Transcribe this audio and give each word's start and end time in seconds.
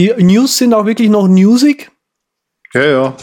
Die 0.00 0.14
News 0.16 0.56
sind 0.56 0.72
auch 0.72 0.86
wirklich 0.86 1.10
noch 1.10 1.28
newsig? 1.28 1.90
Ja, 2.72 2.82
ja. 2.82 3.16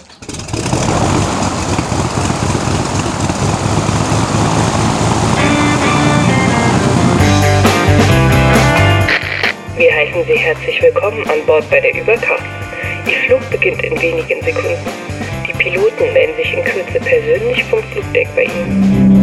Wir 9.75 9.91
heißen 9.91 10.23
Sie 10.27 10.37
herzlich 10.37 10.79
willkommen 10.83 11.27
an 11.27 11.43
Bord 11.47 11.67
bei 11.71 11.79
der 11.79 11.99
Überkraft. 11.99 12.43
Ihr 13.07 13.17
Flug 13.25 13.49
beginnt 13.49 13.81
in 13.81 13.99
wenigen 13.99 14.44
Sekunden. 14.44 14.78
Die 15.47 15.53
Piloten 15.53 16.14
melden 16.14 16.36
sich 16.36 16.54
in 16.54 16.64
Kürze 16.64 17.00
persönlich 17.00 17.64
vom 17.64 17.82
Flugdeck 17.86 18.28
bei 18.36 18.44
Ihnen. 18.44 19.17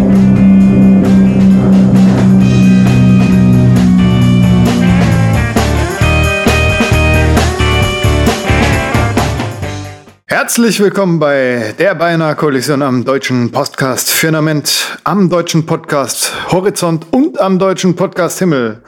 Herzlich 10.45 10.79
willkommen 10.79 11.19
bei 11.19 11.75
der 11.79 11.95
Beinahe 11.95 12.37
Kollision 12.37 12.83
am 12.83 13.03
deutschen 13.03 13.51
Podcast 13.51 14.11
Firmament, 14.11 14.99
am 15.03 15.31
deutschen 15.31 15.65
Podcast 15.65 16.53
Horizont 16.53 17.07
und 17.13 17.41
am 17.41 17.59
deutschen 17.59 17.97
Podcast 17.97 18.41
Himmel. 18.41 18.83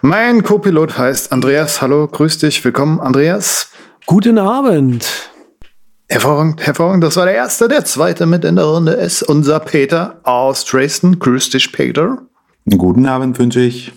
Mein 0.00 0.42
Co-Pilot 0.42 0.96
heißt 0.96 1.32
Andreas. 1.32 1.82
Hallo, 1.82 2.08
grüß 2.08 2.38
dich. 2.38 2.64
Willkommen, 2.64 2.98
Andreas. 2.98 3.68
Guten 4.06 4.38
Abend. 4.38 5.06
Hervorragend, 6.08 6.66
hervorragend. 6.66 7.04
Das 7.04 7.16
war 7.16 7.26
der 7.26 7.34
erste. 7.34 7.68
Der 7.68 7.84
zweite 7.84 8.24
mit 8.24 8.46
in 8.46 8.56
der 8.56 8.64
Runde 8.64 8.92
ist 8.92 9.22
unser 9.22 9.60
Peter 9.60 10.20
aus 10.22 10.64
Dresden. 10.64 11.18
Grüß 11.18 11.50
dich, 11.50 11.72
Peter. 11.72 12.22
Einen 12.66 12.78
guten 12.78 13.04
Abend 13.04 13.38
wünsche 13.38 13.60
ich. 13.60 13.92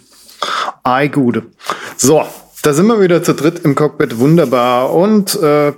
Ei, 0.83 1.07
Gude. 1.07 1.43
So, 1.95 2.25
da 2.61 2.73
sind 2.73 2.87
wir 2.87 2.99
wieder 2.99 3.23
zu 3.23 3.33
dritt 3.33 3.59
im 3.59 3.73
Cockpit. 3.73 4.19
Wunderbar. 4.19 4.93
Und 4.93 5.41
äh, 5.41 5.71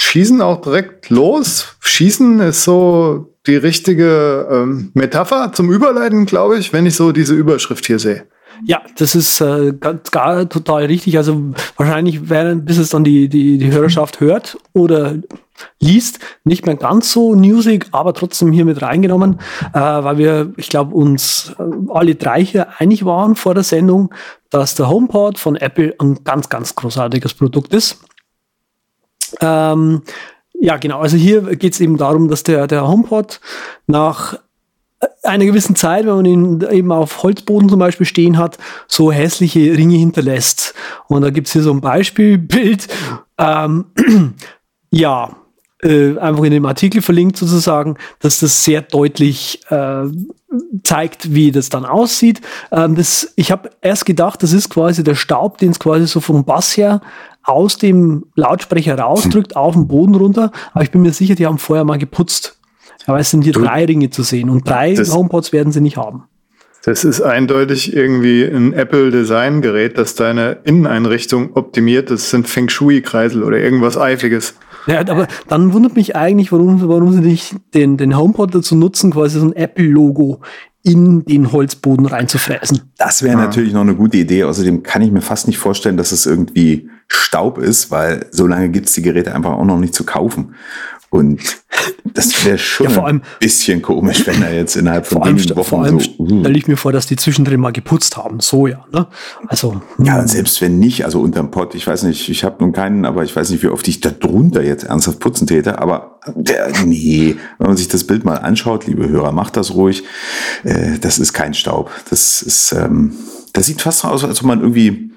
schießen 0.00 0.40
auch 0.40 0.60
direkt 0.60 1.10
los. 1.10 1.76
Schießen 1.80 2.40
ist 2.40 2.64
so 2.64 3.34
die 3.46 3.56
richtige 3.56 4.48
ähm, 4.50 4.90
Metapher 4.94 5.52
zum 5.52 5.70
Überleiten, 5.70 6.26
glaube 6.26 6.58
ich, 6.58 6.72
wenn 6.72 6.86
ich 6.86 6.96
so 6.96 7.12
diese 7.12 7.34
Überschrift 7.34 7.86
hier 7.86 7.98
sehe. 7.98 8.26
Ja, 8.64 8.82
das 8.98 9.14
ist 9.14 9.40
äh, 9.40 9.72
ganz 9.78 10.10
gar 10.10 10.48
total 10.48 10.84
richtig. 10.84 11.16
Also 11.16 11.52
wahrscheinlich 11.76 12.28
während, 12.28 12.66
bis 12.66 12.78
es 12.78 12.90
dann 12.90 13.04
die, 13.04 13.28
die, 13.28 13.58
die 13.58 13.72
Hörerschaft 13.72 14.20
hört 14.20 14.58
oder 14.74 15.16
liest, 15.78 16.18
nicht 16.44 16.66
mehr 16.66 16.76
ganz 16.76 17.12
so 17.12 17.34
newsig, 17.34 17.86
aber 17.92 18.14
trotzdem 18.14 18.52
hier 18.52 18.64
mit 18.64 18.82
reingenommen, 18.82 19.38
äh, 19.72 19.78
weil 19.78 20.18
wir, 20.18 20.52
ich 20.56 20.68
glaube, 20.68 20.94
uns 20.94 21.54
äh, 21.58 21.62
alle 21.90 22.14
drei 22.14 22.44
hier 22.44 22.80
einig 22.80 23.04
waren 23.04 23.34
vor 23.34 23.54
der 23.54 23.64
Sendung, 23.64 24.12
dass 24.50 24.74
der 24.74 24.88
HomePod 24.88 25.38
von 25.38 25.56
Apple 25.56 25.94
ein 25.98 26.24
ganz, 26.24 26.48
ganz 26.48 26.74
großartiges 26.74 27.34
Produkt 27.34 27.72
ist. 27.74 28.00
Ähm, 29.40 30.02
ja, 30.54 30.76
genau. 30.76 31.00
Also 31.00 31.16
hier 31.16 31.42
geht 31.56 31.72
es 31.72 31.80
eben 31.80 31.96
darum, 31.96 32.28
dass 32.28 32.42
der, 32.42 32.66
der 32.66 32.86
HomePod 32.86 33.40
nach 33.86 34.38
einer 35.22 35.46
gewissen 35.46 35.76
Zeit, 35.76 36.06
wenn 36.06 36.16
man 36.16 36.24
ihn 36.26 36.60
eben 36.70 36.92
auf 36.92 37.22
Holzboden 37.22 37.68
zum 37.68 37.78
Beispiel 37.78 38.06
stehen 38.06 38.36
hat, 38.36 38.58
so 38.86 39.10
hässliche 39.10 39.60
Ringe 39.76 39.96
hinterlässt. 39.96 40.74
Und 41.08 41.22
da 41.22 41.30
gibt's 41.30 41.52
hier 41.52 41.62
so 41.62 41.72
ein 41.72 41.80
Beispielbild. 41.80 42.88
Ähm, 43.38 43.86
ja, 44.90 45.34
äh, 45.82 46.18
einfach 46.18 46.44
in 46.44 46.52
dem 46.52 46.66
Artikel 46.66 47.00
verlinkt 47.00 47.38
sozusagen, 47.38 47.96
dass 48.18 48.40
das 48.40 48.64
sehr 48.64 48.82
deutlich 48.82 49.60
äh, 49.70 50.04
zeigt, 50.82 51.32
wie 51.32 51.52
das 51.52 51.70
dann 51.70 51.86
aussieht. 51.86 52.42
Ähm, 52.70 52.94
das, 52.96 53.32
ich 53.36 53.50
habe 53.50 53.70
erst 53.80 54.04
gedacht, 54.04 54.42
das 54.42 54.52
ist 54.52 54.68
quasi 54.68 55.02
der 55.02 55.14
Staub, 55.14 55.56
den 55.58 55.70
es 55.70 55.78
quasi 55.78 56.06
so 56.06 56.20
vom 56.20 56.44
Bass 56.44 56.76
her 56.76 57.00
aus 57.50 57.76
dem 57.76 58.24
Lautsprecher 58.36 58.98
rausdrückt, 58.98 59.56
auf 59.56 59.74
den 59.74 59.88
Boden 59.88 60.14
runter. 60.14 60.52
Aber 60.72 60.82
ich 60.84 60.90
bin 60.90 61.02
mir 61.02 61.12
sicher, 61.12 61.34
die 61.34 61.46
haben 61.46 61.58
vorher 61.58 61.84
mal 61.84 61.98
geputzt. 61.98 62.58
Aber 63.06 63.18
es 63.18 63.30
sind 63.30 63.42
hier 63.42 63.52
Du- 63.52 63.62
drei 63.62 63.84
Ringe 63.84 64.10
zu 64.10 64.22
sehen 64.22 64.50
und 64.50 64.68
drei 64.68 64.94
Das- 64.94 65.14
HomePods 65.14 65.52
werden 65.52 65.72
sie 65.72 65.80
nicht 65.80 65.96
haben. 65.96 66.24
Das 66.84 67.04
ist 67.04 67.20
eindeutig 67.20 67.94
irgendwie 67.94 68.42
ein 68.42 68.72
Apple-Design-Gerät, 68.72 69.98
das 69.98 70.14
deine 70.14 70.58
Inneneinrichtung 70.64 71.50
optimiert. 71.54 72.10
Das 72.10 72.30
sind 72.30 72.48
Feng 72.48 72.70
Shui-Kreisel 72.70 73.42
oder 73.42 73.58
irgendwas 73.58 73.98
Eifiges. 73.98 74.54
Ja, 74.86 75.00
aber 75.00 75.26
dann 75.48 75.74
wundert 75.74 75.94
mich 75.96 76.16
eigentlich, 76.16 76.52
warum, 76.52 76.80
warum 76.88 77.12
sie 77.12 77.20
nicht 77.20 77.54
den, 77.74 77.98
den 77.98 78.16
HomePod 78.16 78.54
dazu 78.54 78.76
nutzen, 78.76 79.10
quasi 79.12 79.38
so 79.40 79.44
ein 79.46 79.52
Apple-Logo 79.54 80.40
in 80.82 81.22
den 81.26 81.52
Holzboden 81.52 82.06
reinzufräsen. 82.06 82.80
Das 82.96 83.22
wäre 83.22 83.36
natürlich 83.36 83.74
noch 83.74 83.82
eine 83.82 83.94
gute 83.94 84.16
Idee. 84.16 84.44
Außerdem 84.44 84.82
kann 84.82 85.02
ich 85.02 85.10
mir 85.12 85.20
fast 85.20 85.46
nicht 85.48 85.58
vorstellen, 85.58 85.98
dass 85.98 86.12
es 86.12 86.24
irgendwie 86.24 86.88
Staub 87.12 87.58
ist, 87.58 87.90
weil 87.90 88.26
so 88.30 88.46
lange 88.46 88.68
gibt's 88.70 88.92
die 88.92 89.02
Geräte 89.02 89.34
einfach 89.34 89.52
auch 89.52 89.64
noch 89.64 89.78
nicht 89.78 89.94
zu 89.94 90.04
kaufen. 90.04 90.54
Und 91.12 91.40
das 92.04 92.44
wäre 92.44 92.56
schon 92.56 92.86
Ja, 92.86 92.92
vor 92.92 93.06
allem- 93.06 93.16
ein 93.16 93.22
bisschen 93.40 93.82
komisch, 93.82 94.24
wenn 94.28 94.40
er 94.44 94.54
jetzt 94.54 94.76
innerhalb 94.76 95.08
von 95.08 95.24
wenigen 95.24 95.56
Wochen 95.56 95.68
vor 95.68 95.82
allem 95.82 95.98
so. 95.98 96.08
uh. 96.18 96.40
stelle 96.40 96.56
ich 96.56 96.68
mir 96.68 96.76
vor, 96.76 96.92
dass 96.92 97.06
die 97.06 97.16
zwischendrin 97.16 97.58
mal 97.58 97.72
geputzt 97.72 98.16
haben. 98.16 98.38
So 98.38 98.68
ja. 98.68 98.84
Ne? 98.92 99.08
Also, 99.48 99.82
Ja, 99.98 100.20
und 100.20 100.28
selbst 100.28 100.60
wenn 100.60 100.78
nicht, 100.78 101.04
also 101.04 101.20
unterm 101.20 101.50
Pott, 101.50 101.74
ich 101.74 101.84
weiß 101.84 102.04
nicht, 102.04 102.28
ich 102.28 102.44
habe 102.44 102.56
nun 102.60 102.72
keinen, 102.72 103.04
aber 103.04 103.24
ich 103.24 103.34
weiß 103.34 103.50
nicht, 103.50 103.64
wie 103.64 103.68
oft 103.68 103.88
ich 103.88 103.98
da 104.00 104.10
drunter 104.10 104.62
jetzt 104.62 104.84
ernsthaft 104.84 105.18
putzen 105.18 105.48
täte, 105.48 105.80
aber 105.80 106.20
der, 106.36 106.70
nee, 106.84 107.34
wenn 107.58 107.66
man 107.66 107.76
sich 107.76 107.88
das 107.88 108.04
Bild 108.04 108.24
mal 108.24 108.36
anschaut, 108.36 108.86
liebe 108.86 109.08
Hörer, 109.08 109.32
macht 109.32 109.56
das 109.56 109.74
ruhig. 109.74 110.04
Äh, 110.62 111.00
das 111.00 111.18
ist 111.18 111.32
kein 111.32 111.54
Staub. 111.54 111.90
Das 112.08 112.40
ist, 112.40 112.70
ähm, 112.70 113.14
das 113.52 113.66
sieht 113.66 113.82
fast 113.82 114.00
so 114.00 114.08
aus, 114.08 114.22
als 114.22 114.38
ob 114.42 114.46
man 114.46 114.60
irgendwie 114.60 115.09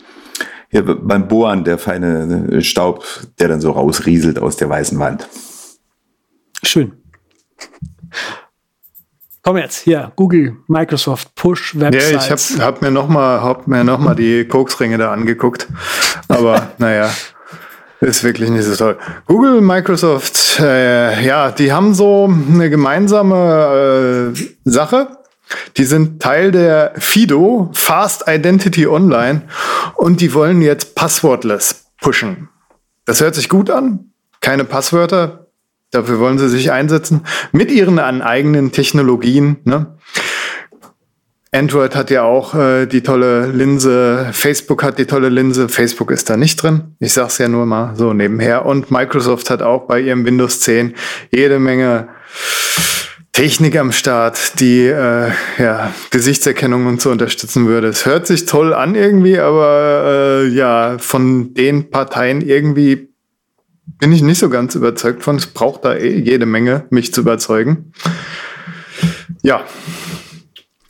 ja, 0.74 0.82
beim 0.82 1.28
Bohren 1.28 1.64
der 1.64 1.78
feine 1.78 2.50
äh, 2.52 2.62
Staub, 2.62 3.06
der 3.40 3.48
dann 3.48 3.62
so 3.62 3.72
rausrieselt 3.72 4.40
aus 4.40 4.58
der 4.58 4.70
weißen 4.70 5.00
Wand. 5.00 5.28
schön. 6.64 6.94
Komm 9.46 9.58
jetzt, 9.58 9.80
hier, 9.80 10.14
Google, 10.16 10.56
Microsoft, 10.68 11.36
Push, 11.36 11.76
Ja, 11.76 11.82
Websites. 11.92 12.52
ich 12.52 12.62
habe 12.62 12.66
hab 12.66 12.82
mir 12.82 12.92
nochmal 12.92 13.42
hab 13.42 13.68
mir 13.68 13.84
noch 13.84 14.00
mal 14.00 14.16
die 14.16 14.46
Koksringe 14.46 14.98
da 14.98 15.12
angeguckt. 15.12 15.68
Aber 16.30 16.70
naja, 16.78 17.10
ist 18.00 18.24
wirklich 18.24 18.50
nicht 18.50 18.64
so 18.64 18.76
toll. 18.76 18.98
Google, 19.28 19.60
Microsoft, 19.60 20.60
äh, 20.62 21.26
ja, 21.26 21.52
die 21.52 21.74
haben 21.74 21.94
so 21.94 22.30
eine 22.30 22.70
gemeinsame 22.70 24.34
äh, 24.34 24.40
Sache. 24.64 25.10
Die 25.78 25.86
sind 25.86 26.22
Teil 26.22 26.52
der 26.52 26.94
FIDO, 26.98 27.70
Fast 27.74 28.26
Identity 28.28 28.88
Online, 28.88 29.44
und 29.96 30.22
die 30.22 30.34
wollen 30.34 30.62
jetzt 30.62 30.96
Passwortless 30.96 31.86
pushen. 32.02 32.50
Das 33.06 33.22
hört 33.22 33.36
sich 33.36 33.50
gut 33.50 33.70
an. 33.70 34.12
Keine 34.42 34.64
Passwörter. 34.64 35.48
Dafür 35.92 36.20
wollen 36.20 36.38
sie 36.40 36.50
sich 36.50 36.72
einsetzen. 36.72 37.26
Mit 37.52 37.72
ihren 37.72 38.00
an 38.00 38.22
eigenen 38.22 38.72
Technologien. 38.72 39.58
Ne? 39.64 39.96
Android 41.54 41.96
hat 41.96 42.10
ja 42.10 42.24
auch 42.24 42.56
äh, 42.56 42.88
die 42.88 43.04
tolle 43.04 43.46
Linse, 43.46 44.30
Facebook 44.32 44.82
hat 44.82 44.98
die 44.98 45.06
tolle 45.06 45.30
Linse, 45.30 45.70
Facebook 45.70 46.10
ist 46.10 46.32
da 46.32 46.36
nicht 46.36 46.62
drin. 46.64 46.96
Ich 47.00 47.14
sag's 47.14 47.38
ja 47.38 47.48
nur 47.48 47.68
mal 47.68 47.96
so 47.96 48.12
nebenher. 48.12 48.66
Und 48.66 48.90
Microsoft 48.90 49.52
hat 49.52 49.62
auch 49.62 49.86
bei 49.86 50.00
ihrem 50.00 50.26
Windows 50.26 50.62
10 50.62 50.96
jede 51.32 51.60
Menge 51.60 52.08
Technik 53.34 53.76
am 53.78 53.92
Start, 53.92 54.60
die 54.60 54.86
äh, 54.86 55.32
ja, 55.58 55.92
Gesichtserkennung 56.12 56.86
und 56.86 57.02
so 57.02 57.10
unterstützen 57.10 57.66
würde. 57.66 57.88
Es 57.88 58.06
hört 58.06 58.28
sich 58.28 58.46
toll 58.46 58.76
an 58.76 58.94
irgendwie, 58.94 59.40
aber 59.40 60.44
äh, 60.44 60.48
ja, 60.50 60.98
von 61.00 61.56
den 61.56 61.90
Parteien 61.90 62.42
irgendwie 62.42 63.10
bin 63.98 64.12
ich 64.12 64.22
nicht 64.22 64.38
so 64.38 64.50
ganz 64.50 64.76
überzeugt 64.76 65.24
von. 65.24 65.36
Es 65.38 65.48
braucht 65.48 65.84
da 65.84 65.96
eh 65.96 66.20
jede 66.20 66.46
Menge, 66.46 66.86
mich 66.92 67.12
zu 67.12 67.22
überzeugen. 67.22 67.92
Ja, 69.42 69.66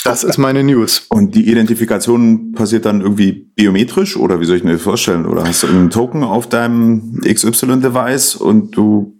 das 0.04 0.26
ist 0.26 0.38
meine 0.38 0.66
News. 0.66 1.06
Und 1.10 1.36
die 1.36 1.50
Identifikation 1.50 2.52
passiert 2.52 2.86
dann 2.86 3.00
irgendwie 3.00 3.32
biometrisch 3.32 4.18
oder 4.18 4.42
wie 4.42 4.46
soll 4.46 4.58
ich 4.58 4.66
mir 4.66 4.74
das 4.74 4.82
vorstellen? 4.82 5.26
Oder 5.26 5.46
hast 5.46 5.64
du 5.64 5.68
einen 5.68 5.90
Token 5.90 6.24
auf 6.24 6.50
deinem 6.50 7.22
XY-Device 7.22 8.36
und 8.36 8.76
du 8.76 9.13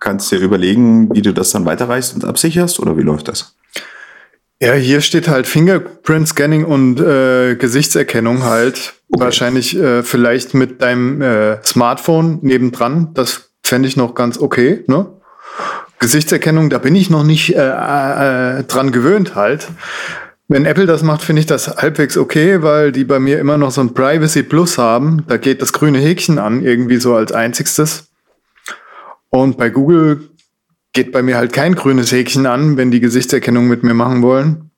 kannst 0.00 0.30
dir 0.30 0.38
überlegen, 0.38 1.14
wie 1.14 1.22
du 1.22 1.32
das 1.32 1.50
dann 1.50 1.64
weiterreichst 1.64 2.14
und 2.14 2.24
absicherst 2.24 2.80
oder 2.80 2.96
wie 2.96 3.02
läuft 3.02 3.28
das? 3.28 3.56
Ja, 4.60 4.72
hier 4.72 5.02
steht 5.02 5.28
halt 5.28 5.46
Fingerprint 5.46 6.28
Scanning 6.28 6.64
und 6.64 6.98
äh, 6.98 7.56
Gesichtserkennung 7.56 8.42
halt. 8.42 8.94
Okay. 9.10 9.24
Wahrscheinlich 9.24 9.76
äh, 9.76 10.02
vielleicht 10.02 10.54
mit 10.54 10.80
deinem 10.80 11.20
äh, 11.20 11.62
Smartphone 11.62 12.38
nebendran. 12.40 13.12
Das 13.12 13.50
fände 13.62 13.86
ich 13.86 13.96
noch 13.96 14.14
ganz 14.14 14.38
okay. 14.38 14.82
Ne? 14.86 15.06
Gesichtserkennung, 15.98 16.70
da 16.70 16.78
bin 16.78 16.94
ich 16.94 17.10
noch 17.10 17.22
nicht 17.22 17.54
äh, 17.54 17.58
äh, 17.58 18.64
dran 18.64 18.92
gewöhnt 18.92 19.34
halt. 19.34 19.68
Wenn 20.48 20.64
Apple 20.64 20.86
das 20.86 21.02
macht, 21.02 21.22
finde 21.22 21.40
ich 21.40 21.46
das 21.46 21.76
halbwegs 21.76 22.16
okay, 22.16 22.62
weil 22.62 22.92
die 22.92 23.04
bei 23.04 23.18
mir 23.18 23.40
immer 23.40 23.58
noch 23.58 23.72
so 23.72 23.80
ein 23.80 23.94
Privacy 23.94 24.42
Plus 24.42 24.78
haben. 24.78 25.24
Da 25.26 25.38
geht 25.38 25.60
das 25.60 25.72
grüne 25.72 25.98
Häkchen 25.98 26.38
an, 26.38 26.62
irgendwie 26.62 26.98
so 26.98 27.14
als 27.14 27.32
einzigstes. 27.32 28.05
Und 29.36 29.58
bei 29.58 29.68
Google 29.68 30.30
geht 30.94 31.12
bei 31.12 31.20
mir 31.20 31.36
halt 31.36 31.52
kein 31.52 31.74
grünes 31.74 32.10
Häkchen 32.10 32.46
an, 32.46 32.78
wenn 32.78 32.90
die 32.90 33.00
Gesichtserkennung 33.00 33.68
mit 33.68 33.82
mir 33.82 33.92
machen 33.92 34.22
wollen. 34.22 34.70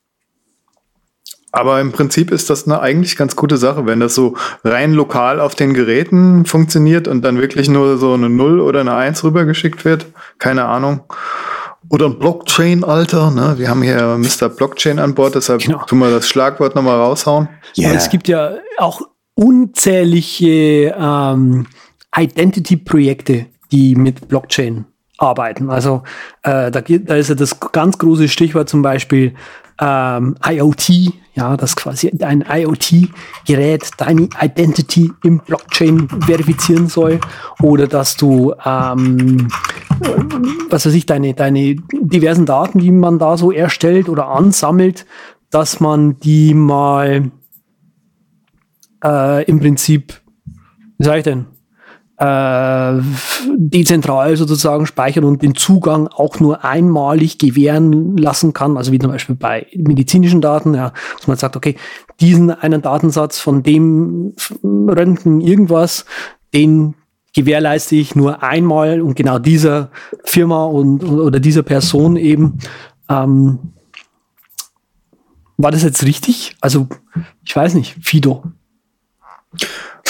Aber 1.52 1.80
im 1.80 1.92
Prinzip 1.92 2.32
ist 2.32 2.50
das 2.50 2.66
eine 2.66 2.80
eigentlich 2.80 3.16
ganz 3.16 3.36
gute 3.36 3.56
Sache, 3.56 3.86
wenn 3.86 4.00
das 4.00 4.16
so 4.16 4.36
rein 4.64 4.94
lokal 4.94 5.40
auf 5.40 5.54
den 5.54 5.74
Geräten 5.74 6.44
funktioniert 6.44 7.06
und 7.06 7.22
dann 7.22 7.38
wirklich 7.38 7.68
nur 7.68 7.98
so 7.98 8.14
eine 8.14 8.28
0 8.28 8.58
oder 8.58 8.80
eine 8.80 8.94
1 8.94 9.22
rübergeschickt 9.22 9.84
wird. 9.84 10.06
Keine 10.40 10.64
Ahnung. 10.64 11.02
Oder 11.88 12.06
ein 12.06 12.18
Blockchain-Alter, 12.18 13.30
ne? 13.30 13.54
Wir 13.58 13.70
haben 13.70 13.82
hier 13.82 14.18
Mr. 14.18 14.48
Blockchain 14.48 14.98
an 14.98 15.14
Bord, 15.14 15.36
deshalb 15.36 15.62
genau. 15.62 15.84
tun 15.84 16.00
wir 16.00 16.10
das 16.10 16.28
Schlagwort 16.28 16.74
nochmal 16.74 16.98
raushauen. 16.98 17.48
Ja, 17.74 17.90
yeah. 17.90 17.96
es 17.96 18.10
gibt 18.10 18.26
ja 18.26 18.56
auch 18.76 19.02
unzählige 19.36 20.96
ähm, 20.98 21.68
Identity-Projekte, 22.16 23.46
die 23.70 23.94
mit 23.94 24.28
Blockchain 24.28 24.86
arbeiten. 25.18 25.70
Also 25.70 26.02
äh, 26.42 26.70
da, 26.70 26.80
da 26.80 27.14
ist 27.16 27.28
ja 27.28 27.34
das 27.34 27.58
ganz 27.60 27.98
große 27.98 28.28
Stichwort 28.28 28.68
zum 28.68 28.82
Beispiel 28.82 29.34
ähm, 29.80 30.36
IoT, 30.44 31.12
ja, 31.34 31.56
dass 31.56 31.76
quasi 31.76 32.10
ein 32.20 32.44
IoT-Gerät 32.48 33.90
deine 33.96 34.28
Identity 34.40 35.12
im 35.22 35.38
Blockchain 35.38 36.08
verifizieren 36.08 36.88
soll 36.88 37.20
oder 37.62 37.86
dass 37.86 38.16
du, 38.16 38.54
ähm, 38.64 39.48
was 40.68 40.86
weiß 40.86 40.94
ich, 40.94 41.06
deine, 41.06 41.34
deine 41.34 41.76
diversen 41.92 42.46
Daten, 42.46 42.80
die 42.80 42.90
man 42.90 43.18
da 43.18 43.36
so 43.36 43.52
erstellt 43.52 44.08
oder 44.08 44.28
ansammelt, 44.28 45.06
dass 45.50 45.80
man 45.80 46.18
die 46.20 46.54
mal 46.54 47.30
äh, 49.04 49.44
im 49.44 49.60
Prinzip, 49.60 50.20
wie 50.98 51.04
sage 51.04 51.18
ich 51.18 51.24
denn, 51.24 51.46
äh, 52.18 53.00
dezentral 53.56 54.36
sozusagen 54.36 54.86
speichern 54.86 55.24
und 55.24 55.42
den 55.42 55.54
Zugang 55.54 56.08
auch 56.08 56.40
nur 56.40 56.64
einmalig 56.64 57.38
gewähren 57.38 58.16
lassen 58.16 58.52
kann, 58.52 58.76
also 58.76 58.90
wie 58.92 58.98
zum 58.98 59.10
Beispiel 59.10 59.36
bei 59.36 59.66
medizinischen 59.76 60.40
Daten, 60.40 60.74
ja, 60.74 60.92
dass 61.16 61.28
man 61.28 61.36
sagt, 61.36 61.56
okay, 61.56 61.76
diesen 62.20 62.50
einen 62.50 62.82
Datensatz 62.82 63.38
von 63.38 63.62
dem 63.62 64.34
Röntgen 64.62 65.40
irgendwas, 65.40 66.04
den 66.52 66.94
gewährleiste 67.34 67.94
ich 67.94 68.16
nur 68.16 68.42
einmal 68.42 69.00
und 69.00 69.14
genau 69.14 69.38
dieser 69.38 69.90
Firma 70.24 70.64
und 70.64 71.04
oder 71.04 71.38
dieser 71.38 71.62
Person 71.62 72.16
eben. 72.16 72.58
Ähm, 73.08 73.58
war 75.56 75.70
das 75.70 75.82
jetzt 75.82 76.04
richtig? 76.04 76.56
Also, 76.60 76.88
ich 77.44 77.54
weiß 77.54 77.74
nicht, 77.74 77.96
Fido. 78.00 78.44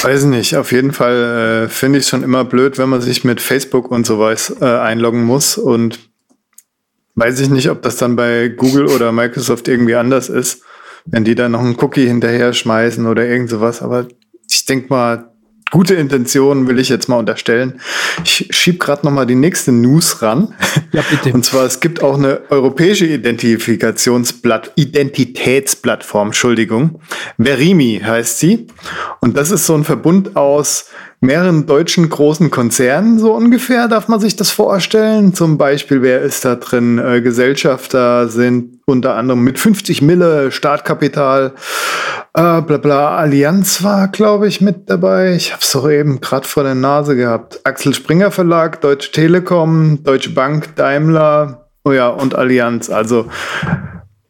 Weiß 0.03 0.25
nicht, 0.25 0.55
auf 0.57 0.71
jeden 0.71 0.93
Fall 0.93 1.65
äh, 1.65 1.69
finde 1.69 1.99
ich 1.99 2.07
schon 2.07 2.23
immer 2.23 2.45
blöd, 2.45 2.79
wenn 2.79 2.89
man 2.89 3.01
sich 3.01 3.25
mit 3.25 3.41
Facebook 3.41 3.91
und 3.91 4.07
sowas 4.07 4.55
äh, 4.61 4.65
einloggen 4.65 5.25
muss. 5.25 5.59
Und 5.59 5.99
weiß 7.17 7.41
ich 7.41 7.51
nicht, 7.51 7.69
ob 7.69 7.83
das 7.83 7.97
dann 7.97 8.15
bei 8.15 8.49
Google 8.49 8.87
oder 8.87 9.11
Microsoft 9.11 9.67
irgendwie 9.67 9.97
anders 9.97 10.29
ist, 10.29 10.63
wenn 11.05 11.25
die 11.25 11.35
da 11.35 11.49
noch 11.49 11.61
einen 11.61 11.77
Cookie 11.81 12.07
hinterher 12.07 12.53
schmeißen 12.53 13.07
oder 13.07 13.27
irgend 13.27 13.51
sowas. 13.51 13.83
Aber 13.83 14.07
ich 14.49 14.65
denke 14.67 14.87
mal, 14.89 15.28
gute 15.71 15.95
Intentionen 15.95 16.69
will 16.69 16.79
ich 16.79 16.89
jetzt 16.89 17.09
mal 17.09 17.17
unterstellen. 17.17 17.81
Ich 18.25 18.49
schieb 18.51 18.81
gerade 18.81 19.05
noch 19.07 19.13
mal 19.13 19.27
die 19.27 19.35
nächste 19.35 19.73
News 19.73 20.23
ran. 20.23 20.55
Ja, 20.93 21.03
bitte. 21.11 21.33
Und 21.35 21.45
zwar, 21.45 21.65
es 21.65 21.81
gibt 21.81 22.03
auch 22.03 22.17
eine 22.17 22.41
europäische 22.51 23.07
Identifikationsblatt, 23.07 24.73
Identitätsplattform, 24.77 26.29
Entschuldigung. 26.29 27.01
Verimi 27.37 28.01
heißt 28.05 28.39
sie. 28.39 28.69
Und 29.21 29.37
das 29.37 29.51
ist 29.51 29.67
so 29.67 29.75
ein 29.75 29.85
Verbund 29.85 30.37
aus 30.37 30.87
mehreren 31.21 31.67
deutschen 31.67 32.09
großen 32.09 32.51
Konzernen, 32.51 33.19
so 33.19 33.35
ungefähr, 33.35 33.89
darf 33.89 34.09
man 34.09 34.21
sich 34.21 34.37
das 34.37 34.51
vorstellen. 34.51 35.35
Zum 35.35 35.59
Beispiel, 35.59 36.03
wer 36.03 36.23
ist 36.23 36.45
da 36.45 36.55
drin? 36.55 36.99
Äh, 36.99 37.21
Gesellschafter 37.23 38.29
sind 38.29 38.79
unter 38.87 39.17
anderem 39.17 39.43
mit 39.43 39.59
50 39.59 40.01
Mille 40.03 40.53
Startkapital, 40.53 41.55
äh, 42.35 42.63
bla 42.63 42.77
bla. 42.77 43.17
Allianz 43.17 43.83
war, 43.83 44.09
glaube 44.09 44.47
ich, 44.47 44.61
mit 44.61 44.89
dabei. 44.89 45.35
Ich 45.35 45.53
habe 45.53 45.63
es 45.63 45.73
doch 45.73 45.91
eben 45.91 46.21
gerade 46.21 46.47
vor 46.47 46.63
der 46.63 46.77
Nase 46.77 47.17
gehabt. 47.17 47.61
Axel 47.65 47.95
Springer 47.95 48.31
Verlag, 48.31 48.81
Deutsche 48.81 49.11
Telekom, 49.11 50.05
Deutsche 50.05 50.31
Bank, 50.31 50.77
Daimler, 50.77 51.69
oh 51.85 51.93
ja, 51.93 52.09
und 52.09 52.37
Allianz. 52.37 52.91
Also, 52.91 53.27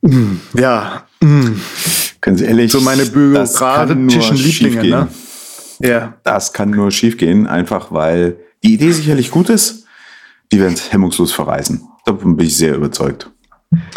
mm, 0.01 0.37
ja. 0.55 1.05
Mm. 1.21 1.57
Ganz 2.21 2.41
ehrlich, 2.41 2.73
so 2.73 2.81
meine 2.81 3.05
bürokratischen 3.05 4.37
Lieblinge, 4.37 4.89
ne? 4.89 5.09
Ja. 5.79 6.15
Das 6.25 6.53
kann 6.53 6.71
nur 6.71 6.91
schiefgehen, 6.91 7.47
einfach 7.47 7.93
weil 7.93 8.37
die 8.63 8.75
Idee 8.75 8.93
sicherlich 8.93 9.31
gut 9.31 9.49
ist. 9.49 9.85
Die 10.53 10.61
werden 10.61 10.75
es 10.75 10.93
hemmungslos 10.93 11.33
verreisen. 11.33 11.89
Davon 12.05 12.37
bin 12.37 12.47
ich 12.47 12.57
sehr 12.57 12.75
überzeugt. 12.75 13.31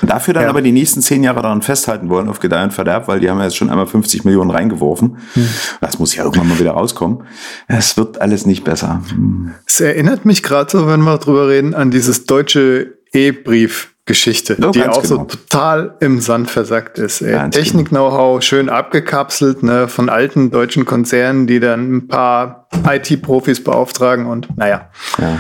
Dafür 0.01 0.33
dann 0.33 0.43
ja. 0.43 0.49
aber 0.49 0.61
die 0.61 0.73
nächsten 0.73 1.01
zehn 1.01 1.23
Jahre 1.23 1.41
daran 1.41 1.61
festhalten 1.61 2.09
wollen 2.09 2.27
auf 2.27 2.39
Gedeih 2.39 2.65
und 2.65 2.73
Verderb, 2.73 3.07
weil 3.07 3.21
die 3.21 3.29
haben 3.29 3.37
ja 3.37 3.45
jetzt 3.45 3.55
schon 3.55 3.69
einmal 3.69 3.87
50 3.87 4.25
Millionen 4.25 4.51
reingeworfen. 4.51 5.17
Hm. 5.33 5.47
Das 5.79 5.97
muss 5.97 6.13
ja 6.13 6.25
irgendwann 6.25 6.49
mal 6.49 6.59
wieder 6.59 6.71
rauskommen. 6.71 7.23
Es 7.67 7.95
wird 7.95 8.19
alles 8.19 8.45
nicht 8.45 8.65
besser. 8.65 9.01
Hm. 9.09 9.53
Es 9.65 9.79
erinnert 9.79 10.25
mich 10.25 10.43
gerade 10.43 10.69
so, 10.69 10.87
wenn 10.87 11.01
wir 11.01 11.17
drüber 11.19 11.47
reden, 11.47 11.73
an 11.73 11.89
dieses 11.89 12.25
deutsche 12.25 12.97
E-Brief 13.13 13.90
Geschichte, 14.11 14.57
ja, 14.59 14.71
die 14.71 14.83
auch 14.83 15.01
genau. 15.01 15.03
so 15.03 15.23
total 15.23 15.95
im 16.01 16.19
Sand 16.19 16.51
versackt 16.51 16.99
ist. 16.99 17.19
Technik-Know-how 17.19 18.43
schön 18.43 18.67
abgekapselt 18.67 19.63
ne, 19.63 19.87
von 19.87 20.09
alten 20.09 20.51
deutschen 20.51 20.83
Konzernen, 20.83 21.47
die 21.47 21.61
dann 21.61 21.95
ein 21.95 22.07
paar 22.09 22.67
IT-Profis 22.89 23.63
beauftragen 23.63 24.25
und 24.25 24.57
naja. 24.57 24.89
Ja. 25.17 25.37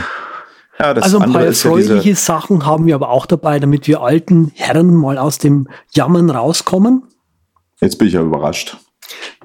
Ja, 0.79 0.93
also 0.93 1.19
ein 1.19 1.33
paar 1.33 1.43
erfreuliche 1.43 2.09
ja 2.09 2.15
Sachen 2.15 2.65
haben 2.65 2.85
wir 2.85 2.95
aber 2.95 3.09
auch 3.09 3.25
dabei, 3.25 3.59
damit 3.59 3.87
wir 3.87 4.01
alten 4.01 4.53
Herren 4.55 4.95
mal 4.95 5.17
aus 5.17 5.37
dem 5.37 5.67
Jammern 5.91 6.29
rauskommen. 6.29 7.03
Jetzt 7.81 7.97
bin 7.97 8.07
ich 8.07 8.13
ja 8.13 8.21
überrascht. 8.21 8.77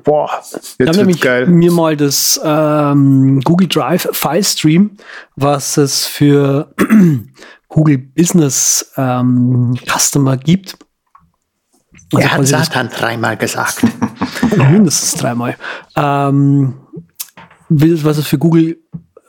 Boah, 0.05 0.31
jetzt 0.53 0.77
ich 0.79 0.87
habe 0.87 0.99
nämlich 0.99 1.21
geil. 1.21 1.47
mir 1.47 1.73
mal 1.73 1.97
das 1.97 2.41
ähm, 2.45 3.41
Google 3.41 3.67
Drive 3.67 4.09
File 4.13 4.45
Stream, 4.45 4.93
was 5.35 5.77
es 5.79 6.07
für 6.07 6.73
Google 7.77 7.99
Business 7.99 8.91
ähm, 8.97 9.75
Customer 9.87 10.39
gibt. 10.39 10.79
Also 12.11 12.27
er 12.27 12.33
hat 12.33 12.47
Satan 12.47 12.89
dreimal 12.89 13.37
gesagt. 13.37 13.83
mindestens 14.57 15.21
dreimal. 15.21 15.57
Ähm, 15.95 16.73
was 17.69 18.17
es 18.17 18.27
für 18.27 18.39
Google, 18.39 18.79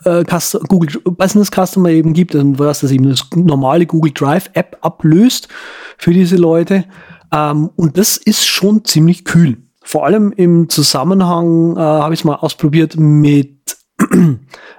äh, 0.05 0.23
Google 0.69 1.01
Business 1.03 1.51
Customer 1.51 1.89
eben 1.89 2.13
gibt 2.13 2.35
und 2.35 2.57
was 2.57 2.79
das 2.79 2.91
eben 2.91 3.09
das 3.09 3.27
normale 3.35 3.85
Google 3.85 4.13
Drive 4.13 4.49
App 4.53 4.77
ablöst 4.79 5.49
für 5.97 6.13
diese 6.13 6.37
Leute. 6.37 6.85
Ähm, 7.33 7.69
und 7.75 7.97
das 7.97 8.15
ist 8.15 8.47
schon 8.47 8.85
ziemlich 8.85 9.25
kühl. 9.25 9.57
Vor 9.83 10.05
allem 10.05 10.31
im 10.31 10.69
Zusammenhang 10.69 11.75
äh, 11.75 11.79
habe 11.81 12.13
ich 12.13 12.21
es 12.21 12.23
mal 12.23 12.35
ausprobiert 12.35 12.95
mit 12.95 13.77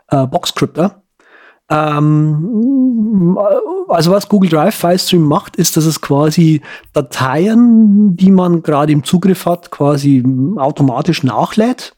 äh, 0.08 0.26
Boxcryptor. 0.26 1.02
Ähm, 1.70 3.38
also 3.88 4.10
was 4.10 4.28
Google 4.28 4.50
Drive 4.50 4.74
FileStream 4.74 5.22
macht, 5.22 5.56
ist, 5.56 5.76
dass 5.76 5.84
es 5.84 6.00
quasi 6.00 6.62
Dateien, 6.92 8.16
die 8.16 8.30
man 8.30 8.62
gerade 8.62 8.92
im 8.92 9.04
Zugriff 9.04 9.46
hat, 9.46 9.70
quasi 9.70 10.24
automatisch 10.56 11.22
nachlädt 11.22 11.94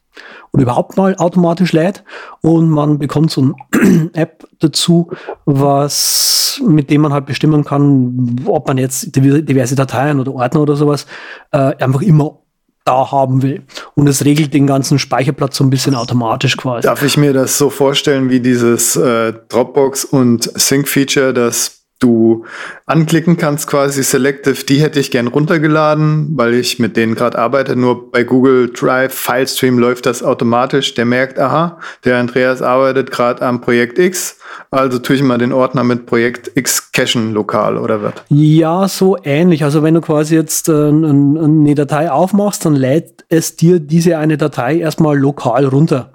oder 0.51 0.63
überhaupt 0.63 0.97
mal 0.97 1.15
automatisch 1.15 1.71
lädt. 1.71 2.03
Und 2.41 2.69
man 2.69 2.99
bekommt 2.99 3.31
so 3.31 3.41
ein 3.41 4.11
App 4.13 4.47
dazu, 4.59 5.11
was 5.45 6.61
mit 6.65 6.89
dem 6.89 7.01
man 7.01 7.13
halt 7.13 7.25
bestimmen 7.25 7.63
kann, 7.63 8.41
ob 8.45 8.67
man 8.67 8.77
jetzt 8.77 9.15
diverse 9.15 9.75
Dateien 9.75 10.19
oder 10.19 10.33
Ordner 10.33 10.61
oder 10.61 10.75
sowas 10.75 11.05
äh, 11.51 11.75
einfach 11.77 12.01
immer 12.01 12.39
da 12.85 13.11
haben 13.11 13.41
will. 13.41 13.63
Und 13.95 14.07
es 14.07 14.25
regelt 14.25 14.53
den 14.53 14.67
ganzen 14.67 14.99
Speicherplatz 14.99 15.57
so 15.57 15.63
ein 15.63 15.69
bisschen 15.69 15.95
automatisch 15.95 16.57
quasi. 16.57 16.87
Darf 16.87 17.03
ich 17.03 17.17
mir 17.17 17.33
das 17.33 17.57
so 17.57 17.69
vorstellen 17.69 18.29
wie 18.29 18.39
dieses 18.39 18.95
äh, 18.95 19.33
Dropbox 19.49 20.05
und 20.05 20.43
Sync-Feature, 20.43 21.33
das 21.33 21.80
du 22.01 22.45
anklicken 22.85 23.37
kannst, 23.37 23.67
quasi 23.67 24.03
Selective, 24.03 24.65
die 24.65 24.81
hätte 24.81 24.99
ich 24.99 25.11
gern 25.11 25.27
runtergeladen, 25.27 26.31
weil 26.35 26.53
ich 26.55 26.79
mit 26.79 26.97
denen 26.97 27.15
gerade 27.15 27.37
arbeite. 27.39 27.75
Nur 27.75 28.11
bei 28.11 28.23
Google 28.23 28.71
Drive 28.73 29.13
Filestream 29.13 29.79
läuft 29.79 30.05
das 30.05 30.23
automatisch. 30.23 30.93
Der 30.95 31.05
merkt, 31.05 31.39
aha, 31.39 31.79
der 32.03 32.17
Andreas 32.17 32.61
arbeitet 32.61 33.11
gerade 33.11 33.41
am 33.43 33.61
Projekt 33.61 33.99
X, 33.99 34.37
also 34.69 34.99
tue 34.99 35.15
ich 35.15 35.23
mal 35.23 35.37
den 35.37 35.53
Ordner 35.53 35.83
mit 35.83 36.05
Projekt 36.05 36.51
X 36.55 36.91
cachen 36.91 37.33
lokal 37.33 37.77
oder 37.77 38.03
was? 38.03 38.13
Ja, 38.29 38.87
so 38.87 39.17
ähnlich. 39.23 39.63
Also 39.63 39.83
wenn 39.83 39.93
du 39.93 40.01
quasi 40.01 40.35
jetzt 40.35 40.69
äh, 40.69 40.73
eine 40.73 41.75
Datei 41.75 42.11
aufmachst, 42.11 42.65
dann 42.65 42.75
lädt 42.75 43.25
es 43.29 43.55
dir 43.55 43.79
diese 43.79 44.17
eine 44.17 44.37
Datei 44.37 44.77
erstmal 44.79 45.17
lokal 45.17 45.65
runter 45.65 46.11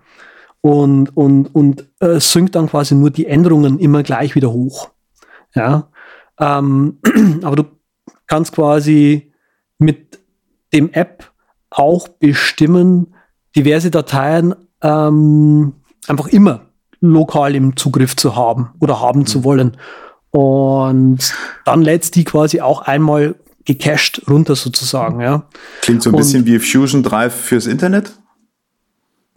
und, 0.61 1.17
und, 1.17 1.55
und 1.55 1.85
äh, 2.01 2.19
synkt 2.19 2.57
dann 2.57 2.69
quasi 2.69 2.95
nur 2.95 3.11
die 3.11 3.27
Änderungen 3.27 3.79
immer 3.79 4.03
gleich 4.03 4.35
wieder 4.35 4.53
hoch. 4.53 4.91
Ja. 5.57 5.89
Ähm, 6.39 6.99
aber 7.43 7.57
du 7.57 7.65
kannst 8.27 8.53
quasi 8.53 9.33
mit 9.79 10.21
dem 10.73 10.93
App 10.93 11.33
auch 11.71 12.09
bestimmen, 12.09 13.15
diverse 13.57 13.91
Dateien 13.91 14.55
ähm, 14.83 15.75
einfach 16.07 16.29
immer 16.29 16.67
lokal 17.01 17.55
im 17.55 17.77
Zugriff 17.77 18.17
zu 18.17 18.37
haben 18.37 18.71
oder 18.79 19.01
haben 19.01 19.27
zu 19.27 19.41
mhm. 19.41 19.45
wollen. 19.45 19.77
Und 20.31 21.35
dann 21.65 21.83
lädst 21.83 22.15
die 22.15 22.25
quasi 22.25 22.61
auch 22.61 22.83
einmal 22.83 23.37
gecached 23.65 24.23
runter 24.29 24.55
sozusagen, 24.55 25.21
ja. 25.21 25.49
Klingt 25.83 26.03
so 26.03 26.11
ein 26.11 26.15
Und- 26.15 26.21
bisschen 26.21 26.47
wie 26.47 26.59
Fusion 26.59 27.03
Drive 27.03 27.35
fürs 27.35 27.67
Internet. 27.67 28.13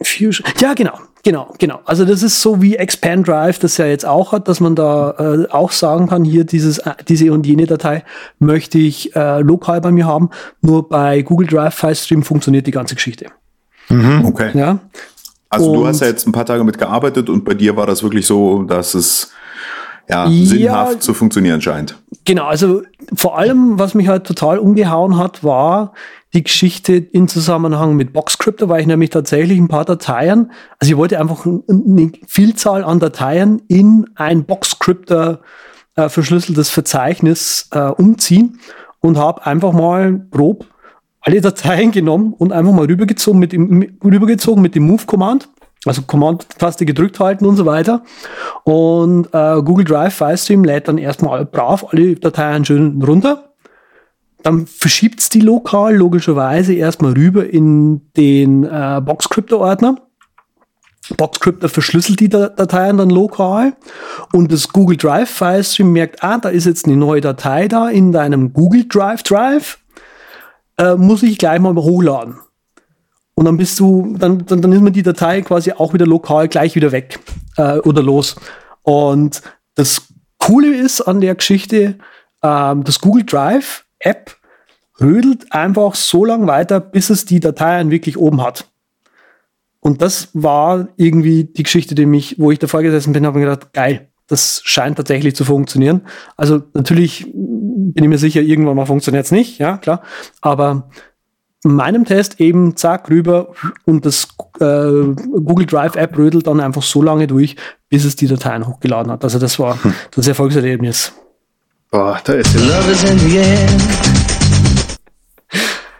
Fusion. 0.02 0.46
Ja, 0.60 0.74
genau, 0.74 0.98
genau, 1.22 1.52
genau. 1.58 1.80
Also 1.84 2.04
das 2.04 2.22
ist 2.22 2.40
so 2.42 2.60
wie 2.62 2.76
Expand 2.76 3.26
Drive 3.28 3.58
das 3.58 3.76
ja 3.76 3.86
jetzt 3.86 4.06
auch 4.06 4.32
hat, 4.32 4.48
dass 4.48 4.60
man 4.60 4.74
da 4.74 5.10
äh, 5.18 5.48
auch 5.50 5.72
sagen 5.72 6.08
kann, 6.08 6.24
hier 6.24 6.44
dieses, 6.44 6.78
äh, 6.78 6.92
diese 7.08 7.32
und 7.32 7.46
jene 7.46 7.66
Datei 7.66 8.04
möchte 8.38 8.78
ich 8.78 9.14
äh, 9.16 9.40
lokal 9.40 9.80
bei 9.80 9.90
mir 9.92 10.06
haben. 10.06 10.30
Nur 10.60 10.88
bei 10.88 11.22
Google 11.22 11.46
Drive 11.46 11.74
FileStream 11.74 12.22
funktioniert 12.22 12.66
die 12.66 12.70
ganze 12.72 12.94
Geschichte. 12.94 13.26
Okay. 14.24 14.50
Ja, 14.54 14.78
Also 15.48 15.74
du 15.74 15.80
Und- 15.80 15.88
hast 15.88 16.00
ja 16.00 16.06
jetzt 16.06 16.26
ein 16.26 16.32
paar 16.32 16.46
Tage 16.46 16.62
mitgearbeitet 16.62 17.28
und 17.28 17.44
bei 17.44 17.54
dir 17.54 17.74
war 17.76 17.86
das 17.86 18.02
wirklich 18.04 18.24
so, 18.26 18.62
dass 18.62 18.94
es 18.94 19.32
ja, 20.10 20.26
Ja. 20.28 20.44
sinnhaft 20.46 21.02
zu 21.02 21.14
funktionieren 21.14 21.60
scheint. 21.60 21.96
Genau, 22.24 22.46
also 22.46 22.82
vor 23.14 23.38
allem, 23.38 23.78
was 23.78 23.94
mich 23.94 24.08
halt 24.08 24.24
total 24.26 24.58
umgehauen 24.58 25.16
hat, 25.16 25.42
war 25.42 25.92
die 26.32 26.44
Geschichte 26.44 26.94
in 26.94 27.26
Zusammenhang 27.28 27.96
mit 27.96 28.12
Boxcryptor, 28.12 28.68
weil 28.68 28.82
ich 28.82 28.86
nämlich 28.86 29.10
tatsächlich 29.10 29.58
ein 29.58 29.68
paar 29.68 29.84
Dateien, 29.84 30.52
also 30.78 30.92
ich 30.92 30.96
wollte 30.96 31.18
einfach 31.18 31.44
eine 31.44 32.12
Vielzahl 32.26 32.84
an 32.84 33.00
Dateien 33.00 33.62
in 33.68 34.06
ein 34.14 34.44
Boxcryptor 34.44 35.40
äh, 35.96 36.08
verschlüsseltes 36.08 36.70
Verzeichnis 36.70 37.68
äh, 37.72 37.80
umziehen 37.80 38.60
und 39.00 39.18
habe 39.18 39.44
einfach 39.44 39.72
mal 39.72 40.24
grob 40.30 40.66
alle 41.22 41.40
Dateien 41.40 41.90
genommen 41.90 42.32
und 42.32 42.52
einfach 42.52 42.72
mal 42.72 42.86
rübergezogen 42.86 43.40
mit 43.40 43.52
dem, 43.52 43.98
rübergezogen 44.04 44.62
mit 44.62 44.74
dem 44.74 44.86
Move-Command. 44.86 45.48
Also 45.86 46.02
Command-Taste 46.02 46.84
gedrückt 46.84 47.20
halten 47.20 47.46
und 47.46 47.56
so 47.56 47.64
weiter. 47.64 48.02
Und 48.64 49.28
äh, 49.32 49.62
Google 49.62 49.84
Drive 49.86 50.14
FileStream 50.14 50.62
lädt 50.64 50.88
dann 50.88 50.98
erstmal 50.98 51.46
brav 51.46 51.86
alle 51.90 52.16
Dateien 52.16 52.64
schön 52.64 53.02
runter. 53.02 53.54
Dann 54.42 54.66
verschiebt 54.66 55.20
es 55.20 55.28
die 55.28 55.40
lokal 55.40 55.94
logischerweise 55.94 56.74
erstmal 56.74 57.12
rüber 57.12 57.48
in 57.48 58.10
den 58.16 58.64
äh, 58.64 59.00
Boxcryptor-Ordner. 59.02 59.96
Boxcryptor 61.16 61.68
verschlüsselt 61.68 62.20
die 62.20 62.28
Da- 62.28 62.48
Dateien 62.48 62.98
dann 62.98 63.10
lokal 63.10 63.74
und 64.32 64.52
das 64.52 64.68
Google 64.68 64.96
Drive 64.96 65.30
FileStream 65.30 65.92
merkt, 65.92 66.22
ah, 66.22 66.38
da 66.38 66.50
ist 66.50 66.66
jetzt 66.66 66.86
eine 66.86 66.96
neue 66.96 67.20
Datei 67.20 67.68
da 67.68 67.88
in 67.88 68.12
deinem 68.12 68.52
Google 68.52 68.86
Drive 68.86 69.22
Drive, 69.22 69.78
äh, 70.78 70.94
muss 70.94 71.22
ich 71.22 71.38
gleich 71.38 71.58
mal 71.58 71.74
hochladen. 71.74 72.36
Und 73.40 73.46
dann 73.46 73.56
bist 73.56 73.80
du, 73.80 74.16
dann, 74.18 74.44
dann, 74.44 74.60
dann 74.60 74.70
ist 74.70 74.82
mir 74.82 74.92
die 74.92 75.02
Datei 75.02 75.40
quasi 75.40 75.72
auch 75.72 75.94
wieder 75.94 76.04
lokal 76.04 76.46
gleich 76.46 76.74
wieder 76.74 76.92
weg 76.92 77.20
äh, 77.56 77.78
oder 77.78 78.02
los. 78.02 78.36
Und 78.82 79.40
das 79.76 80.08
Coole 80.36 80.76
ist 80.76 81.00
an 81.00 81.22
der 81.22 81.34
Geschichte, 81.36 81.96
ähm, 82.42 82.84
das 82.84 83.00
Google 83.00 83.24
Drive 83.24 83.86
App 83.98 84.36
rödelt 85.00 85.52
einfach 85.54 85.94
so 85.94 86.26
lang 86.26 86.48
weiter, 86.48 86.80
bis 86.80 87.08
es 87.08 87.24
die 87.24 87.40
Dateien 87.40 87.90
wirklich 87.90 88.18
oben 88.18 88.42
hat. 88.42 88.66
Und 89.78 90.02
das 90.02 90.28
war 90.34 90.88
irgendwie 90.98 91.44
die 91.44 91.62
Geschichte, 91.62 91.94
die 91.94 92.04
mich, 92.04 92.38
wo 92.38 92.50
ich 92.50 92.58
davor 92.58 92.82
gesessen 92.82 93.14
bin, 93.14 93.24
habe 93.24 93.38
mir 93.38 93.46
gedacht, 93.46 93.72
geil, 93.72 94.08
das 94.26 94.60
scheint 94.66 94.98
tatsächlich 94.98 95.34
zu 95.34 95.46
funktionieren. 95.46 96.02
Also 96.36 96.62
natürlich 96.74 97.26
bin 97.32 98.04
ich 98.04 98.08
mir 98.10 98.18
sicher, 98.18 98.42
irgendwann 98.42 98.76
mal 98.76 98.84
funktioniert 98.84 99.24
es 99.24 99.32
nicht, 99.32 99.58
ja 99.58 99.78
klar. 99.78 100.02
Aber 100.42 100.90
meinem 101.62 102.04
Test 102.04 102.40
eben 102.40 102.76
zack 102.76 103.10
rüber 103.10 103.52
und 103.84 104.06
das 104.06 104.28
äh, 104.60 104.90
Google 105.44 105.66
Drive 105.66 105.96
App 105.96 106.16
rödelt 106.16 106.46
dann 106.46 106.60
einfach 106.60 106.82
so 106.82 107.02
lange 107.02 107.26
durch, 107.26 107.56
bis 107.88 108.04
es 108.04 108.16
die 108.16 108.26
Dateien 108.26 108.66
hochgeladen 108.66 109.12
hat. 109.12 109.24
Also 109.24 109.38
das 109.38 109.58
war 109.58 109.78
das 110.12 110.26
Erfolgserlebnis. 110.26 111.12
Boah, 111.90 112.20
da 112.24 112.34
ist 112.34 112.54
ja 112.54 112.60
Love 112.60 112.90
is 112.90 113.04
in 113.04 113.18
the 113.18 113.36
air. 113.36 113.68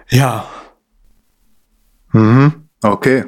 Ja, 0.09 0.45
Mhm. 2.13 2.69
Okay. 2.83 3.25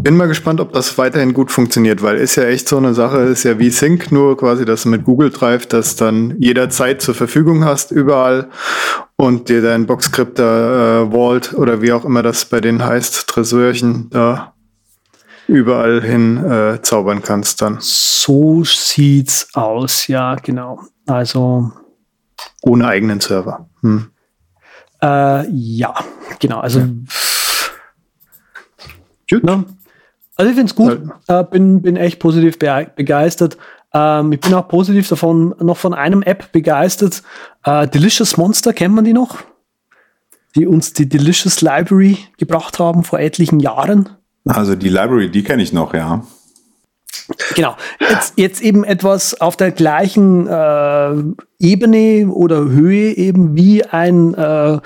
Bin 0.00 0.16
mal 0.16 0.28
gespannt, 0.28 0.60
ob 0.60 0.72
das 0.72 0.96
weiterhin 0.96 1.34
gut 1.34 1.50
funktioniert, 1.50 2.02
weil 2.02 2.16
ist 2.16 2.36
ja 2.36 2.44
echt 2.44 2.68
so 2.68 2.76
eine 2.76 2.94
Sache, 2.94 3.18
ist 3.18 3.44
ja 3.44 3.58
wie 3.58 3.70
Sync, 3.70 4.10
nur 4.12 4.36
quasi, 4.36 4.64
dass 4.64 4.84
du 4.84 4.90
mit 4.90 5.04
Google 5.04 5.30
Drive 5.30 5.66
das 5.66 5.96
dann 5.96 6.36
jederzeit 6.38 7.02
zur 7.02 7.14
Verfügung 7.14 7.64
hast, 7.64 7.90
überall 7.90 8.48
und 9.16 9.48
dir 9.48 9.60
dein 9.60 9.86
Boxcryptor 9.86 10.46
äh, 10.46 11.10
Vault 11.10 11.52
oder 11.54 11.82
wie 11.82 11.92
auch 11.92 12.04
immer 12.04 12.22
das 12.22 12.44
bei 12.44 12.60
denen 12.60 12.84
heißt, 12.84 13.26
Tresorchen 13.26 14.08
da 14.10 14.54
überall 15.48 16.02
hin 16.02 16.44
äh, 16.44 16.80
zaubern 16.82 17.22
kannst 17.22 17.60
dann. 17.62 17.78
so 17.80 18.62
sieht's 18.64 19.48
aus, 19.54 20.06
ja, 20.06 20.36
genau. 20.36 20.80
Also 21.06 21.72
Ohne 22.62 22.86
eigenen 22.86 23.20
Server. 23.20 23.68
Hm. 23.82 24.10
Äh, 25.02 25.48
ja, 25.50 25.94
genau. 26.38 26.60
Also, 26.60 26.80
Gut. 29.30 29.44
ne? 29.44 29.64
Also 30.38 30.50
ich 30.50 30.56
finde 30.56 30.70
es 30.70 30.74
gut. 30.76 31.00
Äh, 31.26 31.44
bin, 31.44 31.82
bin 31.82 31.96
echt 31.96 32.20
positiv 32.20 32.58
be 32.58 32.90
begeistert. 32.94 33.58
Ähm, 33.92 34.32
ich 34.32 34.40
bin 34.40 34.54
auch 34.54 34.68
positiv 34.68 35.08
davon, 35.08 35.54
noch 35.60 35.76
von 35.76 35.94
einem 35.94 36.22
App 36.22 36.52
begeistert. 36.52 37.22
Äh, 37.64 37.88
Delicious 37.88 38.36
Monster, 38.36 38.72
kennt 38.72 38.94
man 38.94 39.04
die 39.04 39.12
noch? 39.12 39.38
Die 40.54 40.66
uns 40.66 40.92
die 40.92 41.08
Delicious 41.08 41.60
Library 41.60 42.18
gebracht 42.38 42.78
haben 42.78 43.02
vor 43.02 43.18
etlichen 43.18 43.58
Jahren. 43.58 44.10
Also 44.46 44.76
die 44.76 44.88
Library, 44.88 45.28
die 45.28 45.42
kenne 45.42 45.62
ich 45.62 45.72
noch, 45.72 45.92
ja. 45.92 46.22
Genau. 47.54 47.76
Jetzt, 48.00 48.34
jetzt 48.36 48.62
eben 48.62 48.84
etwas 48.84 49.40
auf 49.40 49.56
der 49.56 49.72
gleichen 49.72 50.46
äh, 50.46 51.12
Ebene 51.58 52.28
oder 52.30 52.60
Höhe 52.60 53.12
eben 53.12 53.56
wie 53.56 53.84
ein 53.84 54.34
äh, 54.34 54.78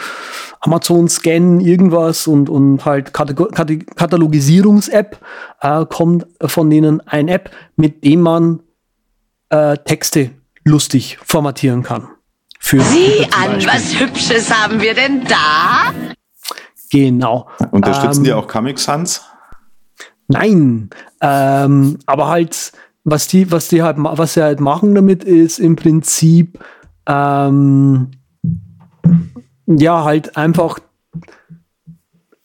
Amazon 0.65 1.09
Scan 1.09 1.61
irgendwas 1.61 2.27
und, 2.27 2.49
und 2.49 2.85
halt 2.85 3.13
Katalog 3.13 3.53
Kate- 3.53 3.79
Katalogisierungs-App 3.85 5.19
äh, 5.61 5.85
kommt 5.87 6.27
von 6.41 6.71
denen 6.71 7.01
ein 7.07 7.29
App, 7.29 7.51
mit 7.77 8.05
dem 8.05 8.21
man 8.21 8.61
äh, 9.51 9.77
Texte 9.79 10.31
lustig 10.65 11.19
formatieren 11.25 11.83
kann. 11.83 12.09
Für 12.61 12.81
Sieh 12.81 13.27
an, 13.37 13.57
was 13.67 13.99
Hübsches 13.99 14.51
haben 14.57 14.81
wir 14.81 14.95
denn 14.95 15.25
da? 15.25 15.93
Genau. 16.93 17.49
Unterstützen 17.73 18.21
Ähm, 18.21 18.25
die 18.25 18.33
auch 18.33 18.47
Comic 18.47 18.79
Sans? 18.79 19.23
Nein, 20.29 20.91
ähm, 21.21 21.99
aber 22.07 22.29
halt, 22.29 22.73
was 23.03 23.27
die, 23.27 23.51
was 23.51 23.67
die 23.69 23.83
halt, 23.83 23.99
ma- 23.99 24.17
was 24.17 24.35
sie 24.35 24.43
halt 24.43 24.61
machen 24.61 24.95
damit 24.95 25.25
ist 25.25 25.59
im 25.59 25.75
Prinzip, 25.75 26.61
ähm, 27.07 28.13
ja, 29.79 30.05
halt 30.05 30.37
einfach, 30.37 30.79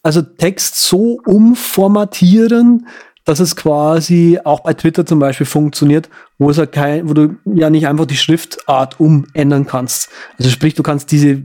also 0.04 0.22
Text 0.22 0.76
so 0.76 1.20
umformatieren, 1.26 2.88
dass 3.26 3.42
es 3.42 3.58
quasi 3.58 4.40
auch 4.44 4.62
bei 4.62 4.74
Twitter 4.74 5.06
zum 5.06 5.20
Beispiel 5.20 5.46
funktioniert, 5.46 6.10
wo 6.38 6.50
es 6.50 6.58
halt 6.58 6.72
kein, 6.72 7.10
wo 7.10 7.14
du 7.14 7.36
ja 7.46 7.70
nicht 7.70 7.88
einfach 7.88 8.06
die 8.06 8.16
Schriftart 8.16 9.00
umändern 9.02 9.68
kannst. 9.68 10.10
Also 10.38 10.50
sprich, 10.50 10.76
du 10.76 10.84
kannst 10.84 11.12
diese 11.12 11.44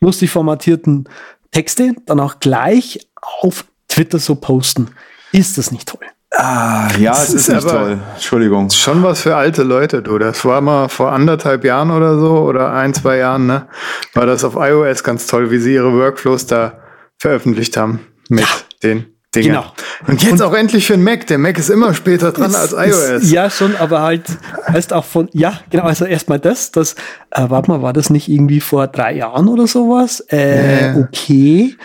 lustig 0.00 0.30
formatierten 0.30 1.08
Texte 1.50 1.96
dann 2.06 2.20
auch 2.20 2.38
gleich 2.38 3.08
auf 3.40 3.64
Twitter 3.88 4.20
so 4.20 4.36
posten. 4.36 4.90
Ist 5.32 5.58
das 5.58 5.72
nicht 5.72 5.88
toll? 5.88 6.06
Ah, 6.36 6.88
ja, 6.98 7.12
es 7.12 7.18
Das 7.18 7.28
ist 7.34 7.48
ist 7.48 7.54
nicht 7.54 7.68
toll. 7.68 7.98
Entschuldigung. 8.14 8.68
Schon 8.70 9.02
was 9.02 9.22
für 9.22 9.34
alte 9.36 9.62
Leute, 9.62 10.02
du. 10.02 10.18
Das 10.18 10.44
war 10.44 10.60
mal 10.60 10.88
vor 10.88 11.12
anderthalb 11.12 11.64
Jahren 11.64 11.90
oder 11.90 12.18
so 12.18 12.38
oder 12.40 12.72
ein, 12.72 12.92
zwei 12.92 13.16
Jahren, 13.16 13.46
ne? 13.46 13.66
War 14.14 14.26
das 14.26 14.44
auf 14.44 14.54
iOS 14.56 15.02
ganz 15.02 15.26
toll, 15.26 15.50
wie 15.50 15.58
sie 15.58 15.74
ihre 15.74 15.92
Workflows 15.94 16.46
da 16.46 16.74
veröffentlicht 17.18 17.76
haben 17.78 18.00
mit 18.28 18.46
den 18.82 19.06
Dingen. 19.34 19.48
genau. 19.54 19.64
Und 20.06 20.22
jetzt 20.22 20.42
auch 20.42 20.52
endlich 20.54 20.86
für 20.86 20.92
den 20.94 21.02
Mac. 21.02 21.26
Der 21.28 21.38
Mac 21.38 21.58
ist 21.58 21.70
immer 21.70 21.94
später 21.94 22.30
dran 22.32 22.54
als 22.54 22.72
Ist- 22.72 22.78
iOS. 22.86 23.22
Ist, 23.22 23.30
ja, 23.32 23.48
schon, 23.50 23.74
aber 23.76 24.02
halt, 24.02 24.24
heißt 24.68 24.92
auch 24.92 25.04
von, 25.06 25.28
ja, 25.32 25.60
genau, 25.70 25.84
also 25.84 26.04
erstmal 26.04 26.38
das, 26.38 26.70
das, 26.72 26.94
äh, 27.30 27.44
warte 27.48 27.70
mal, 27.70 27.80
war 27.82 27.92
das 27.94 28.10
nicht 28.10 28.28
irgendwie 28.28 28.60
vor 28.60 28.86
drei 28.86 29.14
Jahren 29.14 29.48
oder 29.48 29.66
sowas? 29.66 30.20
Äh, 30.30 30.88
Ja. 30.92 30.96
okay. 30.98 31.76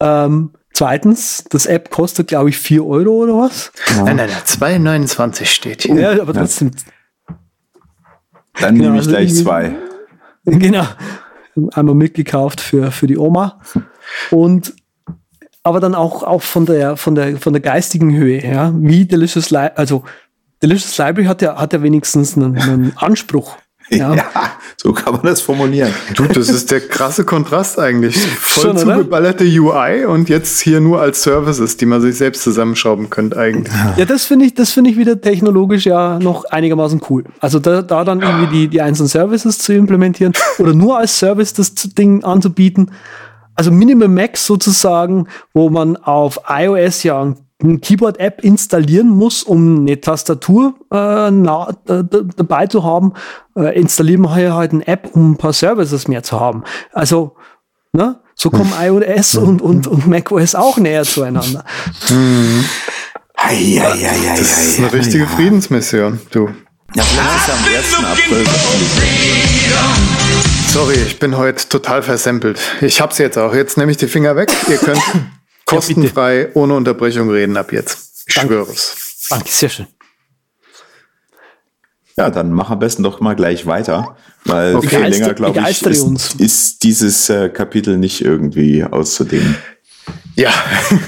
Ähm, 0.00 0.50
zweitens, 0.80 1.44
das 1.50 1.66
App 1.66 1.90
kostet, 1.90 2.28
glaube 2.28 2.48
ich, 2.48 2.56
4 2.56 2.86
Euro 2.86 3.10
oder 3.10 3.36
was? 3.36 3.70
Nein, 3.96 4.16
nein, 4.16 4.30
nein, 4.82 5.04
2,29 5.04 5.44
steht 5.44 5.82
hier. 5.82 5.94
Ja, 5.94 6.22
aber 6.22 6.32
trotzdem, 6.32 6.70
Dann 8.58 8.74
nehme 8.76 8.94
ich 8.94 9.00
also 9.00 9.10
gleich 9.10 9.28
irgendwie- 9.28 9.44
zwei. 9.44 9.74
genau. 10.46 10.86
Einmal 11.74 11.94
mitgekauft 11.94 12.62
für, 12.62 12.90
für 12.92 13.06
die 13.06 13.18
Oma. 13.18 13.60
Und 14.30 14.74
aber 15.62 15.80
dann 15.80 15.94
auch, 15.94 16.22
auch 16.22 16.40
von 16.40 16.64
der, 16.64 16.96
von 16.96 17.14
der, 17.14 17.36
von 17.36 17.52
der 17.52 17.60
geistigen 17.60 18.16
Höhe, 18.16 18.42
ja, 18.42 18.72
wie 18.74 19.04
Delicious 19.04 19.50
Library, 19.50 19.74
also 19.76 20.04
Delicious 20.62 20.96
Library 20.96 21.26
hat 21.26 21.42
ja, 21.42 21.56
hat 21.56 21.74
ja 21.74 21.82
wenigstens 21.82 22.38
einen, 22.38 22.56
einen 22.56 22.96
Anspruch. 22.96 23.58
Ja. 23.90 24.14
ja. 24.14 24.24
so 24.76 24.92
kann 24.92 25.14
man 25.14 25.22
das 25.22 25.40
formulieren. 25.40 25.92
Du, 26.14 26.24
das 26.24 26.48
ist 26.48 26.70
der 26.70 26.80
krasse 26.80 27.24
Kontrast 27.24 27.78
eigentlich. 27.78 28.16
Voll 28.40 28.62
Schon, 28.62 28.78
zugeballerte 28.78 29.44
UI 29.44 30.04
und 30.04 30.28
jetzt 30.28 30.60
hier 30.60 30.80
nur 30.80 31.00
als 31.00 31.22
Services, 31.22 31.76
die 31.76 31.86
man 31.86 32.00
sich 32.00 32.16
selbst 32.16 32.42
zusammenschrauben 32.42 33.10
könnte 33.10 33.36
eigentlich. 33.36 33.74
Ja, 33.96 34.04
das 34.04 34.24
finde 34.24 34.46
ich, 34.46 34.54
das 34.54 34.72
finde 34.72 34.90
ich 34.90 34.96
wieder 34.96 35.20
technologisch 35.20 35.86
ja 35.86 36.18
noch 36.18 36.44
einigermaßen 36.44 37.00
cool. 37.10 37.24
Also 37.40 37.58
da, 37.58 37.82
da 37.82 38.04
dann 38.04 38.20
irgendwie 38.20 38.46
die, 38.46 38.68
die 38.68 38.80
einzelnen 38.80 39.08
Services 39.08 39.58
zu 39.58 39.72
implementieren 39.72 40.32
oder 40.58 40.72
nur 40.72 40.98
als 40.98 41.18
Service 41.18 41.52
das 41.52 41.74
Ding 41.74 42.24
anzubieten. 42.24 42.92
Also 43.54 43.70
Minimal 43.70 44.08
Max 44.08 44.46
sozusagen, 44.46 45.26
wo 45.52 45.68
man 45.68 45.96
auf 45.96 46.40
iOS 46.48 47.02
ja 47.02 47.22
ein 47.22 47.36
eine 47.62 47.78
Keyboard-App 47.78 48.42
installieren 48.42 49.08
muss, 49.08 49.42
um 49.42 49.80
eine 49.80 50.00
Tastatur 50.00 50.74
äh, 50.92 51.30
na, 51.30 51.74
dabei 51.84 52.66
zu 52.66 52.84
haben, 52.84 53.14
äh, 53.56 53.78
installieren 53.78 54.22
wir 54.22 54.34
hier 54.34 54.54
halt 54.54 54.72
eine 54.72 54.86
App, 54.86 55.10
um 55.12 55.32
ein 55.32 55.36
paar 55.36 55.52
Services 55.52 56.08
mehr 56.08 56.22
zu 56.22 56.40
haben. 56.40 56.64
Also, 56.92 57.36
ne, 57.92 58.20
so 58.34 58.50
kommen 58.50 58.72
iOS 58.80 59.34
und, 59.34 59.60
und, 59.60 59.86
und 59.86 60.06
macOS 60.06 60.54
auch 60.54 60.78
näher 60.78 61.04
zueinander. 61.04 61.64
Mhm. 62.08 62.64
Ei, 63.34 63.80
ei, 63.80 64.08
ei, 64.08 64.36
das 64.36 64.66
ist 64.66 64.78
eine 64.78 64.92
richtige 64.92 65.26
Friedensmission, 65.26 66.20
du. 66.30 66.50
Ja, 66.94 67.04
vielleicht 67.04 67.84
ist 67.84 67.98
am 67.98 68.04
1. 68.04 68.18
April. 68.18 68.44
Sorry, 70.68 70.94
ich 71.06 71.18
bin 71.18 71.36
heute 71.36 71.68
total 71.68 72.02
versempelt. 72.02 72.60
Ich 72.80 73.00
hab's 73.00 73.18
jetzt 73.18 73.38
auch. 73.38 73.54
Jetzt 73.54 73.76
nehme 73.76 73.90
ich 73.90 73.96
die 73.96 74.08
Finger 74.08 74.36
weg. 74.36 74.50
Ihr 74.68 74.76
könnt 74.78 75.00
Kostenfrei, 75.70 76.40
ja, 76.42 76.46
ohne 76.54 76.74
Unterbrechung 76.74 77.30
reden 77.30 77.56
ab 77.56 77.72
jetzt. 77.72 78.24
Ich 78.26 78.34
Danke. 78.34 78.54
schwöre 78.54 78.72
es. 78.72 79.26
Danke, 79.30 79.48
sehr 79.48 79.68
schön. 79.68 79.86
Ja, 82.16 82.28
dann 82.28 82.52
mach 82.52 82.70
am 82.70 82.78
besten 82.78 83.02
doch 83.02 83.20
mal 83.20 83.34
gleich 83.34 83.66
weiter, 83.66 84.16
weil 84.44 84.74
okay. 84.74 84.88
viel 84.88 84.98
länger, 85.06 85.32
glaube 85.32 85.58
ich, 85.70 85.82
ist, 85.86 86.40
ist, 86.40 86.82
dieses 86.82 87.30
äh, 87.30 87.48
Kapitel 87.48 87.96
nicht 87.96 88.22
irgendwie 88.22 88.84
auszudehnen. 88.84 89.56
Ja. 90.34 90.52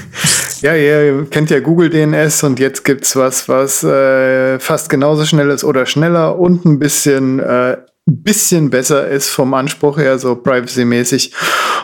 ja, 0.61 0.75
ihr 0.75 1.27
kennt 1.29 1.49
ja 1.49 1.59
Google 1.59 1.89
DNS 1.89 2.43
und 2.43 2.59
jetzt 2.59 2.83
gibt 2.83 3.03
es 3.03 3.15
was, 3.15 3.47
was 3.47 3.83
äh, 3.83 4.59
fast 4.59 4.89
genauso 4.89 5.25
schnell 5.25 5.49
ist 5.49 5.63
oder 5.63 5.85
schneller 5.85 6.39
und 6.39 6.65
ein 6.65 6.79
bisschen, 6.79 7.39
äh, 7.39 7.77
bisschen 8.05 8.69
besser 8.69 9.07
ist 9.07 9.29
vom 9.29 9.53
Anspruch 9.53 9.97
her, 9.97 10.19
so 10.19 10.35
privacy-mäßig. 10.35 11.33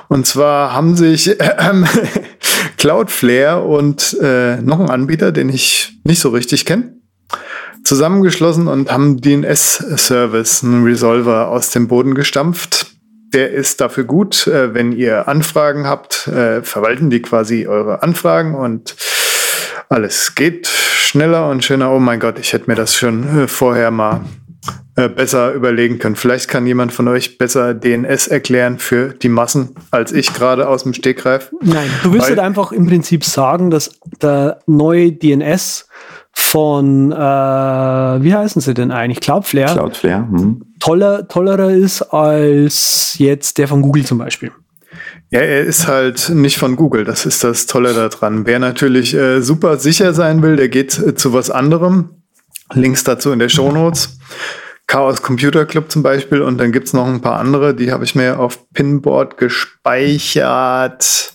Und 0.10 0.28
zwar 0.28 0.74
haben 0.74 0.96
sich 0.96 1.40
äh, 1.40 1.74
Cloudflare 2.78 3.64
und 3.64 4.18
äh, 4.22 4.58
noch 4.62 4.80
ein 4.80 4.90
Anbieter, 4.90 5.32
den 5.32 5.50
ich 5.50 6.00
nicht 6.04 6.20
so 6.20 6.30
richtig 6.30 6.66
kenne, 6.66 6.96
zusammengeschlossen 7.84 8.68
und 8.68 8.92
haben 8.92 9.22
DNS-Service, 9.22 10.64
einen 10.64 10.84
Resolver 10.84 11.50
aus 11.50 11.72
dem 11.72 11.88
Boden 11.88 12.16
gestampft. 12.16 12.88
Der 13.34 13.52
ist 13.52 13.80
dafür 13.80 14.04
gut, 14.04 14.48
äh, 14.48 14.74
wenn 14.74 14.92
ihr 14.92 15.28
Anfragen 15.28 15.88
habt, 15.88 16.28
äh, 16.28 16.64
verwalten 16.64 17.10
die 17.10 17.22
quasi 17.22 17.68
eure 17.68 18.02
Anfragen 18.02 18.56
und 18.56 18.96
alles 19.88 20.36
geht 20.36 20.68
schneller 20.68 21.50
und 21.50 21.64
schöner. 21.64 21.92
Oh 21.92 22.00
mein 22.00 22.20
Gott, 22.20 22.40
ich 22.40 22.54
hätte 22.54 22.70
mir 22.70 22.76
das 22.76 22.96
schon 22.96 23.44
äh, 23.44 23.48
vorher 23.48 23.92
mal 23.92 24.22
äh, 24.96 25.08
besser 25.08 25.54
überlegen 25.54 26.00
können. 26.00 26.16
Vielleicht 26.16 26.50
kann 26.50 26.68
jemand 26.68 26.92
von 26.92 27.08
euch 27.08 27.38
besser 27.38 27.74
DNS 27.74 28.28
erklären 28.28 28.80
für 28.80 29.10
die 29.14 29.30
Massen 29.30 29.76
als 29.92 30.12
ich 30.12 30.34
gerade 30.34 30.68
aus 30.68 30.84
dem 30.84 30.94
Stegreif. 30.94 31.52
Nein, 31.62 31.90
du 32.04 32.12
willst 32.12 32.30
halt 32.30 32.40
einfach 32.40 32.72
im 32.72 32.88
Prinzip 32.88 33.24
sagen, 33.24 33.70
dass 33.70 33.92
der 34.22 34.60
neue 34.68 35.12
DNS 35.12 35.88
von, 36.32 37.12
äh, 37.12 37.16
wie 37.16 38.34
heißen 38.34 38.62
sie 38.62 38.74
denn 38.74 38.92
eigentlich? 38.92 39.22
Cloudflare. 39.22 39.74
Cloudflare. 39.74 40.28
Hm. 40.30 40.66
Toller, 40.80 41.28
tollerer 41.28 41.72
ist 41.72 42.02
als 42.02 43.16
jetzt 43.18 43.58
der 43.58 43.68
von 43.68 43.82
Google 43.82 44.06
zum 44.06 44.18
Beispiel. 44.18 44.52
Ja, 45.32 45.42
er 45.42 45.64
ist 45.64 45.88
halt 45.88 46.30
nicht 46.30 46.58
von 46.58 46.76
Google. 46.76 47.04
Das 47.04 47.26
ist 47.26 47.44
das 47.44 47.68
Tolle 47.68 47.94
daran. 47.94 48.48
Wer 48.48 48.60
natürlich 48.60 49.14
äh, 49.14 49.42
super 49.42 49.78
sicher 49.78 50.14
sein 50.14 50.42
will, 50.42 50.56
der 50.56 50.70
geht 50.70 50.98
äh, 50.98 51.14
zu 51.14 51.34
was 51.34 51.52
anderem. 51.52 52.10
Links 52.74 53.04
dazu 53.04 53.32
in 53.32 53.40
der 53.40 53.50
Show 53.50 53.72
Notes. 53.72 54.20
Chaos 54.88 55.22
Computer 55.22 55.66
Club 55.66 55.92
zum 55.92 56.02
Beispiel 56.02 56.42
und 56.42 56.58
dann 56.58 56.72
gibt's 56.72 56.94
noch 56.94 57.06
ein 57.06 57.22
paar 57.22 57.40
andere, 57.40 57.76
die 57.76 57.92
habe 57.92 58.04
ich 58.04 58.16
mir 58.16 58.40
auf 58.40 58.72
Pinboard 58.74 59.38
gespeichert. 59.38 61.34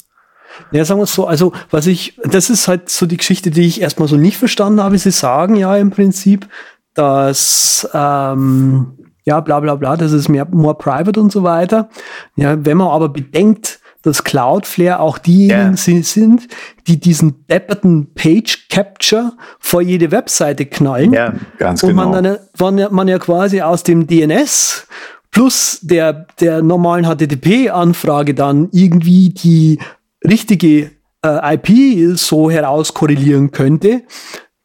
Ja, 0.73 0.85
sagen 0.85 0.99
wir 0.99 1.05
es 1.05 1.15
so, 1.15 1.27
also 1.27 1.53
was 1.71 1.87
ich, 1.87 2.19
das 2.25 2.51
ist 2.51 2.67
halt 2.67 2.89
so 2.89 3.07
die 3.07 3.17
Geschichte, 3.17 3.53
die 3.53 3.67
ich 3.67 3.81
erstmal 3.81 4.09
so 4.09 4.17
nicht 4.17 4.39
verstanden 4.39 4.83
habe. 4.83 4.99
Sie 4.99 5.13
sagen 5.13 5.55
ja 5.55 5.77
im 5.77 5.91
Prinzip, 5.91 6.49
dass 6.95 7.89
ähm, 7.93 8.99
ja 9.25 9.41
bla 9.41 9.61
bla 9.61 9.77
bla, 9.77 9.97
das 9.97 10.13
ist 10.13 10.29
mehr 10.29 10.47
more 10.51 10.77
private 10.77 11.21
und 11.21 11.31
so 11.31 11.45
weiter. 11.45 11.89
Ja, 12.37 12.65
wenn 12.65 12.77
man 12.77 12.89
aber 12.89 13.09
bedenkt, 13.09 13.81
dass 14.05 14.23
Cloudflare 14.23 15.01
auch 15.01 15.19
diejenigen 15.19 15.77
yeah. 15.77 16.03
sind, 16.03 16.49
die 16.87 17.01
diesen 17.01 17.47
depperten 17.47 18.15
Page 18.15 18.69
Capture 18.69 19.33
vor 19.59 19.81
jede 19.83 20.11
Webseite 20.11 20.67
knallen. 20.67 21.13
Ja, 21.13 21.35
ganz 21.59 21.83
und 21.83 21.91
genau. 21.91 22.17
Und 22.17 22.41
man, 22.61 22.93
man 22.93 23.09
ja 23.09 23.19
quasi 23.19 23.63
aus 23.63 23.83
dem 23.83 24.07
DNS 24.07 24.87
plus 25.31 25.81
der, 25.83 26.27
der 26.39 26.63
normalen 26.63 27.07
HTTP-Anfrage 27.07 28.35
dann 28.35 28.69
irgendwie 28.73 29.31
die 29.31 29.81
richtige 30.23 30.91
äh, 31.25 31.55
IP 31.55 32.17
so 32.19 32.51
herauskorrelieren 32.51 33.51
könnte. 33.51 34.03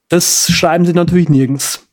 Das 0.09 0.51
schreiben 0.51 0.85
sie 0.85 0.93
natürlich 0.93 1.29
nirgends. 1.29 1.87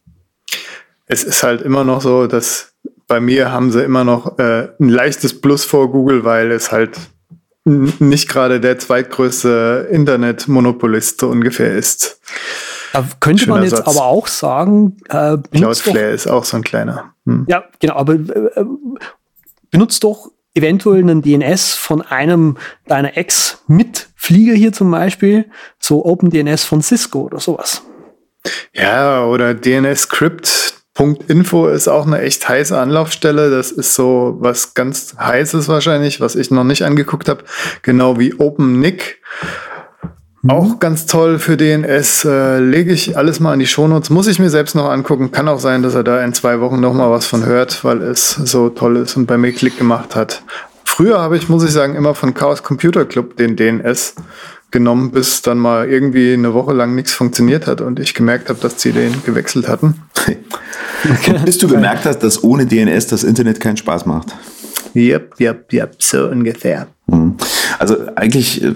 Es 1.06 1.22
ist 1.22 1.42
halt 1.42 1.62
immer 1.62 1.84
noch 1.84 2.00
so, 2.00 2.26
dass 2.26 2.72
bei 3.06 3.20
mir 3.20 3.52
haben 3.52 3.70
sie 3.70 3.84
immer 3.84 4.04
noch 4.04 4.38
äh, 4.38 4.68
ein 4.80 4.88
leichtes 4.88 5.40
Plus 5.40 5.64
vor 5.64 5.90
Google, 5.92 6.24
weil 6.24 6.50
es 6.50 6.72
halt 6.72 6.98
nicht 7.66 8.28
gerade 8.28 8.60
der 8.60 8.78
zweitgrößte 8.78 9.88
Internetmonopolist 9.90 11.20
so 11.20 11.28
ungefähr 11.28 11.72
ist. 11.72 12.20
Da 12.92 13.04
könnte 13.20 13.44
Schöner 13.44 13.56
man 13.56 13.64
jetzt 13.64 13.76
Satz. 13.76 13.88
aber 13.88 14.06
auch 14.06 14.28
sagen, 14.28 14.96
äh, 15.08 15.36
Cloudflare 15.52 16.10
ist 16.10 16.28
auch 16.28 16.44
so 16.44 16.56
ein 16.56 16.64
kleiner. 16.64 17.14
Hm. 17.26 17.44
Ja, 17.48 17.64
genau, 17.80 17.96
aber 17.96 18.14
äh, 18.14 18.64
benutzt 19.70 20.04
doch 20.04 20.30
eventuell 20.54 21.00
einen 21.00 21.22
DNS 21.22 21.74
von 21.74 22.02
einem 22.02 22.56
deiner 22.86 23.16
Ex-Mitflieger 23.16 24.54
hier 24.54 24.72
zum 24.72 24.90
Beispiel, 24.90 25.46
so 25.78 26.06
OpenDNS 26.06 26.64
von 26.64 26.82
Cisco 26.82 27.22
oder 27.22 27.40
sowas. 27.40 27.82
Ja, 28.72 29.24
oder 29.24 29.54
DNS-Script 30.98 31.28
Info 31.28 31.68
ist 31.68 31.88
auch 31.88 32.06
eine 32.06 32.22
echt 32.22 32.48
heiße 32.48 32.76
Anlaufstelle. 32.78 33.50
Das 33.50 33.70
ist 33.70 33.94
so 33.94 34.36
was 34.40 34.72
ganz 34.72 35.14
Heißes 35.18 35.68
wahrscheinlich, 35.68 36.20
was 36.20 36.36
ich 36.36 36.50
noch 36.50 36.64
nicht 36.64 36.84
angeguckt 36.84 37.28
habe. 37.28 37.44
Genau 37.82 38.18
wie 38.18 38.34
OpenNIC. 38.34 39.18
Mhm. 40.40 40.50
Auch 40.50 40.78
ganz 40.80 41.04
toll 41.04 41.38
für 41.38 41.58
DNS. 41.58 42.24
Äh, 42.24 42.60
lege 42.60 42.92
ich 42.92 43.16
alles 43.16 43.40
mal 43.40 43.52
in 43.52 43.60
die 43.60 43.66
Shownotes. 43.66 44.08
Muss 44.08 44.26
ich 44.26 44.38
mir 44.38 44.48
selbst 44.48 44.74
noch 44.74 44.88
angucken. 44.88 45.32
Kann 45.32 45.48
auch 45.48 45.60
sein, 45.60 45.82
dass 45.82 45.94
er 45.94 46.02
da 46.02 46.24
in 46.24 46.32
zwei 46.32 46.60
Wochen 46.60 46.80
noch 46.80 46.94
mal 46.94 47.10
was 47.10 47.26
von 47.26 47.44
hört, 47.44 47.84
weil 47.84 48.00
es 48.00 48.30
so 48.30 48.70
toll 48.70 48.96
ist 48.96 49.16
und 49.18 49.26
bei 49.26 49.36
mir 49.36 49.52
Klick 49.52 49.76
gemacht 49.76 50.16
hat. 50.16 50.42
Früher 50.84 51.20
habe 51.20 51.36
ich, 51.36 51.50
muss 51.50 51.62
ich 51.62 51.72
sagen, 51.72 51.94
immer 51.94 52.14
von 52.14 52.32
Chaos 52.32 52.62
Computer 52.62 53.04
Club 53.04 53.36
den 53.36 53.54
DNS 53.54 54.14
genommen, 54.70 55.10
bis 55.10 55.42
dann 55.42 55.58
mal 55.58 55.88
irgendwie 55.88 56.32
eine 56.32 56.54
Woche 56.54 56.72
lang 56.72 56.94
nichts 56.94 57.12
funktioniert 57.12 57.66
hat 57.66 57.80
und 57.80 58.00
ich 58.00 58.14
gemerkt 58.14 58.48
habe, 58.48 58.58
dass 58.60 58.80
sie 58.80 58.92
den 58.92 59.22
gewechselt 59.24 59.68
hatten. 59.68 60.02
Bis 61.44 61.58
du 61.58 61.68
gemerkt 61.68 62.04
hast, 62.04 62.18
dass 62.18 62.42
ohne 62.42 62.66
DNS 62.66 63.06
das 63.06 63.22
Internet 63.22 63.60
keinen 63.60 63.76
Spaß 63.76 64.06
macht. 64.06 64.34
Yep, 64.94 65.40
yep, 65.40 65.72
yep, 65.72 65.94
so 65.98 66.26
ungefähr. 66.26 66.88
Mhm. 67.06 67.36
Also 67.78 67.96
eigentlich, 68.16 68.62
äh, 68.62 68.74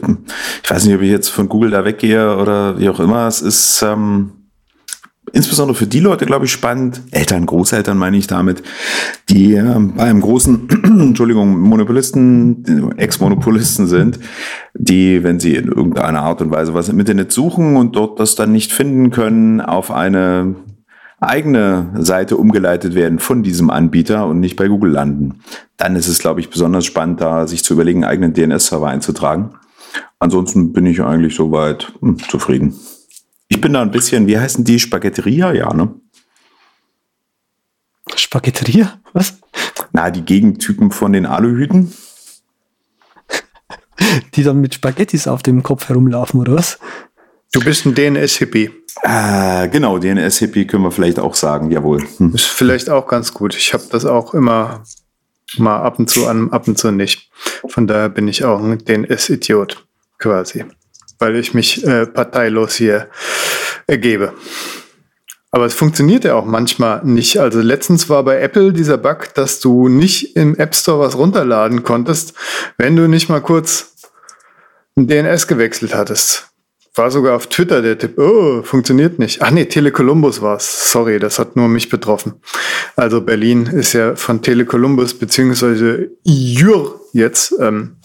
ich 0.62 0.70
weiß 0.70 0.85
nicht, 0.85 0.94
ob 0.94 1.03
ich 1.03 1.11
jetzt 1.11 1.29
von 1.29 1.48
Google 1.48 1.70
da 1.70 1.85
weggehe 1.85 2.37
oder 2.37 2.79
wie 2.79 2.88
auch 2.88 3.00
immer, 3.00 3.26
es 3.26 3.40
ist 3.40 3.83
ähm, 3.83 4.33
insbesondere 5.32 5.76
für 5.76 5.86
die 5.86 6.00
Leute, 6.00 6.26
glaube 6.26 6.44
ich, 6.44 6.52
spannend, 6.52 7.02
Eltern, 7.10 7.46
Großeltern 7.46 7.96
meine 7.96 8.16
ich 8.16 8.26
damit, 8.26 8.62
die 9.28 9.54
äh, 9.54 9.78
bei 9.78 10.04
einem 10.04 10.20
großen, 10.20 10.68
Entschuldigung, 11.08 11.58
Monopolisten, 11.60 12.92
Ex-Monopolisten 12.96 13.86
sind, 13.86 14.18
die, 14.74 15.22
wenn 15.22 15.40
sie 15.40 15.56
in 15.56 15.68
irgendeiner 15.68 16.22
Art 16.22 16.40
und 16.42 16.50
Weise 16.50 16.74
was 16.74 16.88
im 16.88 17.00
Internet 17.00 17.32
suchen 17.32 17.76
und 17.76 17.96
dort 17.96 18.20
das 18.20 18.34
dann 18.34 18.52
nicht 18.52 18.72
finden 18.72 19.10
können, 19.10 19.60
auf 19.60 19.90
eine 19.90 20.54
eigene 21.20 21.90
Seite 21.98 22.36
umgeleitet 22.36 22.94
werden 22.94 23.18
von 23.18 23.42
diesem 23.42 23.70
Anbieter 23.70 24.26
und 24.26 24.40
nicht 24.40 24.56
bei 24.56 24.68
Google 24.68 24.92
landen. 24.92 25.40
Dann 25.76 25.94
ist 25.96 26.08
es, 26.08 26.18
glaube 26.18 26.40
ich, 26.40 26.48
besonders 26.48 26.86
spannend, 26.86 27.20
da 27.20 27.46
sich 27.46 27.62
zu 27.62 27.74
überlegen, 27.74 28.04
einen 28.04 28.30
eigenen 28.30 28.32
DNS-Server 28.32 28.88
einzutragen. 28.88 29.50
Ansonsten 30.18 30.72
bin 30.72 30.86
ich 30.86 31.02
eigentlich 31.02 31.34
soweit 31.34 31.92
hm, 32.00 32.18
zufrieden. 32.18 32.74
Ich 33.50 33.60
bin 33.60 33.72
da 33.72 33.82
ein 33.82 33.90
bisschen, 33.90 34.28
wie 34.28 34.38
heißen 34.38 34.64
die? 34.64 34.78
Spaghetteria, 34.78 35.52
ja, 35.52 35.74
ne? 35.74 35.92
Spaghetteria? 38.14 39.00
Was? 39.12 39.38
Na, 39.92 40.10
die 40.10 40.22
Gegentypen 40.22 40.92
von 40.92 41.12
den 41.12 41.26
Aluhüten. 41.26 41.92
Die 44.34 44.44
dann 44.44 44.60
mit 44.60 44.74
Spaghettis 44.74 45.26
auf 45.26 45.42
dem 45.42 45.62
Kopf 45.62 45.88
herumlaufen, 45.88 46.40
oder 46.40 46.54
was? 46.54 46.78
Du 47.52 47.60
bist 47.60 47.84
ein 47.86 47.94
DNS-Hippie. 47.94 48.70
Äh, 49.02 49.68
genau, 49.68 49.98
DNS-Hippie 49.98 50.66
können 50.66 50.84
wir 50.84 50.92
vielleicht 50.92 51.18
auch 51.18 51.34
sagen, 51.34 51.72
jawohl. 51.72 52.06
Hm. 52.18 52.32
Ist 52.34 52.46
vielleicht 52.46 52.88
auch 52.88 53.08
ganz 53.08 53.34
gut. 53.34 53.56
Ich 53.56 53.74
habe 53.74 53.84
das 53.90 54.04
auch 54.04 54.32
immer 54.32 54.84
mal 55.58 55.82
ab 55.82 55.98
und 55.98 56.08
zu 56.08 56.28
an, 56.28 56.52
ab 56.52 56.68
und 56.68 56.78
zu 56.78 56.92
nicht. 56.92 57.30
Von 57.66 57.88
daher 57.88 58.08
bin 58.08 58.28
ich 58.28 58.44
auch 58.44 58.62
ein 58.62 58.78
DNS-Idiot 58.78 59.84
quasi, 60.18 60.64
weil 61.20 61.37
ich 61.37 61.54
mich 61.54 61.87
äh, 61.87 62.06
parteilos 62.06 62.74
hier 62.74 63.09
ergebe. 63.87 64.33
Aber 65.52 65.66
es 65.66 65.74
funktioniert 65.74 66.24
ja 66.24 66.35
auch 66.35 66.44
manchmal 66.44 67.04
nicht. 67.04 67.38
Also 67.38 67.61
letztens 67.61 68.09
war 68.09 68.24
bei 68.24 68.40
Apple 68.40 68.72
dieser 68.72 68.98
Bug, 68.98 69.35
dass 69.35 69.61
du 69.61 69.88
nicht 69.88 70.37
im 70.37 70.56
App 70.56 70.74
Store 70.74 71.00
was 71.00 71.16
runterladen 71.16 71.83
konntest, 71.83 72.35
wenn 72.78 72.96
du 72.96 73.09
nicht 73.09 73.28
mal 73.28 73.40
kurz 73.40 73.94
ein 74.96 75.09
DNS 75.09 75.46
gewechselt 75.46 75.94
hattest. 75.94 76.46
War 76.94 77.11
sogar 77.11 77.37
auf 77.37 77.46
Twitter 77.48 77.83
der 77.83 77.98
Tipp, 77.98 78.18
oh, 78.18 78.62
funktioniert 78.62 79.18
nicht. 79.18 79.42
Ach 79.42 79.50
nee, 79.50 79.64
Telekolumbus 79.64 80.42
war 80.42 80.56
es. 80.56 80.90
Sorry, 80.90 81.18
das 81.18 81.38
hat 81.38 81.54
nur 81.56 81.68
mich 81.68 81.88
betroffen. 81.88 82.35
Also 82.96 83.20
Berlin 83.20 83.66
ist 83.66 83.92
ja 83.92 84.16
von 84.16 84.42
Telekolumbus 84.42 85.14
beziehungsweise 85.14 86.11
IUR 86.24 87.00
jetzt 87.12 87.54
ähm, 87.61 87.99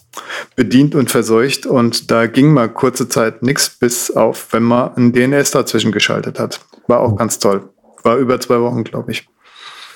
bedient 0.56 0.96
und 0.96 1.12
verseucht 1.12 1.66
und 1.66 2.12
da 2.12 2.28
ging 2.28 2.54
mal 2.54 2.70
kurze 2.70 3.10
Zeit 3.10 3.44
nichts, 3.44 3.70
bis 3.70 4.12
auf, 4.12 4.48
wenn 4.52 4.64
man 4.64 4.96
ein 4.96 5.14
DNS 5.14 5.52
dazwischen 5.52 5.92
geschaltet 5.92 6.40
hat. 6.40 6.62
War 6.88 7.00
auch 7.00 7.16
ganz 7.16 7.40
toll. 7.40 7.70
War 8.04 8.18
über 8.18 8.40
zwei 8.40 8.60
Wochen, 8.62 8.84
glaube 8.84 9.12
ich. 9.12 9.28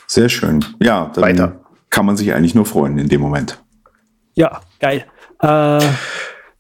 Sehr 0.08 0.30
schön. 0.30 0.66
Ja, 0.82 1.12
dann 1.14 1.24
Weiter. 1.24 1.60
kann 1.90 2.06
man 2.06 2.18
sich 2.18 2.34
eigentlich 2.34 2.56
nur 2.56 2.66
freuen 2.66 2.98
in 2.98 3.10
dem 3.10 3.22
Moment. 3.22 3.62
Ja, 4.34 4.62
geil. 4.80 5.06
Äh, 5.42 5.86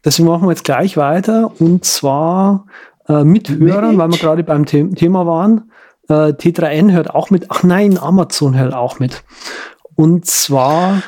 deswegen 0.06 0.28
machen 0.28 0.43
wir 0.43 0.52
jetzt 0.52 0.63
gleich 0.63 0.98
weiter 0.98 1.52
und 1.60 1.86
zwar 1.86 2.65
äh, 3.08 3.24
mit 3.24 3.50
Hörern, 3.50 3.98
weil 3.98 4.10
wir 4.10 4.17
gerade 4.17 4.43
beim 4.43 4.67
The 4.67 4.91
Thema 4.91 5.26
waren. 5.26 5.72
Äh, 6.08 6.34
T3N 6.34 6.91
hört 6.91 7.10
auch 7.10 7.30
mit. 7.30 7.45
Ach 7.50 7.63
nein, 7.63 7.98
Amazon 7.98 8.58
hört 8.58 8.74
auch 8.74 9.00
mit. 9.00 9.24
Und 9.95 10.26
zwar 10.26 11.02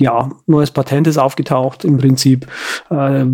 ja, 0.00 0.30
neues 0.46 0.70
Patent 0.70 1.06
ist 1.06 1.18
aufgetaucht 1.18 1.84
im 1.84 1.98
Prinzip. 1.98 2.46
Äh, 2.90 3.26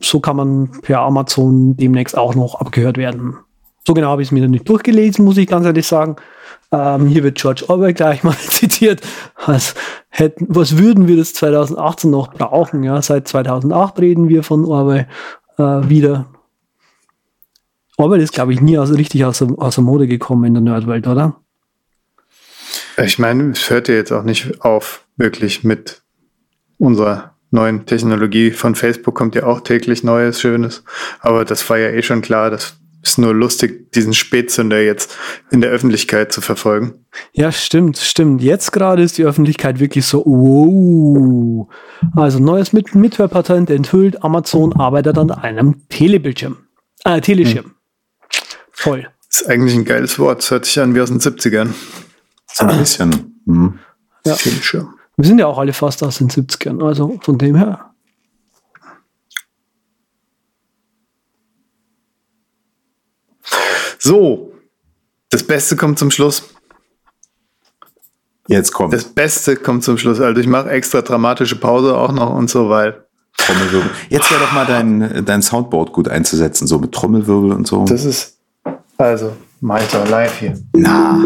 so 0.00 0.20
kann 0.20 0.36
man 0.36 0.70
per 0.82 1.00
Amazon 1.00 1.76
demnächst 1.76 2.16
auch 2.16 2.34
noch 2.34 2.56
abgehört 2.56 2.98
werden. 2.98 3.36
So 3.86 3.94
genau 3.94 4.08
habe 4.08 4.22
ich 4.22 4.28
es 4.28 4.32
mir 4.32 4.46
nicht 4.48 4.68
durchgelesen, 4.68 5.24
muss 5.24 5.36
ich 5.36 5.46
ganz 5.46 5.64
ehrlich 5.64 5.86
sagen. 5.86 6.16
Ähm, 6.72 7.06
hier 7.06 7.22
wird 7.22 7.38
George 7.38 7.64
Orwell 7.68 7.94
gleich 7.94 8.22
mal 8.24 8.36
zitiert. 8.36 9.00
Was, 9.46 9.74
hätten, 10.08 10.46
was 10.48 10.78
würden 10.78 11.06
wir 11.06 11.16
das 11.16 11.34
2018 11.34 12.10
noch 12.10 12.32
brauchen? 12.32 12.82
Ja, 12.82 13.00
seit 13.00 13.28
2008 13.28 14.00
reden 14.00 14.28
wir 14.28 14.42
von 14.42 14.64
Orwell 14.64 15.06
äh, 15.58 15.62
wieder. 15.62 16.26
Orwell 17.96 18.20
ist, 18.20 18.32
glaube 18.32 18.52
ich, 18.52 18.60
nie 18.60 18.76
aus, 18.76 18.92
richtig 18.92 19.24
aus 19.24 19.40
aus 19.40 19.76
der 19.76 19.84
Mode 19.84 20.06
gekommen 20.06 20.44
in 20.44 20.54
der 20.54 20.62
Nerdwelt, 20.62 21.06
oder? 21.06 21.36
Ich 22.98 23.18
meine, 23.18 23.50
es 23.50 23.68
hört 23.70 23.88
ja 23.88 23.94
jetzt 23.94 24.12
auch 24.12 24.22
nicht 24.22 24.62
auf, 24.62 25.04
wirklich 25.16 25.64
mit 25.64 26.02
unserer 26.78 27.34
neuen 27.50 27.86
Technologie. 27.86 28.50
Von 28.50 28.74
Facebook 28.74 29.14
kommt 29.14 29.34
ja 29.34 29.44
auch 29.44 29.60
täglich 29.60 30.02
Neues, 30.02 30.40
Schönes. 30.40 30.82
Aber 31.20 31.44
das 31.44 31.68
war 31.68 31.78
ja 31.78 31.90
eh 31.90 32.02
schon 32.02 32.22
klar. 32.22 32.50
Das 32.50 32.76
ist 33.02 33.18
nur 33.18 33.34
lustig, 33.34 33.92
diesen 33.92 34.14
Spätzünder 34.14 34.82
jetzt 34.82 35.16
in 35.50 35.60
der 35.60 35.70
Öffentlichkeit 35.70 36.32
zu 36.32 36.40
verfolgen. 36.40 37.06
Ja, 37.32 37.52
stimmt, 37.52 37.98
stimmt. 37.98 38.42
Jetzt 38.42 38.72
gerade 38.72 39.02
ist 39.02 39.18
die 39.18 39.24
Öffentlichkeit 39.24 39.78
wirklich 39.78 40.06
so, 40.06 40.24
wow. 40.24 41.68
Also 42.14 42.38
neues 42.38 42.72
Mit 42.72 42.94
Mithörpatent 42.94 43.70
enthüllt, 43.70 44.24
Amazon 44.24 44.74
arbeitet 44.74 45.18
an 45.18 45.30
einem 45.30 45.88
Telebildschirm. 45.88 46.56
Äh, 47.04 47.20
Teleschirm. 47.20 47.66
Hm. 47.66 47.72
Toll. 48.78 49.08
ist 49.30 49.48
eigentlich 49.48 49.74
ein 49.74 49.84
geiles 49.84 50.18
Wort. 50.18 50.38
Das 50.38 50.50
hört 50.50 50.64
sich 50.64 50.78
an 50.80 50.94
wie 50.94 51.00
aus 51.00 51.08
den 51.08 51.20
70ern. 51.20 51.68
So 52.56 52.64
ein 52.64 52.78
bisschen. 52.78 53.42
Hm. 53.46 53.78
Ja. 54.24 54.34
Wir 55.18 55.26
sind 55.26 55.38
ja 55.38 55.46
auch 55.46 55.58
alle 55.58 55.74
fast 55.74 56.02
aus 56.02 56.16
den 56.18 56.30
70ern, 56.30 56.82
also 56.82 57.18
von 57.20 57.36
dem 57.36 57.54
her. 57.54 57.90
So, 63.98 64.54
das 65.28 65.42
Beste 65.42 65.76
kommt 65.76 65.98
zum 65.98 66.10
Schluss. 66.10 66.44
Jetzt 68.48 68.72
kommt. 68.72 68.94
Das 68.94 69.04
Beste 69.04 69.56
kommt 69.56 69.84
zum 69.84 69.98
Schluss. 69.98 70.18
Also 70.18 70.40
ich 70.40 70.46
mache 70.46 70.70
extra 70.70 71.02
dramatische 71.02 71.56
Pause 71.56 71.94
auch 71.94 72.12
noch 72.12 72.34
und 72.34 72.48
so, 72.48 72.70
weil. 72.70 73.04
Trommelwirbel. 73.36 73.90
Jetzt 74.08 74.30
wäre 74.30 74.40
doch 74.40 74.52
mal 74.52 74.64
dein, 74.64 75.26
dein 75.26 75.42
Soundboard 75.42 75.92
gut 75.92 76.08
einzusetzen, 76.08 76.66
so 76.66 76.78
mit 76.78 76.92
Trommelwirbel 76.92 77.52
und 77.52 77.66
so. 77.66 77.84
Das 77.84 78.06
ist 78.06 78.38
also 78.96 79.36
Malta 79.60 80.04
live 80.04 80.38
hier. 80.38 80.54
Na. 80.74 81.18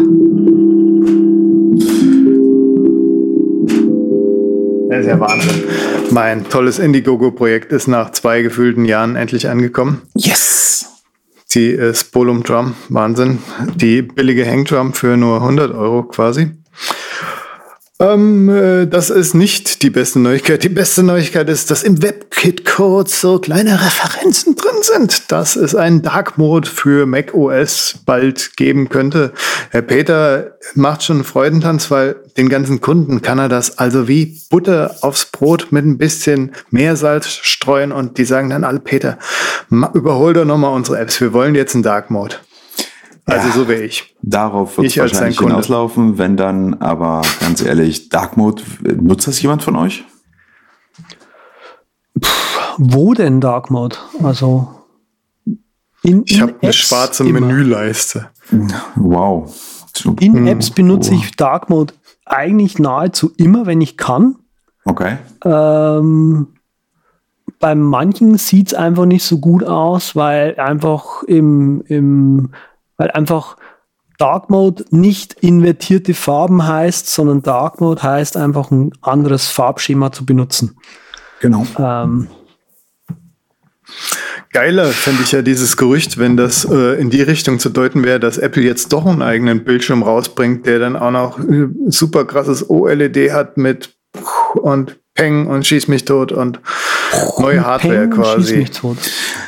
Das 4.89 5.01
ist 5.01 5.07
ja 5.07 5.19
Wahnsinn. 5.19 5.63
Mein 6.11 6.47
tolles 6.47 6.79
Indiegogo-Projekt 6.79 7.73
ist 7.73 7.87
nach 7.87 8.11
zwei 8.11 8.41
gefühlten 8.41 8.85
Jahren 8.85 9.15
endlich 9.15 9.49
angekommen. 9.49 10.01
Yes! 10.15 10.85
Die 11.53 11.73
äh, 11.73 11.93
Spolum 11.93 12.43
Drum, 12.43 12.75
Wahnsinn. 12.87 13.39
Die 13.75 14.01
billige 14.01 14.45
Hangdrum 14.45 14.93
für 14.93 15.17
nur 15.17 15.41
100 15.41 15.73
Euro 15.73 16.03
quasi. 16.03 16.51
Ähm, 18.01 18.49
äh, 18.49 18.87
das 18.87 19.11
ist 19.11 19.35
nicht 19.35 19.83
die 19.83 19.91
beste 19.91 20.19
Neuigkeit. 20.19 20.63
Die 20.63 20.69
beste 20.69 21.03
Neuigkeit 21.03 21.47
ist, 21.49 21.69
dass 21.69 21.83
im 21.83 22.01
WebKit-Code 22.01 23.07
so 23.07 23.37
kleine 23.37 23.79
Referenzen 23.79 24.55
drin 24.55 24.81
sind, 24.81 25.31
dass 25.31 25.55
es 25.55 25.75
einen 25.75 26.01
Dark 26.01 26.35
Mode 26.39 26.67
für 26.67 27.05
Mac 27.05 27.35
OS 27.35 27.99
bald 28.03 28.57
geben 28.57 28.89
könnte. 28.89 29.33
Herr 29.69 29.83
Peter 29.83 30.57
macht 30.73 31.03
schon 31.03 31.17
einen 31.17 31.25
Freudentanz, 31.25 31.91
weil 31.91 32.15
den 32.37 32.49
ganzen 32.49 32.81
Kunden 32.81 33.21
kann 33.21 33.37
er 33.37 33.49
das 33.49 33.77
also 33.77 34.07
wie 34.07 34.41
Butter 34.49 34.95
aufs 35.01 35.25
Brot 35.25 35.67
mit 35.71 35.85
ein 35.85 35.99
bisschen 35.99 36.53
Meersalz 36.71 37.27
streuen 37.27 37.91
und 37.91 38.17
die 38.17 38.25
sagen 38.25 38.49
dann 38.49 38.63
alle, 38.63 38.79
Peter, 38.79 39.19
überhol 39.69 40.33
doch 40.33 40.45
nochmal 40.45 40.73
unsere 40.73 40.97
Apps. 40.97 41.21
Wir 41.21 41.33
wollen 41.33 41.53
jetzt 41.53 41.75
einen 41.75 41.83
Dark 41.83 42.09
Mode. 42.09 42.37
Also 43.31 43.47
Ja. 43.47 43.53
so 43.53 43.69
wie 43.69 43.73
ich. 43.73 44.15
Darauf 44.21 44.77
wird 44.77 44.87
es 44.87 44.93
Ich 44.93 45.01
als 45.01 45.13
wahrscheinlich 45.13 45.39
hinauslaufen, 45.39 46.17
wenn 46.17 46.37
dann, 46.37 46.75
aber 46.75 47.21
ganz 47.39 47.61
ehrlich, 47.61 48.09
Dark 48.09 48.37
Mode, 48.37 48.63
nutzt 49.01 49.27
das 49.27 49.41
jemand 49.41 49.63
von 49.63 49.75
euch? 49.75 50.03
Wo 52.77 53.13
denn 53.13 53.41
Dark 53.41 53.69
Mode? 53.71 53.97
Also 54.23 54.67
in, 56.03 56.23
Ich 56.25 56.41
habe 56.41 56.55
eine 56.61 56.73
schwarze 56.73 57.23
immer. 57.27 57.41
Menüleiste. 57.41 58.29
Wow. 58.95 59.53
In 60.19 60.47
Apps 60.47 60.71
benutze 60.71 61.13
ich 61.13 61.31
Dark 61.35 61.69
Mode 61.69 61.93
eigentlich 62.25 62.79
nahezu 62.79 63.31
immer, 63.37 63.65
wenn 63.65 63.81
ich 63.81 63.97
kann. 63.97 64.35
Okay. 64.85 65.17
Ähm, 65.43 66.47
bei 67.59 67.75
manchen 67.75 68.37
sieht 68.37 68.67
es 68.67 68.73
einfach 68.73 69.05
nicht 69.05 69.23
so 69.23 69.37
gut 69.37 69.63
aus, 69.63 70.15
weil 70.15 70.55
einfach 70.59 71.23
im, 71.23 71.83
im 71.87 72.53
weil 72.97 73.11
einfach 73.11 73.57
Dark 74.17 74.49
Mode 74.49 74.85
nicht 74.91 75.33
invertierte 75.41 76.13
Farben 76.13 76.67
heißt, 76.67 77.09
sondern 77.09 77.41
Dark 77.41 77.81
Mode 77.81 78.03
heißt 78.03 78.37
einfach 78.37 78.69
ein 78.69 78.91
anderes 79.01 79.47
Farbschema 79.47 80.11
zu 80.11 80.25
benutzen. 80.25 80.77
Genau. 81.39 81.65
Ähm, 81.79 82.27
Geiler 84.53 84.87
fände 84.87 85.23
ich 85.23 85.31
ja 85.31 85.41
dieses 85.41 85.77
Gerücht, 85.77 86.17
wenn 86.17 86.35
das 86.35 86.65
äh, 86.65 86.99
in 86.99 87.09
die 87.09 87.21
Richtung 87.21 87.59
zu 87.59 87.69
deuten 87.69 88.03
wäre, 88.03 88.19
dass 88.19 88.37
Apple 88.37 88.63
jetzt 88.63 88.91
doch 88.91 89.05
einen 89.05 89.21
eigenen 89.21 89.63
Bildschirm 89.63 90.03
rausbringt, 90.03 90.65
der 90.65 90.79
dann 90.79 90.95
auch 90.95 91.11
noch 91.11 91.39
äh, 91.39 91.67
super 91.87 92.25
krasses 92.25 92.69
OLED 92.69 93.31
hat 93.31 93.57
mit 93.57 93.95
und 94.55 94.99
Peng 95.13 95.47
und 95.47 95.65
schieß 95.65 95.87
mich 95.87 96.05
tot 96.05 96.31
und 96.31 96.59
neue 97.39 97.65
Hardware 97.65 98.07
Peng, 98.07 98.11
quasi. 98.11 98.57
mich 98.57 98.71
tot. 98.71 98.97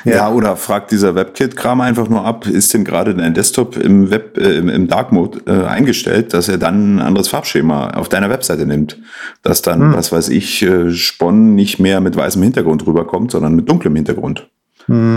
Ja, 0.06 0.30
oder 0.30 0.56
fragt 0.56 0.92
dieser 0.92 1.16
WebKit-Kram 1.16 1.82
einfach 1.82 2.10
nur 2.10 2.26
ab, 2.26 2.46
ist 2.46 2.74
denn 2.74 2.84
gerade 2.84 3.16
dein 3.16 3.34
Desktop 3.34 3.78
im 3.78 4.10
Web, 4.10 4.38
äh, 4.38 4.58
im, 4.58 4.88
Dark 4.88 5.12
Mode 5.12 5.42
äh, 5.46 5.66
eingestellt, 5.66 6.34
dass 6.34 6.50
er 6.50 6.58
dann 6.58 6.98
ein 6.98 7.02
anderes 7.02 7.28
Farbschema 7.28 7.92
auf 7.92 8.10
deiner 8.10 8.30
Webseite 8.30 8.66
nimmt. 8.66 8.98
Dass 9.42 9.62
dann, 9.62 9.94
was 9.94 10.12
weiß 10.12 10.30
ich, 10.30 10.62
äh, 10.62 10.92
Spon 10.92 11.56
nicht 11.56 11.80
mehr 11.80 12.02
mit 12.02 12.16
weißem 12.16 12.42
Hintergrund 12.42 12.86
rüberkommt, 12.86 13.32
sondern 13.32 13.56
mit 13.56 13.70
dunklem 13.70 13.96
Hintergrund. 13.96 14.48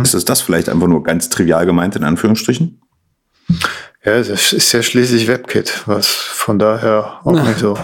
Ist 0.03 0.15
es 0.15 0.25
das 0.25 0.41
vielleicht 0.41 0.69
einfach 0.69 0.87
nur 0.87 1.03
ganz 1.03 1.29
trivial 1.29 1.67
gemeint, 1.67 1.97
in 1.97 2.05
Anführungsstrichen? 2.05 2.81
Ja, 4.05 4.19
das 4.23 4.53
ist 4.53 4.71
ja 4.73 4.83
schließlich 4.83 5.27
WebKit, 5.27 5.83
was 5.87 6.07
von 6.07 6.61
daher 6.61 7.21
auch 7.25 7.33
nicht 7.33 7.59
so 7.59 7.77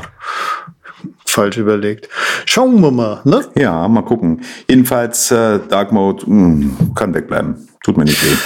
falsch 1.33 1.57
überlegt. 1.57 2.09
Schauen 2.47 2.81
wir 2.81 2.90
mal, 2.90 3.21
ne? 3.25 3.45
Ja, 3.55 3.87
mal 3.88 4.03
gucken. 4.03 4.42
Jedenfalls, 4.68 5.31
äh, 5.31 5.61
Dark 5.68 5.92
Mode 5.92 6.25
mh, 6.27 6.95
kann 6.95 7.14
wegbleiben. 7.14 7.68
Tut 7.83 7.97
mir 7.97 8.05
nicht 8.05 8.23
weh. 8.25 8.37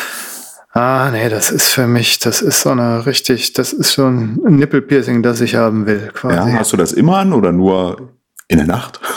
Ah, 0.73 1.09
nee, 1.11 1.31
das 1.31 1.51
ist 1.51 1.69
für 1.69 1.87
mich, 1.87 2.19
das 2.19 2.43
ist 2.43 2.61
so 2.61 2.71
eine 2.71 3.07
richtig, 3.07 3.55
das 3.55 3.73
ist 3.73 3.93
so 3.93 4.07
ein 4.07 4.39
Nippelpiercing, 4.47 5.23
das 5.23 5.41
ich 5.41 5.55
haben 5.55 5.87
will, 5.87 6.11
quasi. 6.13 6.51
Ja, 6.51 6.59
hast 6.59 6.73
du 6.73 6.77
das 6.77 6.93
immer 6.93 7.17
an 7.17 7.33
oder 7.33 7.51
nur 7.51 8.13
in 8.49 8.59
der 8.59 8.67
Nacht? 8.67 9.01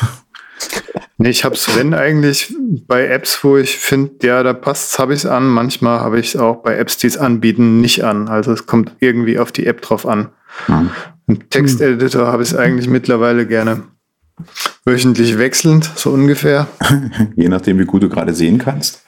Nee, 1.21 1.31
ich 1.31 1.43
habe 1.43 1.55
es, 1.55 1.75
wenn 1.75 1.93
eigentlich 1.93 2.55
bei 2.87 3.05
Apps, 3.07 3.43
wo 3.43 3.57
ich 3.57 3.77
finde, 3.77 4.25
ja, 4.25 4.41
da 4.41 4.53
passt 4.53 4.97
habe 4.99 5.13
ich 5.13 5.19
es 5.19 5.25
an. 5.25 5.49
Manchmal 5.49 5.99
habe 5.99 6.17
ich 6.17 6.33
es 6.33 6.39
auch 6.39 6.63
bei 6.63 6.77
Apps, 6.77 6.95
die 6.95 7.07
es 7.07 7.17
anbieten, 7.17 7.81
nicht 7.81 8.05
an. 8.05 8.29
Also 8.29 8.53
es 8.53 8.67
kommt 8.67 8.95
irgendwie 8.99 9.37
auf 9.37 9.51
die 9.51 9.65
App 9.65 9.81
drauf 9.81 10.07
an. 10.07 10.29
Mhm. 10.69 10.91
Im 11.29 11.49
Texteditor 11.49 12.27
habe 12.27 12.43
ich 12.43 12.49
es 12.49 12.57
eigentlich 12.57 12.89
mittlerweile 12.89 13.47
gerne 13.47 13.83
wöchentlich 14.83 15.37
wechselnd, 15.37 15.89
so 15.95 16.09
ungefähr. 16.09 16.67
Je 17.35 17.47
nachdem, 17.47 17.79
wie 17.79 17.85
gut 17.85 18.03
du 18.03 18.09
gerade 18.09 18.33
sehen 18.33 18.57
kannst. 18.57 19.03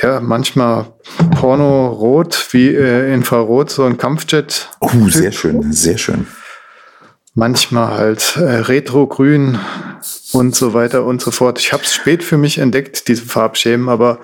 Ja, 0.00 0.20
manchmal 0.20 0.92
Porno 1.32 1.88
rot 1.88 2.48
wie 2.52 2.68
äh, 2.68 3.12
Infrarot, 3.12 3.70
so 3.70 3.84
ein 3.84 3.98
Kampfjet. 3.98 4.68
Oh, 4.80 5.08
sehr 5.08 5.32
schön, 5.32 5.72
sehr 5.72 5.98
schön 5.98 6.26
manchmal 7.38 7.96
halt 7.96 8.36
äh, 8.36 8.42
Retro-Grün 8.42 9.58
und 10.32 10.54
so 10.54 10.74
weiter 10.74 11.04
und 11.04 11.20
so 11.20 11.30
fort. 11.30 11.58
Ich 11.58 11.72
habe 11.72 11.84
es 11.84 11.94
spät 11.94 12.22
für 12.22 12.36
mich 12.36 12.58
entdeckt, 12.58 13.08
diese 13.08 13.24
Farbschemen, 13.24 13.88
aber 13.88 14.18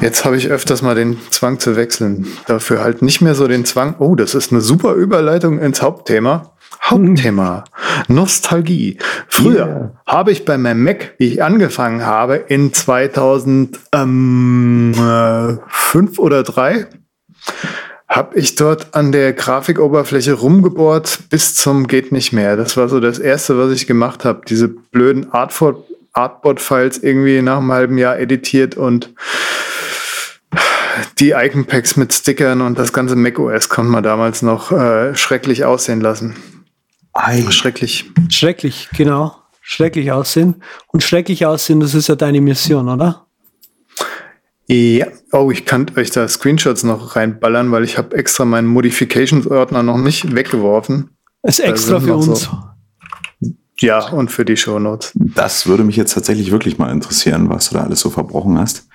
jetzt 0.00 0.24
habe 0.24 0.36
ich 0.36 0.48
öfters 0.48 0.82
mal 0.82 0.94
den 0.94 1.18
Zwang 1.30 1.58
zu 1.58 1.76
wechseln. 1.76 2.26
Dafür 2.46 2.82
halt 2.82 3.02
nicht 3.02 3.20
mehr 3.20 3.34
so 3.34 3.48
den 3.48 3.64
Zwang. 3.64 3.96
Oh, 3.98 4.14
das 4.14 4.34
ist 4.34 4.52
eine 4.52 4.60
super 4.60 4.94
Überleitung 4.94 5.58
ins 5.58 5.82
Hauptthema. 5.82 6.52
Hauptthema 6.82 7.64
Nostalgie. 8.08 8.98
Früher 9.28 9.66
yeah. 9.66 9.92
habe 10.06 10.32
ich 10.32 10.44
bei 10.44 10.58
meinem 10.58 10.84
Mac, 10.84 11.14
wie 11.18 11.28
ich 11.28 11.42
angefangen 11.42 12.04
habe, 12.04 12.36
in 12.36 12.74
2005 12.74 14.98
äh, 14.98 16.20
oder 16.20 16.42
3 16.42 16.86
habe 18.08 18.38
ich 18.38 18.54
dort 18.54 18.94
an 18.94 19.12
der 19.12 19.32
Grafikoberfläche 19.32 20.34
rumgebohrt 20.34 21.30
bis 21.30 21.54
zum 21.54 21.86
geht 21.86 22.12
nicht 22.12 22.32
mehr. 22.32 22.56
Das 22.56 22.76
war 22.76 22.88
so 22.88 23.00
das 23.00 23.18
erste, 23.18 23.58
was 23.58 23.72
ich 23.72 23.86
gemacht 23.86 24.24
habe. 24.24 24.42
Diese 24.48 24.68
blöden 24.68 25.32
Artboard-Files 25.32 26.98
irgendwie 26.98 27.42
nach 27.42 27.58
einem 27.58 27.72
halben 27.72 27.98
Jahr 27.98 28.18
editiert 28.18 28.76
und 28.76 29.10
die 31.18 31.30
Icon-Packs 31.30 31.96
mit 31.96 32.12
Stickern 32.12 32.60
und 32.60 32.78
das 32.78 32.92
ganze 32.92 33.16
macOS 33.16 33.68
konnte 33.68 33.90
man 33.90 34.04
damals 34.04 34.42
noch 34.42 34.70
äh, 34.70 35.16
schrecklich 35.16 35.64
aussehen 35.64 36.00
lassen. 36.00 36.36
Ei. 37.12 37.44
Schrecklich. 37.50 38.10
Schrecklich, 38.28 38.88
genau. 38.96 39.36
Schrecklich 39.60 40.12
aussehen. 40.12 40.62
Und 40.88 41.02
schrecklich 41.02 41.46
aussehen, 41.46 41.80
das 41.80 41.94
ist 41.94 42.08
ja 42.08 42.16
deine 42.16 42.40
Mission, 42.40 42.88
oder? 42.88 43.23
Ja, 44.66 45.06
oh, 45.32 45.50
ich 45.50 45.66
kann 45.66 45.86
euch 45.96 46.10
da 46.10 46.26
Screenshots 46.26 46.84
noch 46.84 47.16
reinballern, 47.16 47.70
weil 47.70 47.84
ich 47.84 47.98
habe 47.98 48.16
extra 48.16 48.44
meinen 48.44 48.66
Modifications-Ordner 48.68 49.82
noch 49.82 49.98
nicht 49.98 50.34
weggeworfen. 50.34 51.10
Ist 51.42 51.60
extra 51.60 52.00
für 52.00 52.16
uns. 52.16 52.44
So. 52.44 53.50
Ja, 53.80 54.08
und 54.08 54.30
für 54.30 54.44
die 54.44 54.56
Shownotes. 54.56 55.12
Das 55.14 55.66
würde 55.66 55.84
mich 55.84 55.96
jetzt 55.96 56.14
tatsächlich 56.14 56.50
wirklich 56.50 56.78
mal 56.78 56.90
interessieren, 56.90 57.50
was 57.50 57.68
du 57.68 57.74
da 57.74 57.82
alles 57.82 58.00
so 58.00 58.08
verbrochen 58.08 58.58
hast. 58.58 58.86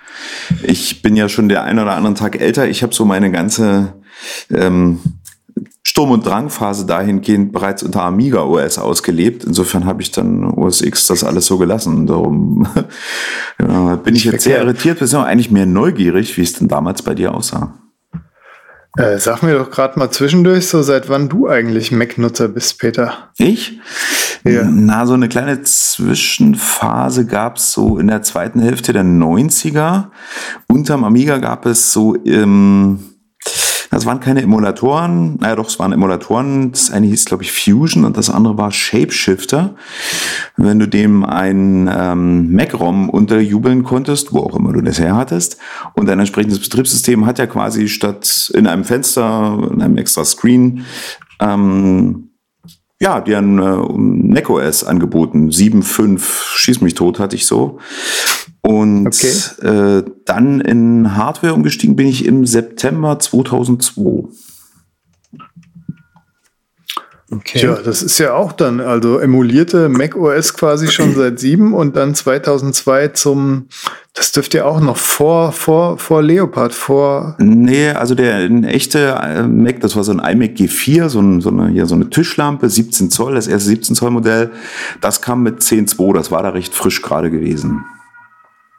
Ich 0.63 1.01
bin 1.01 1.15
ja 1.15 1.29
schon 1.29 1.49
der 1.49 1.63
ein 1.63 1.77
oder 1.77 1.91
anderen 1.91 2.15
Tag 2.15 2.39
älter. 2.39 2.67
Ich 2.67 2.81
habe 2.81 2.95
so 2.95 3.05
meine 3.05 3.31
ganze 3.31 3.93
ähm, 4.49 4.99
Sturm- 5.83 6.11
und 6.11 6.25
Drangphase 6.25 6.85
dahingehend 6.85 7.51
bereits 7.51 7.83
unter 7.83 8.03
Amiga 8.03 8.43
OS 8.43 8.77
ausgelebt. 8.77 9.43
Insofern 9.43 9.85
habe 9.85 10.01
ich 10.01 10.11
dann 10.11 10.45
OS 10.45 10.81
X 10.81 11.07
das 11.07 11.23
alles 11.23 11.45
so 11.45 11.57
gelassen. 11.57 12.07
Darum 12.07 12.67
ja, 13.59 13.95
bin 13.95 14.15
ich 14.15 14.25
jetzt 14.25 14.43
sehr 14.43 14.59
irritiert, 14.59 14.99
bin 14.99 15.15
eigentlich 15.15 15.51
mehr 15.51 15.65
neugierig, 15.65 16.37
wie 16.37 16.43
es 16.43 16.53
denn 16.53 16.67
damals 16.67 17.01
bei 17.01 17.15
dir 17.15 17.33
aussah. 17.33 17.73
Äh, 18.97 19.19
sag 19.19 19.43
mir 19.43 19.57
doch 19.57 19.69
gerade 19.69 19.99
mal 19.99 20.09
zwischendurch, 20.09 20.67
so 20.67 20.81
seit 20.81 21.09
wann 21.09 21.29
du 21.29 21.47
eigentlich 21.47 21.91
Mac-Nutzer 21.91 22.47
bist, 22.47 22.79
Peter. 22.79 23.29
Ich? 23.37 23.79
Ja. 24.43 24.63
Na, 24.63 25.05
so 25.05 25.13
eine 25.13 25.29
kleine 25.29 25.61
Zwischenphase 25.61 27.25
gab 27.25 27.57
es 27.57 27.71
so 27.71 27.99
in 27.99 28.07
der 28.07 28.23
zweiten 28.23 28.59
Hälfte 28.59 28.93
der 28.93 29.03
90er. 29.03 30.07
Unterm 30.67 31.03
Amiga 31.03 31.37
gab 31.37 31.65
es 31.65 31.93
so 31.93 32.15
im 32.15 32.99
das 33.89 34.05
waren 34.05 34.19
keine 34.19 34.41
Emulatoren, 34.41 35.37
naja 35.37 35.55
doch, 35.55 35.67
es 35.67 35.79
waren 35.79 35.91
Emulatoren. 35.91 36.71
Das 36.71 36.91
eine 36.91 37.07
hieß, 37.07 37.25
glaube 37.25 37.43
ich, 37.43 37.51
Fusion 37.51 38.05
und 38.05 38.17
das 38.17 38.29
andere 38.29 38.57
war 38.57 38.71
Shapeshifter. 38.71 39.75
Wenn 40.57 40.79
du 40.79 40.87
dem 40.87 41.23
ein 41.23 41.89
ähm, 41.91 42.53
Mac-ROM 42.53 43.09
unterjubeln 43.09 43.83
konntest, 43.83 44.31
wo 44.31 44.39
auch 44.39 44.55
immer 44.55 44.73
du 44.73 44.81
das 44.81 44.99
her 44.99 45.15
hattest, 45.15 45.57
und 45.95 46.09
ein 46.09 46.19
entsprechendes 46.19 46.59
Betriebssystem 46.59 47.25
hat 47.25 47.39
ja 47.39 47.47
quasi 47.47 47.87
statt 47.87 48.51
in 48.53 48.67
einem 48.67 48.83
Fenster, 48.83 49.57
in 49.71 49.81
einem 49.81 49.97
extra 49.97 50.23
Screen, 50.23 50.85
ähm, 51.39 52.29
ja, 53.01 53.21
die 53.21 53.35
haben 53.35 53.59
äh, 53.59 54.33
macOS 54.33 54.83
angeboten. 54.83 55.49
7.5, 55.49 56.19
schieß 56.57 56.81
mich 56.81 56.95
tot, 56.95 57.17
hatte 57.17 57.37
ich 57.37 57.45
so. 57.45 57.79
Und 58.69 59.07
okay. 59.07 59.31
äh, 59.67 60.03
dann 60.25 60.61
in 60.61 61.17
Hardware 61.17 61.55
umgestiegen 61.55 61.95
bin 61.95 62.05
ich 62.05 62.23
im 62.23 62.45
September 62.45 63.17
2002. 63.17 64.29
Okay. 67.31 67.57
Tja, 67.57 67.79
das 67.83 68.03
ist 68.03 68.19
ja 68.19 68.35
auch 68.35 68.51
dann, 68.51 68.79
also 68.79 69.17
emulierte 69.17 69.89
Mac 69.89 70.15
OS 70.15 70.53
quasi 70.53 70.87
schon 70.87 71.15
seit 71.15 71.39
sieben 71.39 71.73
und 71.73 71.95
dann 71.95 72.13
2002 72.13 73.07
zum, 73.07 73.69
das 74.13 74.33
dürfte 74.33 74.59
ja 74.59 74.65
auch 74.65 74.79
noch 74.81 74.97
vor, 74.97 75.51
vor, 75.51 75.97
vor 75.97 76.21
Leopard, 76.21 76.71
vor. 76.75 77.37
Nee, 77.39 77.89
also 77.89 78.13
der 78.13 78.35
ein 78.35 78.63
echte 78.65 79.19
äh, 79.19 79.47
Mac, 79.47 79.79
das 79.79 79.95
war 79.95 80.03
so 80.03 80.11
ein 80.11 80.19
iMac 80.19 80.51
G4, 80.57 81.09
so, 81.09 81.21
ein, 81.21 81.41
so, 81.41 81.49
eine, 81.49 81.69
hier 81.69 81.87
so 81.87 81.95
eine 81.95 82.11
Tischlampe, 82.11 82.69
17 82.69 83.09
Zoll, 83.09 83.33
das 83.33 83.47
erste 83.47 83.69
17 83.69 83.95
Zoll 83.95 84.11
Modell, 84.11 84.51
das 85.01 85.23
kam 85.23 85.41
mit 85.41 85.61
10.2, 85.61 86.13
das 86.13 86.29
war 86.29 86.43
da 86.43 86.49
recht 86.49 86.75
frisch 86.75 87.01
gerade 87.01 87.31
gewesen. 87.31 87.83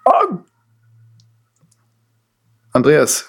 Oh. 0.05 0.39
Andreas, 2.73 3.27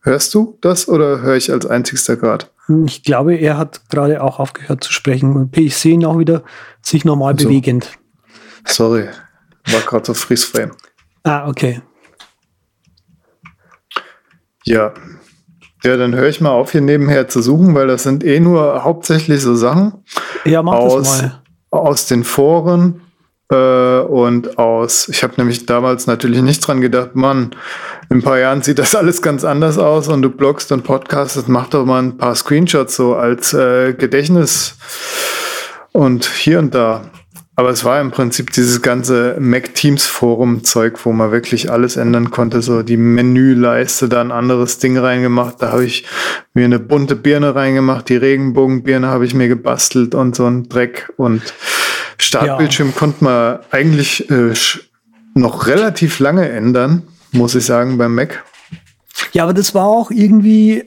hörst 0.00 0.34
du 0.34 0.58
das 0.60 0.88
oder 0.88 1.20
höre 1.20 1.36
ich 1.36 1.50
als 1.50 1.66
einzigster 1.66 2.16
gerade? 2.16 2.46
Ich 2.86 3.02
glaube, 3.02 3.34
er 3.34 3.58
hat 3.58 3.88
gerade 3.90 4.22
auch 4.22 4.38
aufgehört 4.38 4.82
zu 4.84 4.92
sprechen. 4.92 5.36
Und 5.36 5.56
ich 5.56 5.76
sehe 5.76 5.94
ihn 5.94 6.04
auch 6.04 6.18
wieder 6.18 6.42
sich 6.80 7.04
normal 7.04 7.38
so. 7.38 7.46
bewegend. 7.46 7.98
Sorry, 8.66 9.08
war 9.66 9.80
gerade 9.80 10.06
so 10.06 10.14
Freeze-Frame. 10.14 10.72
Ah, 11.24 11.48
okay. 11.48 11.82
Ja. 14.64 14.94
Ja, 15.82 15.98
dann 15.98 16.14
höre 16.14 16.28
ich 16.28 16.40
mal 16.40 16.50
auf, 16.50 16.72
hier 16.72 16.80
nebenher 16.80 17.28
zu 17.28 17.42
suchen, 17.42 17.74
weil 17.74 17.86
das 17.86 18.04
sind 18.04 18.24
eh 18.24 18.40
nur 18.40 18.84
hauptsächlich 18.84 19.42
so 19.42 19.54
Sachen 19.54 20.02
ja, 20.46 20.62
mach 20.62 20.74
aus, 20.74 20.94
das 20.94 21.22
mal. 21.22 21.42
aus 21.70 22.06
den 22.06 22.24
Foren 22.24 23.02
äh, 23.54 24.06
und 24.06 24.58
aus. 24.58 25.08
Ich 25.08 25.22
habe 25.22 25.34
nämlich 25.36 25.66
damals 25.66 26.06
natürlich 26.06 26.42
nicht 26.42 26.60
dran 26.60 26.80
gedacht, 26.80 27.14
Mann, 27.14 27.54
in 28.10 28.18
ein 28.18 28.22
paar 28.22 28.38
Jahren 28.38 28.62
sieht 28.62 28.78
das 28.78 28.94
alles 28.94 29.22
ganz 29.22 29.44
anders 29.44 29.78
aus 29.78 30.08
und 30.08 30.22
du 30.22 30.30
bloggst 30.30 30.72
und 30.72 30.84
podcastest, 30.84 31.48
mach 31.48 31.68
doch 31.68 31.84
mal 31.84 32.02
ein 32.02 32.16
paar 32.16 32.34
Screenshots 32.34 32.96
so 32.96 33.14
als 33.14 33.54
äh, 33.54 33.94
Gedächtnis 33.94 34.76
und 35.92 36.24
hier 36.26 36.58
und 36.58 36.74
da. 36.74 37.02
Aber 37.56 37.70
es 37.70 37.84
war 37.84 38.00
im 38.00 38.10
Prinzip 38.10 38.50
dieses 38.50 38.82
ganze 38.82 39.36
Mac 39.38 39.76
Teams 39.76 40.06
Forum 40.06 40.64
Zeug, 40.64 40.98
wo 41.04 41.12
man 41.12 41.30
wirklich 41.30 41.70
alles 41.70 41.96
ändern 41.96 42.32
konnte. 42.32 42.62
So 42.62 42.82
die 42.82 42.96
Menüleiste, 42.96 44.08
da 44.08 44.20
ein 44.20 44.32
anderes 44.32 44.78
Ding 44.78 44.98
reingemacht. 44.98 45.62
Da 45.62 45.70
habe 45.70 45.84
ich 45.84 46.04
mir 46.52 46.64
eine 46.64 46.80
bunte 46.80 47.14
Birne 47.14 47.54
reingemacht. 47.54 48.08
Die 48.08 48.16
Regenbogenbirne 48.16 49.06
habe 49.06 49.24
ich 49.24 49.34
mir 49.34 49.46
gebastelt 49.46 50.16
und 50.16 50.34
so 50.34 50.46
ein 50.46 50.68
Dreck. 50.68 51.12
Und 51.16 51.42
Startbildschirm 52.24 52.88
ja. 52.88 52.94
konnte 52.94 53.24
man 53.24 53.58
eigentlich 53.70 54.28
äh, 54.30 54.52
noch 55.34 55.66
relativ 55.66 56.18
lange 56.18 56.48
ändern, 56.48 57.02
muss 57.32 57.54
ich 57.54 57.64
sagen, 57.64 57.98
beim 57.98 58.14
Mac. 58.14 58.44
Ja, 59.32 59.44
aber 59.44 59.54
das 59.54 59.74
war 59.74 59.86
auch 59.86 60.10
irgendwie, 60.10 60.84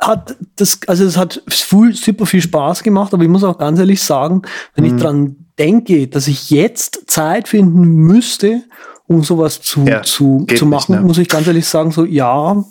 hat 0.00 0.36
das, 0.56 0.80
also 0.86 1.04
es 1.04 1.16
hat 1.16 1.42
viel, 1.48 1.94
super 1.94 2.26
viel 2.26 2.42
Spaß 2.42 2.82
gemacht, 2.82 3.14
aber 3.14 3.22
ich 3.22 3.28
muss 3.28 3.44
auch 3.44 3.58
ganz 3.58 3.78
ehrlich 3.78 4.02
sagen, 4.02 4.42
wenn 4.74 4.84
mhm. 4.84 4.96
ich 4.96 5.02
dran 5.02 5.36
denke, 5.58 6.08
dass 6.08 6.28
ich 6.28 6.50
jetzt 6.50 7.04
Zeit 7.06 7.48
finden 7.48 7.82
müsste, 7.82 8.62
um 9.06 9.22
sowas 9.22 9.62
zu, 9.62 9.84
ja, 9.84 10.02
zu, 10.02 10.46
zu 10.54 10.66
machen, 10.66 10.92
nicht, 10.92 11.00
ne? 11.00 11.06
muss 11.06 11.18
ich 11.18 11.28
ganz 11.28 11.46
ehrlich 11.46 11.66
sagen, 11.66 11.92
so, 11.92 12.04
ja, 12.04 12.64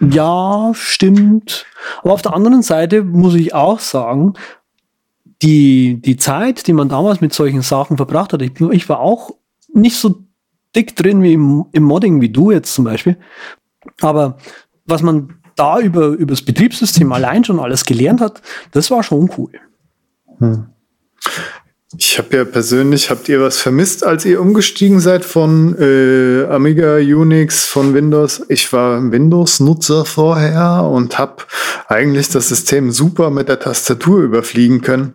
ja, 0.00 0.72
stimmt. 0.74 1.66
Aber 2.02 2.12
auf 2.12 2.22
der 2.22 2.34
anderen 2.34 2.62
Seite 2.62 3.02
muss 3.02 3.34
ich 3.34 3.54
auch 3.54 3.80
sagen, 3.80 4.34
die, 5.42 6.00
die 6.00 6.16
Zeit, 6.16 6.66
die 6.66 6.72
man 6.72 6.88
damals 6.88 7.20
mit 7.20 7.32
solchen 7.32 7.62
Sachen 7.62 7.96
verbracht 7.96 8.32
hat, 8.32 8.42
ich, 8.42 8.60
ich 8.60 8.88
war 8.88 9.00
auch 9.00 9.32
nicht 9.72 9.96
so 9.96 10.22
dick 10.74 10.96
drin 10.96 11.22
wie 11.22 11.34
im, 11.34 11.66
im, 11.72 11.82
Modding 11.82 12.20
wie 12.20 12.28
du 12.28 12.50
jetzt 12.50 12.74
zum 12.74 12.84
Beispiel. 12.84 13.16
Aber 14.00 14.38
was 14.84 15.02
man 15.02 15.34
da 15.56 15.80
über, 15.80 16.08
über 16.08 16.32
das 16.32 16.42
Betriebssystem 16.42 17.12
allein 17.12 17.44
schon 17.44 17.60
alles 17.60 17.84
gelernt 17.84 18.20
hat, 18.20 18.42
das 18.72 18.90
war 18.90 19.02
schon 19.02 19.30
cool. 19.36 19.52
Hm. 20.38 20.66
Ich 21.98 22.18
habe 22.18 22.36
ja 22.36 22.44
persönlich, 22.44 23.10
habt 23.10 23.28
ihr 23.28 23.40
was 23.40 23.58
vermisst, 23.58 24.04
als 24.04 24.24
ihr 24.24 24.40
umgestiegen 24.40 25.00
seid 25.00 25.24
von 25.24 25.76
äh, 25.78 26.44
Amiga, 26.46 26.96
Unix, 26.96 27.64
von 27.64 27.94
Windows? 27.94 28.44
Ich 28.48 28.70
war 28.72 29.12
Windows-Nutzer 29.12 30.04
vorher 30.04 30.82
und 30.82 31.16
habe 31.18 31.44
eigentlich 31.88 32.28
das 32.28 32.48
System 32.48 32.90
super 32.90 33.30
mit 33.30 33.48
der 33.48 33.60
Tastatur 33.60 34.22
überfliegen 34.22 34.80
können. 34.80 35.14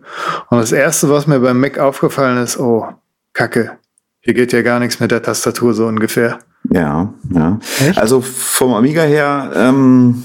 Und 0.50 0.58
das 0.58 0.72
Erste, 0.72 1.10
was 1.10 1.26
mir 1.26 1.40
beim 1.40 1.60
Mac 1.60 1.78
aufgefallen 1.78 2.42
ist, 2.42 2.58
oh, 2.58 2.86
Kacke. 3.32 3.78
Hier 4.20 4.34
geht 4.34 4.52
ja 4.52 4.62
gar 4.62 4.78
nichts 4.78 5.00
mit 5.00 5.10
der 5.10 5.22
Tastatur 5.22 5.74
so 5.74 5.86
ungefähr. 5.86 6.38
Ja, 6.70 7.12
ja. 7.34 7.58
Echt? 7.80 7.98
Also 7.98 8.20
vom 8.20 8.72
Amiga 8.72 9.02
her, 9.02 9.52
ähm, 9.54 10.22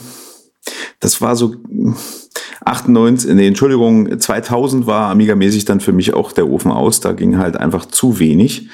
das 0.99 1.19
war 1.21 1.35
so 1.35 1.55
98, 2.63 3.33
nee, 3.33 3.47
Entschuldigung, 3.47 4.19
2000 4.19 4.85
war 4.85 5.09
Amiga-mäßig 5.09 5.65
dann 5.65 5.79
für 5.79 5.93
mich 5.93 6.13
auch 6.13 6.31
der 6.31 6.47
Ofen 6.47 6.71
aus. 6.71 6.99
Da 6.99 7.13
ging 7.13 7.37
halt 7.37 7.57
einfach 7.57 7.85
zu 7.85 8.19
wenig. 8.19 8.69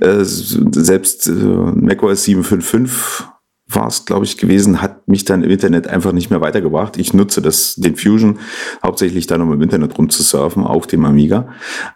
Äh, 0.00 0.24
selbst 0.24 1.26
äh, 1.26 1.32
macOS 1.32 2.24
755 2.24 3.26
war 3.68 3.88
es, 3.88 4.04
glaube 4.04 4.24
ich, 4.24 4.38
gewesen, 4.38 4.80
hat 4.80 5.08
mich 5.08 5.24
dann 5.24 5.42
im 5.42 5.50
Internet 5.50 5.88
einfach 5.88 6.12
nicht 6.12 6.30
mehr 6.30 6.40
weitergebracht. 6.40 6.98
Ich 6.98 7.12
nutze 7.12 7.42
das, 7.42 7.74
den 7.74 7.96
Fusion 7.96 8.38
hauptsächlich 8.82 9.26
dann, 9.26 9.42
um 9.42 9.52
im 9.52 9.60
Internet 9.60 9.98
rumzusurfen 9.98 10.62
auf 10.62 10.86
dem 10.86 11.04
Amiga. 11.04 11.48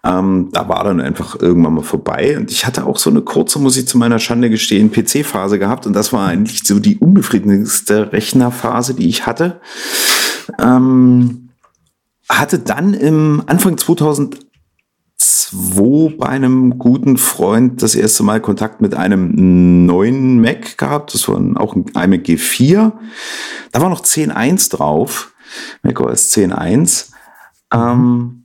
Ähm, 0.04 0.48
da 0.52 0.68
war 0.68 0.82
dann 0.82 1.00
einfach 1.00 1.40
irgendwann 1.40 1.74
mal 1.74 1.82
vorbei. 1.82 2.36
Und 2.36 2.50
ich 2.50 2.66
hatte 2.66 2.86
auch 2.86 2.98
so 2.98 3.08
eine 3.08 3.22
kurze, 3.22 3.60
muss 3.60 3.76
ich 3.76 3.86
zu 3.86 3.98
meiner 3.98 4.18
Schande 4.18 4.50
gestehen, 4.50 4.90
PC-Phase 4.90 5.60
gehabt. 5.60 5.86
Und 5.86 5.92
das 5.92 6.12
war 6.12 6.26
eigentlich 6.26 6.62
so 6.64 6.80
die 6.80 6.98
unbefriedigendste 6.98 8.12
Rechnerphase, 8.12 8.94
die 8.94 9.08
ich 9.08 9.26
hatte. 9.26 9.60
Ähm, 10.58 11.50
hatte 12.28 12.58
dann 12.58 12.94
im 12.94 13.44
Anfang 13.46 13.78
2000 13.78 14.49
2 15.20 16.16
bei 16.16 16.26
einem 16.26 16.78
guten 16.78 17.18
Freund 17.18 17.82
das 17.82 17.94
erste 17.94 18.22
Mal 18.22 18.40
Kontakt 18.40 18.80
mit 18.80 18.94
einem 18.94 19.84
neuen 19.84 20.40
Mac 20.40 20.78
gehabt. 20.78 21.12
Das 21.12 21.28
war 21.28 21.36
auch 21.60 21.74
ein 21.74 21.86
iMac 21.94 22.22
G4. 22.24 22.92
Da 23.72 23.80
war 23.80 23.90
noch 23.90 24.02
10.1 24.02 24.70
drauf. 24.76 25.32
macOS 25.82 26.32
10.1. 26.32 27.10
Ähm, 27.72 28.39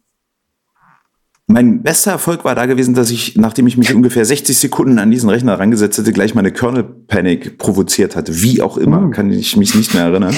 mein 1.47 1.83
bester 1.83 2.09
Erfolg 2.09 2.43
war 2.43 2.55
da 2.55 2.65
gewesen, 2.65 2.95
dass 2.95 3.11
ich, 3.11 3.35
nachdem 3.35 3.67
ich 3.67 3.77
mich 3.77 3.93
ungefähr 3.93 4.25
60 4.25 4.57
Sekunden 4.57 4.97
an 4.97 5.11
diesen 5.11 5.29
Rechner 5.29 5.59
rangesetzt 5.59 5.99
hätte, 5.99 6.11
gleich 6.11 6.33
meine 6.33 6.51
Kernel 6.51 6.83
Panic 6.83 7.59
provoziert 7.59 8.15
hatte. 8.15 8.41
Wie 8.41 8.63
auch 8.63 8.77
immer, 8.77 9.01
hm. 9.01 9.11
kann 9.11 9.31
ich 9.31 9.55
mich 9.55 9.75
nicht 9.75 9.93
mehr 9.93 10.05
erinnern. 10.05 10.35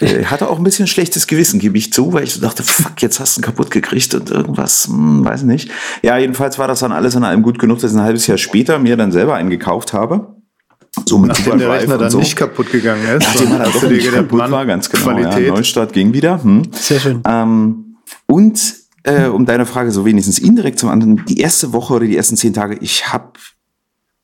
Ich 0.00 0.12
äh, 0.14 0.24
hatte 0.26 0.50
auch 0.50 0.58
ein 0.58 0.64
bisschen 0.64 0.86
schlechtes 0.88 1.26
Gewissen, 1.26 1.58
gebe 1.58 1.78
ich 1.78 1.90
zu, 1.90 2.12
weil 2.12 2.24
ich 2.24 2.34
so 2.34 2.42
dachte, 2.42 2.62
fuck, 2.62 3.00
jetzt 3.00 3.18
hast 3.18 3.36
du 3.36 3.40
ihn 3.40 3.44
kaputt 3.44 3.70
gekriegt 3.70 4.14
und 4.14 4.30
irgendwas, 4.30 4.88
hm, 4.88 5.24
weiß 5.24 5.44
nicht. 5.44 5.70
Ja, 6.02 6.18
jedenfalls 6.18 6.58
war 6.58 6.68
das 6.68 6.80
dann 6.80 6.92
alles 6.92 7.16
an 7.16 7.24
allem 7.24 7.42
gut 7.42 7.58
genug, 7.58 7.78
dass 7.78 7.92
ich 7.92 7.96
ein 7.96 8.04
halbes 8.04 8.26
Jahr 8.26 8.36
später 8.36 8.78
mir 8.78 8.98
dann 8.98 9.12
selber 9.12 9.36
einen 9.36 9.48
gekauft 9.48 9.94
habe. 9.94 10.36
So 11.06 11.18
mit 11.18 11.28
Nachdem 11.28 11.58
der 11.58 11.70
Rechner 11.70 11.96
dann 11.96 12.10
so. 12.10 12.18
nicht 12.18 12.36
kaputt 12.36 12.70
gegangen 12.70 13.02
ist. 13.06 13.26
Nachdem 13.26 13.52
er 13.52 13.58
dann 13.58 13.72
doch 13.72 13.88
nicht 13.88 14.12
kaputt 14.12 14.50
war, 14.50 14.66
ganz 14.66 14.90
genau. 14.90 15.04
Qualität. 15.04 15.46
Ja, 15.46 15.54
Neustart 15.54 15.94
ging 15.94 16.12
wieder. 16.12 16.42
Hm. 16.42 16.62
Sehr 16.72 17.00
schön. 17.00 17.22
Ähm, 17.26 17.96
und 18.26 18.85
äh, 19.06 19.26
um 19.28 19.46
deine 19.46 19.66
Frage 19.66 19.90
so 19.90 20.04
wenigstens 20.04 20.38
indirekt 20.38 20.78
zum 20.78 20.90
anderen, 20.90 21.24
die 21.26 21.40
erste 21.40 21.72
Woche 21.72 21.94
oder 21.94 22.06
die 22.06 22.16
ersten 22.16 22.36
zehn 22.36 22.52
Tage, 22.52 22.76
ich 22.80 23.12
habe 23.12 23.32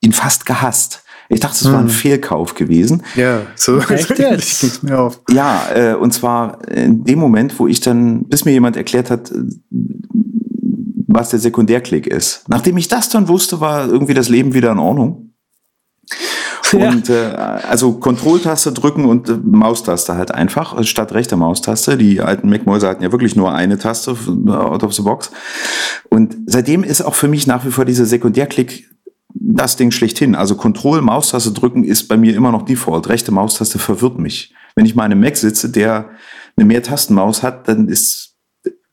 ihn 0.01 0.12
fast 0.12 0.45
gehasst. 0.45 1.05
Ich 1.29 1.40
dachte, 1.40 1.57
es 1.57 1.64
hm. 1.64 1.73
war 1.73 1.81
ein 1.81 1.87
hm. 1.87 1.92
Fehlkauf 1.92 2.55
gewesen. 2.55 3.03
Ja, 3.14 3.42
so 3.55 3.79
Echt 3.81 4.11
jetzt? 4.18 4.83
mir 4.83 4.99
auf. 4.99 5.21
Ja, 5.31 5.68
äh, 5.75 5.95
und 5.95 6.12
zwar 6.12 6.68
in 6.68 7.05
dem 7.05 7.18
Moment, 7.18 7.59
wo 7.59 7.66
ich 7.66 7.81
dann, 7.81 8.25
bis 8.25 8.45
mir 8.45 8.53
jemand 8.53 8.77
erklärt 8.77 9.11
hat, 9.11 9.33
was 11.07 11.31
der 11.31 11.38
Sekundärklick 11.38 12.07
ist. 12.07 12.49
Nachdem 12.49 12.77
ich 12.77 12.88
das 12.88 13.09
dann 13.09 13.29
wusste, 13.29 13.61
war 13.61 13.87
irgendwie 13.87 14.14
das 14.14 14.29
Leben 14.29 14.55
wieder 14.55 14.73
in 14.73 14.79
Ordnung. 14.79 15.35
Ja. 16.73 16.91
Und 16.91 17.09
äh, 17.09 17.15
also 17.15 17.93
Kontrolltaste 17.95 18.73
drücken 18.73 19.05
und 19.05 19.29
äh, 19.29 19.39
Maustaste 19.43 20.17
halt 20.17 20.33
einfach, 20.33 20.79
äh, 20.79 20.85
statt 20.85 21.13
rechter 21.13 21.37
Maustaste. 21.37 21.97
Die 21.97 22.21
alten 22.21 22.49
Mac-Mäuse 22.49 22.89
hatten 22.89 23.03
ja 23.03 23.13
wirklich 23.13 23.37
nur 23.37 23.53
eine 23.53 23.79
Taste 23.79 24.13
äh, 24.13 24.51
out 24.51 24.83
of 24.83 24.93
the 24.93 25.03
box. 25.03 25.31
Und 26.09 26.37
seitdem 26.47 26.85
ist 26.85 27.03
auch 27.03 27.15
für 27.15 27.29
mich 27.29 27.47
nach 27.47 27.65
wie 27.65 27.71
vor 27.71 27.85
dieser 27.85 28.07
Sekundärklick 28.07 28.89
das 29.35 29.77
Ding 29.77 29.91
schlechthin. 29.91 30.35
Also 30.35 30.57
Control, 30.57 31.03
Maustaste 31.03 31.53
drücken 31.53 31.85
ist 31.85 32.09
bei 32.09 32.17
mir 32.17 32.35
immer 32.35 32.53
noch 32.53 32.63
Default. 32.63 33.09
Rechte 33.09 33.33
Maustaste 33.33 33.79
verwirrt 33.79 34.19
mich. 34.19 34.55
Wenn 34.75 34.87
ich 34.87 34.95
mal 34.95 35.07
in 35.07 35.13
einem 35.13 35.21
Mac 35.21 35.37
sitze, 35.37 35.71
der 35.71 36.11
eine 36.57 36.67
Mehrtastenmaus 36.67 37.43
hat, 37.43 37.69
dann 37.69 37.89
ist 37.89 38.32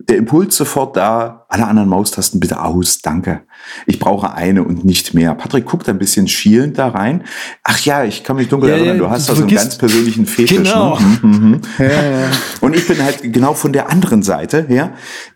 der 0.09 0.17
Impuls 0.17 0.57
sofort 0.57 0.97
da, 0.97 1.45
alle 1.49 1.67
anderen 1.67 1.87
Maustasten 1.87 2.39
bitte 2.39 2.61
aus, 2.61 2.99
danke. 2.99 3.43
Ich 3.85 3.99
brauche 3.99 4.33
eine 4.33 4.63
und 4.63 4.83
nicht 4.83 5.13
mehr. 5.13 5.35
Patrick 5.35 5.65
guckt 5.65 5.87
ein 5.87 5.99
bisschen 5.99 6.27
schielend 6.27 6.79
da 6.79 6.89
rein. 6.89 7.23
Ach 7.63 7.79
ja, 7.81 8.03
ich 8.03 8.23
kann 8.23 8.35
mich 8.35 8.49
dunkel 8.49 8.69
ja, 8.69 8.75
erinnern, 8.75 8.97
du 8.97 9.09
hast 9.09 9.29
da 9.29 9.35
so 9.35 9.43
einen 9.43 9.55
ganz 9.55 9.77
persönlichen 9.77 10.25
Fetisch. 10.25 10.57
Ne? 10.57 10.63
Genau. 10.63 10.99
Ne? 10.99 11.19
Mhm. 11.21 11.61
Ja, 11.77 11.85
ja. 11.85 12.31
Und 12.61 12.75
ich 12.75 12.87
bin 12.87 13.01
halt 13.03 13.19
genau 13.21 13.53
von 13.53 13.71
der 13.71 13.89
anderen 13.89 14.23
Seite, 14.23 14.65
ja. 14.69 14.93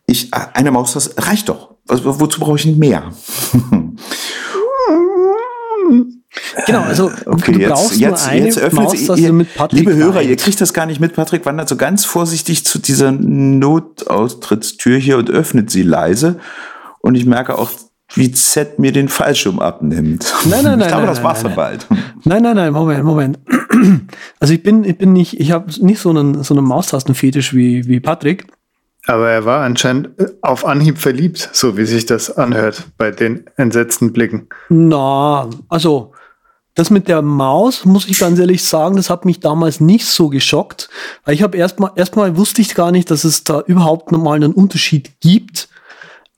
Ich, 0.08 0.34
eine 0.34 0.72
Maustaste 0.72 1.14
reicht 1.18 1.50
doch. 1.50 1.76
Wozu 1.88 2.40
brauche 2.40 2.58
ich 2.58 2.66
mehr? 2.66 3.12
Genau, 6.66 6.82
also 6.82 7.12
okay, 7.26 7.52
du 7.54 7.68
brauchst 7.68 7.98
jetzt, 7.98 8.26
nur 8.26 8.32
eine 8.32 8.46
jetzt 8.46 8.58
öffnet 8.60 8.84
Maus, 8.84 9.18
ihr, 9.18 9.34
mit 9.34 9.54
Patrick 9.54 9.80
Liebe 9.80 9.96
Hörer, 9.96 10.22
ihr 10.22 10.36
kriegt 10.36 10.60
das 10.62 10.74
gar 10.74 10.86
nicht 10.86 11.00
mit. 11.00 11.14
Patrick 11.14 11.46
wandert 11.46 11.70
so 11.70 11.76
ganz 11.76 12.06
vorsichtig 12.06 12.66
zu 12.66 12.80
dieser 12.80 13.12
Notaustrittstür 13.12 14.98
hier 14.98 15.18
und 15.18 15.30
öffnet 15.30 15.70
sie 15.70 15.84
leise. 15.84 16.40
Und 17.02 17.16
ich 17.16 17.26
merke 17.26 17.58
auch, 17.58 17.70
wie 18.16 18.32
Z 18.32 18.80
mir 18.80 18.92
den 18.92 19.10
Fallschirm 19.10 19.60
abnimmt. 19.60 20.34
Nein, 20.46 20.64
nein, 20.64 20.64
nein. 20.80 20.82
Ich 20.82 20.88
glaube, 20.88 21.06
nein, 21.06 21.16
das 21.16 21.24
war's 21.24 21.44
dann 21.44 21.56
bald. 21.56 21.88
Nein, 22.24 22.44
nein, 22.44 22.56
nein, 22.56 22.74
Moment, 22.74 23.04
Moment. 23.04 23.40
Also 24.40 24.54
ich 24.54 24.62
bin, 24.62 24.84
ich 24.84 24.98
bin 24.98 25.14
nicht, 25.14 25.40
ich 25.40 25.52
habe 25.52 25.72
nicht 25.84 26.00
so 26.00 26.12
einen, 26.12 26.44
so 26.44 26.54
einen 26.54 26.64
Maustastenfetisch 26.64 27.54
wie, 27.54 27.88
wie 27.88 28.00
Patrick. 28.00 28.46
Aber 29.08 29.30
er 29.30 29.44
war 29.46 29.62
anscheinend 29.62 30.18
äh, 30.20 30.28
auf 30.42 30.66
Anhieb 30.66 30.98
verliebt, 31.00 31.50
so 31.54 31.76
wie 31.76 31.86
sich 31.86 32.06
das 32.06 32.38
anhört 32.38 32.86
bei 32.98 33.12
den 33.12 33.46
entsetzten 33.58 34.14
Blicken. 34.14 34.48
Na, 34.70 35.50
also 35.70 36.13
das 36.76 36.90
mit 36.90 37.08
der 37.08 37.22
Maus, 37.22 37.86
muss 37.86 38.08
ich 38.08 38.20
ganz 38.20 38.40
ehrlich 38.40 38.64
sagen, 38.64 38.96
das 38.96 39.10
hat 39.10 39.26
mich 39.26 39.40
damals 39.40 39.80
nicht 39.80 40.06
so 40.06 40.30
geschockt. 40.30 40.90
Weil 41.24 41.36
ich 41.36 41.44
habe 41.44 41.58
erstmal, 41.58 41.92
erstmal 41.96 42.36
wusste 42.36 42.62
ich 42.62 42.74
gar 42.74 42.92
nicht, 42.92 43.12
dass 43.12 43.24
es 43.24 43.44
da 43.44 43.62
überhaupt 43.62 44.12
nochmal 44.12 44.36
einen 44.38 44.54
Unterschied 44.54 45.20
gibt. 45.20 45.70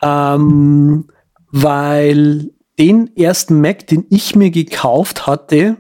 Ähm, 0.01 1.05
weil 1.51 2.51
den 2.77 3.15
ersten 3.15 3.61
Mac, 3.61 3.87
den 3.87 4.05
ich 4.09 4.35
mir 4.35 4.51
gekauft 4.51 5.25
hatte, 5.25 5.77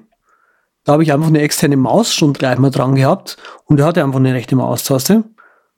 da 0.85 0.93
habe 0.93 1.03
ich 1.03 1.11
einfach 1.11 1.27
eine 1.27 1.41
externe 1.41 1.75
Maus 1.75 2.13
schon 2.13 2.31
gleich 2.31 2.57
mal 2.57 2.69
dran 2.69 2.95
gehabt 2.95 3.37
und 3.65 3.77
der 3.77 3.85
hatte 3.85 4.03
einfach 4.03 4.19
eine 4.19 4.33
rechte 4.33 4.55
Maustaste. 4.55 5.25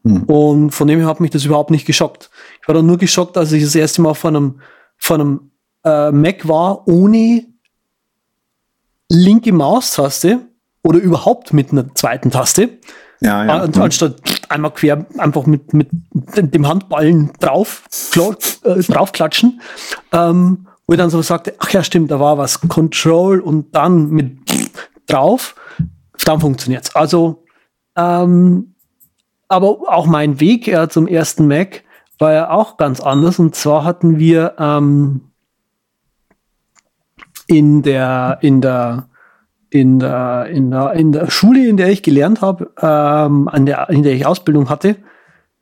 Hm. 0.03 0.23
Und 0.23 0.71
von 0.71 0.87
dem 0.87 0.99
her 0.99 1.07
hat 1.07 1.19
mich 1.19 1.31
das 1.31 1.45
überhaupt 1.45 1.71
nicht 1.71 1.87
geschockt. 1.87 2.29
Ich 2.61 2.67
war 2.67 2.75
dann 2.75 2.85
nur 2.85 2.97
geschockt, 2.97 3.37
als 3.37 3.51
ich 3.53 3.63
das 3.63 3.73
erste 3.73 4.01
Mal 4.01 4.13
von 4.13 4.35
einem, 4.35 4.61
von 4.97 5.21
einem 5.21 5.51
äh, 5.83 6.11
Mac 6.11 6.47
war, 6.47 6.87
ohne 6.87 7.45
linke 9.09 9.51
Maustaste 9.51 10.39
oder 10.83 10.99
überhaupt 10.99 11.53
mit 11.53 11.71
einer 11.71 11.93
zweiten 11.95 12.31
Taste. 12.31 12.77
Ja, 13.19 13.45
ja. 13.45 13.61
An, 13.61 13.73
anstatt 13.75 14.15
einmal 14.49 14.71
quer 14.71 15.05
einfach 15.17 15.45
mit, 15.45 15.73
mit 15.73 15.89
dem 16.33 16.67
Handballen 16.67 17.31
drauf, 17.39 17.83
äh, 18.63 18.81
draufklatschen. 18.83 19.61
Ähm, 20.11 20.67
wo 20.87 20.93
ich 20.93 20.97
dann 20.97 21.09
so 21.09 21.21
sagte, 21.21 21.53
ach 21.59 21.69
ja, 21.71 21.83
stimmt, 21.83 22.11
da 22.11 22.19
war 22.19 22.37
was. 22.37 22.61
Control 22.61 23.41
und 23.41 23.75
dann 23.75 24.09
mit 24.09 24.37
drauf, 25.07 25.55
dann 26.23 26.39
funktioniert's. 26.39 26.95
Also, 26.95 27.43
ähm, 27.97 28.73
aber 29.49 29.79
auch 29.87 30.05
mein 30.05 30.39
Weg 30.39 30.67
ja, 30.67 30.87
zum 30.87 31.07
ersten 31.07 31.47
Mac 31.47 31.83
war 32.19 32.33
ja 32.33 32.49
auch 32.49 32.77
ganz 32.77 32.99
anders. 33.01 33.39
Und 33.39 33.55
zwar 33.55 33.83
hatten 33.83 34.17
wir 34.17 34.55
ähm, 34.59 35.26
in 37.47 37.81
der, 37.81 38.37
in 38.41 38.61
der, 38.61 39.07
in 39.69 39.99
der, 39.99 40.45
in 40.47 40.71
der, 40.71 40.93
in 40.93 41.11
der 41.11 41.31
Schule, 41.31 41.67
in 41.67 41.77
der 41.77 41.89
ich 41.89 42.03
gelernt 42.03 42.41
habe, 42.41 42.71
ähm, 42.81 43.47
an 43.47 43.65
der, 43.65 43.89
in 43.89 44.03
der 44.03 44.13
ich 44.13 44.25
Ausbildung 44.25 44.69
hatte, 44.69 44.97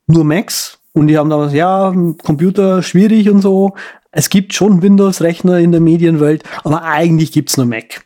nur 0.07 0.23
Macs. 0.23 0.79
Und 0.93 1.07
die 1.07 1.17
haben 1.17 1.29
damals, 1.29 1.53
ja, 1.53 1.93
Computer 2.23 2.81
schwierig 2.81 3.29
und 3.29 3.41
so. 3.41 3.73
Es 4.11 4.29
gibt 4.29 4.53
schon 4.53 4.81
Windows-Rechner 4.81 5.59
in 5.59 5.73
der 5.73 5.81
Medienwelt, 5.81 6.43
aber 6.63 6.83
eigentlich 6.83 7.33
gibt's 7.33 7.57
nur 7.57 7.65
Mac. 7.65 8.05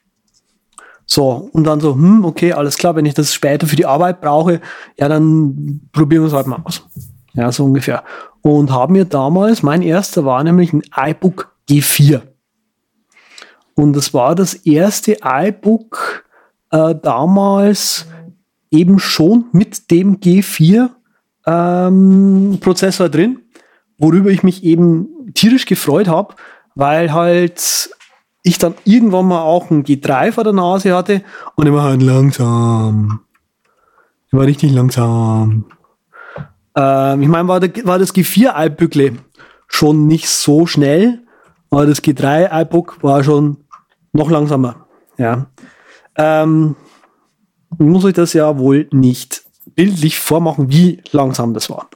So, 1.05 1.49
und 1.53 1.65
dann 1.65 1.79
so, 1.79 1.93
hm, 1.93 2.25
okay, 2.25 2.53
alles 2.53 2.77
klar, 2.77 2.95
wenn 2.95 3.05
ich 3.05 3.13
das 3.13 3.33
später 3.33 3.67
für 3.67 3.75
die 3.75 3.85
Arbeit 3.85 4.21
brauche, 4.21 4.61
ja, 4.97 5.07
dann 5.07 5.81
probieren 5.91 6.23
wir 6.23 6.27
es 6.27 6.33
halt 6.33 6.47
mal 6.47 6.61
aus. 6.63 6.83
Ja, 7.33 7.51
so 7.51 7.65
ungefähr. 7.65 8.03
Und 8.41 8.71
haben 8.71 8.93
mir 8.93 9.05
damals, 9.05 9.63
mein 9.63 9.81
erster 9.81 10.25
war 10.25 10.43
nämlich 10.43 10.73
ein 10.73 10.83
iBook 10.95 11.51
G4. 11.69 12.21
Und 13.79 13.93
das 13.95 14.13
war 14.13 14.35
das 14.35 14.55
erste 14.55 15.19
iBook 15.23 16.25
äh, 16.69 16.95
damals 17.01 18.07
eben 18.71 18.99
schon 18.99 19.45
mit 19.53 19.89
dem 19.89 20.19
G4 20.19 20.89
ähm, 21.45 22.57
Prozessor 22.59 23.07
drin, 23.07 23.39
worüber 23.97 24.31
ich 24.31 24.43
mich 24.43 24.65
eben 24.65 25.31
tierisch 25.33 25.65
gefreut 25.65 26.09
habe, 26.09 26.35
weil 26.75 27.13
halt 27.13 27.89
ich 28.43 28.57
dann 28.57 28.75
irgendwann 28.83 29.27
mal 29.27 29.43
auch 29.43 29.71
ein 29.71 29.85
G3 29.85 30.33
vor 30.33 30.43
der 30.43 30.51
Nase 30.51 30.93
hatte 30.93 31.23
und 31.55 31.65
immer 31.65 31.83
halt 31.83 32.01
langsam. 32.01 33.21
Ich 34.27 34.33
war 34.33 34.45
richtig 34.45 34.73
langsam. 34.73 35.63
Ähm, 36.75 37.21
ich 37.21 37.29
meine, 37.29 37.47
war, 37.47 37.61
war 37.61 37.97
das 37.97 38.13
G4-Altbückle 38.13 39.13
schon 39.69 40.07
nicht 40.07 40.27
so 40.27 40.65
schnell, 40.65 41.21
Aber 41.69 41.85
das 41.85 42.03
G3 42.03 42.63
iBook 42.63 43.01
war 43.01 43.23
schon 43.23 43.63
noch 44.11 44.29
langsamer. 44.29 44.87
Ja. 45.17 45.47
Ähm, 46.15 46.75
muss 47.77 48.05
ich 48.05 48.13
das 48.13 48.33
ja 48.33 48.57
wohl 48.57 48.87
nicht 48.91 49.43
bildlich 49.75 50.19
vormachen, 50.19 50.71
wie 50.71 51.01
langsam 51.11 51.53
das 51.53 51.69
war. 51.69 51.89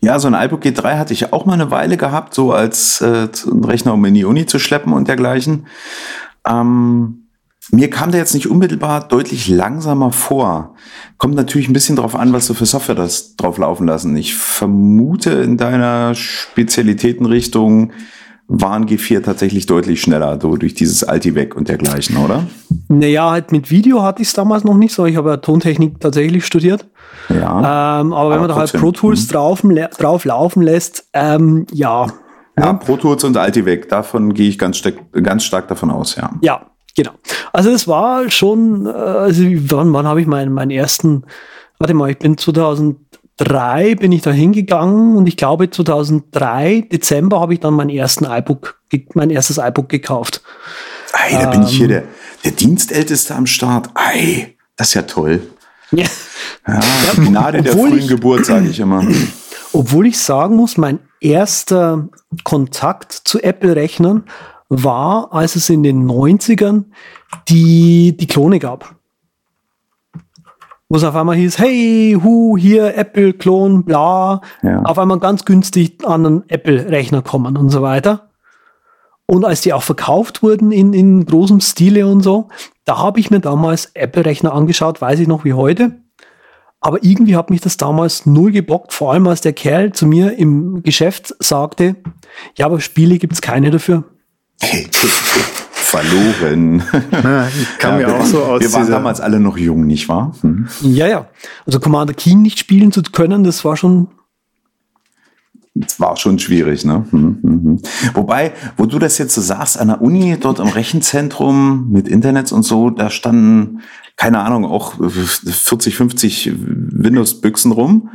Ja, 0.00 0.18
so 0.18 0.28
ein 0.28 0.34
iBook 0.34 0.62
G3 0.62 0.98
hatte 0.98 1.12
ich 1.12 1.32
auch 1.32 1.46
mal 1.46 1.54
eine 1.54 1.70
Weile 1.70 1.96
gehabt, 1.96 2.34
so 2.34 2.52
als 2.52 3.00
äh, 3.00 3.28
Rechner, 3.46 3.94
um 3.94 4.04
in 4.04 4.14
die 4.14 4.24
Uni 4.24 4.46
zu 4.46 4.58
schleppen 4.58 4.92
und 4.92 5.08
dergleichen. 5.08 5.66
Ähm, 6.46 7.26
mir 7.72 7.90
kam 7.90 8.12
der 8.12 8.20
jetzt 8.20 8.34
nicht 8.34 8.48
unmittelbar 8.48 9.08
deutlich 9.08 9.48
langsamer 9.48 10.12
vor. 10.12 10.74
Kommt 11.18 11.34
natürlich 11.34 11.68
ein 11.68 11.72
bisschen 11.72 11.96
drauf 11.96 12.14
an, 12.14 12.32
was 12.32 12.46
du 12.46 12.54
für 12.54 12.66
Software 12.66 12.94
das 12.94 13.34
drauf 13.36 13.58
laufen 13.58 13.86
lassen. 13.86 14.16
Ich 14.16 14.36
vermute 14.36 15.30
in 15.30 15.56
deiner 15.56 16.14
Spezialitätenrichtung 16.14 17.90
waren 18.48 18.86
G4 18.86 19.22
tatsächlich 19.22 19.66
deutlich 19.66 20.00
schneller, 20.00 20.38
so 20.40 20.56
durch 20.56 20.74
dieses 20.74 21.02
Alti-Weg 21.02 21.56
und 21.56 21.68
dergleichen, 21.68 22.16
oder? 22.16 22.46
Naja, 22.88 23.30
halt 23.30 23.50
mit 23.50 23.70
Video 23.70 24.02
hatte 24.02 24.22
ich 24.22 24.28
es 24.28 24.34
damals 24.34 24.62
noch 24.64 24.76
nicht 24.76 24.94
so. 24.94 25.04
Ich 25.04 25.16
habe 25.16 25.30
ja 25.30 25.36
Tontechnik 25.38 26.00
tatsächlich 26.00 26.46
studiert. 26.46 26.86
Ja. 27.28 28.00
Ähm, 28.00 28.12
aber, 28.12 28.16
aber 28.16 28.30
wenn 28.30 28.40
man 28.40 28.48
da 28.48 28.56
halt 28.56 28.72
Pro 28.72 28.92
Tools 28.92 29.26
mhm. 29.26 29.32
drauf, 29.32 29.62
drauf 29.98 30.24
laufen 30.24 30.62
lässt, 30.62 31.08
ähm, 31.12 31.66
ja. 31.72 32.06
Ja, 32.58 32.72
ne? 32.72 32.78
Pro 32.78 32.96
Tools 32.96 33.24
und 33.24 33.36
Alti-Weg, 33.36 33.88
davon 33.88 34.32
gehe 34.32 34.48
ich 34.48 34.58
ganz, 34.58 34.80
ganz 35.12 35.44
stark 35.44 35.68
davon 35.68 35.90
aus, 35.90 36.16
ja. 36.16 36.30
Ja, 36.40 36.62
Genau. 36.96 37.12
Also 37.52 37.70
es 37.70 37.86
war 37.86 38.28
schon, 38.30 38.86
äh, 38.86 38.90
also 38.90 39.44
wann, 39.44 39.92
wann 39.92 40.06
habe 40.06 40.20
ich 40.20 40.26
meinen, 40.26 40.52
meinen 40.52 40.70
ersten, 40.70 41.24
warte 41.78 41.94
mal, 41.94 42.10
ich 42.10 42.18
bin 42.18 42.38
2003 43.38 43.96
bin 43.96 44.12
ich 44.12 44.22
da 44.22 44.32
hingegangen 44.32 45.16
und 45.16 45.26
ich 45.26 45.36
glaube 45.36 45.70
2003 45.70 46.88
Dezember 46.92 47.40
habe 47.40 47.54
ich 47.54 47.60
dann 47.60 47.74
meinen 47.74 47.90
ersten 47.90 48.24
iBook, 48.24 48.80
mein 49.14 49.30
erstes 49.30 49.58
iBook 49.58 49.88
gekauft. 49.88 50.42
Ei, 51.12 51.32
da 51.32 51.44
ähm, 51.44 51.50
bin 51.50 51.62
ich 51.64 51.70
hier 51.70 51.84
ähm, 51.84 51.88
der, 51.90 52.04
der 52.44 52.52
Dienstälteste 52.52 53.34
am 53.34 53.46
Start. 53.46 53.90
Ei, 53.94 54.56
das 54.76 54.88
ist 54.88 54.94
ja 54.94 55.02
toll. 55.02 55.42
Ja. 55.92 56.06
Ja, 56.66 56.80
Gnade 57.14 57.62
der 57.62 57.72
frühen 57.72 57.98
ich, 57.98 58.08
Geburt, 58.08 58.46
sage 58.46 58.68
ich 58.68 58.80
immer. 58.80 59.06
Obwohl 59.72 60.06
ich 60.06 60.18
sagen 60.18 60.56
muss, 60.56 60.76
mein 60.76 60.98
erster 61.20 62.08
Kontakt 62.42 63.12
zu 63.12 63.42
Apple-Rechnern 63.42 64.24
war, 64.68 65.32
als 65.32 65.54
es 65.54 65.70
in 65.70 65.82
den 65.82 66.08
90ern 66.10 66.84
die, 67.48 68.16
die 68.16 68.26
Klone 68.26 68.58
gab. 68.58 68.95
Wo 70.88 70.96
es 70.96 71.04
auf 71.04 71.16
einmal 71.16 71.36
hieß, 71.36 71.58
hey, 71.58 72.16
hu, 72.22 72.56
hier 72.56 72.96
Apple, 72.96 73.32
Klon, 73.32 73.84
bla, 73.84 74.40
ja. 74.62 74.82
auf 74.82 74.98
einmal 74.98 75.18
ganz 75.18 75.44
günstig 75.44 76.06
an 76.06 76.24
einen 76.24 76.48
Apple-Rechner 76.48 77.22
kommen 77.22 77.56
und 77.56 77.70
so 77.70 77.82
weiter. 77.82 78.30
Und 79.26 79.44
als 79.44 79.62
die 79.62 79.72
auch 79.72 79.82
verkauft 79.82 80.44
wurden 80.44 80.70
in, 80.70 80.92
in 80.92 81.26
großem 81.26 81.60
Stile 81.60 82.06
und 82.06 82.22
so, 82.22 82.48
da 82.84 82.98
habe 82.98 83.18
ich 83.18 83.32
mir 83.32 83.40
damals 83.40 83.90
Apple-Rechner 83.94 84.54
angeschaut, 84.54 85.00
weiß 85.00 85.18
ich 85.18 85.26
noch 85.26 85.44
wie 85.44 85.54
heute. 85.54 86.00
Aber 86.80 87.02
irgendwie 87.02 87.34
hat 87.34 87.50
mich 87.50 87.60
das 87.60 87.76
damals 87.76 88.26
null 88.26 88.52
gebockt, 88.52 88.92
vor 88.92 89.12
allem 89.12 89.26
als 89.26 89.40
der 89.40 89.54
Kerl 89.54 89.92
zu 89.92 90.06
mir 90.06 90.38
im 90.38 90.84
Geschäft 90.84 91.34
sagte, 91.40 91.96
ja, 92.56 92.66
aber 92.66 92.80
Spiele 92.80 93.18
gibt's 93.18 93.42
keine 93.42 93.72
dafür. 93.72 94.04
Verloren. 95.96 96.82
Ja, 97.12 97.48
kam 97.78 98.00
ja, 98.00 98.08
mir 98.08 98.14
auch 98.16 98.24
so 98.24 98.42
aus. 98.42 98.60
Wir 98.60 98.72
waren 98.72 98.90
damals 98.90 99.20
alle 99.20 99.40
noch 99.40 99.56
jung, 99.56 99.86
nicht 99.86 100.08
wahr? 100.08 100.34
Hm. 100.42 100.68
Ja, 100.82 101.06
ja. 101.06 101.28
Also 101.64 101.80
Commander 101.80 102.14
Keen 102.14 102.42
nicht 102.42 102.58
spielen 102.58 102.92
zu 102.92 103.02
können, 103.02 103.44
das 103.44 103.64
war 103.64 103.76
schon. 103.76 104.08
Das 105.74 106.00
war 106.00 106.16
schon 106.16 106.38
schwierig, 106.38 106.86
ne? 106.86 107.04
Hm, 107.10 107.38
hm, 107.42 107.64
hm. 107.64 107.82
Wobei, 108.14 108.52
wo 108.78 108.86
du 108.86 108.98
das 108.98 109.18
jetzt 109.18 109.34
so 109.34 109.42
sagst, 109.42 109.78
an 109.78 109.88
der 109.88 110.00
Uni, 110.00 110.38
dort 110.40 110.58
im 110.58 110.68
Rechenzentrum 110.68 111.90
mit 111.90 112.08
Internets 112.08 112.50
und 112.50 112.62
so, 112.62 112.88
da 112.88 113.10
standen, 113.10 113.80
keine 114.16 114.40
Ahnung, 114.40 114.64
auch 114.64 114.94
40, 114.98 115.96
50 115.96 116.52
Windows-Büchsen 116.56 117.72
rum 117.72 118.08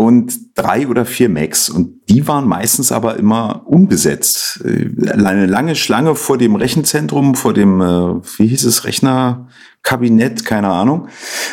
und 0.00 0.56
drei 0.56 0.88
oder 0.88 1.04
vier 1.04 1.28
Macs. 1.28 1.68
Und 1.68 2.08
die 2.08 2.26
waren 2.26 2.48
meistens 2.48 2.90
aber 2.90 3.16
immer 3.16 3.66
unbesetzt. 3.66 4.62
Äh, 4.64 5.10
eine 5.12 5.44
lange 5.44 5.76
Schlange 5.76 6.14
vor 6.14 6.38
dem 6.38 6.54
Rechenzentrum, 6.56 7.34
vor 7.34 7.52
dem, 7.52 7.82
äh, 7.82 8.14
wie 8.38 8.46
hieß 8.46 8.64
es, 8.64 8.84
Rechnerkabinett, 8.84 10.46
keine 10.46 10.68
Ahnung. 10.68 11.08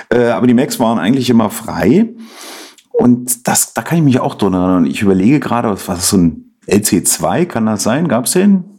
Äh, 0.09 0.27
aber 0.29 0.47
die 0.47 0.53
Macs 0.53 0.79
waren 0.79 0.97
eigentlich 0.97 1.29
immer 1.29 1.49
frei. 1.49 2.13
Und 2.93 3.49
das, 3.49 3.73
da 3.73 3.81
kann 3.81 3.97
ich 3.97 4.03
mich 4.05 4.19
auch 4.21 4.35
dran 4.35 4.53
erinnern. 4.53 4.85
Ich 4.85 5.01
überlege 5.01 5.41
gerade, 5.41 5.69
was 5.69 5.85
war 5.89 5.97
so 5.97 6.15
ein 6.15 6.55
LC2, 6.67 7.45
kann 7.47 7.65
das 7.65 7.83
sein? 7.83 8.07
Gab's 8.07 8.31
den? 8.31 8.76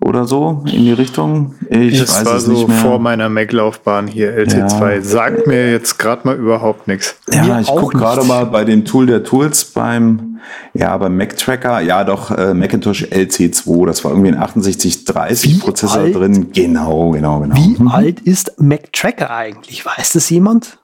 Oder 0.00 0.26
so 0.26 0.64
in 0.66 0.84
die 0.84 0.92
Richtung. 0.92 1.54
Ich 1.68 1.98
das 1.98 2.20
weiß 2.20 2.26
war 2.26 2.36
es 2.36 2.44
so 2.44 2.52
nicht 2.52 2.68
mehr. 2.68 2.76
vor 2.78 2.98
meiner 2.98 3.28
Mac-Laufbahn 3.28 4.08
hier, 4.08 4.36
LT2. 4.36 4.94
Ja. 4.94 5.02
Sagt 5.02 5.46
mir 5.46 5.70
jetzt 5.70 5.98
gerade 5.98 6.22
mal 6.26 6.36
überhaupt 6.36 6.88
nichts. 6.88 7.16
Ja, 7.30 7.44
mir 7.44 7.60
ich 7.60 7.68
gucke 7.68 7.98
gerade 7.98 8.24
mal 8.24 8.46
bei 8.46 8.64
dem 8.64 8.84
Tool 8.84 9.06
der 9.06 9.22
Tools 9.22 9.64
beim, 9.64 10.40
ja, 10.74 10.96
beim 10.96 11.16
Mac-Tracker, 11.16 11.80
ja 11.80 12.04
doch, 12.04 12.30
äh, 12.30 12.54
Macintosh 12.54 13.04
LC2, 13.04 13.86
das 13.86 14.04
war 14.04 14.12
irgendwie 14.12 14.32
ein 14.32 14.62
6830 14.62 15.60
Prozessor 15.60 16.00
alt, 16.00 16.14
drin. 16.14 16.52
Genau, 16.52 17.10
genau, 17.10 17.40
genau. 17.40 17.54
Wie 17.54 17.76
mhm. 17.78 17.88
alt 17.88 18.20
ist 18.20 18.60
Mac-Tracker 18.60 19.30
eigentlich? 19.30 19.86
Weiß 19.86 20.12
das 20.14 20.28
jemand? 20.30 20.78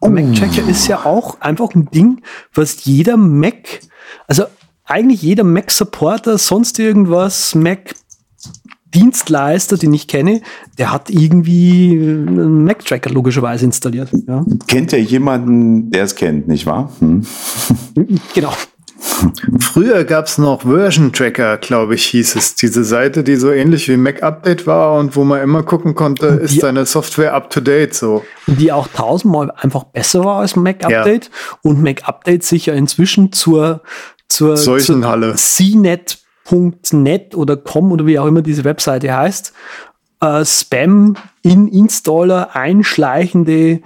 Oh. 0.00 0.08
Mac-Tracker 0.08 0.66
ist 0.66 0.86
ja 0.86 1.04
auch 1.04 1.40
einfach 1.40 1.74
ein 1.74 1.90
Ding, 1.90 2.22
was 2.54 2.84
jeder 2.86 3.18
Mac, 3.18 3.80
also 4.26 4.44
eigentlich 4.86 5.20
jeder 5.20 5.44
Mac-Supporter, 5.44 6.38
sonst 6.38 6.78
irgendwas, 6.78 7.54
Mac 7.54 7.94
Dienstleister, 8.94 9.76
den 9.76 9.94
ich 9.94 10.08
kenne, 10.08 10.40
der 10.78 10.92
hat 10.92 11.10
irgendwie 11.10 11.92
einen 11.92 12.64
Mac-Tracker 12.64 13.10
logischerweise 13.10 13.64
installiert. 13.64 14.10
Ja. 14.26 14.44
Kennt 14.66 14.92
ja 14.92 14.98
jemanden, 14.98 15.90
der 15.90 16.04
es 16.04 16.14
kennt, 16.14 16.48
nicht 16.48 16.66
wahr? 16.66 16.92
Hm. 16.98 17.26
Genau. 18.34 18.52
Früher 19.60 20.04
gab 20.04 20.26
es 20.26 20.38
noch 20.38 20.62
Version 20.62 21.12
Tracker, 21.12 21.58
glaube 21.58 21.94
ich, 21.94 22.06
hieß 22.06 22.36
es. 22.36 22.54
Diese 22.54 22.84
Seite, 22.84 23.24
die 23.24 23.36
so 23.36 23.50
ähnlich 23.50 23.88
wie 23.88 23.96
Mac 23.96 24.22
Update 24.22 24.66
war 24.66 24.98
und 24.98 25.16
wo 25.16 25.24
man 25.24 25.40
immer 25.42 25.62
gucken 25.62 25.94
konnte, 25.94 26.26
ist 26.26 26.62
deine 26.62 26.86
Software 26.86 27.34
up 27.34 27.50
to 27.50 27.60
date 27.60 27.94
so. 27.94 28.24
Die 28.46 28.72
auch 28.72 28.88
tausendmal 28.88 29.50
einfach 29.50 29.84
besser 29.84 30.24
war 30.24 30.40
als 30.40 30.56
Mac 30.56 30.84
Update 30.84 31.26
ja. 31.26 31.58
und 31.62 31.82
Mac 31.82 32.08
Update 32.08 32.44
sich 32.44 32.66
ja 32.66 32.74
inzwischen 32.74 33.32
zur, 33.32 33.82
zur, 34.28 34.56
zur 34.56 34.78
CNET 35.36 36.18
.net 36.50 37.34
oder 37.34 37.56
com 37.56 37.92
oder 37.92 38.06
wie 38.06 38.18
auch 38.18 38.26
immer 38.26 38.42
diese 38.42 38.64
Webseite 38.64 39.16
heißt, 39.16 39.52
äh, 40.20 40.44
Spam 40.44 41.16
in 41.42 41.68
Installer 41.68 42.54
einschleichende 42.54 43.80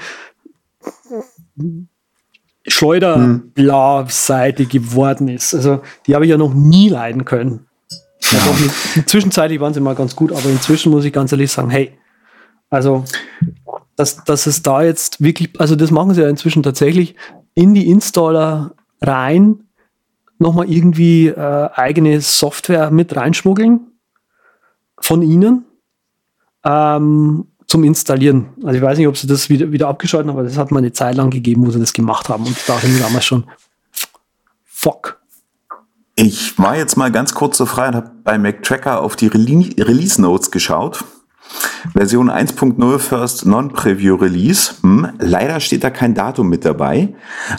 Schleuder-Bla-Seite 2.66 4.66
geworden 4.66 5.28
ist. 5.28 5.54
Also 5.54 5.80
die 6.06 6.14
habe 6.14 6.24
ich 6.24 6.30
ja 6.30 6.38
noch 6.38 6.54
nie 6.54 6.88
leiden 6.88 7.24
können. 7.24 7.66
Ja. 8.20 8.38
Ja, 8.38 9.02
zwischenzeitlich 9.06 9.60
waren 9.60 9.74
sie 9.74 9.80
mal 9.80 9.94
ganz 9.94 10.16
gut, 10.16 10.32
aber 10.32 10.48
inzwischen 10.48 10.90
muss 10.90 11.04
ich 11.04 11.12
ganz 11.12 11.30
ehrlich 11.32 11.52
sagen, 11.52 11.70
hey, 11.70 11.92
also 12.70 13.04
dass, 13.96 14.24
dass 14.24 14.46
es 14.46 14.62
da 14.62 14.82
jetzt 14.82 15.22
wirklich, 15.22 15.60
also 15.60 15.76
das 15.76 15.90
machen 15.90 16.14
sie 16.14 16.22
ja 16.22 16.28
inzwischen 16.28 16.62
tatsächlich 16.62 17.14
in 17.54 17.74
die 17.74 17.88
Installer 17.88 18.74
rein 19.00 19.63
nochmal 20.38 20.70
irgendwie 20.70 21.28
äh, 21.28 21.68
eigene 21.74 22.20
Software 22.20 22.90
mit 22.90 23.14
reinschmuggeln 23.16 23.80
von 24.98 25.22
ihnen 25.22 25.64
ähm, 26.64 27.46
zum 27.66 27.84
Installieren. 27.84 28.48
Also 28.62 28.76
ich 28.76 28.82
weiß 28.82 28.98
nicht, 28.98 29.08
ob 29.08 29.16
sie 29.16 29.26
das 29.26 29.48
wieder, 29.48 29.72
wieder 29.72 29.88
abgeschaltet 29.88 30.28
haben, 30.28 30.38
aber 30.38 30.46
das 30.46 30.58
hat 30.58 30.70
mal 30.70 30.78
eine 30.78 30.92
Zeit 30.92 31.16
lang 31.16 31.30
gegeben, 31.30 31.66
wo 31.66 31.70
sie 31.70 31.80
das 31.80 31.92
gemacht 31.92 32.28
haben. 32.28 32.44
Und 32.46 32.56
da 32.66 32.82
wir 32.82 33.00
damals 33.00 33.24
schon 33.24 33.44
fuck. 34.64 35.20
Ich 36.16 36.58
war 36.58 36.76
jetzt 36.76 36.96
mal 36.96 37.10
ganz 37.10 37.34
kurz 37.34 37.56
so 37.56 37.66
frei 37.66 37.88
und 37.88 37.94
habe 37.96 38.10
bei 38.22 38.38
MacTracker 38.38 39.00
auf 39.00 39.16
die 39.16 39.26
Release 39.26 40.20
Notes 40.20 40.50
geschaut. 40.50 41.04
Version 41.92 42.30
1.0 42.30 42.98
First 42.98 43.46
Non-Preview 43.46 44.16
Release. 44.16 44.74
Hm, 44.82 45.10
leider 45.18 45.60
steht 45.60 45.84
da 45.84 45.90
kein 45.90 46.14
Datum 46.14 46.48
mit 46.48 46.64
dabei. 46.64 47.14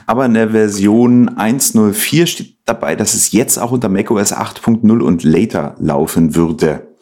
Aber 0.06 0.26
in 0.26 0.34
der 0.34 0.50
Version 0.50 1.30
1.04 1.30 2.28
steht 2.28 2.58
dabei, 2.66 2.96
dass 2.96 3.14
es 3.14 3.32
jetzt 3.32 3.58
auch 3.58 3.72
unter 3.72 3.90
macOS 3.90 4.34
8.0 4.34 5.02
und 5.02 5.24
later 5.24 5.76
laufen 5.80 6.36
würde. 6.36 6.96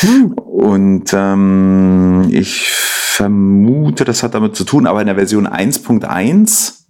Hm. 0.00 0.32
Und 0.32 1.12
ähm, 1.12 2.28
ich 2.30 2.68
vermute, 2.68 4.04
das 4.04 4.22
hat 4.22 4.34
damit 4.34 4.56
zu 4.56 4.64
tun, 4.64 4.86
aber 4.86 5.00
in 5.00 5.06
der 5.06 5.16
Version 5.16 5.46
1.1 5.46 6.82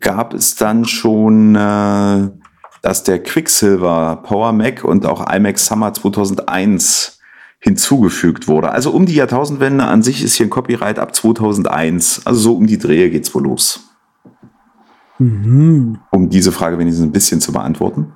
gab 0.00 0.34
es 0.34 0.54
dann 0.56 0.84
schon, 0.84 1.54
äh, 1.54 2.30
dass 2.82 3.02
der 3.04 3.22
Quicksilver 3.22 4.22
Power 4.24 4.52
Mac 4.52 4.84
und 4.84 5.06
auch 5.06 5.30
iMac 5.30 5.58
Summer 5.58 5.92
2001 5.92 7.13
hinzugefügt 7.64 8.46
wurde. 8.46 8.72
Also 8.72 8.90
um 8.90 9.06
die 9.06 9.14
Jahrtausendwende 9.14 9.84
an 9.84 10.02
sich 10.02 10.22
ist 10.22 10.34
hier 10.34 10.46
ein 10.46 10.50
Copyright 10.50 10.98
ab 10.98 11.14
2001. 11.14 12.26
Also 12.26 12.40
so 12.40 12.56
um 12.56 12.66
die 12.66 12.76
Drehe 12.76 13.08
geht's 13.08 13.34
wohl 13.34 13.44
los. 13.44 13.88
Mhm. 15.18 15.98
Um 16.10 16.28
diese 16.28 16.52
Frage 16.52 16.78
wenigstens 16.78 17.06
ein 17.06 17.12
bisschen 17.12 17.40
zu 17.40 17.52
beantworten. 17.52 18.12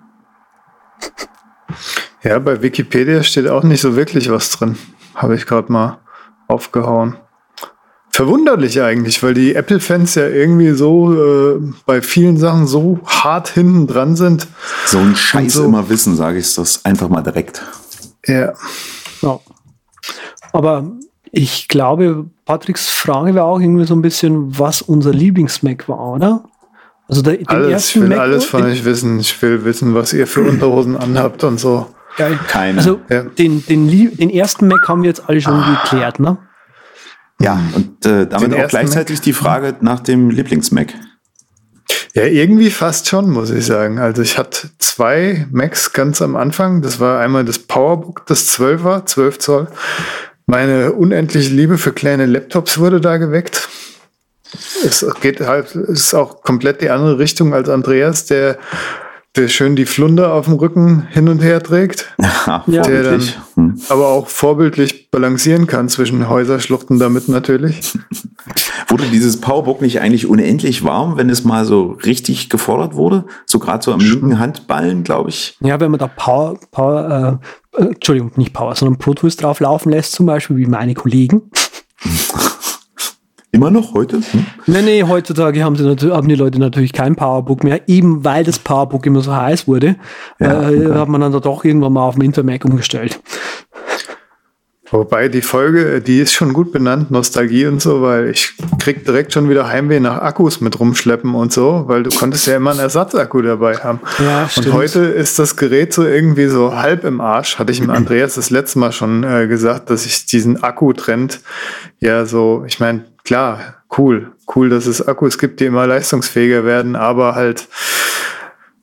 Ja, 2.22 2.38
bei 2.40 2.60
Wikipedia 2.60 3.22
steht 3.22 3.48
auch 3.48 3.62
nicht 3.62 3.80
so 3.80 3.96
wirklich 3.96 4.30
was 4.30 4.50
drin. 4.50 4.76
Habe 5.14 5.34
ich 5.34 5.46
gerade 5.46 5.72
mal 5.72 5.98
aufgehauen. 6.46 7.16
Verwunderlich 8.10 8.82
eigentlich, 8.82 9.22
weil 9.22 9.32
die 9.32 9.54
Apple-Fans 9.54 10.14
ja 10.16 10.28
irgendwie 10.28 10.72
so 10.72 11.14
äh, 11.14 11.72
bei 11.86 12.02
vielen 12.02 12.36
Sachen 12.36 12.66
so 12.66 13.00
hart 13.06 13.48
hinten 13.48 13.86
dran 13.86 14.14
sind. 14.14 14.46
So 14.84 14.98
ein 14.98 15.16
Scheiß 15.16 15.54
so. 15.54 15.64
immer 15.64 15.88
wissen, 15.88 16.16
sage 16.16 16.38
ich 16.38 16.54
das 16.54 16.84
einfach 16.84 17.08
mal 17.08 17.22
direkt. 17.22 17.62
Ja. 18.26 18.52
Ja. 19.22 19.40
Aber 20.52 20.84
ich 21.30 21.68
glaube, 21.68 22.26
Patricks 22.44 22.88
Frage 22.88 23.34
war 23.34 23.44
auch 23.44 23.60
irgendwie 23.60 23.84
so 23.84 23.94
ein 23.94 24.02
bisschen, 24.02 24.58
was 24.58 24.82
unser 24.82 25.12
Lieblings-Mac 25.12 25.88
war, 25.88 26.14
oder? 26.14 26.44
Also 27.08 27.22
der, 27.22 27.38
den 27.38 27.48
alles, 27.48 27.70
ersten 27.70 27.98
ich 27.98 28.02
will 28.02 28.08
Mac 28.10 28.18
alles 28.18 28.44
von 28.44 28.62
euch 28.64 28.84
wissen. 28.84 29.18
Ich 29.20 29.40
will 29.40 29.64
wissen, 29.64 29.94
was 29.94 30.12
ihr 30.12 30.26
für 30.26 30.42
Unterhosen 30.42 30.96
anhabt 30.96 31.42
und 31.42 31.58
so. 31.58 31.86
Geil. 32.16 32.38
Keine. 32.48 32.78
Also 32.78 33.00
ja. 33.08 33.22
den, 33.22 33.64
den, 33.64 33.88
den 33.88 34.30
ersten 34.30 34.68
Mac 34.68 34.86
haben 34.88 35.02
wir 35.02 35.08
jetzt 35.08 35.28
alle 35.28 35.40
schon 35.40 35.54
ah. 35.54 35.80
geklärt, 35.82 36.20
ne? 36.20 36.36
Ja, 37.40 37.60
und 37.74 38.04
äh, 38.04 38.26
damit 38.26 38.52
den 38.52 38.62
auch 38.62 38.68
gleichzeitig 38.68 39.18
Mac? 39.18 39.24
die 39.24 39.32
Frage 39.32 39.76
nach 39.80 40.00
dem 40.00 40.30
Lieblings-Mac. 40.30 40.92
Ja, 42.18 42.24
irgendwie 42.24 42.70
fast 42.70 43.06
schon, 43.06 43.30
muss 43.30 43.50
ich 43.50 43.64
sagen. 43.64 44.00
Also 44.00 44.22
ich 44.22 44.38
hatte 44.38 44.70
zwei 44.78 45.46
Macs 45.52 45.92
ganz 45.92 46.20
am 46.20 46.34
Anfang. 46.34 46.82
Das 46.82 46.98
war 46.98 47.20
einmal 47.20 47.44
das 47.44 47.60
Powerbook, 47.60 48.26
das 48.26 48.48
12 48.48 48.82
war, 48.82 49.06
12 49.06 49.38
Zoll. 49.38 49.68
Meine 50.44 50.94
unendliche 50.94 51.54
Liebe 51.54 51.78
für 51.78 51.92
kleine 51.92 52.26
Laptops 52.26 52.78
wurde 52.78 53.00
da 53.00 53.18
geweckt. 53.18 53.68
Es 54.84 55.06
geht 55.20 55.42
halt, 55.42 55.76
es 55.76 56.06
ist 56.06 56.14
auch 56.14 56.42
komplett 56.42 56.80
die 56.82 56.90
andere 56.90 57.20
Richtung 57.20 57.54
als 57.54 57.68
Andreas, 57.68 58.26
der, 58.26 58.58
der 59.36 59.48
schön 59.48 59.76
die 59.76 59.86
Flunder 59.86 60.32
auf 60.32 60.46
dem 60.46 60.54
Rücken 60.54 61.06
hin 61.10 61.28
und 61.28 61.40
her 61.40 61.62
trägt. 61.62 62.14
Ja, 62.66 62.82
der 62.82 63.02
dann 63.02 63.20
hm. 63.54 63.80
aber 63.90 64.08
auch 64.08 64.28
vorbildlich 64.28 65.10
balancieren 65.10 65.66
kann 65.66 65.90
zwischen 65.90 66.28
Häuserschluchten 66.28 66.98
damit 66.98 67.28
natürlich. 67.28 67.92
wurde 68.88 69.04
dieses 69.12 69.40
Powerbook 69.40 69.82
nicht 69.82 70.00
eigentlich 70.00 70.26
unendlich 70.26 70.82
warm, 70.82 71.18
wenn 71.18 71.28
es 71.28 71.44
mal 71.44 71.66
so 71.66 71.98
richtig 72.04 72.48
gefordert 72.48 72.94
wurde? 72.94 73.26
So 73.44 73.58
gerade 73.58 73.84
so 73.84 73.92
am 73.92 74.00
linken 74.00 74.38
Handballen, 74.38 75.04
glaube 75.04 75.28
ich. 75.28 75.56
Ja, 75.60 75.78
wenn 75.78 75.90
man 75.90 76.00
da 76.00 76.06
Power, 76.08 76.58
Power 76.70 77.40
äh, 77.76 77.82
Entschuldigung, 77.82 78.32
nicht 78.36 78.54
Power, 78.54 78.74
sondern 78.74 78.98
Pro 78.98 79.12
Tools 79.14 79.36
drauf 79.36 79.60
laufen 79.60 79.90
lässt, 79.90 80.12
zum 80.12 80.26
Beispiel 80.26 80.56
wie 80.56 80.66
meine 80.66 80.94
Kollegen. 80.94 81.50
Immer 83.50 83.70
noch 83.70 83.94
heute? 83.94 84.16
Hm? 84.16 84.46
Nee, 84.66 84.82
nee, 84.82 85.02
heutzutage 85.04 85.64
haben, 85.64 85.74
sie, 85.76 86.12
haben 86.12 86.28
die 86.28 86.34
Leute 86.34 86.58
natürlich 86.58 86.92
kein 86.92 87.16
Powerbook 87.16 87.64
mehr, 87.64 87.88
eben 87.88 88.24
weil 88.24 88.44
das 88.44 88.58
Powerbook 88.58 89.06
immer 89.06 89.20
so 89.20 89.34
heiß 89.34 89.66
wurde, 89.66 89.96
ja, 90.38 90.68
äh, 90.68 90.86
okay. 90.86 90.98
hat 90.98 91.08
man 91.08 91.20
dann 91.20 91.32
doch 91.32 91.64
irgendwann 91.64 91.94
mal 91.94 92.02
auf 92.02 92.14
dem 92.14 92.22
Intermac 92.24 92.64
umgestellt. 92.64 93.20
Wobei 94.90 95.28
die 95.28 95.42
Folge, 95.42 96.00
die 96.00 96.20
ist 96.20 96.32
schon 96.32 96.52
gut 96.52 96.72
benannt, 96.72 97.10
Nostalgie 97.10 97.66
und 97.66 97.82
so, 97.82 98.00
weil 98.00 98.30
ich 98.30 98.54
krieg 98.78 99.04
direkt 99.04 99.32
schon 99.32 99.50
wieder 99.50 99.68
Heimweh 99.68 100.00
nach 100.00 100.22
Akkus 100.22 100.60
mit 100.60 100.80
rumschleppen 100.80 101.34
und 101.34 101.52
so, 101.52 101.84
weil 101.86 102.02
du 102.02 102.10
konntest 102.10 102.46
ja 102.46 102.56
immer 102.56 102.70
einen 102.70 102.80
Ersatzakku 102.80 103.42
dabei 103.42 103.76
haben. 103.76 104.00
Ja, 104.18 104.48
stimmt. 104.48 104.68
Und 104.68 104.72
heute 104.72 105.00
ist 105.00 105.38
das 105.38 105.56
Gerät 105.56 105.92
so 105.92 106.06
irgendwie 106.06 106.46
so 106.46 106.74
halb 106.74 107.04
im 107.04 107.20
Arsch. 107.20 107.58
Hatte 107.58 107.72
ich 107.72 107.80
dem 107.80 107.90
Andreas 107.90 108.34
das 108.34 108.50
letzte 108.50 108.78
Mal 108.78 108.92
schon 108.92 109.24
äh, 109.24 109.46
gesagt, 109.46 109.90
dass 109.90 110.06
ich 110.06 110.26
diesen 110.26 110.62
Akku-Trend 110.62 111.40
ja 112.00 112.24
so, 112.24 112.64
ich 112.66 112.80
meine, 112.80 113.04
klar, 113.24 113.82
cool, 113.98 114.32
cool, 114.54 114.70
dass 114.70 114.86
es 114.86 115.06
Akkus 115.06 115.38
gibt, 115.38 115.60
die 115.60 115.66
immer 115.66 115.86
leistungsfähiger 115.86 116.64
werden, 116.64 116.96
aber 116.96 117.34
halt 117.34 117.68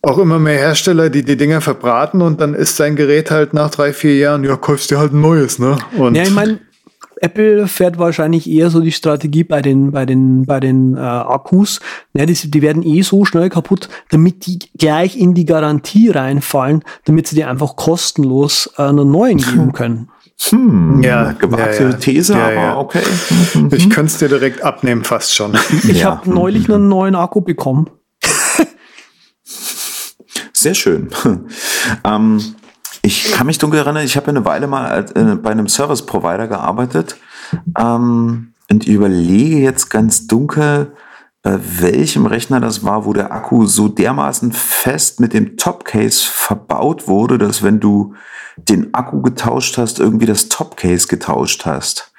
auch 0.05 0.17
immer 0.17 0.39
mehr 0.39 0.57
Hersteller, 0.57 1.09
die 1.09 1.23
die 1.23 1.37
Dinger 1.37 1.61
verbraten 1.61 2.21
und 2.21 2.39
dann 2.39 2.53
ist 2.53 2.79
dein 2.79 2.95
Gerät 2.95 3.31
halt 3.31 3.53
nach 3.53 3.71
drei, 3.71 3.93
vier 3.93 4.15
Jahren, 4.15 4.43
ja, 4.43 4.55
kaufst 4.55 4.91
dir 4.91 4.99
halt 4.99 5.13
ein 5.13 5.21
neues, 5.21 5.59
ne? 5.59 5.77
Und 5.97 6.15
ja, 6.15 6.23
ich 6.23 6.31
meine, 6.31 6.59
Apple 7.21 7.67
fährt 7.67 7.97
wahrscheinlich 7.97 8.49
eher 8.49 8.69
so 8.69 8.81
die 8.81 8.91
Strategie 8.91 9.43
bei 9.43 9.61
den, 9.61 9.91
bei 9.91 10.05
den, 10.05 10.45
bei 10.45 10.59
den 10.59 10.95
äh, 10.95 10.99
Akkus. 10.99 11.79
Ja, 12.13 12.25
die, 12.25 12.33
die 12.33 12.61
werden 12.61 12.83
eh 12.83 13.01
so 13.01 13.25
schnell 13.25 13.49
kaputt, 13.49 13.89
damit 14.09 14.45
die 14.45 14.59
gleich 14.77 15.17
in 15.17 15.33
die 15.33 15.45
Garantie 15.45 16.09
reinfallen, 16.09 16.83
damit 17.05 17.27
sie 17.27 17.35
dir 17.35 17.49
einfach 17.49 17.75
kostenlos 17.75 18.71
äh, 18.77 18.83
einen 18.83 19.09
neuen 19.09 19.37
geben 19.37 19.71
können. 19.73 20.09
Hm, 20.49 21.01
ja, 21.01 21.31
gewagte 21.31 21.83
ja, 21.83 21.89
ja. 21.91 21.95
These, 21.95 22.33
ja, 22.33 22.47
aber 22.47 22.79
okay. 22.79 23.01
Ich 23.71 23.89
könnte 23.89 24.11
es 24.11 24.17
dir 24.17 24.27
direkt 24.27 24.61
abnehmen, 24.63 25.05
fast 25.05 25.33
schon. 25.33 25.57
Ich 25.87 26.01
ja. 26.01 26.11
habe 26.11 26.29
neulich 26.29 26.69
einen 26.69 26.89
neuen 26.89 27.15
Akku 27.15 27.39
bekommen. 27.39 27.89
Sehr 30.55 30.73
schön. 30.73 31.09
ähm, 32.05 32.55
ich 33.01 33.33
kann 33.33 33.45
mich 33.45 33.57
dunkel 33.57 33.81
erinnern, 33.81 34.05
ich 34.05 34.15
habe 34.15 34.29
eine 34.29 34.45
Weile 34.45 34.67
mal 34.67 35.05
äh, 35.13 35.35
bei 35.35 35.51
einem 35.51 35.67
Service 35.67 36.05
Provider 36.05 36.47
gearbeitet 36.47 37.17
ähm, 37.77 38.53
und 38.71 38.87
überlege 38.87 39.57
jetzt 39.57 39.89
ganz 39.89 40.27
dunkel, 40.27 40.93
bei 41.43 41.59
welchem 41.81 42.25
Rechner 42.25 42.61
das 42.61 42.83
war, 42.85 43.05
wo 43.05 43.11
der 43.11 43.33
Akku 43.33 43.67
so 43.67 43.89
dermaßen 43.89 44.53
fest 44.53 45.19
mit 45.19 45.33
dem 45.33 45.57
Topcase 45.57 46.25
verbaut 46.25 47.07
wurde, 47.07 47.37
dass 47.37 47.61
wenn 47.61 47.81
du 47.81 48.15
den 48.57 48.93
Akku 48.93 49.21
getauscht 49.21 49.77
hast, 49.77 49.99
irgendwie 49.99 50.25
das 50.25 50.47
Topcase 50.47 51.07
getauscht 51.07 51.65
hast. 51.65 52.13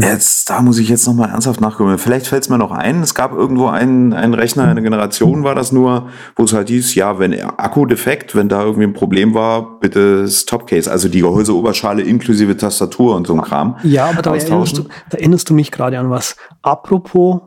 Jetzt, 0.00 0.48
da 0.48 0.62
muss 0.62 0.78
ich 0.78 0.88
jetzt 0.88 1.06
nochmal 1.06 1.30
ernsthaft 1.30 1.60
nachgucken. 1.60 1.98
Vielleicht 1.98 2.26
fällt 2.26 2.44
es 2.44 2.48
mir 2.48 2.58
noch 2.58 2.70
ein, 2.70 3.02
es 3.02 3.14
gab 3.14 3.32
irgendwo 3.32 3.66
einen, 3.66 4.12
einen 4.12 4.34
Rechner, 4.34 4.64
eine 4.64 4.82
Generation 4.82 5.44
war 5.44 5.54
das 5.54 5.72
nur, 5.72 6.08
wo 6.36 6.44
es 6.44 6.52
halt 6.52 6.68
hieß, 6.68 6.94
ja, 6.94 7.18
wenn 7.18 7.38
Akku 7.40 7.86
defekt, 7.86 8.34
wenn 8.34 8.48
da 8.48 8.62
irgendwie 8.62 8.84
ein 8.84 8.92
Problem 8.92 9.34
war, 9.34 9.80
bitte 9.80 10.22
das 10.22 10.46
Topcase, 10.46 10.90
also 10.90 11.08
die 11.08 11.20
Gehäuseoberschale 11.20 12.02
inklusive 12.02 12.56
Tastatur 12.56 13.16
und 13.16 13.26
so 13.26 13.34
ein 13.34 13.42
Kram. 13.42 13.76
Ja, 13.82 14.06
aber 14.06 14.22
da 14.22 14.34
erinnerst, 14.34 14.78
du, 14.78 14.84
da 15.10 15.18
erinnerst 15.18 15.50
du 15.50 15.54
mich 15.54 15.70
gerade 15.72 15.98
an 15.98 16.10
was. 16.10 16.36
Apropos, 16.62 17.40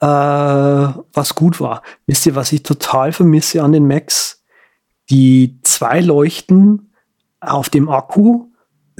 äh, 0.00 0.06
was 0.06 1.34
gut 1.34 1.60
war. 1.60 1.82
Wisst 2.06 2.26
ihr, 2.26 2.34
was 2.34 2.52
ich 2.52 2.62
total 2.62 3.12
vermisse 3.12 3.62
an 3.62 3.72
den 3.72 3.86
Macs? 3.86 4.42
Die 5.10 5.58
zwei 5.62 6.00
Leuchten 6.00 6.92
auf 7.40 7.68
dem 7.68 7.88
Akku 7.88 8.46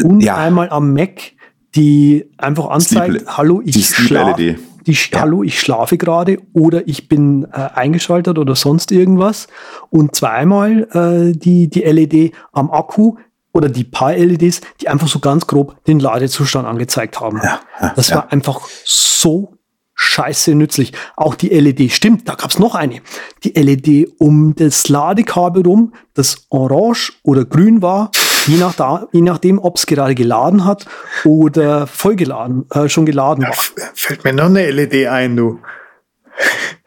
und 0.02 0.20
ja. 0.20 0.36
einmal 0.36 0.70
am 0.70 0.92
Mac 0.92 1.33
die 1.74 2.30
einfach 2.38 2.68
anzeigt, 2.68 3.20
Sleep, 3.20 3.28
hallo, 3.28 3.62
ich 3.64 3.86
schlafe. 3.86 4.56
Die, 4.86 4.92
ja. 4.92 5.20
Hallo, 5.20 5.42
ich 5.42 5.58
schlafe 5.58 5.96
gerade 5.96 6.38
oder 6.52 6.86
ich 6.86 7.08
bin 7.08 7.44
äh, 7.52 7.70
eingeschaltet 7.74 8.38
oder 8.38 8.54
sonst 8.54 8.92
irgendwas. 8.92 9.46
Und 9.88 10.14
zweimal 10.14 10.88
äh, 10.92 11.36
die, 11.36 11.68
die 11.68 11.80
LED 11.80 12.34
am 12.52 12.70
Akku 12.70 13.14
oder 13.54 13.70
die 13.70 13.84
paar 13.84 14.14
LEDs, 14.14 14.60
die 14.80 14.88
einfach 14.88 15.08
so 15.08 15.20
ganz 15.20 15.46
grob 15.46 15.82
den 15.84 16.00
Ladezustand 16.00 16.66
angezeigt 16.66 17.20
haben. 17.20 17.40
Ja, 17.42 17.60
ja, 17.80 17.92
das 17.96 18.10
war 18.10 18.30
einfach 18.30 18.68
so 18.84 19.54
scheiße 19.94 20.54
nützlich. 20.54 20.92
Auch 21.16 21.34
die 21.34 21.48
LED, 21.48 21.92
stimmt, 21.92 22.28
da 22.28 22.34
gab's 22.34 22.58
noch 22.58 22.74
eine. 22.74 23.00
Die 23.44 23.50
LED 23.50 24.10
um 24.18 24.54
das 24.54 24.88
Ladekabel 24.88 25.62
rum, 25.62 25.94
das 26.14 26.46
orange 26.50 27.12
oder 27.22 27.44
grün 27.44 27.80
war, 27.80 28.10
je, 28.46 28.58
nach 28.58 28.74
da, 28.74 29.08
je 29.12 29.22
nachdem, 29.22 29.58
ob 29.58 29.76
es 29.76 29.86
gerade 29.86 30.14
geladen 30.14 30.64
hat 30.64 30.86
oder 31.24 31.86
vollgeladen, 31.86 32.66
äh, 32.70 32.88
schon 32.88 33.06
geladen 33.06 33.42
da 33.42 33.48
war. 33.48 33.56
Fällt 33.94 34.24
mir 34.24 34.32
noch 34.32 34.46
eine 34.46 34.70
LED 34.70 35.06
ein, 35.06 35.36
du. 35.36 35.60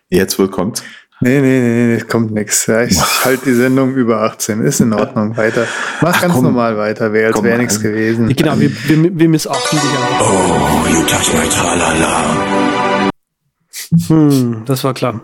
Jetzt 0.09 0.39
wohl 0.39 0.49
kommt. 0.49 0.83
Nee, 1.19 1.41
nee, 1.41 1.59
nee, 1.59 1.95
nee, 1.95 2.01
kommt 2.01 2.31
nix. 2.31 2.67
Ja, 2.67 2.83
ich 2.83 2.99
halte 3.25 3.45
die 3.45 3.53
Sendung 3.53 3.95
über 3.95 4.21
18. 4.21 4.61
Ist 4.61 4.81
in 4.81 4.93
Ordnung. 4.93 5.35
Weiter. 5.35 5.65
Mach 5.99 6.13
Ach, 6.15 6.21
ganz 6.21 6.33
komm, 6.35 6.43
normal 6.43 6.77
weiter, 6.77 7.11
wäre 7.11 7.33
als 7.33 7.43
wäre 7.43 7.57
nichts 7.57 7.81
gewesen. 7.81 8.27
Genau, 8.35 8.59
wir, 8.59 8.69
wir, 8.69 9.19
wir 9.19 9.29
missachten 9.29 9.79
dich 9.79 9.89
einfach. 9.89 10.29
Oh, 10.29 10.87
you 10.93 11.01
touch 11.05 11.33
my 11.33 11.49
tralala. 11.49 13.09
Hm, 14.07 14.63
das 14.65 14.83
war 14.83 14.93
klar. 14.93 15.21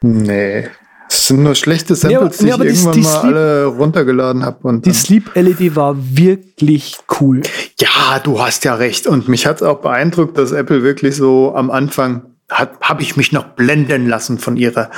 Nee. 0.00 0.68
Das 1.14 1.28
sind 1.28 1.44
nur 1.44 1.54
schlechte 1.54 1.94
Samples, 1.94 2.42
nee, 2.42 2.50
aber, 2.50 2.64
die 2.64 2.70
ich 2.70 2.84
irgendwann 2.84 2.92
die, 2.92 3.00
mal 3.02 3.20
Sleep, 3.20 3.24
alle 3.24 3.64
runtergeladen 3.66 4.44
habe. 4.44 4.80
Die 4.80 4.92
Sleep 4.92 5.30
LED 5.36 5.76
war 5.76 5.96
wirklich 5.96 6.96
cool. 7.20 7.42
Ja, 7.78 8.18
du 8.18 8.40
hast 8.40 8.64
ja 8.64 8.74
recht. 8.74 9.06
Und 9.06 9.28
mich 9.28 9.46
hat 9.46 9.56
es 9.56 9.62
auch 9.62 9.80
beeindruckt, 9.80 10.36
dass 10.36 10.50
Apple 10.50 10.82
wirklich 10.82 11.14
so 11.14 11.54
am 11.54 11.70
Anfang 11.70 12.22
hat, 12.50 12.80
habe 12.80 13.02
ich 13.02 13.16
mich 13.16 13.30
noch 13.30 13.44
blenden 13.44 14.08
lassen 14.08 14.38
von 14.38 14.56
ihrer 14.56 14.90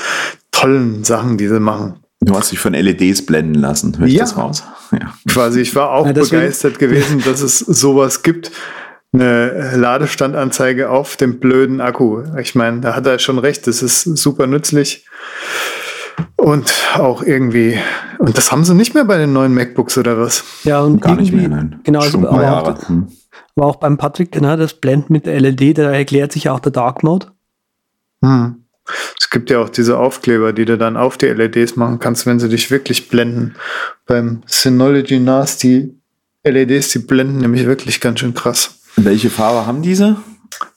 tollen 0.52 1.04
Sachen, 1.04 1.36
die 1.36 1.48
sie 1.48 1.60
machen. 1.60 1.96
Du 2.22 2.34
hast 2.34 2.50
dich 2.50 2.58
von 2.58 2.72
LEDs 2.72 3.26
blenden 3.26 3.60
lassen, 3.60 3.94
hör 3.98 4.06
ich 4.06 4.14
ja. 4.14 4.20
das 4.20 4.36
raus? 4.36 4.64
Ja. 4.92 5.12
Quasi, 5.28 5.62
ich 5.62 5.74
war 5.74 5.90
auch 5.90 6.06
ja, 6.06 6.12
begeistert 6.12 6.78
gewesen, 6.78 7.20
dass 7.24 7.40
es 7.40 7.58
sowas 7.58 8.22
gibt 8.22 8.52
eine 9.12 9.76
Ladestandanzeige 9.76 10.90
auf 10.90 11.16
dem 11.16 11.38
blöden 11.38 11.80
Akku. 11.80 12.22
Ich 12.40 12.54
meine, 12.54 12.80
da 12.80 12.94
hat 12.94 13.06
er 13.06 13.18
schon 13.18 13.38
recht, 13.38 13.66
das 13.66 13.82
ist 13.82 14.02
super 14.02 14.46
nützlich. 14.46 15.06
Und 16.36 16.72
auch 16.94 17.22
irgendwie, 17.22 17.78
und 18.18 18.36
das 18.36 18.52
haben 18.52 18.64
sie 18.64 18.74
nicht 18.74 18.94
mehr 18.94 19.04
bei 19.04 19.16
den 19.16 19.32
neuen 19.32 19.54
MacBooks 19.54 19.96
oder 19.96 20.18
was? 20.18 20.44
Ja, 20.64 20.80
und 20.80 21.00
gar 21.00 21.16
nicht 21.16 21.32
mehr, 21.32 21.48
nein. 21.48 21.80
Genau, 21.84 22.00
also, 22.00 22.18
aber, 22.28 22.62
auch, 22.62 22.88
hm. 22.88 23.08
auch 23.56 23.76
beim 23.76 23.96
Patrick, 23.96 24.32
genau, 24.32 24.56
das 24.56 24.74
Blend 24.74 25.08
mit 25.08 25.24
der 25.24 25.40
LED, 25.40 25.78
da 25.78 25.90
erklärt 25.90 26.32
sich 26.32 26.50
auch 26.50 26.60
der 26.60 26.72
Dark 26.72 27.02
Mode. 27.02 27.28
Hm. 28.22 28.66
Es 29.18 29.30
gibt 29.30 29.50
ja 29.50 29.60
auch 29.60 29.68
diese 29.68 29.98
Aufkleber, 29.98 30.52
die 30.52 30.64
du 30.64 30.78
dann 30.78 30.96
auf 30.96 31.16
die 31.16 31.26
LEDs 31.26 31.76
machen 31.76 31.98
kannst, 31.98 32.26
wenn 32.26 32.38
sie 32.38 32.48
dich 32.48 32.70
wirklich 32.70 33.08
blenden. 33.08 33.56
Beim 34.06 34.42
Synology 34.46 35.18
NAS, 35.18 35.58
die 35.58 35.98
LEDs, 36.44 36.90
die 36.90 37.00
blenden 37.00 37.38
nämlich 37.38 37.66
wirklich 37.66 38.00
ganz 38.00 38.20
schön 38.20 38.34
krass. 38.34 38.78
Welche 38.96 39.30
Farbe 39.30 39.66
haben 39.66 39.82
diese? 39.82 40.16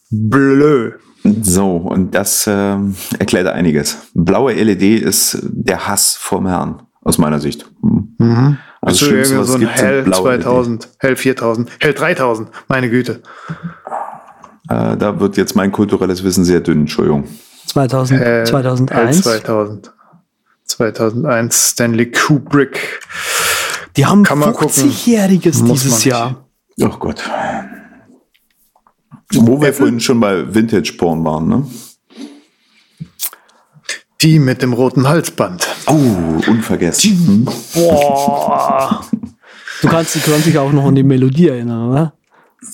Blö. 0.09 0.93
So, 1.23 1.77
und 1.77 2.15
das 2.15 2.47
äh, 2.47 2.77
erklärt 3.19 3.47
einiges. 3.47 3.97
Blaue 4.13 4.53
LED 4.53 5.01
ist 5.01 5.37
der 5.43 5.87
Hass 5.87 6.15
vom 6.15 6.47
Herrn, 6.47 6.81
aus 7.01 7.17
meiner 7.17 7.39
Sicht. 7.39 7.65
Hm. 7.81 8.15
Mhm. 8.17 8.57
Also 8.81 9.05
Also 9.05 9.05
Schlimmste, 9.07 9.33
irgendwie 9.35 9.41
was 9.41 9.47
so 9.47 9.53
ein 9.55 9.59
gibt, 9.59 9.81
Hell 9.81 10.03
blaue 10.03 10.35
E 10.35 10.39
2000, 10.39 10.89
Hell 10.99 11.15
4000, 11.17 11.69
Hell 11.79 11.93
3000, 11.93 12.49
meine 12.69 12.89
Güte. 12.89 13.21
Äh, 14.69 14.95
da 14.97 15.19
wird 15.19 15.35
jetzt 15.35 15.55
mein 15.55 15.71
kulturelles 15.71 16.23
Wissen 16.23 16.45
sehr 16.45 16.61
dünn, 16.61 16.81
Entschuldigung. 16.81 17.25
2000, 17.67 18.19
Hell, 18.19 18.25
Hell 18.25 18.45
2001. 18.45 19.21
2000. 19.21 19.93
2001 20.65 21.71
Stanley 21.71 22.11
Kubrick. 22.11 23.01
Die 23.97 24.05
haben 24.05 24.23
Kann 24.23 24.39
man 24.39 24.53
gucken. 24.53 24.91
50-Jähriges 24.91 25.63
Muss 25.63 25.81
dieses. 25.81 26.05
Jahr. 26.05 26.45
Oh 26.81 26.89
Gott. 26.99 27.21
Wo 29.33 29.61
wir 29.61 29.73
vorhin 29.73 29.99
schon 29.99 30.19
bei 30.19 30.53
Vintage-Porn 30.53 31.23
waren, 31.23 31.47
ne? 31.47 31.67
Die 34.21 34.39
mit 34.39 34.61
dem 34.61 34.73
roten 34.73 35.07
Halsband. 35.07 35.67
Oh, 35.87 36.41
unvergessen. 36.47 37.47
Boah. 37.73 39.05
Du 39.81 39.87
kannst, 39.87 40.13
du 40.13 40.19
kannst 40.19 40.45
dich 40.45 40.57
auch 40.57 40.73
noch 40.73 40.87
an 40.87 40.95
die 40.95 41.03
Melodie 41.03 41.47
erinnern, 41.47 41.89
oder? 41.89 42.13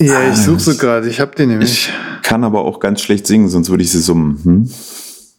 Ja, 0.00 0.28
ich 0.28 0.36
suche 0.38 0.58
sie 0.58 0.76
gerade. 0.76 1.08
Ich 1.08 1.20
habe 1.20 1.30
die 1.36 1.46
nämlich. 1.46 1.88
Kann 2.22 2.42
aber 2.42 2.64
auch 2.64 2.80
ganz 2.80 3.00
schlecht 3.00 3.28
singen, 3.28 3.48
sonst 3.48 3.70
würde 3.70 3.84
ich 3.84 3.92
sie 3.92 4.00
summen. 4.00 4.40
Hm? 4.42 4.70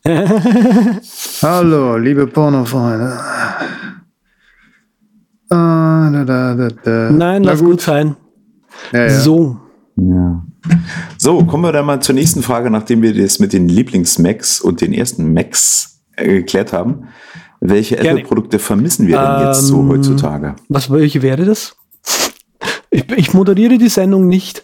Hallo, 1.41 1.97
liebe 1.97 2.25
Pornofreunde. 2.27 3.19
Ah, 5.49 6.09
da, 6.09 6.23
da, 6.23 6.55
da, 6.55 6.67
da. 6.69 7.11
Nein, 7.11 7.41
Na 7.41 7.51
lass 7.51 7.59
gut 7.59 7.81
sein. 7.81 8.15
Ja, 8.93 9.01
ja. 9.07 9.19
So. 9.19 9.57
Ja. 9.97 10.46
So, 11.17 11.43
kommen 11.45 11.63
wir 11.63 11.71
dann 11.71 11.85
mal 11.85 12.01
zur 12.01 12.15
nächsten 12.15 12.41
Frage, 12.43 12.69
nachdem 12.69 13.01
wir 13.01 13.13
das 13.13 13.39
mit 13.39 13.53
den 13.53 13.67
Lieblings-Macs 13.69 14.61
und 14.61 14.81
den 14.81 14.93
ersten 14.93 15.33
Macs 15.33 16.01
äh, 16.15 16.27
geklärt 16.39 16.73
haben. 16.73 17.07
Welche. 17.59 17.97
Apple-Produkte 17.97 18.59
vermissen 18.59 19.07
wir 19.07 19.17
denn 19.17 19.47
jetzt 19.47 19.61
so 19.63 19.79
Ähm, 19.81 19.89
heutzutage? 19.89 20.55
Was, 20.69 20.91
welche 20.91 21.21
wäre 21.21 21.43
das? 21.45 21.75
Ich, 22.91 23.11
ich 23.11 23.33
moderiere 23.33 23.77
die 23.77 23.89
Sendung 23.89 24.27
nicht. 24.27 24.63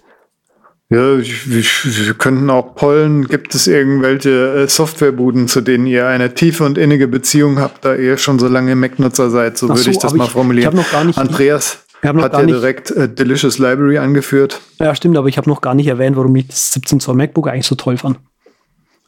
Ja, 0.89 1.17
wir 1.17 2.13
könnten 2.13 2.49
auch 2.51 2.75
pollen. 2.75 3.27
Gibt 3.27 3.55
es 3.55 3.65
irgendwelche 3.65 4.29
äh, 4.65 4.67
Softwarebuden, 4.67 5.47
zu 5.47 5.61
denen 5.61 5.87
ihr 5.87 6.07
eine 6.07 6.35
tiefe 6.35 6.65
und 6.65 6.77
innige 6.77 7.07
Beziehung 7.07 7.57
habt, 7.59 7.83
da 7.83 7.95
ihr 7.95 8.17
schon 8.17 8.37
so 8.37 8.47
lange 8.47 8.75
Mac-Nutzer 8.75 9.31
seid? 9.31 9.57
So 9.57 9.65
Ach 9.67 9.69
würde 9.71 9.81
so, 9.81 9.89
ich 9.91 9.97
das 9.97 10.13
mal 10.13 10.25
ich- 10.25 10.31
formulieren. 10.31 10.61
ich 10.73 10.79
hab 10.79 10.85
noch 10.85 10.91
gar 10.91 11.03
nicht- 11.03 11.17
Andreas 11.17 11.79
noch 12.11 12.23
hat 12.25 12.33
ja 12.33 12.45
direkt 12.45 12.91
äh, 12.91 13.07
Delicious 13.07 13.57
Library 13.59 13.97
angeführt. 13.97 14.59
Ja, 14.79 14.93
stimmt, 14.95 15.17
aber 15.17 15.27
ich 15.29 15.37
habe 15.37 15.49
noch 15.49 15.61
gar 15.61 15.73
nicht 15.73 15.87
erwähnt, 15.87 16.17
warum 16.17 16.35
ich 16.35 16.47
das 16.47 16.71
17 16.73 16.99
Zoll 16.99 17.15
MacBook 17.15 17.47
eigentlich 17.47 17.67
so 17.67 17.75
toll 17.75 17.97
fand. 17.97 18.19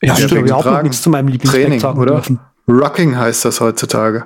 Ja, 0.01 0.09
Ja, 0.09 0.15
stimmt, 0.27 0.31
überhaupt 0.47 0.65
noch 0.65 0.71
Tragen. 0.73 0.87
nichts 0.87 1.01
zu 1.01 1.09
meinem 1.09 1.27
Lieblingsmac 1.27 1.61
Training, 1.61 1.79
sagen 1.79 1.99
oder? 1.99 2.13
dürfen. 2.15 2.39
Rucking 2.67 3.17
heißt 3.17 3.43
das 3.45 3.59
heutzutage. 3.61 4.25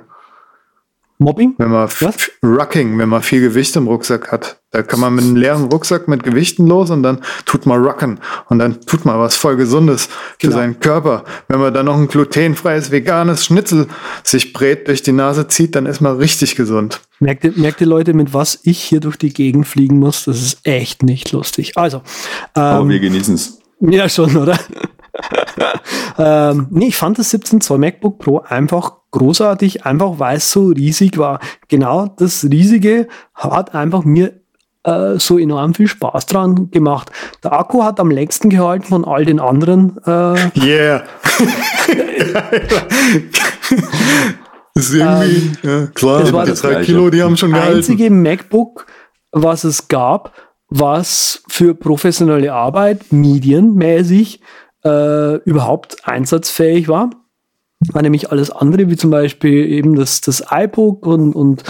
Mobbing? 1.20 1.54
Wenn 1.58 1.70
man 1.70 1.86
Was? 2.00 2.30
Rucking, 2.42 2.98
wenn 2.98 3.08
man 3.10 3.22
viel 3.22 3.40
Gewicht 3.42 3.76
im 3.76 3.86
Rucksack 3.86 4.32
hat. 4.32 4.56
Da 4.70 4.82
kann 4.82 5.00
man 5.00 5.14
mit 5.14 5.24
einem 5.24 5.36
leeren 5.36 5.64
Rucksack 5.64 6.08
mit 6.08 6.22
Gewichten 6.22 6.66
los 6.66 6.90
und 6.90 7.02
dann 7.02 7.20
tut 7.44 7.66
man 7.66 7.84
Rucken. 7.84 8.20
Und 8.48 8.58
dann 8.58 8.80
tut 8.80 9.04
man 9.04 9.18
was 9.18 9.36
voll 9.36 9.56
Gesundes 9.56 10.06
für 10.06 10.46
Genau. 10.48 10.56
seinen 10.56 10.80
Körper. 10.80 11.24
Wenn 11.48 11.60
man 11.60 11.74
dann 11.74 11.86
noch 11.86 11.96
ein 11.98 12.08
glutenfreies, 12.08 12.90
veganes 12.90 13.44
Schnitzel 13.44 13.86
sich 14.24 14.52
brät 14.54 14.88
durch 14.88 15.02
die 15.02 15.12
Nase 15.12 15.46
zieht, 15.46 15.74
dann 15.76 15.84
ist 15.86 16.00
man 16.00 16.16
richtig 16.16 16.56
gesund. 16.56 17.00
Merkt 17.18 17.44
ihr, 17.44 17.52
merkt 17.54 17.80
ihr 17.82 17.86
Leute, 17.86 18.14
mit 18.14 18.32
was 18.32 18.58
ich 18.62 18.80
hier 18.82 19.00
durch 19.00 19.16
die 19.18 19.32
Gegend 19.34 19.66
fliegen 19.68 19.98
muss? 19.98 20.24
Das 20.24 20.40
ist 20.40 20.66
echt 20.66 21.02
nicht 21.02 21.32
lustig. 21.32 21.76
Also, 21.76 22.00
Aber 22.54 22.80
ähm, 22.80 22.88
wir 22.88 23.00
genießen 23.00 23.34
es. 23.34 23.58
ja 23.80 24.08
schon, 24.08 24.36
oder? 24.38 24.58
ähm, 26.18 26.68
nee, 26.70 26.86
ich 26.88 26.96
fand 26.96 27.18
das 27.18 27.30
17 27.30 27.60
Zoll 27.60 27.78
MacBook 27.78 28.18
Pro 28.18 28.38
einfach 28.40 28.92
großartig, 29.10 29.84
einfach 29.86 30.18
weil 30.18 30.36
es 30.36 30.50
so 30.50 30.68
riesig 30.68 31.18
war. 31.18 31.40
Genau 31.68 32.06
das 32.16 32.44
Riesige 32.44 33.08
hat 33.34 33.74
einfach 33.74 34.04
mir 34.04 34.40
äh, 34.84 35.18
so 35.18 35.38
enorm 35.38 35.74
viel 35.74 35.88
Spaß 35.88 36.26
dran 36.26 36.70
gemacht. 36.70 37.10
Der 37.44 37.52
Akku 37.52 37.82
hat 37.82 38.00
am 38.00 38.10
längsten 38.10 38.50
gehalten 38.50 38.86
von 38.86 39.04
all 39.04 39.24
den 39.24 39.40
anderen 39.40 39.98
äh, 40.06 40.50
Yeah. 40.60 41.04
das 44.74 44.88
ist 44.88 44.94
irgendwie, 44.94 45.52
ja, 45.62 45.86
klar, 45.88 46.20
das 46.20 46.32
war 46.32 46.44
die 46.44 46.50
das 46.50 46.62
drei. 46.62 46.84
Kilo, 46.84 47.10
die 47.10 47.22
haben 47.22 47.36
schon 47.36 47.52
gehalten. 47.52 47.76
einzige 47.76 48.10
MacBook, 48.10 48.86
was 49.32 49.64
es 49.64 49.88
gab, 49.88 50.32
was 50.68 51.42
für 51.48 51.74
professionelle 51.74 52.52
Arbeit, 52.52 53.12
medienmäßig, 53.12 54.40
äh, 54.84 55.36
überhaupt 55.42 56.08
einsatzfähig 56.08 56.88
war. 56.88 57.10
War 57.92 58.02
nämlich 58.02 58.30
alles 58.30 58.50
andere, 58.50 58.90
wie 58.90 58.96
zum 58.96 59.10
Beispiel 59.10 59.64
eben 59.64 59.94
das, 59.94 60.20
das 60.20 60.44
iBook 60.50 61.06
und, 61.06 61.34
und 61.34 61.62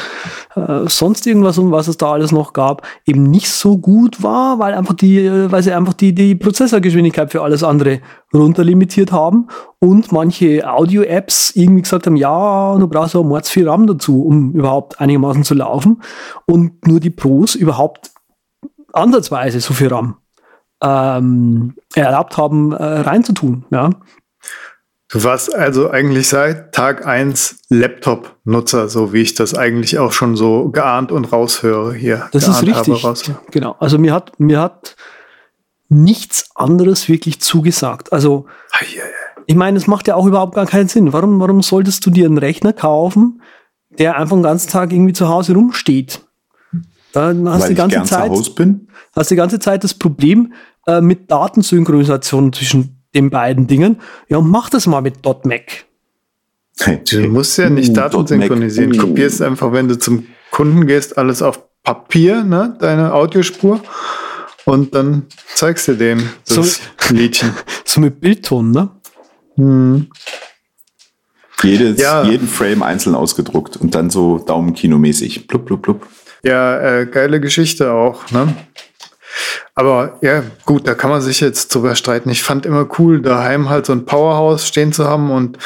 äh, 0.57 0.89
sonst 0.89 1.25
irgendwas, 1.25 1.57
um 1.57 1.71
was 1.71 1.87
es 1.87 1.99
da 1.99 2.11
alles 2.13 2.33
noch 2.33 2.53
gab, 2.53 2.85
eben 3.07 3.23
nicht 3.23 3.49
so 3.49 3.79
gut 3.79 4.21
war, 4.21 4.59
weil 4.59 4.75
einfach 4.75 4.95
die, 4.95 5.25
äh, 5.25 5.53
weil 5.53 5.63
sie 5.63 5.73
einfach 5.73 5.93
die, 5.93 6.13
die 6.13 6.35
Prozessorgeschwindigkeit 6.35 7.31
für 7.31 7.43
alles 7.43 7.63
andere 7.63 8.01
runterlimitiert 8.35 9.13
haben 9.13 9.47
und 9.79 10.11
manche 10.11 10.69
Audio-Apps 10.69 11.53
irgendwie 11.55 11.83
gesagt 11.83 12.07
haben, 12.07 12.17
ja, 12.17 12.77
du 12.77 12.89
brauchst 12.89 13.15
aber 13.15 13.25
mords 13.25 13.49
viel 13.49 13.69
RAM 13.69 13.87
dazu, 13.87 14.25
um 14.25 14.53
überhaupt 14.53 15.01
einigermaßen 15.01 15.45
zu 15.45 15.55
laufen 15.55 16.03
und 16.47 16.89
nur 16.89 16.99
die 16.99 17.11
Pros 17.11 17.55
überhaupt 17.55 18.11
ansatzweise 18.93 19.61
so 19.61 19.75
viel 19.75 19.89
RAM 19.89 20.17
ähm, 20.83 21.75
erlaubt 21.95 22.37
haben, 22.37 22.73
äh, 22.73 22.83
reinzutun, 22.83 23.65
ja. 23.71 23.91
Du 25.11 25.25
warst 25.25 25.53
also 25.53 25.91
eigentlich 25.91 26.29
seit 26.29 26.73
Tag 26.73 27.05
eins 27.05 27.59
Laptop-Nutzer, 27.69 28.89
so 28.89 29.13
wie 29.13 29.23
ich 29.23 29.35
das 29.35 29.55
eigentlich 29.57 29.99
auch 29.99 30.13
schon 30.13 30.37
so 30.37 30.69
geahnt 30.69 31.11
und 31.11 31.33
raushöre 31.33 31.93
hier. 31.93 32.29
Das 32.31 32.47
ist 32.47 32.65
geahnt 32.65 32.89
richtig. 32.89 33.05
raus. 33.05 33.31
Genau. 33.51 33.75
Also 33.81 33.99
mir 33.99 34.15
hat, 34.15 34.39
mir 34.39 34.61
hat 34.61 34.95
nichts 35.89 36.51
anderes 36.55 37.09
wirklich 37.09 37.41
zugesagt. 37.41 38.13
Also 38.13 38.47
ich 39.47 39.57
meine, 39.57 39.79
es 39.79 39.89
macht 39.89 40.07
ja 40.07 40.15
auch 40.15 40.27
überhaupt 40.27 40.55
gar 40.55 40.67
keinen 40.67 40.87
Sinn. 40.89 41.13
Warum, 41.13 41.41
warum 41.41 41.61
solltest 41.63 42.07
du 42.07 42.11
dir 42.11 42.27
einen 42.27 42.39
Rechner 42.39 42.73
kaufen, 42.73 43.43
der 43.91 44.17
einfach 44.17 44.37
den 44.37 44.45
ganzen 44.45 44.71
Tag 44.71 44.93
irgendwie 44.93 45.13
zu 45.13 45.29
Hause 45.29 45.55
rumsteht? 45.55 46.25
Dann 47.13 47.49
hast 47.49 47.57
du 47.57 47.63
Weil 47.63 47.67
die 47.69 47.73
ich 47.73 47.79
ganze 47.79 48.03
Zeit, 48.05 48.31
Hause 48.31 48.53
bin. 48.53 48.87
hast 49.17 49.31
die 49.33 49.37
ganze 49.37 49.59
Zeit 49.59 49.83
das 49.83 49.95
Problem 49.95 50.53
äh, 50.87 51.01
mit 51.01 51.29
Datensynchronisation 51.29 52.53
zwischen 52.53 53.00
den 53.15 53.31
beiden 53.31 53.67
Dingen. 53.67 54.01
Ja, 54.29 54.39
und 54.39 54.49
mach 54.49 54.71
das 54.71 54.87
mal 54.87 55.01
mit 55.01 55.25
.Mac. 55.45 55.85
Du 57.11 57.21
musst 57.29 57.59
ja 57.59 57.69
nicht 57.69 57.91
Uh, 57.91 57.95
Daten 57.95 58.27
synchronisieren. 58.27 58.97
Kopierst 58.97 59.43
einfach, 59.43 59.73
wenn 59.73 59.89
du 59.89 59.99
zum 59.99 60.27
Kunden 60.51 60.87
gehst, 60.87 61.19
alles 61.19 61.43
auf 61.43 61.61
Papier, 61.83 62.43
ne, 62.43 62.77
deine 62.81 63.13
Audiospur. 63.13 63.81
Und 64.65 64.95
dann 64.95 65.27
zeigst 65.55 65.89
du 65.89 65.95
dem 65.95 66.29
das 66.47 66.81
Liedchen. 67.11 67.55
So 67.85 68.01
mit 68.01 68.21
Bildton, 68.21 68.71
ne? 68.71 68.89
Jedes, 71.63 72.01
Ja. 72.01 72.23
Jeden 72.23 72.47
Frame 72.47 72.85
einzeln 72.85 73.17
ausgedruckt 73.17 73.77
und 73.77 73.97
dann 73.97 74.11
so 74.11 74.39
Daumenkinomäßig. 74.39 75.49
Blub, 75.49 75.67
blub, 75.67 75.83
blub. 75.83 76.07
Ja, 76.45 77.01
äh, 77.01 77.07
geile 77.07 77.41
Geschichte 77.41 77.93
auch, 77.93 78.31
ne? 78.31 78.55
Aber 79.75 80.19
ja, 80.23 80.43
gut, 80.65 80.87
da 80.87 80.95
kann 80.95 81.11
man 81.11 81.21
sich 81.21 81.41
jetzt 81.41 81.75
drüber 81.75 81.95
streiten. 81.95 82.31
Ich 82.31 82.43
fand 82.43 82.67
immer 82.67 82.89
cool, 82.99 83.23
daheim 83.23 83.69
halt 83.69 83.87
so 83.87 83.93
ein 83.93 84.05
Powerhouse 84.05 84.67
stehen 84.67 84.93
zu 84.93 85.07
haben 85.07 85.31
und 85.31 85.59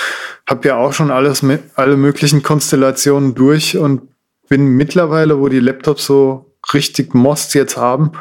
habe 0.47 0.69
ja 0.69 0.77
auch 0.77 0.93
schon 0.93 1.11
alles 1.11 1.43
mit, 1.43 1.63
alle 1.75 1.97
möglichen 1.97 2.43
Konstellationen 2.43 3.35
durch 3.35 3.77
und 3.77 4.03
bin 4.49 4.69
mittlerweile, 4.69 5.41
wo 5.41 5.49
die 5.49 5.61
Laptops 5.61 6.07
so 6.07 6.55
richtig 6.73 7.15
Most 7.15 7.55
jetzt 7.55 7.77
haben, 7.77 8.13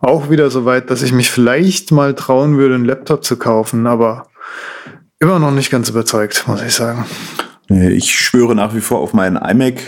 auch 0.00 0.30
wieder 0.30 0.50
so 0.50 0.64
weit, 0.64 0.90
dass 0.90 1.02
ich 1.02 1.12
mich 1.12 1.30
vielleicht 1.30 1.92
mal 1.92 2.14
trauen 2.14 2.56
würde, 2.56 2.74
einen 2.74 2.84
Laptop 2.84 3.24
zu 3.24 3.36
kaufen, 3.36 3.86
aber 3.86 4.26
immer 5.20 5.38
noch 5.38 5.52
nicht 5.52 5.70
ganz 5.70 5.88
überzeugt, 5.88 6.44
muss 6.46 6.62
ich 6.62 6.74
sagen. 6.74 7.04
Ich 7.68 8.18
schwöre 8.18 8.54
nach 8.54 8.74
wie 8.74 8.80
vor 8.80 9.00
auf 9.00 9.12
meinen 9.12 9.36
iMac. 9.36 9.80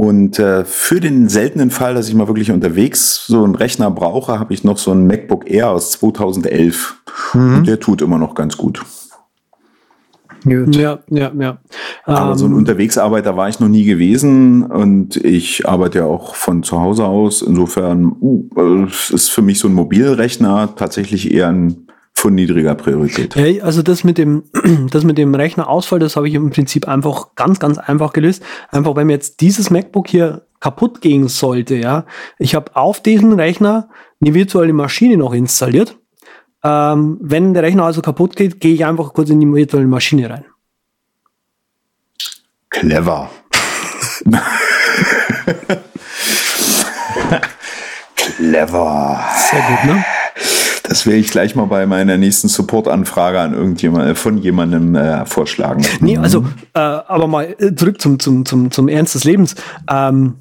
Und 0.00 0.38
äh, 0.38 0.64
für 0.64 1.00
den 1.00 1.28
seltenen 1.28 1.72
Fall, 1.72 1.94
dass 1.94 2.08
ich 2.08 2.14
mal 2.14 2.28
wirklich 2.28 2.52
unterwegs 2.52 3.26
so 3.26 3.42
einen 3.42 3.56
Rechner 3.56 3.90
brauche, 3.90 4.38
habe 4.38 4.54
ich 4.54 4.62
noch 4.62 4.78
so 4.78 4.92
einen 4.92 5.08
MacBook 5.08 5.50
Air 5.50 5.70
aus 5.70 5.90
2011. 5.90 7.02
Und 7.34 7.66
der 7.66 7.80
tut 7.80 8.00
immer 8.00 8.16
noch 8.16 8.36
ganz 8.36 8.56
gut. 8.56 8.84
Gut. 10.44 10.76
Ja, 10.76 11.00
ja, 11.10 11.32
ja. 11.36 11.58
Aber 12.04 12.38
so 12.38 12.46
ein 12.46 12.52
Ähm, 12.52 12.58
Unterwegsarbeiter 12.58 13.36
war 13.36 13.48
ich 13.48 13.58
noch 13.58 13.66
nie 13.66 13.84
gewesen 13.84 14.62
und 14.62 15.16
ich 15.16 15.68
arbeite 15.68 15.98
ja 15.98 16.04
auch 16.04 16.36
von 16.36 16.62
zu 16.62 16.80
Hause 16.80 17.04
aus. 17.04 17.42
Insofern 17.42 18.12
uh, 18.20 18.86
ist 19.10 19.30
für 19.30 19.42
mich 19.42 19.58
so 19.58 19.66
ein 19.66 19.74
Mobilrechner 19.74 20.76
tatsächlich 20.76 21.34
eher 21.34 21.48
ein 21.48 21.87
von 22.18 22.34
niedriger 22.34 22.74
Priorität. 22.74 23.36
Ja, 23.36 23.62
also 23.62 23.82
das 23.82 24.02
mit 24.02 24.18
dem, 24.18 24.42
das 24.90 25.04
mit 25.04 25.18
dem 25.18 25.34
Rechnerausfall, 25.34 26.00
das 26.00 26.16
habe 26.16 26.28
ich 26.28 26.34
im 26.34 26.50
Prinzip 26.50 26.88
einfach 26.88 27.34
ganz, 27.36 27.60
ganz 27.60 27.78
einfach 27.78 28.12
gelöst. 28.12 28.42
Einfach, 28.70 28.96
wenn 28.96 29.06
mir 29.06 29.12
jetzt 29.14 29.40
dieses 29.40 29.70
MacBook 29.70 30.08
hier 30.08 30.42
kaputt 30.60 31.00
gehen 31.00 31.28
sollte, 31.28 31.76
ja, 31.76 32.04
ich 32.38 32.56
habe 32.56 32.74
auf 32.74 33.00
diesem 33.00 33.34
Rechner 33.34 33.88
eine 34.20 34.34
virtuelle 34.34 34.72
Maschine 34.72 35.16
noch 35.16 35.32
installiert. 35.32 35.96
Ähm, 36.64 37.18
wenn 37.20 37.54
der 37.54 37.62
Rechner 37.62 37.84
also 37.84 38.02
kaputt 38.02 38.34
geht, 38.34 38.60
gehe 38.60 38.74
ich 38.74 38.84
einfach 38.84 39.12
kurz 39.12 39.30
in 39.30 39.38
die 39.40 39.46
virtuelle 39.46 39.86
Maschine 39.86 40.28
rein. 40.28 40.44
Clever. 42.68 43.30
Clever. 48.16 49.20
Sehr 49.50 49.60
gut, 49.60 49.84
ne? 49.84 50.04
Das 50.88 51.04
werde 51.04 51.18
ich 51.18 51.30
gleich 51.30 51.54
mal 51.54 51.66
bei 51.66 51.84
meiner 51.84 52.16
nächsten 52.16 52.48
Support-Anfrage 52.48 53.38
an 53.38 53.52
irgendjemand 53.52 54.16
von 54.16 54.38
jemandem 54.38 54.94
äh, 54.94 55.26
vorschlagen. 55.26 55.84
Nee, 56.00 56.16
also, 56.16 56.46
äh, 56.72 56.78
aber 56.78 57.26
mal 57.26 57.54
äh, 57.58 57.74
zurück 57.74 58.00
zum, 58.00 58.18
zum, 58.18 58.46
zum, 58.46 58.70
zum 58.70 58.88
Ernst 58.88 59.14
des 59.14 59.24
Lebens. 59.24 59.54
Ähm, 59.90 60.36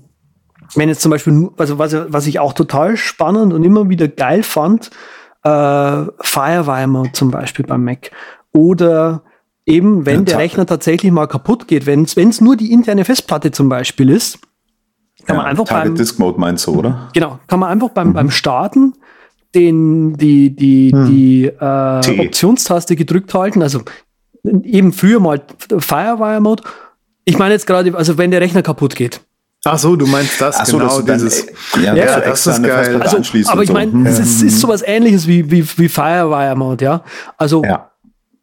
wenn 0.75 0.87
jetzt 0.87 1.01
zum 1.01 1.11
Beispiel, 1.11 1.49
also 1.57 1.79
was, 1.79 1.93
was 2.07 2.27
ich 2.27 2.39
auch 2.39 2.53
total 2.53 2.95
spannend 2.95 3.51
und 3.51 3.65
immer 3.65 3.89
wieder 3.89 4.07
geil 4.07 4.41
fand, 4.41 4.89
äh, 5.43 5.49
Firewire 6.21 6.87
Mode 6.87 7.11
zum 7.11 7.29
Beispiel 7.29 7.65
beim 7.65 7.83
Mac. 7.83 8.11
Oder 8.53 9.23
eben, 9.65 10.05
wenn 10.05 10.19
ja, 10.19 10.21
der 10.21 10.37
Rechner 10.37 10.65
tatsächlich 10.65 11.11
mal 11.11 11.27
kaputt 11.27 11.67
geht, 11.67 11.85
wenn 11.85 12.03
es 12.03 12.39
nur 12.39 12.55
die 12.55 12.71
interne 12.71 13.03
Festplatte 13.03 13.51
zum 13.51 13.67
Beispiel 13.67 14.09
ist, 14.09 14.39
kann 15.25 15.35
ja, 15.35 15.41
man 15.41 15.51
einfach 15.51 15.65
Target 15.65 15.89
beim 15.89 15.95
Disk 15.95 16.19
Mode 16.19 16.39
meinst 16.39 16.67
du, 16.67 16.75
oder? 16.75 17.09
Genau, 17.13 17.37
kann 17.47 17.59
man 17.59 17.69
einfach 17.69 17.89
beim, 17.89 18.09
mhm. 18.09 18.13
beim 18.13 18.31
Starten 18.31 18.93
den, 19.55 20.15
die, 20.17 20.55
die, 20.55 20.91
hm. 20.91 21.05
die 21.07 21.45
äh, 21.45 22.25
Optionstaste 22.25 22.95
gedrückt 22.95 23.33
halten. 23.33 23.61
Also 23.61 23.81
eben 24.63 24.93
früher 24.93 25.19
mal 25.19 25.41
Firewire 25.79 26.41
Mode. 26.41 26.63
Ich 27.25 27.37
meine 27.37 27.53
jetzt 27.53 27.67
gerade, 27.67 27.95
also 27.95 28.17
wenn 28.17 28.31
der 28.31 28.41
Rechner 28.41 28.61
kaputt 28.61 28.95
geht. 28.95 29.21
Ach 29.65 29.77
so, 29.77 29.95
du 29.95 30.07
meinst 30.07 30.39
das, 30.39 30.69
so, 30.69 30.77
genau, 30.77 31.01
dieses. 31.01 31.47
Dann, 31.73 31.83
ja, 31.83 31.95
ja 31.95 32.19
das 32.21 32.47
ist 32.47 32.63
geil. 32.63 33.01
Also, 33.01 33.17
aber 33.47 33.63
ich 33.63 33.71
meine, 33.71 33.91
so. 33.91 33.97
es 34.07 34.19
ist, 34.19 34.41
ist 34.43 34.59
sowas 34.61 34.81
ähnliches 34.85 35.27
wie, 35.27 35.51
wie, 35.51 35.67
wie 35.77 35.89
Firewire 35.89 36.55
Mode, 36.55 36.85
ja. 36.85 37.03
Also, 37.37 37.63
ja. 37.63 37.91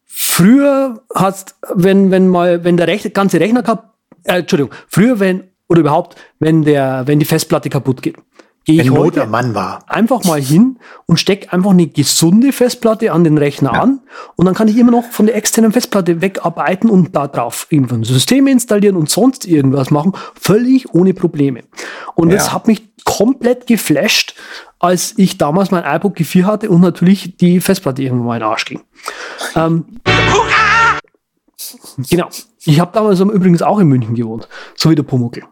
früher 0.05 1.03
hast, 1.15 1.55
wenn, 1.75 2.11
wenn 2.11 2.29
mal, 2.29 2.63
wenn 2.65 2.77
der 2.77 2.89
Rechner, 2.89 3.11
ganze 3.11 3.41
Rechner 3.41 3.63
kaputt, 3.63 3.91
äh, 4.25 4.41
Entschuldigung, 4.41 4.73
früher, 4.89 5.19
wenn, 5.19 5.45
oder 5.69 5.81
überhaupt, 5.81 6.17
wenn 6.41 6.63
der, 6.63 7.05
wenn 7.07 7.21
die 7.21 7.25
Festplatte 7.25 7.71
kaputt 7.71 8.03
geht, 8.03 8.17
gehe 8.65 8.83
ich 8.83 8.91
heute 8.91 9.27
Mann 9.27 9.55
war. 9.55 9.85
einfach 9.87 10.25
mal 10.25 10.41
hin 10.41 10.79
und 11.07 11.19
stecke 11.19 11.53
einfach 11.53 11.71
eine 11.71 11.87
gesunde 11.87 12.53
Festplatte 12.53 13.13
an 13.13 13.25
den 13.25 13.39
Rechner 13.39 13.73
ja. 13.73 13.83
an 13.83 14.01
und 14.37 14.47
dann 14.47 14.55
kann 14.55 14.69
ich 14.69 14.77
immer 14.77 14.91
noch 14.91 15.05
von 15.05 15.27
der 15.27 15.37
externen 15.37 15.73
Festplatte 15.73 16.21
wegarbeiten 16.21 16.89
und 16.89 17.15
da 17.15 17.29
drauf 17.29 17.67
irgendwann 17.71 18.05
Systeme 18.05 18.51
installieren 18.51 18.97
und 18.97 19.11
sonst 19.11 19.47
irgendwas 19.47 19.91
machen, 19.91 20.13
völlig 20.35 20.95
ohne 20.95 21.15
Probleme. 21.15 21.63
Und 22.15 22.31
ja. 22.31 22.37
das 22.37 22.53
hat 22.53 22.67
mich 22.67 22.83
komplett 23.05 23.67
geflasht, 23.67 24.35
als 24.79 25.15
ich 25.19 25.39
damals 25.39 25.71
mein 25.71 25.85
iPod 25.85 26.17
G4 26.17 26.45
hatte 26.45 26.71
und 26.71 26.81
natürlich 26.81 27.37
die 27.37 27.61
Festplatte 27.61 28.03
irgendwann 28.03 28.27
mal 28.27 28.35
in 28.37 28.41
den 28.41 28.49
Arsch 28.49 28.65
ging. 28.65 28.81
Ähm, 29.55 29.85
genau. 32.11 32.29
Ich 32.65 32.81
habe 32.81 32.93
damals 32.95 33.21
übrigens 33.21 33.63
auch 33.63 33.79
in 33.79 33.89
München 33.89 34.15
gewohnt, 34.15 34.49
so 34.75 34.91
wie 34.91 34.95
der 34.95 35.03
Pumuckl. 35.03 35.45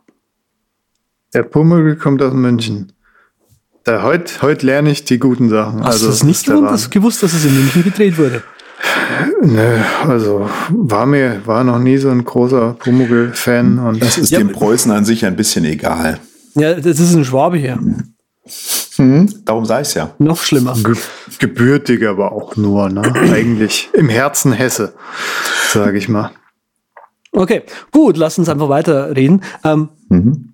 Der 1.35 1.43
Pumuckl 1.43 1.97
kommt 1.97 2.23
aus 2.23 2.33
München. 2.33 2.93
Da, 3.85 4.03
heute, 4.05 4.43
heute 4.43 4.65
lerne 4.65 4.91
ich 4.91 5.05
die 5.05 5.19
guten 5.19 5.49
Sachen. 5.49 5.81
Hast 5.81 5.95
also, 5.95 6.07
du 6.07 6.13
es 6.13 6.23
nicht 6.23 6.47
gewusst, 6.47 6.91
gewusst, 6.93 7.23
dass 7.23 7.33
es 7.33 7.45
in 7.45 7.55
München 7.55 7.83
gedreht 7.83 8.17
wurde? 8.17 8.43
Nö, 9.43 9.79
also 10.07 10.49
war 10.71 11.05
mir, 11.07 11.43
war 11.47 11.65
noch 11.65 11.81
nie 11.81 11.97
so 11.97 12.09
ein 12.11 12.25
großer 12.25 12.77
Pumuckl-Fan. 12.79 13.99
Das 13.99 14.19
ist 14.19 14.31
ja, 14.31 14.39
dem 14.39 14.53
Preußen 14.53 14.93
an 14.93 15.05
sich 15.05 15.25
ein 15.25 15.35
bisschen 15.35 15.65
egal. 15.65 16.21
Ja, 16.55 16.75
das 16.75 17.01
ist 17.01 17.15
ein 17.15 17.25
Schwabe 17.25 17.57
hier. 17.57 17.79
Hm, 18.97 19.45
darum 19.45 19.65
sei 19.65 19.81
es 19.81 19.95
ja. 19.95 20.15
Noch 20.19 20.43
schlimmer. 20.43 20.77
Ge 20.83 20.95
gebürtig 21.39 22.07
aber 22.07 22.33
auch 22.33 22.57
nur, 22.57 22.89
ne? 22.89 23.03
Eigentlich 23.33 23.89
im 23.95 24.09
Herzen 24.09 24.53
Hesse, 24.53 24.95
sage 25.73 25.99
ich 25.99 26.09
mal. 26.09 26.31
Okay, 27.33 27.63
gut, 27.91 28.17
lass 28.17 28.39
uns 28.39 28.49
einfach 28.49 28.69
weiterreden. 28.69 29.43
Ähm, 29.65 29.89
mhm. 30.09 30.52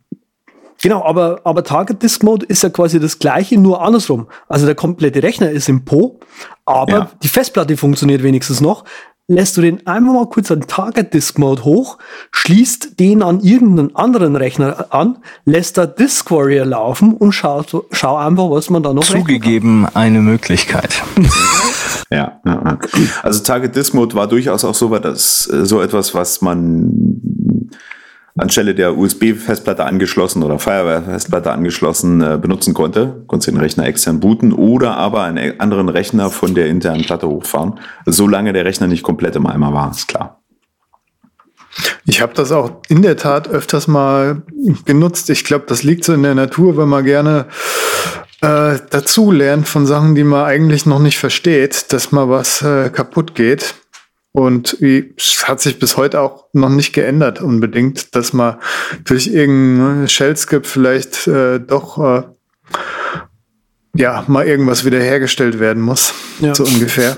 Genau, 0.81 1.05
aber, 1.05 1.41
aber 1.45 1.65
Target 1.65 2.03
Disk 2.03 2.23
Mode 2.23 2.47
ist 2.47 2.63
ja 2.63 2.71
quasi 2.71 3.01
das 3.01 3.19
gleiche, 3.19 3.59
nur 3.59 3.83
andersrum. 3.83 4.29
Also 4.49 4.65
der 4.65 4.77
komplette 4.77 5.23
Rechner 5.23 5.51
ist 5.51 5.69
im 5.69 5.85
Po, 5.85 6.21
aber 6.65 6.93
ja. 6.93 7.11
die 7.23 7.29
Festplatte 7.29 7.77
funktioniert 7.77 8.23
wenigstens 8.23 8.61
noch. 8.61 8.85
Lässt 9.31 9.59
du 9.59 9.61
den 9.61 9.87
einfach 9.87 10.15
mal 10.15 10.27
kurz 10.27 10.51
an 10.51 10.63
Target 10.63 11.13
Disk 11.13 11.39
Mode 11.39 11.63
hoch, 11.65 11.99
schließt 12.31 12.99
den 12.99 13.23
an 13.23 13.41
irgendeinen 13.41 13.95
anderen 13.95 14.37
Rechner 14.37 14.87
an, 14.89 15.19
lässt 15.45 15.77
da 15.77 15.85
Disk 15.85 16.31
Warrior 16.31 16.65
laufen 16.65 17.13
und 17.13 17.33
schau, 17.33 17.63
schau 17.91 18.17
einfach, 18.17 18.49
was 18.49 18.71
man 18.71 18.83
da 18.83 18.95
noch 18.95 19.05
Zugegeben 19.05 19.87
eine 19.93 20.21
Möglichkeit. 20.21 21.03
ja, 22.11 22.41
ja, 22.47 22.79
also 23.23 23.43
Target 23.43 23.77
Disk 23.77 23.93
Mode 23.93 24.15
war 24.15 24.29
durchaus 24.29 24.65
auch 24.65 24.75
so, 24.75 24.97
dass, 24.99 25.41
so 25.41 25.83
etwas, 25.83 26.15
was 26.15 26.41
man 26.41 26.91
anstelle 28.39 28.75
der 28.75 28.97
USB-Festplatte 28.97 29.85
angeschlossen 29.85 30.43
oder 30.43 30.59
Firewire-Festplatte 30.59 31.51
angeschlossen 31.53 32.21
äh, 32.21 32.39
benutzen 32.41 32.75
konnte. 32.75 33.25
Konnte 33.27 33.51
den 33.51 33.61
Rechner 33.61 33.87
extern 33.87 34.21
booten 34.21 34.53
oder 34.53 34.97
aber 34.97 35.25
einen 35.25 35.61
anderen 35.61 35.89
Rechner 35.89 36.31
von 36.31 36.55
der 36.55 36.67
internen 36.67 37.05
Platte 37.05 37.29
hochfahren, 37.29 37.81
solange 38.07 38.53
der 38.53 38.65
Rechner 38.65 38.87
nicht 38.87 39.03
komplett 39.03 39.37
im 39.37 39.47
Eimer 39.47 39.73
war, 39.73 39.91
ist 39.91 40.09
klar. 40.09 40.41
Ich 42.07 42.21
habe 42.21 42.35
das 42.35 42.51
auch 42.53 42.83
in 42.89 43.03
der 43.03 43.17
Tat 43.17 43.49
öfters 43.49 43.87
mal 43.87 44.43
genutzt. 44.85 45.31
Ich 45.31 45.45
glaube, 45.45 45.67
das 45.69 45.83
liegt 45.83 46.05
so 46.05 46.13
in 46.13 46.23
der 46.23 46.35
Natur, 46.35 46.77
wenn 46.77 46.89
man 46.89 47.05
gerne 47.05 47.47
äh, 48.41 48.79
dazu 48.91 49.31
lernt 49.31 49.69
von 49.69 49.87
Sachen, 49.87 50.15
die 50.15 50.25
man 50.25 50.45
eigentlich 50.45 50.87
noch 50.87 50.99
nicht 50.99 51.19
versteht, 51.19 51.93
dass 51.93 52.13
mal 52.13 52.29
was 52.29 52.63
äh, 52.63 52.91
kaputt 52.91 53.35
geht. 53.35 53.75
Und 54.39 54.81
es 54.81 55.49
hat 55.49 55.61
sich 55.61 55.81
bis 55.81 55.97
heute 55.97 56.21
auch 56.21 56.45
noch 56.53 56.69
nicht 56.69 56.93
geändert 56.93 57.43
unbedingt, 57.43 58.15
dass 58.15 58.33
man 58.33 58.59
durch 59.05 59.27
irgendein 59.27 60.09
Shell-Script 60.09 60.69
vielleicht 60.69 61.27
äh, 61.27 61.59
doch 61.59 61.99
äh, 61.99 62.23
ja 63.97 64.23
mal 64.29 64.47
irgendwas 64.47 64.85
wiederhergestellt 64.85 65.59
werden 65.59 65.83
muss. 65.83 66.15
Ja. 66.39 66.55
So 66.55 66.63
ungefähr. 66.63 67.17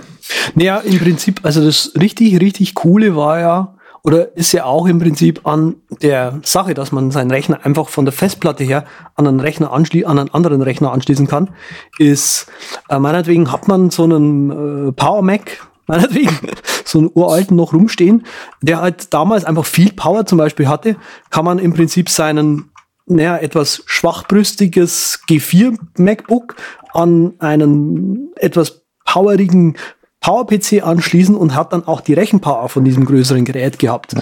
Naja, 0.55 0.79
im 0.79 0.99
Prinzip, 0.99 1.41
also 1.43 1.63
das 1.63 1.93
richtig, 2.01 2.41
richtig 2.41 2.75
coole 2.75 3.15
war 3.15 3.39
ja, 3.39 3.75
oder 4.03 4.35
ist 4.35 4.53
ja 4.53 4.65
auch 4.65 4.87
im 4.87 4.99
Prinzip 4.99 5.47
an 5.47 5.75
der 6.01 6.41
Sache, 6.43 6.73
dass 6.73 6.91
man 6.91 7.11
seinen 7.11 7.31
Rechner 7.31 7.67
einfach 7.67 7.91
von 7.91 8.07
der 8.07 8.13
Festplatte 8.13 8.65
her 8.65 8.87
an 9.15 9.27
einen 9.27 9.41
Rechner 9.41 9.75
anschli 9.75 10.07
an 10.07 10.19
einen 10.19 10.33
anderen 10.33 10.63
Rechner 10.63 10.91
anschließen 10.91 11.27
kann, 11.27 11.51
ist 11.99 12.47
äh, 12.89 12.99
meinetwegen 12.99 13.53
hat 13.53 13.69
man 13.69 13.91
so 13.91 14.05
einen 14.05 14.89
äh, 14.89 14.93
Power 14.93 15.21
Mac 15.21 15.70
meinetwegen, 15.91 16.39
so 16.85 16.99
einen 16.99 17.11
uralten 17.13 17.57
noch 17.57 17.73
rumstehen, 17.73 18.25
der 18.63 18.81
halt 18.81 19.13
damals 19.13 19.45
einfach 19.45 19.67
viel 19.67 19.93
Power 19.93 20.25
zum 20.25 20.39
Beispiel 20.39 20.69
hatte, 20.69 20.97
kann 21.31 21.45
man 21.45 21.59
im 21.59 21.75
Prinzip 21.75 22.09
seinen, 22.09 22.71
naja, 23.07 23.37
etwas 23.37 23.83
schwachbrüstiges 23.87 25.21
G4 25.29 25.77
MacBook 25.99 26.57
an 26.93 27.35
einen 27.39 28.31
etwas 28.37 28.83
powerigen 29.05 29.77
Power-PC 30.21 30.83
anschließen 30.83 31.35
und 31.35 31.55
hat 31.55 31.73
dann 31.73 31.85
auch 31.85 32.01
die 32.01 32.15
Rechenpower 32.15 32.69
von 32.69 32.85
diesem 32.85 33.05
größeren 33.07 33.45
Gerät 33.45 33.79
gehabt. 33.79 34.15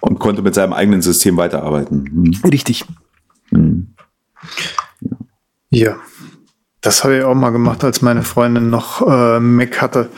Und 0.00 0.18
konnte 0.18 0.42
mit 0.42 0.54
seinem 0.54 0.72
eigenen 0.72 1.02
System 1.02 1.36
weiterarbeiten. 1.36 2.08
Mhm. 2.12 2.48
Richtig. 2.50 2.84
Mhm. 3.50 3.94
Ja. 5.70 5.96
Das 6.80 7.04
habe 7.04 7.18
ich 7.18 7.24
auch 7.24 7.34
mal 7.34 7.50
gemacht, 7.50 7.84
als 7.84 8.00
meine 8.00 8.22
Freundin 8.22 8.70
noch 8.70 9.06
äh, 9.06 9.38
Mac 9.38 9.82
hatte. 9.82 10.08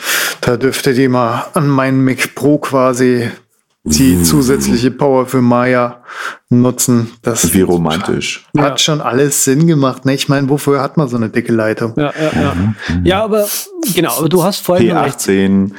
Da 0.41 0.57
dürfte 0.57 0.95
die 0.95 1.09
mal 1.09 1.47
an 1.55 1.69
meinen 1.69 2.05
Mac 2.05 2.35
Pro 2.35 2.59
quasi 2.59 3.31
die 3.85 4.15
mm. 4.15 4.25
zusätzliche 4.25 4.93
Power 4.93 5.27
für 5.27 5.43
Maya 5.43 6.05
nutzen. 6.51 7.11
Das 7.23 7.53
Wie 7.53 7.63
romantisch. 7.63 8.47
Hat 8.57 8.71
ja. 8.71 8.79
schon 8.79 9.01
alles 9.01 9.43
Sinn 9.43 9.67
gemacht. 9.67 10.05
Ne? 10.05 10.15
Ich 10.15 10.29
meine, 10.29 10.49
wofür 10.49 10.81
hat 10.81 10.97
man 10.97 11.09
so 11.09 11.17
eine 11.17 11.31
dicke 11.31 11.53
Leitung? 11.53 11.95
Ja, 11.97 12.13
ja, 12.17 12.43
ja. 12.43 12.55
Mhm. 12.55 13.05
ja 13.05 13.25
aber 13.25 13.49
genau, 13.95 14.17
aber 14.19 14.29
du 14.29 14.45
hast 14.45 14.61
vorhin 14.61 14.93
P18. 14.93 15.73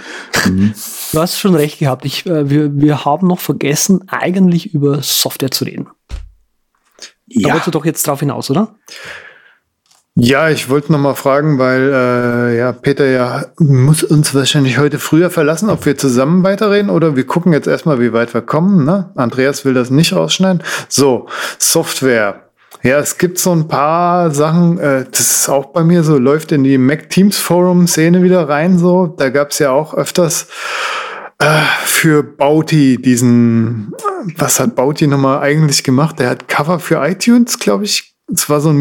Mhm. 0.49 0.73
Du 1.13 1.19
hast 1.19 1.39
schon 1.39 1.55
recht 1.55 1.79
gehabt. 1.79 2.03
Ich, 2.03 2.25
äh, 2.25 2.49
wir, 2.49 2.75
wir 2.75 3.05
haben 3.05 3.27
noch 3.27 3.39
vergessen, 3.39 4.03
eigentlich 4.09 4.73
über 4.73 5.01
Software 5.01 5.51
zu 5.51 5.63
reden. 5.63 5.87
Ja. 7.27 7.47
Da 7.47 7.53
wolltest 7.53 7.67
du 7.67 7.71
doch 7.71 7.85
jetzt 7.85 8.05
drauf 8.05 8.19
hinaus, 8.19 8.51
oder? 8.51 8.75
Ja, 10.15 10.49
ich 10.49 10.69
wollte 10.69 10.91
noch 10.91 10.99
mal 10.99 11.15
fragen, 11.15 11.57
weil 11.57 11.91
äh, 11.91 12.57
ja 12.57 12.71
Peter 12.71 13.05
ja 13.07 13.45
muss 13.57 14.03
uns 14.03 14.35
wahrscheinlich 14.35 14.77
heute 14.77 14.99
früher 14.99 15.31
verlassen, 15.31 15.71
ob 15.71 15.87
wir 15.87 15.97
zusammen 15.97 16.43
weiterreden 16.43 16.91
oder 16.91 17.15
wir 17.15 17.25
gucken 17.25 17.51
jetzt 17.51 17.67
erstmal, 17.67 17.99
wie 17.99 18.13
weit 18.13 18.31
wir 18.35 18.43
kommen. 18.43 18.85
Ne? 18.85 19.09
Andreas 19.15 19.65
will 19.65 19.73
das 19.73 19.89
nicht 19.89 20.13
rausschneiden. 20.13 20.61
So, 20.87 21.27
Software. 21.57 22.43
Ja, 22.83 22.99
es 22.99 23.17
gibt 23.17 23.39
so 23.39 23.53
ein 23.53 23.67
paar 23.67 24.29
Sachen, 24.29 24.77
äh, 24.77 25.05
das 25.09 25.19
ist 25.19 25.49
auch 25.49 25.67
bei 25.67 25.83
mir 25.83 26.03
so, 26.03 26.19
läuft 26.19 26.51
in 26.51 26.63
die 26.63 26.77
Mac 26.77 27.09
Teams 27.09 27.39
Forum 27.39 27.87
Szene 27.87 28.21
wieder 28.21 28.47
rein, 28.47 28.77
so. 28.77 29.07
Da 29.07 29.29
gab 29.29 29.49
es 29.49 29.57
ja 29.59 29.71
auch 29.71 29.95
öfters 29.95 30.47
äh, 31.39 31.61
für 31.85 32.21
Bauti 32.21 33.01
diesen, 33.01 33.93
was 34.37 34.59
hat 34.59 34.75
Bauti 34.75 35.07
nochmal 35.07 35.39
eigentlich 35.39 35.83
gemacht? 35.83 36.19
Der 36.19 36.29
hat 36.29 36.47
Cover 36.47 36.79
für 36.79 37.03
iTunes, 37.03 37.57
glaube 37.57 37.85
ich. 37.85 38.13
Es 38.31 38.47
war 38.49 38.61
so 38.61 38.69
ein 38.69 38.77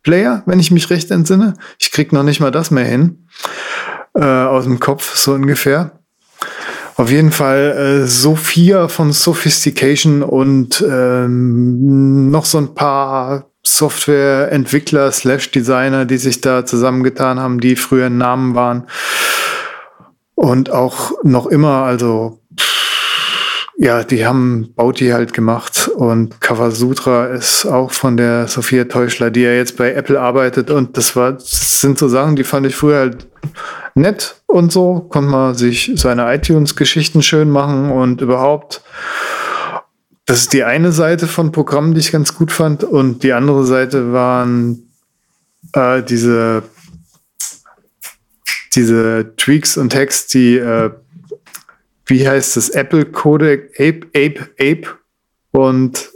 Mini-iTunes-Player, 0.00 0.42
wenn 0.46 0.60
ich 0.60 0.70
mich 0.70 0.90
recht 0.90 1.10
entsinne. 1.10 1.54
Ich 1.78 1.90
krieg 1.90 2.12
noch 2.12 2.22
nicht 2.22 2.40
mal 2.40 2.50
das 2.50 2.70
mehr 2.70 2.84
hin. 2.84 3.26
Äh, 4.14 4.24
aus 4.24 4.64
dem 4.64 4.80
Kopf, 4.80 5.16
so 5.16 5.32
ungefähr. 5.32 6.00
Auf 6.96 7.10
jeden 7.10 7.32
Fall 7.32 8.02
äh, 8.02 8.06
Sophia 8.06 8.88
von 8.88 9.12
Sophistication 9.12 10.22
und 10.22 10.84
ähm, 10.86 12.30
noch 12.30 12.44
so 12.44 12.58
ein 12.58 12.74
paar 12.74 13.46
Softwareentwickler 13.62 15.12
slash 15.12 15.50
Designer, 15.50 16.04
die 16.04 16.18
sich 16.18 16.40
da 16.40 16.66
zusammengetan 16.66 17.38
haben, 17.38 17.60
die 17.60 17.76
früher 17.76 18.10
Namen 18.10 18.54
waren. 18.54 18.86
Und 20.34 20.70
auch 20.70 21.12
noch 21.22 21.46
immer, 21.46 21.84
also 21.84 22.39
ja, 23.82 24.04
die 24.04 24.26
haben 24.26 24.74
Bauti 24.76 25.08
halt 25.08 25.32
gemacht 25.32 25.88
und 25.88 26.38
Kawasutra 26.38 27.28
ist 27.28 27.64
auch 27.64 27.92
von 27.92 28.18
der 28.18 28.46
Sophia 28.46 28.84
Teuschler, 28.84 29.30
die 29.30 29.40
ja 29.40 29.52
jetzt 29.52 29.78
bei 29.78 29.94
Apple 29.94 30.20
arbeitet. 30.20 30.70
Und 30.70 30.98
das 30.98 31.16
war, 31.16 31.32
das 31.32 31.80
sind 31.80 31.98
so 31.98 32.06
Sachen, 32.06 32.36
die 32.36 32.44
fand 32.44 32.66
ich 32.66 32.76
früher 32.76 32.98
halt 32.98 33.26
nett 33.94 34.42
und 34.44 34.70
so, 34.70 35.00
konnte 35.08 35.30
man 35.30 35.54
sich 35.54 35.92
seine 35.94 36.30
iTunes-Geschichten 36.30 37.22
schön 37.22 37.48
machen 37.48 37.90
und 37.90 38.20
überhaupt. 38.20 38.82
Das 40.26 40.42
ist 40.42 40.52
die 40.52 40.64
eine 40.64 40.92
Seite 40.92 41.26
von 41.26 41.50
Programmen, 41.50 41.94
die 41.94 42.00
ich 42.00 42.12
ganz 42.12 42.34
gut 42.34 42.52
fand. 42.52 42.84
Und 42.84 43.22
die 43.22 43.32
andere 43.32 43.64
Seite 43.64 44.12
waren 44.12 44.90
äh, 45.72 46.02
diese 46.02 46.64
diese 48.74 49.32
Tweaks 49.36 49.78
und 49.78 49.88
Text, 49.88 50.34
die 50.34 50.56
äh, 50.56 50.90
wie 52.10 52.28
heißt 52.28 52.56
das, 52.56 52.68
Apple 52.70 53.06
Codec, 53.06 53.72
Ape, 53.78 54.06
Ape, 54.14 54.50
Ape. 54.58 54.98
Und 55.52 56.10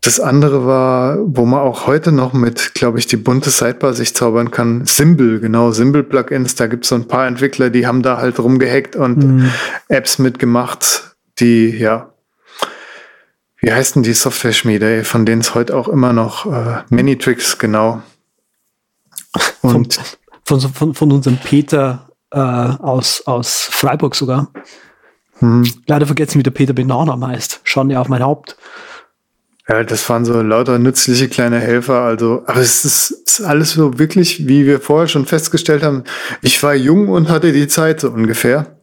das 0.00 0.20
andere 0.20 0.66
war, 0.66 1.18
wo 1.20 1.44
man 1.44 1.60
auch 1.60 1.88
heute 1.88 2.12
noch 2.12 2.32
mit, 2.32 2.74
glaube 2.74 3.00
ich, 3.00 3.08
die 3.08 3.16
bunte 3.16 3.50
Sidebar 3.50 3.92
sich 3.92 4.14
zaubern 4.14 4.52
kann. 4.52 4.86
Symbol, 4.86 5.40
genau, 5.40 5.72
Symbol-Plugins. 5.72 6.54
Da 6.54 6.68
gibt 6.68 6.84
es 6.84 6.90
so 6.90 6.94
ein 6.94 7.08
paar 7.08 7.26
Entwickler, 7.26 7.70
die 7.70 7.86
haben 7.86 8.02
da 8.02 8.18
halt 8.18 8.38
rumgehackt 8.38 8.94
und 8.94 9.18
mhm. 9.18 9.50
Apps 9.88 10.18
mitgemacht, 10.18 11.16
die, 11.40 11.70
ja, 11.70 12.12
wie 13.58 13.72
heißt 13.72 13.96
denn 13.96 14.04
die 14.04 14.12
Software-Schmiede, 14.12 15.02
von 15.02 15.26
denen 15.26 15.40
es 15.40 15.56
heute 15.56 15.76
auch 15.76 15.88
immer 15.88 16.12
noch 16.12 16.46
äh, 16.46 16.82
Minitricks, 16.88 17.58
genau. 17.58 18.00
Und 19.62 19.94
von, 20.44 20.60
von, 20.60 20.72
von, 20.72 20.94
von 20.94 21.12
unserem 21.12 21.38
Peter 21.38 22.06
äh, 22.36 22.38
aus, 22.38 23.22
aus 23.26 23.68
Freiburg 23.70 24.14
sogar. 24.14 24.50
Hm. 25.38 25.64
Leider 25.86 26.06
vergessen, 26.06 26.38
wie 26.38 26.42
der 26.42 26.50
Peter 26.50 26.74
Benana 26.74 27.18
heißt. 27.26 27.60
Schon 27.64 27.88
ja 27.90 28.00
auf 28.00 28.08
mein 28.08 28.22
Haupt. 28.22 28.56
Ja, 29.68 29.82
das 29.82 30.08
waren 30.08 30.24
so 30.24 30.40
lauter 30.42 30.78
nützliche 30.78 31.28
kleine 31.28 31.58
Helfer. 31.58 32.02
Also, 32.02 32.42
aber 32.46 32.60
es 32.60 32.84
ist, 32.84 33.10
ist, 33.26 33.40
alles 33.40 33.72
so 33.72 33.98
wirklich, 33.98 34.46
wie 34.46 34.66
wir 34.66 34.80
vorher 34.80 35.08
schon 35.08 35.26
festgestellt 35.26 35.82
haben. 35.82 36.04
Ich 36.42 36.62
war 36.62 36.74
jung 36.74 37.08
und 37.08 37.28
hatte 37.28 37.52
die 37.52 37.68
Zeit 37.68 38.00
so 38.00 38.10
ungefähr. 38.10 38.80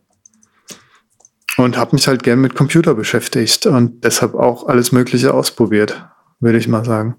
Und 1.56 1.78
habe 1.78 1.96
mich 1.96 2.08
halt 2.08 2.24
gern 2.24 2.42
mit 2.42 2.56
Computer 2.56 2.96
beschäftigt 2.96 3.68
und 3.68 4.04
deshalb 4.04 4.34
auch 4.34 4.68
alles 4.68 4.92
Mögliche 4.92 5.36
ausprobiert, 5.36 6.04
würde 6.40 6.58
ich 6.58 6.68
mal 6.68 6.84
sagen. 6.84 7.16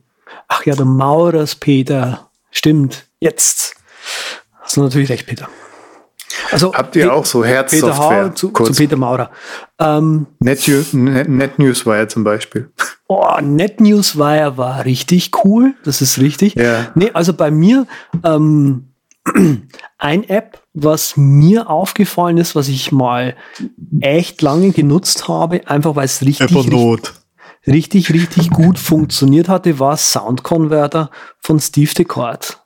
Ach 0.48 0.66
ja, 0.66 0.74
der 0.74 0.86
Maurers 0.86 1.54
Peter. 1.54 2.28
Stimmt. 2.50 3.06
Jetzt. 3.20 3.76
Hast 4.60 4.76
du 4.76 4.82
natürlich 4.82 5.08
recht, 5.08 5.26
Peter. 5.26 5.48
Also 6.54 6.72
Habt 6.72 6.94
ihr 6.94 7.12
auch 7.12 7.26
so 7.26 7.44
Herzsoftware? 7.44 8.30
Peter 8.30 8.34
zu, 8.34 8.50
zu, 8.50 8.72
Peter 8.72 8.96
Maurer. 8.96 9.30
Ähm, 9.80 10.26
NetNews 10.38 11.84
war 11.84 11.96
ja 11.96 12.08
zum 12.08 12.24
Beispiel. 12.24 12.70
Oh, 13.06 13.38
NetNews 13.38 14.16
war 14.16 14.34
ja 14.34 14.56
war 14.56 14.86
richtig 14.86 15.30
cool. 15.44 15.74
Das 15.84 16.00
ist 16.00 16.18
richtig. 16.18 16.54
Ja. 16.54 16.90
Nee, 16.94 17.10
also 17.12 17.34
bei 17.34 17.50
mir 17.50 17.86
ähm, 18.24 18.88
ein 19.98 20.28
App, 20.28 20.62
was 20.72 21.14
mir 21.16 21.68
aufgefallen 21.68 22.38
ist, 22.38 22.56
was 22.56 22.68
ich 22.68 22.92
mal 22.92 23.36
echt 24.00 24.40
lange 24.40 24.70
genutzt 24.70 25.28
habe, 25.28 25.68
einfach 25.68 25.96
weil 25.96 26.06
es 26.06 26.22
richtig, 26.22 26.56
richtig, 26.56 27.12
richtig, 27.66 28.10
richtig 28.10 28.50
gut 28.50 28.78
funktioniert 28.78 29.50
hatte, 29.50 29.78
war 29.78 29.98
Sound 29.98 30.42
Converter 30.42 31.10
von 31.40 31.60
Steve 31.60 31.92
Decord. 31.92 32.58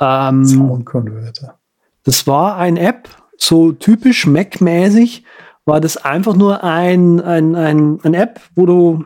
Ähm, 0.00 0.44
Sound 0.44 0.86
Converter. 0.86 1.58
Das 2.04 2.26
war 2.26 2.56
eine 2.56 2.80
App, 2.80 3.08
so 3.36 3.72
typisch 3.72 4.26
Mac-mäßig, 4.26 5.24
war 5.64 5.80
das 5.80 5.96
einfach 5.96 6.34
nur 6.36 6.62
ein, 6.62 7.20
ein, 7.20 7.56
ein, 7.56 7.98
ein 8.02 8.14
App, 8.14 8.40
wo 8.54 8.66
du 8.66 9.04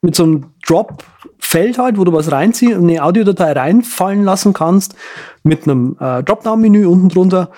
mit 0.00 0.14
so 0.16 0.24
einem 0.24 0.46
Drop-Feld 0.66 1.78
halt, 1.78 1.98
wo 1.98 2.04
du 2.04 2.12
was 2.12 2.30
reinziehst, 2.30 2.76
eine 2.76 3.02
Audiodatei 3.02 3.52
reinfallen 3.52 4.24
lassen 4.24 4.52
kannst, 4.52 4.94
mit 5.42 5.64
einem 5.64 5.96
äh, 6.00 6.22
Dropdown-Menü 6.22 6.86
unten 6.86 7.08
drunter 7.08 7.50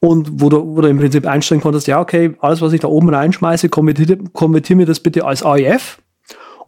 und 0.00 0.40
wo 0.40 0.48
du, 0.48 0.76
wo 0.76 0.80
du 0.80 0.88
im 0.88 0.98
Prinzip 0.98 1.26
einstellen 1.26 1.60
konntest, 1.60 1.86
ja, 1.86 2.00
okay, 2.00 2.36
alles, 2.40 2.60
was 2.60 2.72
ich 2.72 2.80
da 2.80 2.88
oben 2.88 3.08
reinschmeiße, 3.08 3.68
konvertiere 3.68 4.18
konvertier 4.32 4.76
mir 4.76 4.86
das 4.86 5.00
bitte 5.00 5.24
als 5.24 5.42
AIF 5.42 5.98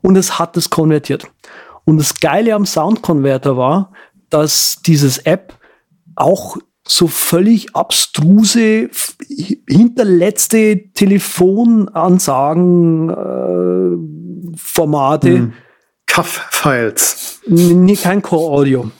und 0.01 0.17
es 0.17 0.39
hat 0.39 0.57
das 0.57 0.71
konvertiert. 0.71 1.27
Und 1.85 1.99
das 1.99 2.19
Geile 2.19 2.55
am 2.55 2.67
Sound-Converter 2.67 3.57
war, 3.57 3.93
dass 4.31 4.81
dieses 4.85 5.19
App 5.19 5.55
auch 6.17 6.57
so 6.87 7.09
völlig 7.09 7.75
abstruse, 7.75 8.89
hinterletzte 9.69 10.93
Telefonansagen, 10.95 13.11
äh, 13.11 14.57
Formate. 14.57 15.29
Hm. 15.29 15.53
Cuff-Files. 16.07 17.41
Nee, 17.47 17.97
kein 17.97 18.23
Core-Audio. 18.23 18.91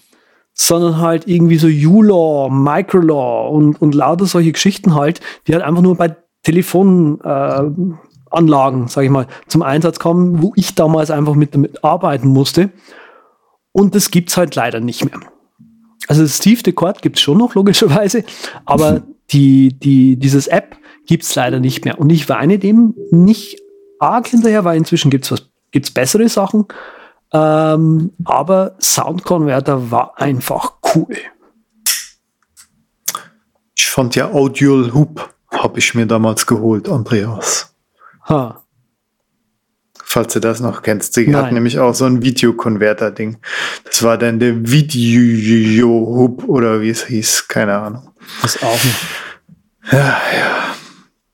Sondern 0.53 0.99
halt 0.99 1.27
irgendwie 1.29 1.57
so 1.57 1.69
U-Law, 1.69 2.51
Microlaw 2.51 3.49
und, 3.51 3.81
und 3.81 3.95
lauter 3.95 4.27
solche 4.27 4.53
Geschichten 4.53 4.95
halt, 4.95 5.23
die 5.47 5.55
halt 5.55 5.65
einfach 5.65 5.81
nur 5.83 5.97
bei 5.97 6.15
Telefonanlagen, 6.43 8.85
äh, 8.85 8.89
sag 8.89 9.05
ich 9.05 9.11
mal, 9.11 9.27
zum 9.49 9.63
Einsatz 9.63 9.99
kommen, 9.99 10.43
wo 10.43 10.53
ich 10.57 10.75
damals 10.75 11.11
einfach 11.11 11.35
mit 11.35 11.55
damit 11.55 11.83
arbeiten 11.85 12.29
musste. 12.29 12.71
Und 13.73 13.95
das 13.95 14.11
gibt's 14.11 14.37
halt 14.37 14.55
leider 14.55 14.81
nicht 14.81 15.03
mehr. 15.05 15.19
Also 16.09 16.27
Steve 16.27 16.63
Decord 16.63 17.03
gibt 17.03 17.17
es 17.17 17.23
schon 17.23 17.39
noch, 17.39 17.55
logischerweise, 17.55 18.25
aber 18.65 19.03
die, 19.31 19.79
die, 19.79 20.17
dieses 20.17 20.47
App 20.47 20.77
gibt 21.07 21.25
es 21.25 21.35
leider 21.35 21.61
nicht 21.61 21.85
mehr. 21.85 21.99
Und 21.99 22.11
ich 22.11 22.29
weine 22.29 22.59
dem 22.59 22.95
nicht 23.11 23.61
arg 23.99 24.29
hinterher, 24.29 24.65
weil 24.65 24.77
inzwischen 24.77 25.11
gibt 25.11 25.31
es 25.31 25.49
gibt's 25.73 25.91
bessere 25.91 26.29
Sachen. 26.29 26.67
Ähm, 27.33 28.13
aber 28.25 28.77
Sound 28.81 29.25
Converter 29.25 29.91
war 29.91 30.19
einfach 30.19 30.75
cool. 30.95 31.17
Ich 33.75 33.87
fand 33.87 34.15
ja 34.15 34.31
Audio 34.31 34.95
Hoop, 34.95 35.35
habe 35.51 35.79
ich 35.79 35.95
mir 35.95 36.07
damals 36.07 36.47
geholt, 36.47 36.89
Andreas. 36.89 37.75
Ha 38.29 38.66
falls 40.07 40.33
du 40.33 40.41
das 40.41 40.61
noch 40.61 40.83
kennst. 40.83 41.15
Sie 41.15 41.27
Nein. 41.27 41.43
hat 41.43 41.53
nämlich 41.53 41.79
auch 41.79 41.95
so 41.95 42.05
ein 42.07 42.23
Videokonverter-Ding. 42.23 43.39
Das 43.85 44.03
war 44.03 44.17
dann 44.17 44.39
der 44.39 44.71
Video-Hub 44.71 46.45
oder 46.49 46.81
wie 46.81 46.91
es 46.91 47.07
hieß, 47.07 47.49
keine 47.49 47.77
Ahnung. 47.77 48.11
Das 48.41 48.63
auch 48.63 48.85
nicht. 48.85 48.97
Ja, 49.93 49.99
ja. 49.99 50.67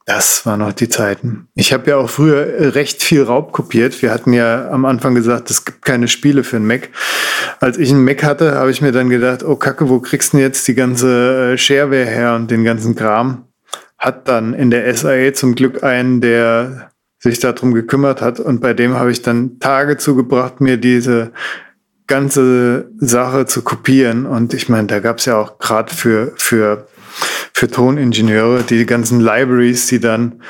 Das 0.05 0.45
waren 0.47 0.61
noch 0.61 0.73
die 0.73 0.89
Zeiten. 0.89 1.49
Ich 1.55 1.73
habe 1.73 1.91
ja 1.91 1.97
auch 1.97 2.11
früher 2.11 2.75
recht 2.75 3.03
viel 3.03 3.23
Raub 3.23 3.53
kopiert. 3.53 4.03
Wir 4.03 4.11
hatten 4.11 4.33
ja 4.33 4.69
am 4.71 4.85
Anfang 4.85 5.15
gesagt, 5.15 5.49
es 5.51 5.65
gibt 5.65 5.85
keine 5.85 6.09
Spiele 6.09 6.43
für 6.43 6.57
einen 6.57 6.67
Mac. 6.67 6.89
Als 7.61 7.79
ich 7.79 7.91
einen 7.91 8.05
Mac 8.05 8.25
hatte, 8.25 8.57
habe 8.57 8.71
ich 8.71 8.83
mir 8.83 8.93
dann 8.93 9.11
gedacht, 9.11 9.45
oh 9.45 9.55
Kacke, 9.55 9.89
wo 9.89 10.01
kriegst 10.01 10.33
du 10.33 10.39
denn 10.39 10.47
jetzt 10.47 10.67
die 10.67 10.75
ganze 10.75 11.53
äh, 11.53 11.59
Shareware 11.59 12.05
her 12.05 12.35
und 12.35 12.51
den 12.51 12.65
ganzen 12.65 12.97
Kram? 12.97 13.45
Hat 13.97 14.27
dann 14.27 14.55
in 14.55 14.71
der 14.71 14.93
SAE 14.95 15.33
zum 15.35 15.55
Glück 15.55 15.85
einen, 15.85 16.21
der 16.21 16.92
sich 17.23 17.39
darum 17.39 17.73
gekümmert 17.73 18.21
hat. 18.21 18.41
Und 18.41 18.61
bei 18.61 18.75
dem 18.75 18.95
habe 18.95 19.13
ich 19.13 19.23
dann 19.23 19.61
Tage 19.61 19.97
zugebracht, 19.97 20.61
mir 20.61 20.77
diese 20.77 21.33
ganze 22.09 22.91
Sache 22.99 23.47
zu 23.47 23.63
kopieren. 23.63 24.27
Und 24.27 24.55
ich 24.55 24.69
meine, 24.69 24.89
da 24.89 24.99
gab 24.99 25.19
es 25.19 25.27
ja 25.27 25.37
auch 25.37 25.59
gerade 25.59 25.95
für, 25.95 26.33
für, 26.37 26.89
für 27.55 27.69
Toningenieure 27.69 28.65
die 28.65 28.85
ganzen 28.87 29.21
Libraries, 29.21 29.87
die 29.87 30.01
dann 30.01 30.43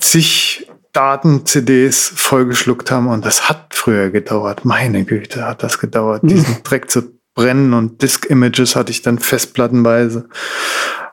zig 0.00 0.68
Daten-CDs 0.92 2.12
vollgeschluckt 2.16 2.90
haben. 2.90 3.06
Und 3.06 3.24
das 3.24 3.48
hat 3.48 3.68
früher 3.72 4.10
gedauert. 4.10 4.64
Meine 4.64 5.04
Güte, 5.04 5.46
hat 5.46 5.62
das 5.62 5.78
gedauert, 5.78 6.24
mhm. 6.24 6.28
diesen 6.28 6.62
Dreck 6.64 6.90
zu 6.90 7.12
brennen. 7.36 7.74
Und 7.74 8.02
Disk-Images 8.02 8.74
hatte 8.74 8.90
ich 8.90 9.02
dann 9.02 9.20
festplattenweise. 9.20 10.28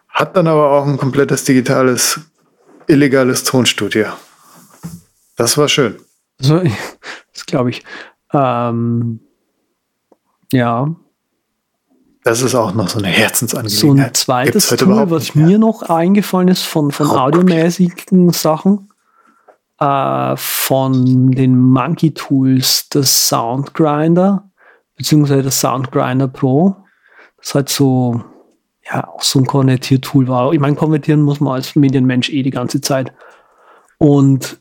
Hat 0.10 0.36
dann 0.36 0.48
aber 0.48 0.72
auch 0.72 0.88
ein 0.88 0.98
komplettes 0.98 1.44
digitales, 1.44 2.20
illegales 2.88 3.44
Tonstudio. 3.44 4.08
Das 5.40 5.58
war 5.58 5.70
schön. 5.70 5.96
So, 6.38 6.62
Das 7.34 7.46
glaube 7.46 7.70
ich. 7.70 7.82
Ähm, 8.34 9.22
ja. 10.52 10.94
Das 12.26 12.42
ist 12.42 12.54
auch 12.56 12.74
noch 12.74 12.90
so 12.90 13.00
eine 13.00 13.08
Herzensangelegenheit. 13.08 13.80
So 13.80 13.92
ein 13.92 14.14
zweites 14.14 14.68
Tool, 14.68 15.10
was 15.10 15.36
mir 15.36 15.58
noch 15.58 15.84
eingefallen 15.84 16.50
ist 16.50 16.64
von, 16.64 16.92
von 16.92 17.08
audiomäßigen 17.08 18.32
Sachen, 18.32 18.90
äh, 19.80 20.36
von 20.36 21.32
den 21.32 21.58
Monkey 21.58 22.14
Tools, 22.14 22.90
das 22.90 23.30
Soundgrinder, 23.30 24.52
beziehungsweise 24.98 25.44
das 25.44 25.62
Soundgrinder 25.62 26.28
Pro. 26.28 26.76
Das 27.38 27.48
ist 27.48 27.56
halt 27.56 27.70
so, 27.70 28.22
ja, 28.92 29.08
auch 29.08 29.24
so 29.24 29.40
ein 29.40 29.46
Konvertiertool 29.46 30.28
war. 30.28 30.52
Ich 30.52 30.60
meine, 30.60 30.76
konvertieren 30.76 31.22
muss 31.22 31.40
man 31.40 31.54
als 31.54 31.78
Medienmensch 31.78 32.30
eh 32.30 32.44
die 32.44 32.52
ganze 32.52 32.82
Zeit. 32.82 33.14
Und 34.00 34.60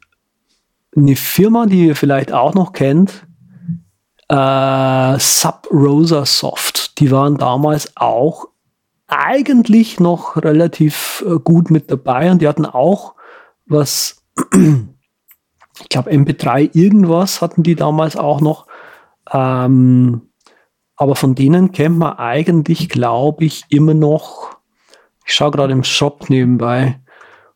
eine 0.99 1.17
Firma, 1.17 1.67
die 1.67 1.87
ihr 1.87 1.97
vielleicht 1.97 2.33
auch 2.33 2.55
noch 2.55 2.73
kennt, 2.73 3.27
äh, 4.29 5.19
Sub 5.19 5.69
Rosa 5.73 6.27
Soft, 6.27 6.99
die 6.99 7.11
waren 7.11 7.37
damals 7.37 7.97
auch 7.97 8.49
eigentlich 9.07 10.01
noch 10.01 10.37
relativ 10.37 11.25
äh, 11.27 11.39
gut 11.39 11.71
mit 11.71 11.91
dabei 11.91 12.31
und 12.31 12.43
die 12.43 12.49
hatten 12.49 12.67
auch 12.67 13.15
was, 13.67 14.23
ich 14.55 15.89
glaube 15.89 16.11
MP3 16.11 16.71
irgendwas 16.75 17.41
hatten 17.41 17.63
die 17.63 17.75
damals 17.75 18.17
auch 18.17 18.41
noch. 18.41 18.67
Ähm, 19.33 20.29
aber 20.97 21.15
von 21.15 21.35
denen 21.35 21.73
kennt 21.73 21.97
man 21.99 22.19
eigentlich, 22.19 22.89
glaube 22.89 23.45
ich, 23.45 23.65
immer 23.71 23.95
noch, 23.95 24.57
ich 25.25 25.35
schaue 25.35 25.53
gerade 25.53 25.73
im 25.73 25.85
Shop 25.85 26.29
nebenbei, 26.29 27.01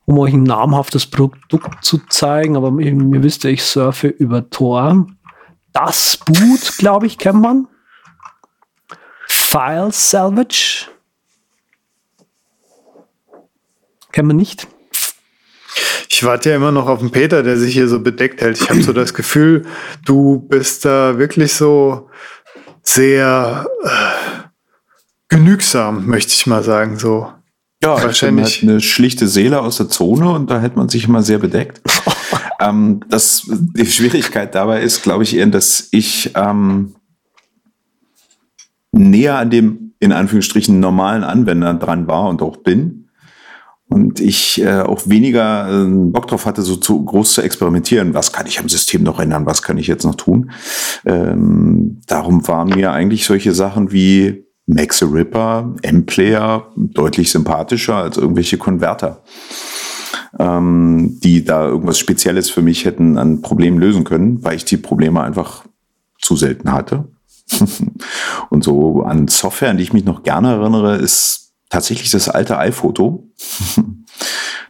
um 0.05 0.19
euch 0.19 0.33
ein 0.33 0.43
namhaftes 0.43 1.07
Produkt 1.07 1.85
zu 1.85 1.99
zeigen, 2.09 2.57
aber 2.57 2.73
ihr, 2.81 2.93
ihr 2.93 3.23
wisst 3.23 3.45
ja, 3.45 3.51
ich 3.51 3.63
surfe 3.63 4.09
über 4.09 4.49
Tor. 4.51 5.07
Das 5.73 6.17
Boot, 6.17 6.77
glaube 6.79 7.07
ich, 7.07 7.19
kennt 7.19 7.41
man. 7.41 7.69
File 9.27 9.93
Salvage. 9.93 10.89
Kennt 14.13 14.29
man 14.29 14.37
nicht. 14.37 14.67
Ich 16.09 16.25
warte 16.25 16.51
ja 16.51 16.57
immer 16.57 16.73
noch 16.73 16.87
auf 16.87 17.01
den 17.01 17.11
Peter, 17.11 17.43
der 17.43 17.57
sich 17.57 17.73
hier 17.73 17.89
so 17.89 17.99
bedeckt 17.99 18.43
hält. 18.43 18.61
Ich 18.61 18.69
habe 18.69 18.83
so 18.83 18.93
das 18.93 19.15
Gefühl, 19.15 19.67
du 20.05 20.39
bist 20.39 20.85
da 20.85 21.19
wirklich 21.19 21.55
so 21.55 22.11
sehr 22.83 23.67
äh, 23.83 24.43
genügsam, 25.29 26.07
möchte 26.07 26.33
ich 26.33 26.47
mal 26.47 26.63
sagen. 26.63 26.99
So. 26.99 27.33
Ja, 27.83 28.01
wahrscheinlich 28.03 28.61
halt 28.61 28.71
eine 28.71 28.81
schlichte 28.81 29.27
Seele 29.27 29.61
aus 29.61 29.79
der 29.79 29.89
Zone 29.89 30.31
und 30.31 30.51
da 30.51 30.61
hätte 30.61 30.77
man 30.77 30.89
sich 30.89 31.05
immer 31.05 31.23
sehr 31.23 31.39
bedeckt. 31.39 31.81
ähm, 32.61 33.01
das, 33.09 33.45
die 33.49 33.87
Schwierigkeit 33.87 34.55
dabei 34.55 34.83
ist, 34.83 35.03
glaube 35.03 35.25
ich, 35.25 35.37
eher, 35.37 35.47
dass 35.47 35.89
ich 35.91 36.31
ähm, 36.37 36.95
näher 38.93 39.39
an 39.39 39.51
dem 39.51 39.95
in 39.99 40.13
Anführungsstrichen 40.13 40.81
normalen 40.81 41.25
Anwender 41.25 41.75
dran 41.75 42.07
war 42.07 42.29
und 42.29 42.43
auch 42.43 42.59
bin. 42.59 43.09
Und 43.89 44.21
ich 44.21 44.61
äh, 44.61 44.81
auch 44.81 45.03
weniger 45.07 45.69
äh, 45.69 45.87
Bock 45.87 46.27
drauf 46.27 46.47
hatte, 46.47 46.63
so 46.63 46.77
zu 46.77 47.05
groß 47.05 47.35
zu 47.35 47.43
experimentieren. 47.43 48.15
Was 48.15 48.33
kann 48.33 48.47
ich 48.47 48.59
am 48.59 48.69
System 48.69 49.03
noch 49.03 49.21
ändern? 49.21 49.45
Was 49.45 49.63
kann 49.63 49.77
ich 49.77 49.87
jetzt 49.87 50.05
noch 50.05 50.15
tun? 50.15 50.51
Ähm, 51.05 52.01
darum 52.07 52.47
waren 52.49 52.71
mir 52.71 52.93
eigentlich 52.93 53.27
solche 53.27 53.53
Sachen 53.53 53.93
wie 53.93 54.47
Max 54.67 54.99
the 54.99 55.07
Ripper, 55.07 55.75
M-Player 55.83 56.71
deutlich 56.77 57.31
sympathischer 57.31 57.97
als 57.97 58.17
irgendwelche 58.17 58.59
Konverter, 58.59 59.23
ähm, 60.39 61.19
die 61.23 61.45
da 61.45 61.67
irgendwas 61.67 61.99
Spezielles 61.99 62.49
für 62.49 62.63
mich 62.63 62.85
hätten 62.85 63.19
an 63.19 63.43
Problemen 63.43 63.79
lösen 63.79 64.05
können, 64.05 64.43
weil 64.45 64.57
ich 64.57 64.65
die 64.65 64.77
Probleme 64.77 65.23
einfach 65.23 65.65
zu 66.21 66.37
selten 66.37 66.73
hatte. 66.73 67.09
Und 68.51 68.65
so 68.65 69.03
an 69.03 69.29
Software, 69.29 69.71
an 69.71 69.77
die 69.77 69.83
ich 69.83 69.93
mich 69.93 70.05
noch 70.05 70.23
gerne 70.23 70.53
erinnere, 70.53 70.97
ist 70.97 71.53
tatsächlich 71.69 72.11
das 72.11 72.29
alte 72.29 72.59
iPhoto. 72.59 73.29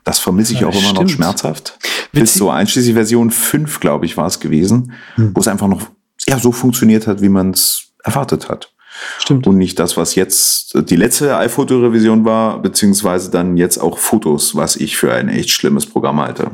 Das 0.05 0.18
vermisse 0.18 0.53
ich 0.53 0.61
ja, 0.61 0.66
auch 0.66 0.72
immer 0.72 0.82
stimmt. 0.88 1.01
noch 1.01 1.09
schmerzhaft. 1.09 1.78
Bis 2.11 2.34
so 2.34 2.51
einschließlich 2.51 2.95
Version 2.95 3.30
5, 3.30 3.78
glaube 3.78 4.05
ich, 4.05 4.16
war 4.16 4.26
es 4.26 4.40
gewesen, 4.40 4.95
hm. 5.14 5.30
wo 5.34 5.40
es 5.40 5.47
einfach 5.47 5.68
noch 5.68 5.82
ja, 6.26 6.40
so 6.40 6.51
funktioniert 6.51 7.07
hat, 7.07 7.22
wie 7.22 7.28
man 7.28 7.51
es 7.51 7.93
erwartet 8.03 8.49
hat. 8.49 8.71
Stimmt. 9.18 9.47
Und 9.47 9.59
nicht 9.59 9.78
das, 9.78 9.97
was 9.97 10.14
jetzt 10.14 10.74
die 10.90 10.97
letzte 10.97 11.36
iPhoto-Revision 11.36 12.24
war, 12.24 12.61
beziehungsweise 12.61 13.30
dann 13.30 13.57
jetzt 13.57 13.78
auch 13.78 13.99
Fotos, 13.99 14.55
was 14.55 14.76
ich 14.76 14.97
für 14.97 15.12
ein 15.12 15.28
echt 15.28 15.51
schlimmes 15.51 15.86
Programm 15.86 16.20
halte. 16.20 16.51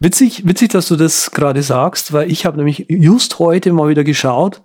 Witzig, 0.00 0.46
witzig, 0.46 0.70
dass 0.70 0.88
du 0.88 0.96
das 0.96 1.30
gerade 1.30 1.62
sagst, 1.62 2.12
weil 2.12 2.30
ich 2.30 2.44
habe 2.44 2.56
nämlich 2.56 2.86
just 2.88 3.38
heute 3.38 3.72
mal 3.72 3.88
wieder 3.88 4.04
geschaut. 4.04 4.62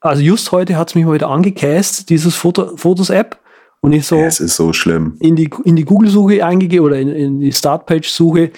Also 0.00 0.22
just 0.22 0.52
heute 0.52 0.76
hat 0.76 0.88
es 0.88 0.94
mich 0.94 1.04
mal 1.04 1.14
wieder 1.14 1.28
angecast, 1.28 2.08
dieses 2.08 2.34
Foto, 2.34 2.76
Fotos-App. 2.76 3.38
Und 3.80 3.92
ich 3.92 4.06
so. 4.06 4.16
Es 4.16 4.40
ist 4.40 4.56
so 4.56 4.72
schlimm. 4.72 5.16
In 5.20 5.36
die, 5.36 5.50
in 5.64 5.76
die 5.76 5.84
Google-Suche 5.84 6.44
eingegeben 6.44 6.84
oder 6.84 6.98
in, 6.98 7.08
in 7.08 7.40
die 7.40 7.52
Startpage-Suche. 7.52 8.50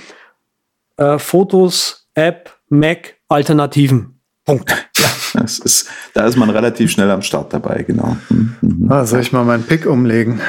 Äh, 0.97 1.19
Fotos, 1.19 2.09
App, 2.15 2.59
Mac, 2.69 3.17
Alternativen. 3.29 4.21
Punkt. 4.45 4.91
Das 5.35 5.59
ist, 5.59 5.89
da 6.15 6.27
ist 6.27 6.37
man 6.37 6.51
relativ 6.51 6.91
schnell 6.91 7.11
am 7.11 7.23
Start 7.23 7.53
dabei, 7.53 7.85
genau. 7.87 8.17
Mhm. 8.29 8.87
Ah, 8.89 9.05
soll 9.07 9.21
ich 9.21 9.33
mal 9.33 9.45
meinen 9.45 9.65
Pick 9.65 9.87
umlegen? 9.87 10.41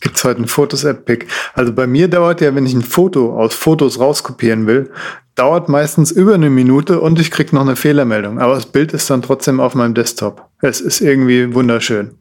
Gibt 0.00 0.16
es 0.16 0.24
heute 0.24 0.38
einen 0.38 0.48
Fotos-App-Pick? 0.48 1.26
Also 1.54 1.72
bei 1.72 1.86
mir 1.86 2.08
dauert 2.08 2.40
ja, 2.40 2.54
wenn 2.54 2.64
ich 2.64 2.72
ein 2.72 2.82
Foto 2.82 3.38
aus 3.38 3.54
Fotos 3.54 4.00
rauskopieren 4.00 4.66
will, 4.66 4.90
dauert 5.34 5.68
meistens 5.68 6.10
über 6.10 6.34
eine 6.34 6.50
Minute 6.50 7.00
und 7.00 7.18
ich 7.18 7.30
kriege 7.30 7.54
noch 7.54 7.62
eine 7.62 7.76
Fehlermeldung. 7.76 8.38
Aber 8.38 8.54
das 8.54 8.66
Bild 8.66 8.92
ist 8.92 9.10
dann 9.10 9.22
trotzdem 9.22 9.60
auf 9.60 9.74
meinem 9.74 9.94
Desktop. 9.94 10.48
Es 10.62 10.80
ist 10.80 11.00
irgendwie 11.00 11.54
wunderschön. 11.54 12.12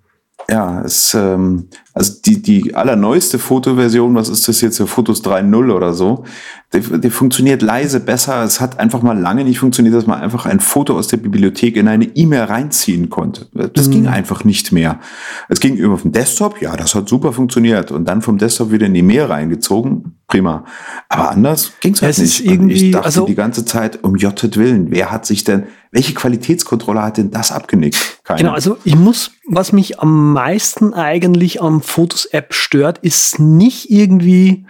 Ja, 0.50 0.82
es, 0.82 1.14
ähm, 1.14 1.68
also 1.94 2.14
die, 2.26 2.42
die 2.42 2.76
allerneueste 2.76 3.38
Fotoversion, 3.40 4.16
was 4.16 4.30
ist 4.30 4.48
das 4.48 4.62
jetzt, 4.62 4.78
für 4.78 4.88
Fotos 4.88 5.24
3.0 5.24 5.72
oder 5.72 5.94
so, 5.94 6.26
die, 6.72 7.02
die 7.02 7.10
funktioniert 7.10 7.64
leise 7.64 8.00
besser. 8.00 8.44
Es 8.44 8.62
hat 8.62 8.80
einfach 8.80 9.02
mal 9.02 9.18
lange 9.18 9.44
nicht 9.44 9.58
funktioniert, 9.58 9.96
dass 9.96 10.06
man 10.06 10.22
einfach 10.22 10.46
ein 10.46 10.60
Foto 10.60 10.96
aus 10.96 11.08
der 11.08 11.18
Bibliothek 11.18 11.76
in 11.76 11.88
eine 11.88 12.06
E-Mail 12.06 12.44
reinziehen 12.44 13.10
konnte. 13.10 13.48
Das 13.74 13.88
mhm. 13.88 13.92
ging 13.92 14.08
einfach 14.08 14.44
nicht 14.44 14.72
mehr. 14.72 15.00
Es 15.48 15.60
ging 15.60 15.76
über 15.76 15.98
vom 15.98 16.12
Desktop, 16.12 16.62
ja, 16.62 16.78
das 16.78 16.94
hat 16.94 17.10
super 17.10 17.34
funktioniert. 17.34 17.92
Und 17.92 18.06
dann 18.06 18.22
vom 18.22 18.38
Desktop 18.38 18.72
wieder 18.72 18.86
in 18.86 18.94
die 18.94 19.02
Mail 19.02 19.24
reingezogen, 19.24 20.20
prima. 20.28 20.64
Aber 21.08 21.32
anders 21.32 21.72
ging 21.82 21.94
es 21.94 22.04
halt 22.04 22.20
nicht. 22.20 22.46
irgendwie, 22.46 22.74
ich 22.74 22.92
dachte 22.92 23.06
also, 23.06 23.26
die 23.26 23.36
ganze 23.36 23.66
Zeit, 23.66 24.04
um 24.04 24.16
Jottet 24.16 24.56
Willen, 24.56 24.92
wer 24.92 25.10
hat 25.10 25.26
sich 25.26 25.44
denn, 25.44 25.64
welche 25.92 26.14
Qualitätskontrolle 26.14 27.02
hat 27.02 27.18
denn 27.18 27.32
das 27.32 27.52
abgenickt? 27.52 28.20
Keine. 28.24 28.42
Genau, 28.42 28.54
also 28.54 28.78
ich 28.84 28.96
muss, 28.96 29.32
was 29.48 29.72
mich 29.72 30.00
am 30.00 30.34
meisten 30.34 30.94
eigentlich 30.94 31.64
am 31.64 31.82
Fotos-App 31.82 32.54
stört, 32.54 33.00
ist 33.00 33.40
nicht 33.40 33.90
irgendwie, 33.90 34.68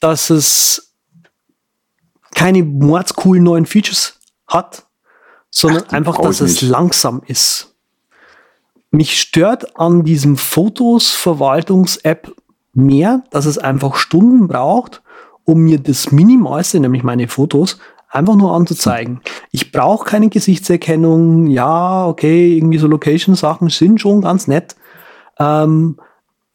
dass 0.00 0.30
es 0.30 0.87
keine 2.38 2.62
mordscoolen 2.62 3.42
neuen 3.42 3.66
Features 3.66 4.20
hat, 4.46 4.86
sondern 5.50 5.82
Ach, 5.88 5.92
einfach, 5.92 6.18
dass 6.20 6.40
es 6.40 6.62
langsam 6.62 7.20
ist. 7.26 7.74
Mich 8.92 9.20
stört 9.20 9.76
an 9.76 10.04
diesem 10.04 10.36
Fotos-Verwaltungs-App 10.36 12.32
mehr, 12.74 13.24
dass 13.32 13.44
es 13.44 13.58
einfach 13.58 13.96
Stunden 13.96 14.46
braucht, 14.46 15.02
um 15.42 15.62
mir 15.62 15.80
das 15.80 16.12
Minimalste, 16.12 16.78
nämlich 16.78 17.02
meine 17.02 17.26
Fotos, 17.26 17.80
einfach 18.08 18.36
nur 18.36 18.54
anzuzeigen. 18.54 19.20
Ich 19.50 19.72
brauche 19.72 20.08
keine 20.08 20.28
Gesichtserkennung. 20.28 21.48
Ja, 21.48 22.06
okay, 22.06 22.56
irgendwie 22.56 22.78
so 22.78 22.86
Location-Sachen 22.86 23.68
sind 23.68 24.00
schon 24.00 24.20
ganz 24.20 24.46
nett. 24.46 24.76
Ähm, 25.40 25.98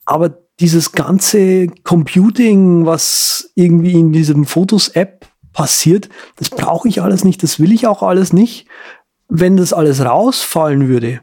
aber 0.05 0.29
dieses 0.61 0.93
ganze 0.93 1.67
Computing, 1.83 2.85
was 2.85 3.51
irgendwie 3.55 3.99
in 3.99 4.13
diesem 4.13 4.45
Fotos-App 4.45 5.27
passiert, 5.53 6.09
das 6.35 6.49
brauche 6.49 6.87
ich 6.87 7.01
alles 7.01 7.23
nicht, 7.23 7.43
das 7.43 7.59
will 7.59 7.71
ich 7.71 7.87
auch 7.87 8.03
alles 8.03 8.33
nicht. 8.33 8.67
Wenn 9.29 9.57
das 9.57 9.73
alles 9.73 10.03
rausfallen 10.03 10.87
würde 10.87 11.21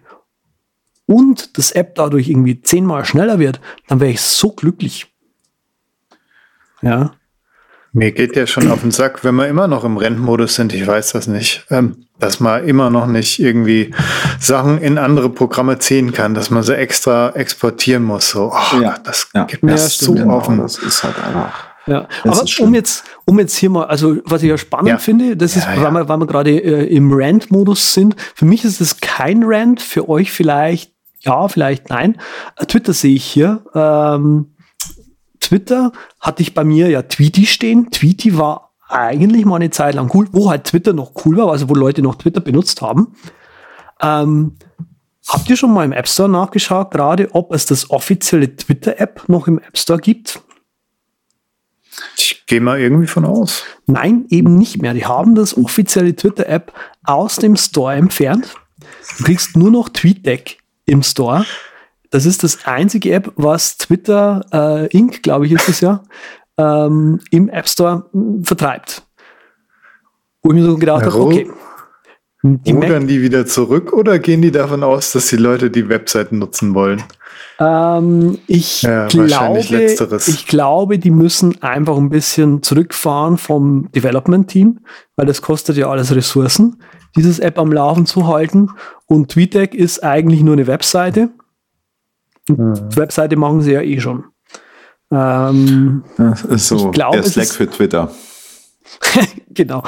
und 1.06 1.58
das 1.58 1.72
App 1.72 1.94
dadurch 1.96 2.28
irgendwie 2.28 2.62
zehnmal 2.62 3.04
schneller 3.04 3.38
wird, 3.38 3.60
dann 3.88 4.00
wäre 4.00 4.12
ich 4.12 4.20
so 4.20 4.52
glücklich. 4.52 5.06
Ja. 6.82 7.12
Mir 7.92 8.12
geht 8.12 8.36
ja 8.36 8.46
schon 8.46 8.70
auf 8.70 8.82
den 8.82 8.92
Sack, 8.92 9.24
wenn 9.24 9.34
wir 9.34 9.48
immer 9.48 9.66
noch 9.66 9.82
im 9.82 9.96
Rennmodus 9.96 10.54
sind, 10.54 10.72
ich 10.72 10.86
weiß 10.86 11.12
das 11.12 11.26
nicht, 11.26 11.66
ähm, 11.70 12.06
dass 12.20 12.38
man 12.38 12.64
immer 12.64 12.88
noch 12.88 13.06
nicht 13.06 13.40
irgendwie 13.40 13.92
Sachen 14.38 14.78
in 14.78 14.96
andere 14.96 15.28
Programme 15.28 15.80
ziehen 15.80 16.12
kann, 16.12 16.34
dass 16.34 16.50
man 16.50 16.62
sie 16.62 16.76
extra 16.76 17.30
exportieren 17.30 18.04
muss. 18.04 18.30
So, 18.30 18.52
oh, 18.52 18.80
ja. 18.80 18.96
das 19.02 19.28
ja. 19.34 19.44
geht 19.44 19.64
mir 19.64 19.72
ja, 19.72 19.78
so 19.78 20.16
auf 20.28 20.46
den 20.46 20.58
Das 20.58 20.78
ist 20.78 21.02
halt 21.02 21.16
einfach. 21.18 21.69
Ja, 21.86 22.08
aber 22.24 22.44
um 22.60 22.74
jetzt, 22.74 23.04
um 23.24 23.38
jetzt 23.38 23.56
hier 23.56 23.70
mal, 23.70 23.84
also 23.86 24.16
was 24.24 24.42
ich 24.42 24.50
ja 24.50 24.58
spannend 24.58 24.88
ja. 24.88 24.98
finde, 24.98 25.36
das 25.36 25.56
ist, 25.56 25.64
ja, 25.64 25.82
weil 25.82 25.92
wir, 25.92 26.08
weil 26.08 26.18
wir 26.18 26.26
gerade 26.26 26.50
äh, 26.50 26.94
im 26.94 27.10
Rant-Modus 27.12 27.94
sind. 27.94 28.16
Für 28.34 28.44
mich 28.44 28.64
ist 28.64 28.80
es 28.80 29.00
kein 29.00 29.42
Rant, 29.44 29.80
für 29.80 30.08
euch 30.08 30.30
vielleicht 30.30 30.92
ja, 31.22 31.48
vielleicht 31.48 31.90
nein. 31.90 32.16
Äh, 32.56 32.66
Twitter 32.66 32.92
sehe 32.92 33.14
ich 33.14 33.24
hier. 33.24 33.62
Ähm, 33.74 34.54
Twitter 35.40 35.92
hatte 36.18 36.42
ich 36.42 36.54
bei 36.54 36.64
mir 36.64 36.88
ja 36.88 37.02
Tweety 37.02 37.46
stehen. 37.46 37.90
Tweety 37.90 38.36
war 38.38 38.72
eigentlich 38.88 39.44
mal 39.44 39.56
eine 39.56 39.70
Zeit 39.70 39.94
lang 39.94 40.10
cool, 40.14 40.28
wo 40.32 40.50
halt 40.50 40.64
Twitter 40.64 40.92
noch 40.92 41.12
cool 41.24 41.36
war, 41.36 41.50
also 41.50 41.68
wo 41.68 41.74
Leute 41.74 42.02
noch 42.02 42.16
Twitter 42.16 42.40
benutzt 42.40 42.82
haben. 42.82 43.14
Ähm, 44.00 44.56
habt 45.28 45.48
ihr 45.48 45.56
schon 45.56 45.72
mal 45.72 45.84
im 45.84 45.92
App 45.92 46.08
Store 46.08 46.28
nachgeschaut, 46.28 46.90
gerade 46.90 47.28
ob 47.32 47.52
es 47.52 47.66
das 47.66 47.90
offizielle 47.90 48.56
Twitter-App 48.56 49.28
noch 49.28 49.46
im 49.46 49.58
App 49.58 49.78
Store 49.78 50.00
gibt? 50.00 50.40
Ich 52.20 52.46
gehe 52.46 52.60
mal 52.60 52.78
irgendwie 52.78 53.06
von 53.06 53.24
aus. 53.24 53.64
Nein, 53.86 54.26
eben 54.28 54.56
nicht 54.56 54.82
mehr. 54.82 54.92
Die 54.92 55.06
haben 55.06 55.34
das 55.34 55.56
offizielle 55.56 56.14
Twitter-App 56.14 56.72
aus 57.04 57.36
dem 57.36 57.56
Store 57.56 57.94
entfernt. 57.94 58.54
Du 59.18 59.24
kriegst 59.24 59.56
nur 59.56 59.70
noch 59.70 59.88
TweetDeck 59.88 60.58
im 60.84 61.02
Store. 61.02 61.46
Das 62.10 62.26
ist 62.26 62.42
das 62.42 62.66
einzige 62.66 63.12
App, 63.12 63.32
was 63.36 63.78
Twitter 63.78 64.44
äh, 64.52 64.86
Inc., 64.96 65.22
glaube 65.22 65.46
ich, 65.46 65.52
ist 65.52 65.68
es 65.68 65.80
ja, 65.80 66.02
ähm, 66.58 67.20
im 67.30 67.48
App 67.48 67.68
Store 67.68 68.10
vertreibt. 68.42 69.02
Wo 70.42 70.50
ich 70.50 70.58
mir 70.58 70.64
so 70.64 70.76
gedacht 70.76 71.06
habe, 71.06 71.18
okay. 71.18 71.50
Rudern 72.42 73.06
die 73.06 73.20
wieder 73.20 73.44
zurück 73.46 73.92
oder 73.92 74.18
gehen 74.18 74.40
die 74.40 74.50
davon 74.50 74.82
aus, 74.82 75.12
dass 75.12 75.26
die 75.26 75.36
Leute 75.36 75.70
die 75.70 75.88
Webseiten 75.88 76.38
nutzen 76.38 76.74
wollen? 76.74 77.02
ähm, 77.58 78.38
ich, 78.46 78.82
Ja, 78.82 79.06
glaube, 79.08 79.58
ich 80.26 80.46
glaube, 80.46 80.98
die 80.98 81.10
müssen 81.10 81.60
einfach 81.62 81.96
ein 81.98 82.08
bisschen 82.08 82.62
zurückfahren 82.62 83.36
vom 83.36 83.90
Development-Team, 83.92 84.78
weil 85.16 85.26
das 85.26 85.42
kostet 85.42 85.76
ja 85.76 85.90
alles 85.90 86.14
Ressourcen, 86.14 86.82
dieses 87.16 87.38
App 87.40 87.58
am 87.58 87.70
Laufen 87.72 88.06
zu 88.06 88.26
halten. 88.26 88.70
Und 89.04 89.30
TweetDeck 89.30 89.74
ist 89.74 90.02
eigentlich 90.02 90.42
nur 90.42 90.54
eine 90.54 90.66
Webseite. 90.66 91.28
Und 92.48 92.96
Webseite 92.96 93.36
machen 93.36 93.60
sie 93.60 93.72
ja 93.72 93.82
eh 93.82 94.00
schon. 94.00 94.24
Ähm, 95.12 96.04
Das 96.16 96.42
ist 96.44 96.68
so 96.68 96.86
Ich 96.86 96.92
glaube, 96.92 97.18
der 97.20 97.24
Slack 97.30 97.44
ist- 97.44 97.56
für 97.56 97.68
Twitter. 97.68 98.10
genau. 99.50 99.82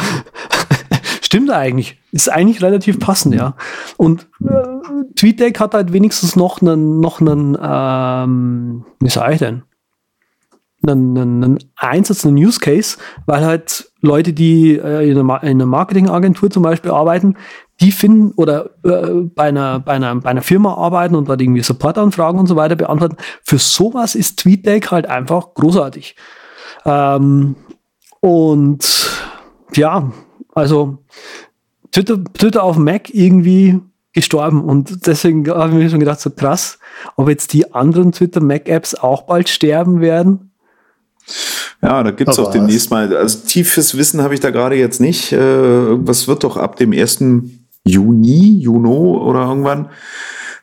Stimmt 1.32 1.50
eigentlich. 1.50 1.98
Ist 2.10 2.30
eigentlich 2.30 2.62
relativ 2.62 2.98
passend, 2.98 3.34
ja. 3.34 3.54
Und 3.96 4.28
äh, 4.44 5.14
TweetDeck 5.16 5.60
hat 5.60 5.72
halt 5.72 5.94
wenigstens 5.94 6.36
noch 6.36 6.60
einen, 6.60 7.00
noch 7.00 7.22
einen, 7.22 7.56
ähm, 7.58 8.84
wie 9.00 9.08
sage 9.08 9.32
ich 9.32 9.38
denn? 9.38 9.62
Einen, 10.86 11.16
einen, 11.16 11.42
einen 11.42 11.58
Einsatz, 11.76 12.26
einen 12.26 12.36
Use 12.36 12.60
Case, 12.60 12.98
weil 13.24 13.46
halt 13.46 13.90
Leute, 14.02 14.34
die 14.34 14.72
äh, 14.76 15.08
in, 15.08 15.12
einer, 15.12 15.22
Ma- 15.22 15.38
in 15.38 15.48
einer 15.52 15.64
Marketingagentur 15.64 16.50
zum 16.50 16.64
Beispiel 16.64 16.90
arbeiten, 16.90 17.36
die 17.80 17.92
finden 17.92 18.32
oder 18.36 18.68
äh, 18.84 19.22
bei, 19.34 19.44
einer, 19.44 19.80
bei, 19.80 19.92
einer, 19.92 20.14
bei 20.16 20.28
einer 20.28 20.42
Firma 20.42 20.74
arbeiten 20.74 21.14
und 21.14 21.30
dort 21.30 21.40
irgendwie 21.40 21.62
Supportanfragen 21.62 22.38
und 22.38 22.46
so 22.46 22.56
weiter 22.56 22.76
beantworten. 22.76 23.16
Für 23.42 23.56
sowas 23.56 24.16
ist 24.16 24.38
TweetDeck 24.40 24.90
halt 24.90 25.06
einfach 25.06 25.54
großartig. 25.54 26.14
Ähm, 26.84 27.56
und 28.20 29.10
ja, 29.74 30.12
also 30.52 30.98
Twitter, 31.90 32.22
Twitter 32.34 32.62
auf 32.62 32.76
Mac 32.76 33.10
irgendwie 33.12 33.80
gestorben 34.12 34.62
und 34.62 35.06
deswegen 35.06 35.48
habe 35.48 35.72
ich 35.72 35.78
mir 35.78 35.90
schon 35.90 36.00
gedacht, 36.00 36.20
so 36.20 36.30
krass, 36.30 36.78
ob 37.16 37.28
jetzt 37.28 37.52
die 37.52 37.72
anderen 37.72 38.12
Twitter 38.12 38.40
Mac 38.40 38.68
Apps 38.68 38.94
auch 38.94 39.22
bald 39.22 39.48
sterben 39.48 40.00
werden. 40.00 40.50
Ja, 41.80 42.02
da 42.02 42.10
gibt's 42.10 42.38
Aber 42.38 42.48
auch 42.48 42.52
demnächst 42.52 42.90
mal, 42.90 43.14
also 43.16 43.38
tiefes 43.46 43.96
Wissen 43.96 44.22
habe 44.22 44.34
ich 44.34 44.40
da 44.40 44.50
gerade 44.50 44.76
jetzt 44.76 45.00
nicht. 45.00 45.32
Äh, 45.32 46.06
was 46.06 46.28
wird 46.28 46.44
doch 46.44 46.56
ab 46.56 46.76
dem 46.76 46.92
1. 46.92 47.24
Juni, 47.84 48.58
Juno 48.60 49.22
oder 49.26 49.46
irgendwann, 49.46 49.88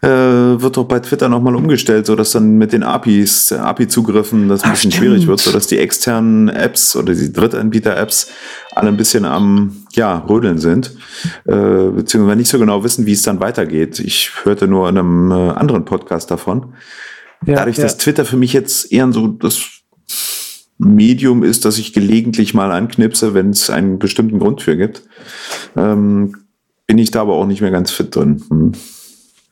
äh, 0.02 0.08
wird 0.08 0.78
doch 0.78 0.86
bei 0.86 1.00
Twitter 1.00 1.28
nochmal 1.28 1.56
umgestellt, 1.56 2.06
sodass 2.06 2.32
dann 2.32 2.58
mit 2.58 2.72
den 2.72 2.84
APIs, 2.84 3.52
API-Zugriffen 3.52 4.47
das 4.47 4.64
ein 4.64 4.72
bisschen 4.72 4.91
stimmt. 4.91 5.04
schwierig 5.04 5.28
wird, 5.28 5.41
sodass 5.41 5.68
die 5.68 5.78
externen 5.78 6.47
Apps 6.47 6.95
oder 6.95 7.14
die 7.14 7.34
Drittanbieter-Apps 7.34 8.28
alle 8.76 8.88
ein 8.89 8.97
bisschen 8.97 9.26
am 9.26 9.86
ja, 9.93 10.20
Rödeln 10.20 10.58
sind, 10.58 10.95
äh, 11.45 11.89
beziehungsweise 11.89 12.38
nicht 12.38 12.50
so 12.50 12.60
genau 12.60 12.84
wissen, 12.84 13.06
wie 13.06 13.12
es 13.12 13.24
dann 13.24 13.41
weitergeht. 13.41 14.00
Ich 14.00 14.32
hörte 14.43 14.68
nur 14.68 14.88
in 14.88 14.97
einem 14.97 15.32
äh, 15.32 15.52
anderen 15.52 15.84
Podcast 15.84 16.32
davon. 16.32 16.74
Ja, 17.45 17.56
Dadurch, 17.56 17.78
ja. 17.78 17.84
dass 17.84 17.97
Twitter 17.97 18.24
für 18.24 18.38
mich 18.38 18.54
jetzt 18.54 18.91
eher 18.91 19.12
so 19.12 19.28
das 19.28 19.66
Medium 20.78 21.43
ist, 21.43 21.66
das 21.66 21.78
ich 21.78 21.91
gelegentlich 21.91 22.54
mal 22.54 22.72
anknipse, 22.72 23.34
wenn 23.34 23.50
es 23.50 23.70
einen 23.70 24.00
bestimmten 24.00 24.39
Grund 24.39 24.62
für 24.62 24.78
gibt, 24.78 25.04
ähm, 25.76 26.36
bin 26.88 26.97
ich 26.97 27.12
da 27.12 27.22
aber 27.22 27.34
auch 27.34 27.45
nicht 27.45 27.60
mehr 27.60 27.72
ganz 27.72 27.91
fit 27.91 28.16
drin. 28.16 28.41
Hm. 28.50 28.72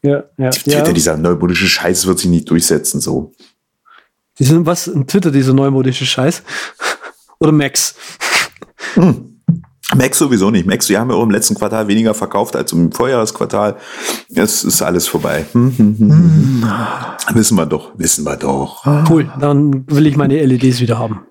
Ja, 0.01 0.23
ja, 0.37 0.49
Twitter, 0.49 0.85
ja. 0.85 0.93
dieser 0.93 1.17
neumodische 1.17 1.67
Scheiß 1.67 2.05
wird 2.07 2.19
sich 2.19 2.29
nicht 2.29 2.49
durchsetzen, 2.49 3.01
so. 3.01 3.33
Die 4.39 4.43
sind 4.43 4.65
was? 4.65 4.91
Twitter, 5.07 5.31
dieser 5.31 5.53
neumodische 5.53 6.05
Scheiß. 6.05 6.43
Oder 7.39 7.51
Max. 7.51 7.95
Max 9.95 10.17
sowieso 10.17 10.51
nicht. 10.51 10.67
Max, 10.67 10.89
wir 10.89 10.99
haben 10.99 11.09
ja 11.09 11.15
auch 11.15 11.23
im 11.23 11.31
letzten 11.31 11.55
Quartal 11.55 11.87
weniger 11.87 12.13
verkauft 12.13 12.55
als 12.55 12.71
im 12.71 12.91
Vorjahresquartal. 12.91 13.77
Es 14.33 14.63
ist 14.63 14.81
alles 14.81 15.07
vorbei. 15.07 15.45
Hm, 15.53 15.73
hm, 15.77 15.95
hm, 15.97 16.11
hm. 16.11 17.35
Wissen 17.35 17.57
wir 17.57 17.65
doch, 17.65 17.97
wissen 17.97 18.25
wir 18.25 18.35
doch. 18.35 18.85
Cool, 19.09 19.31
dann 19.39 19.85
will 19.87 20.05
ich 20.07 20.17
meine 20.17 20.43
LEDs 20.43 20.81
wieder 20.81 20.99
haben. 20.99 21.21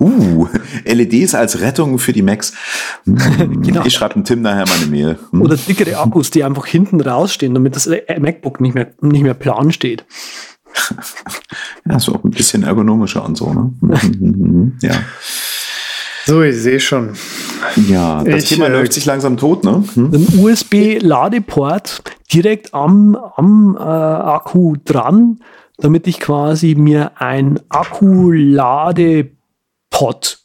Uh, 0.00 0.46
LEDs 0.84 1.34
als 1.34 1.60
Rettung 1.60 1.98
für 1.98 2.12
die 2.12 2.22
Macs. 2.22 2.52
Hm, 3.04 3.62
Genau. 3.62 3.84
Ich 3.84 3.94
schreibe 3.94 4.14
dem 4.14 4.24
Tim 4.24 4.42
nachher 4.42 4.66
mal 4.66 4.76
eine 4.76 4.86
Mail. 4.86 5.18
Hm. 5.30 5.42
Oder 5.42 5.56
dickere 5.56 5.98
Akkus, 5.98 6.30
die 6.30 6.42
einfach 6.44 6.66
hinten 6.66 7.00
rausstehen, 7.00 7.54
damit 7.54 7.76
das 7.76 7.86
äh, 7.86 8.18
MacBook 8.20 8.60
nicht 8.60 8.74
mehr, 8.74 8.88
nicht 9.00 9.22
mehr 9.22 9.34
plan 9.34 9.72
steht. 9.72 10.04
Ja, 11.88 11.96
ist 11.96 12.08
auch 12.08 12.24
ein 12.24 12.30
bisschen 12.32 12.64
ergonomischer 12.64 13.24
und 13.24 13.36
so, 13.36 13.52
ne? 13.54 13.72
Mhm, 13.80 14.76
ja. 14.82 14.90
So, 16.26 16.42
ich 16.42 16.56
sehe 16.56 16.80
schon. 16.80 17.10
Ja, 17.88 18.24
das 18.24 18.42
Ich, 18.42 18.48
Thema 18.48 18.66
äh, 18.66 18.72
läuft 18.72 18.92
sich 18.92 19.04
langsam 19.06 19.36
tot, 19.36 19.62
ne? 19.64 19.84
Hm? 19.94 20.12
Ein 20.12 20.26
USB-Ladeport 20.40 22.02
direkt 22.32 22.74
am, 22.74 23.14
am 23.36 23.76
äh, 23.78 23.82
Akku 23.82 24.74
dran, 24.84 25.38
damit 25.78 26.08
ich 26.08 26.18
quasi 26.18 26.74
mir 26.74 27.12
ein 27.20 27.60
Akku-Ladepot, 29.90 30.38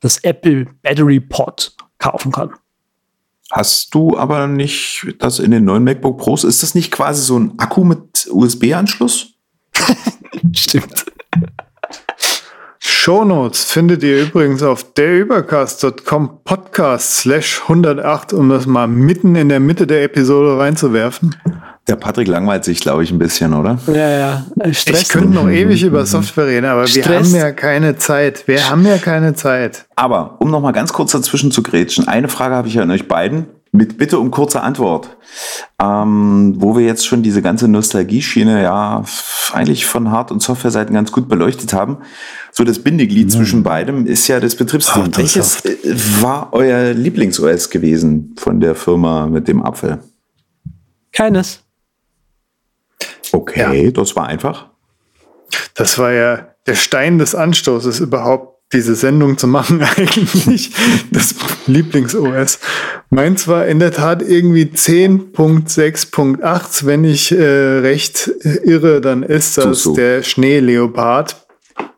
das 0.00 0.18
Apple 0.18 0.66
Battery 0.82 1.20
Pod, 1.20 1.72
kaufen 1.98 2.32
kann. 2.32 2.50
Hast 3.52 3.94
du 3.94 4.16
aber 4.16 4.46
nicht 4.46 5.14
das 5.18 5.40
in 5.40 5.50
den 5.50 5.64
neuen 5.64 5.82
MacBook 5.82 6.18
Pros? 6.18 6.44
Ist 6.44 6.62
das 6.62 6.74
nicht 6.74 6.92
quasi 6.92 7.22
so 7.22 7.38
ein 7.38 7.58
Akku 7.58 7.84
mit 7.84 8.28
USB-Anschluss? 8.30 9.34
Stimmt. 10.54 11.06
Shownotes 12.78 13.64
findet 13.64 14.02
ihr 14.04 14.22
übrigens 14.22 14.62
auf 14.62 14.92
derübercast.com 14.94 16.44
Podcast 16.44 17.16
slash 17.16 17.62
108, 17.62 18.32
um 18.32 18.48
das 18.50 18.66
mal 18.66 18.86
mitten 18.86 19.34
in 19.34 19.48
der 19.48 19.60
Mitte 19.60 19.86
der 19.86 20.04
Episode 20.04 20.58
reinzuwerfen. 20.58 21.34
Der 21.90 21.96
Patrick 21.96 22.28
langweilt 22.28 22.62
sich, 22.62 22.78
glaube 22.78 23.02
ich, 23.02 23.10
ein 23.10 23.18
bisschen, 23.18 23.52
oder? 23.52 23.76
Ja, 23.88 24.08
ja. 24.08 24.46
Äh, 24.60 24.72
Stress. 24.72 25.02
Ich 25.02 25.08
könnte 25.08 25.30
noch 25.30 25.48
ewig 25.48 25.82
über 25.82 26.06
Software 26.06 26.46
reden, 26.46 26.66
aber 26.66 26.82
wir 26.82 27.02
Stress. 27.02 27.26
haben 27.26 27.34
ja 27.34 27.50
keine 27.50 27.96
Zeit. 27.96 28.46
Wir 28.46 28.70
haben 28.70 28.86
ja 28.86 28.96
keine 28.96 29.34
Zeit. 29.34 29.86
Aber 29.96 30.36
um 30.38 30.52
noch 30.52 30.60
mal 30.60 30.70
ganz 30.70 30.92
kurz 30.92 31.10
dazwischen 31.10 31.50
zu 31.50 31.64
grätschen, 31.64 32.06
eine 32.06 32.28
Frage 32.28 32.54
habe 32.54 32.68
ich 32.68 32.78
an 32.78 32.92
euch 32.92 33.08
beiden. 33.08 33.46
Mit 33.72 33.98
Bitte 33.98 34.20
um 34.20 34.30
kurze 34.30 34.60
Antwort. 34.60 35.16
Ähm, 35.82 36.54
wo 36.58 36.76
wir 36.76 36.86
jetzt 36.86 37.08
schon 37.08 37.24
diese 37.24 37.42
ganze 37.42 37.66
Nostalgie-Schiene 37.66 38.62
ja 38.62 39.02
eigentlich 39.52 39.84
von 39.84 40.12
Hard- 40.12 40.30
und 40.30 40.40
Software-Seiten 40.40 40.94
ganz 40.94 41.10
gut 41.10 41.28
beleuchtet 41.28 41.72
haben. 41.72 41.98
So 42.52 42.62
das 42.62 42.78
Bindeglied 42.78 43.32
zwischen 43.32 43.64
beidem 43.64 44.06
ist 44.06 44.28
ja 44.28 44.38
das 44.38 44.54
Betriebssystem. 44.54 45.02
Und 45.02 45.18
Welches 45.18 45.64
äh, 45.64 45.76
war 46.20 46.50
euer 46.52 46.92
Lieblings-OS 46.92 47.68
gewesen 47.68 48.36
von 48.38 48.60
der 48.60 48.76
Firma 48.76 49.26
mit 49.26 49.48
dem 49.48 49.60
Apfel? 49.64 49.98
Keines. 51.12 51.64
Okay, 53.32 53.92
das 53.92 54.16
war 54.16 54.26
einfach. 54.26 54.66
Das 55.74 55.98
war 55.98 56.12
ja 56.12 56.48
der 56.66 56.74
Stein 56.74 57.18
des 57.18 57.34
Anstoßes 57.34 58.00
überhaupt, 58.00 58.58
diese 58.72 58.94
Sendung 58.94 59.36
zu 59.38 59.46
machen 59.48 59.82
eigentlich. 59.96 60.70
Das 61.10 61.34
Lieblings-OS. 61.66 62.58
Meins 63.10 63.48
war 63.48 63.66
in 63.66 63.78
der 63.80 63.90
Tat 63.92 64.22
irgendwie 64.22 64.64
10.6.8. 64.64 66.86
Wenn 66.86 67.02
ich 67.04 67.32
äh, 67.32 67.42
recht 67.80 68.30
irre, 68.62 69.00
dann 69.00 69.22
ist 69.24 69.58
das 69.58 69.64
So, 69.64 69.72
so. 69.90 69.94
der 69.96 70.22
Schneeleopard. 70.22 71.36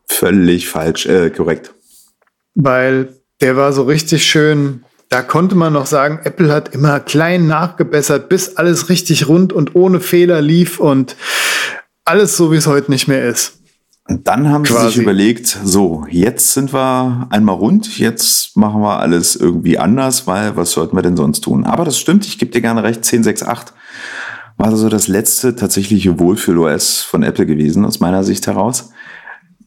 Völlig 0.09 0.69
falsch, 0.69 1.07
äh, 1.07 1.31
korrekt. 1.31 1.75
weil 2.55 3.09
der 3.41 3.57
war 3.57 3.73
so 3.73 3.83
richtig 3.83 4.25
schön. 4.25 4.85
Da 5.13 5.21
konnte 5.21 5.55
man 5.57 5.75
noch 5.75 5.85
sagen, 5.85 6.21
Apple 6.25 6.51
hat 6.51 6.75
immer 6.75 6.99
klein 6.99 7.47
nachgebessert, 7.47 8.31
bis 8.31 8.57
alles 8.57 8.89
richtig 8.89 9.29
rund 9.29 9.53
und 9.53 9.75
ohne 9.75 10.01
Fehler 10.01 10.41
lief 10.41 10.81
und 10.81 11.17
alles 12.07 12.39
so, 12.39 12.51
wie 12.51 12.57
es 12.57 12.67
heute 12.67 12.91
nicht 12.91 13.09
mehr 13.09 13.23
ist. 13.23 13.59
Und 14.09 14.27
dann 14.27 14.49
haben 14.49 14.65
sie 14.65 14.73
sich 14.73 14.81
Quasi. 14.81 15.03
überlegt, 15.03 15.59
so, 15.65 16.07
jetzt 16.09 16.55
sind 16.55 16.73
wir 16.73 17.27
einmal 17.29 17.57
rund, 17.57 17.99
jetzt 17.99 18.57
machen 18.57 18.81
wir 18.81 19.01
alles 19.01 19.37
irgendwie 19.37 19.79
anders, 19.79 20.27
weil 20.27 20.57
was 20.57 20.71
sollten 20.71 20.97
wir 20.97 21.03
denn 21.03 21.19
sonst 21.19 21.43
tun? 21.43 21.67
Aber 21.67 21.85
das 21.85 21.99
stimmt, 21.99 22.25
ich 22.25 22.39
gebe 22.39 22.51
dir 22.51 22.63
gerne 22.63 22.83
recht, 22.83 23.05
10.6.8 23.05 23.75
war 24.57 24.75
so 24.75 24.89
das 24.89 25.09
letzte 25.09 25.55
tatsächliche 25.55 26.19
Wohlfühl-OS 26.21 27.03
von 27.03 27.23
Apple 27.23 27.45
gewesen, 27.45 27.85
aus 27.85 28.01
meiner 28.01 28.25
Sicht 28.25 28.47
heraus. 28.47 28.93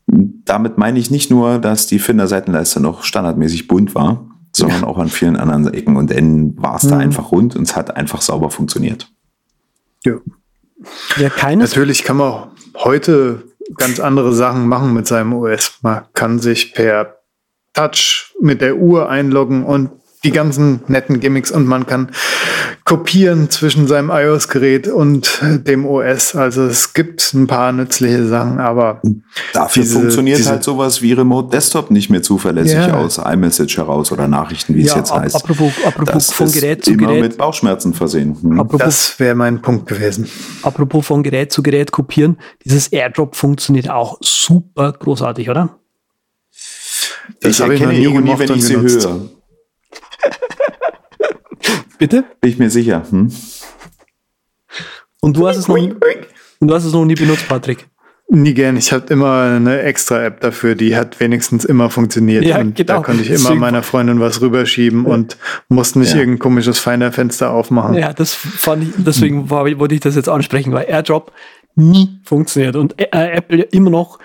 damit 0.08 0.80
meine 0.80 0.98
ich 0.98 1.12
nicht 1.12 1.30
nur, 1.30 1.60
dass 1.60 1.86
die 1.86 2.00
Finder-Seitenleiste 2.00 2.80
noch 2.80 3.04
standardmäßig 3.04 3.68
bunt 3.68 3.94
war, 3.94 4.35
sondern 4.56 4.82
ja. 4.82 4.88
auch 4.88 4.98
an 4.98 5.10
vielen 5.10 5.36
anderen 5.36 5.74
Ecken 5.74 5.98
und 5.98 6.12
Enden 6.12 6.62
war 6.62 6.78
es 6.78 6.84
mhm. 6.84 6.90
da 6.90 6.98
einfach 6.98 7.32
rund 7.32 7.56
und 7.56 7.64
es 7.64 7.76
hat 7.76 7.96
einfach 7.96 8.22
sauber 8.22 8.50
funktioniert. 8.50 9.12
Ja. 10.04 10.16
ja 11.18 11.30
keines 11.30 11.72
Natürlich 11.72 12.04
kann 12.04 12.18
man 12.18 12.52
heute 12.76 13.44
ganz 13.78 14.00
andere 14.00 14.34
Sachen 14.34 14.68
machen 14.68 14.94
mit 14.94 15.08
seinem 15.08 15.34
OS. 15.34 15.80
Man 15.82 16.04
kann 16.14 16.40
sich 16.40 16.74
per 16.74 17.18
Touch 17.74 18.34
mit 18.40 18.62
der 18.62 18.78
Uhr 18.78 19.10
einloggen 19.10 19.66
und 19.66 19.92
die 20.26 20.32
ganzen 20.32 20.82
netten 20.88 21.20
Gimmicks 21.20 21.52
und 21.52 21.66
man 21.66 21.86
kann 21.86 22.12
kopieren 22.84 23.50
zwischen 23.50 23.88
seinem 23.88 24.10
iOS-Gerät 24.10 24.88
und 24.88 25.40
dem 25.42 25.86
OS. 25.86 26.36
Also 26.36 26.64
es 26.64 26.94
gibt 26.94 27.34
ein 27.34 27.48
paar 27.48 27.72
nützliche 27.72 28.28
Sachen, 28.28 28.60
aber 28.60 29.02
dafür 29.54 29.84
diese, 29.84 30.00
funktioniert 30.00 30.40
diese 30.40 30.50
halt 30.50 30.64
sowas 30.64 31.02
wie 31.02 31.14
Remote 31.14 31.50
Desktop 31.50 31.92
nicht 31.92 32.10
mehr 32.10 32.22
zuverlässig 32.22 32.76
ja. 32.76 32.96
aus 32.96 33.18
iMessage 33.18 33.78
heraus 33.78 34.12
oder 34.12 34.28
Nachrichten, 34.28 34.76
wie 34.76 34.82
ja, 34.82 34.92
es 34.92 34.96
jetzt 34.96 35.14
heißt. 35.14 35.36
Apropos, 35.36 35.72
apropos 35.86 36.14
das 36.28 36.32
von 36.32 36.52
Gerät 36.52 36.84
zu 36.84 36.92
immer 36.92 37.08
Gerät. 37.08 37.22
mit 37.22 37.38
Bauchschmerzen 37.38 37.94
versehen. 37.94 38.38
Hm. 38.42 38.60
Apropos, 38.60 38.86
das 38.86 39.20
wäre 39.20 39.36
mein 39.36 39.62
Punkt 39.62 39.88
gewesen. 39.88 40.28
Apropos 40.64 41.06
von 41.06 41.24
Gerät 41.24 41.52
zu 41.52 41.64
Gerät 41.64 41.92
kopieren, 41.92 42.38
dieses 42.64 42.88
AirDrop 42.88 43.36
funktioniert 43.36 43.90
auch 43.90 44.18
super 44.22 44.92
großartig, 44.92 45.50
oder? 45.50 45.80
Das 47.42 47.52
ich 47.52 47.60
erkenne 47.60 47.98
Ironie, 47.98 48.34
wenn 48.38 48.54
ich 48.54 48.66
sie 48.66 48.76
höre. 48.76 49.30
Bitte? 51.98 52.24
Bin 52.42 52.52
ich 52.52 52.58
mir 52.58 52.70
sicher. 52.70 53.04
Hm? 53.10 53.32
Und 55.22 55.38
du 55.38 55.48
hast 55.48 55.58
es 55.58 55.68
noch, 55.68 55.78
und 55.78 56.68
du 56.68 56.74
hast 56.74 56.86
es 56.86 56.94
noch 56.94 57.06
nie 57.06 57.16
benutzt, 57.16 57.48
Patrick. 57.48 57.88
Nie 58.28 58.56
gern. 58.56 58.76
Ich 58.76 58.92
habe 58.92 59.06
immer 59.14 59.42
eine 59.42 59.82
extra 59.84 60.24
App 60.24 60.42
dafür, 60.42 60.74
die 60.74 60.96
hat 60.96 61.20
wenigstens 61.20 61.64
immer 61.64 61.92
funktioniert. 61.92 62.44
Ja, 62.44 62.60
und 62.60 62.76
genau. 62.76 62.96
da 62.96 63.02
konnte 63.02 63.22
ich 63.22 63.30
immer 63.30 63.54
meiner 63.54 63.84
Freundin 63.84 64.20
was 64.20 64.42
rüberschieben 64.42 65.06
ja. 65.06 65.14
und 65.14 65.38
musste 65.70 66.00
nicht 66.00 66.14
ja. 66.14 66.20
irgendein 66.20 66.40
komisches 66.40 66.80
Finder-Fenster 66.80 67.52
aufmachen. 67.52 67.96
Ja, 67.96 68.14
das 68.14 68.34
fand 68.34 68.84
ich, 68.84 68.90
deswegen 68.98 69.52
war, 69.52 69.66
wollte 69.78 69.94
ich 69.94 70.02
das 70.02 70.16
jetzt 70.16 70.28
ansprechen, 70.28 70.74
weil 70.74 70.86
AirDrop 70.86 71.32
nie 71.76 72.20
funktioniert 72.24 72.76
und 72.76 73.00
äh, 73.00 73.08
Apple 73.12 73.62
immer 73.62 73.92
noch 73.92 74.18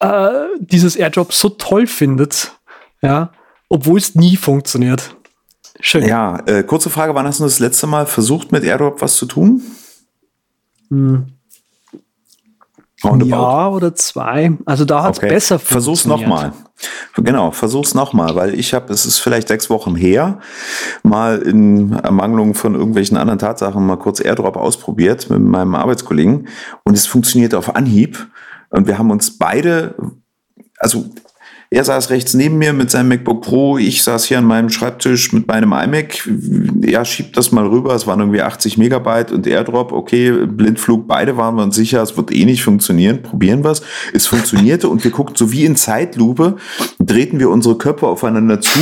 äh, 0.00 0.30
dieses 0.58 0.96
AirDrop 0.96 1.32
so 1.32 1.50
toll 1.50 1.86
findet, 1.86 2.52
ja, 3.00 3.32
obwohl 3.70 3.98
es 3.98 4.14
nie 4.14 4.36
funktioniert. 4.36 5.16
Schön. 5.80 6.06
Ja, 6.06 6.42
äh, 6.44 6.62
kurze 6.62 6.90
Frage, 6.90 7.14
wann 7.14 7.26
hast 7.26 7.40
du 7.40 7.44
das 7.44 7.58
letzte 7.58 7.86
Mal 7.86 8.04
versucht, 8.04 8.52
mit 8.52 8.64
AirDrop 8.64 9.00
was 9.00 9.16
zu 9.16 9.24
tun? 9.24 9.62
Hm. 10.90 11.26
Ein 13.02 13.20
Jahr 13.22 13.72
oder 13.72 13.94
zwei. 13.94 14.52
Also 14.66 14.84
da 14.84 15.02
hat 15.02 15.14
es 15.14 15.18
okay. 15.20 15.28
besser 15.28 15.58
funktioniert. 15.58 15.84
Versuch's 15.84 16.04
nochmal. 16.04 16.52
Genau, 17.14 17.50
versuch's 17.50 17.94
nochmal, 17.94 18.34
weil 18.34 18.58
ich 18.58 18.74
habe, 18.74 18.92
es 18.92 19.06
ist 19.06 19.20
vielleicht 19.20 19.48
sechs 19.48 19.70
Wochen 19.70 19.94
her, 19.94 20.40
mal 21.02 21.38
in 21.38 21.92
Ermangelung 21.92 22.54
von 22.54 22.74
irgendwelchen 22.74 23.16
anderen 23.16 23.38
Tatsachen 23.38 23.86
mal 23.86 23.96
kurz 23.96 24.20
AirDrop 24.20 24.56
ausprobiert 24.56 25.30
mit 25.30 25.40
meinem 25.40 25.74
Arbeitskollegen 25.74 26.48
und 26.84 26.94
es 26.94 27.06
funktioniert 27.06 27.54
auf 27.54 27.74
Anhieb. 27.74 28.28
Und 28.68 28.86
wir 28.86 28.98
haben 28.98 29.10
uns 29.10 29.38
beide, 29.38 29.94
also 30.78 31.06
er 31.72 31.84
saß 31.84 32.10
rechts 32.10 32.34
neben 32.34 32.58
mir 32.58 32.72
mit 32.72 32.90
seinem 32.90 33.10
MacBook 33.10 33.42
Pro. 33.42 33.78
Ich 33.78 34.02
saß 34.02 34.24
hier 34.24 34.38
an 34.38 34.44
meinem 34.44 34.70
Schreibtisch 34.70 35.32
mit 35.32 35.46
meinem 35.46 35.72
iMac. 35.72 36.28
Er 36.82 37.04
schiebt 37.04 37.36
das 37.36 37.52
mal 37.52 37.64
rüber. 37.64 37.94
Es 37.94 38.08
waren 38.08 38.18
irgendwie 38.18 38.42
80 38.42 38.76
Megabyte 38.76 39.30
und 39.30 39.46
AirDrop. 39.46 39.92
Okay, 39.92 40.46
Blindflug. 40.46 41.06
Beide 41.06 41.36
waren 41.36 41.54
wir 41.54 41.62
uns 41.62 41.76
sicher, 41.76 42.02
es 42.02 42.16
wird 42.16 42.32
eh 42.32 42.44
nicht 42.44 42.64
funktionieren. 42.64 43.22
Probieren 43.22 43.62
wir 43.62 43.70
es. 43.70 43.82
Es 44.12 44.26
funktionierte 44.26 44.88
und 44.88 45.04
wir 45.04 45.12
guckten 45.12 45.36
so 45.36 45.52
wie 45.52 45.64
in 45.64 45.76
Zeitlupe, 45.76 46.56
drehten 46.98 47.38
wir 47.38 47.50
unsere 47.50 47.78
Köpfe 47.78 48.08
aufeinander 48.08 48.60
zu 48.60 48.80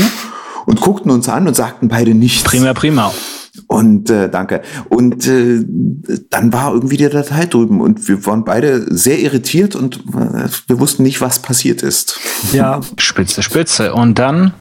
und 0.65 0.81
guckten 0.81 1.10
uns 1.10 1.28
an 1.28 1.47
und 1.47 1.55
sagten 1.55 1.89
beide 1.89 2.15
nichts. 2.15 2.44
Prima, 2.44 2.73
prima. 2.73 3.12
Und 3.66 4.10
äh, 4.10 4.28
danke. 4.28 4.62
Und 4.89 5.26
äh, 5.26 5.64
dann 6.30 6.52
war 6.52 6.72
irgendwie 6.72 6.97
die 6.97 7.09
Datei 7.09 7.47
drüben 7.47 7.80
und 7.80 8.09
wir 8.09 8.24
waren 8.26 8.44
beide 8.44 8.86
sehr 8.94 9.18
irritiert 9.18 9.74
und 9.74 9.97
äh, 10.14 10.48
wir 10.66 10.80
wussten 10.80 11.02
nicht, 11.02 11.20
was 11.20 11.40
passiert 11.40 11.82
ist. 11.82 12.20
Ja, 12.52 12.80
spitze, 12.98 13.43
spitze. 13.43 13.94
Und 13.94 14.18
dann? 14.18 14.55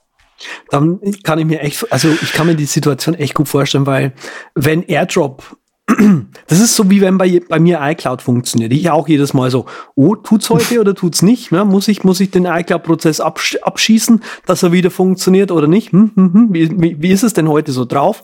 Dann 0.70 1.00
kann 1.24 1.40
ich 1.40 1.46
mir 1.46 1.62
echt, 1.62 1.92
also 1.92 2.10
ich 2.22 2.32
kann 2.34 2.48
mir 2.48 2.56
die 2.56 2.66
Situation 2.66 3.16
echt 3.16 3.34
gut 3.34 3.48
vorstellen, 3.48 3.86
weil 3.86 4.14
wenn 4.54 4.84
AirDrop 4.84 5.58
das 6.48 6.60
ist 6.60 6.76
so 6.76 6.90
wie 6.90 7.00
wenn 7.00 7.18
bei, 7.18 7.42
bei 7.48 7.60
mir 7.60 7.80
iCloud 7.82 8.22
funktioniert. 8.22 8.74
Ich 8.74 8.90
auch 8.90 9.08
jedes 9.08 9.34
Mal 9.34 9.50
so, 9.50 9.66
oh, 9.96 10.16
tut's 10.16 10.50
heute 10.50 10.82
oder 10.82 10.94
tut's 10.94 11.22
nicht? 11.22 11.52
Ja, 11.52 11.64
muss 11.64 11.88
ich, 11.88 12.04
muss 12.04 12.20
ich 12.20 12.30
den 12.30 12.46
iCloud-Prozess 12.46 13.22
absch 13.22 13.58
abschießen, 13.62 14.22
dass 14.46 14.64
er 14.64 14.74
wieder 14.74 14.92
funktioniert 14.92 15.50
oder 15.50 15.68
nicht? 15.68 15.94
Hm, 15.94 16.12
hm, 16.14 16.34
hm. 16.34 16.54
Wie, 16.54 16.82
wie, 16.82 17.02
wie 17.02 17.12
ist 17.12 17.24
es 17.24 17.34
denn 17.34 17.48
heute 17.48 17.72
so 17.72 17.86
drauf? 17.86 18.24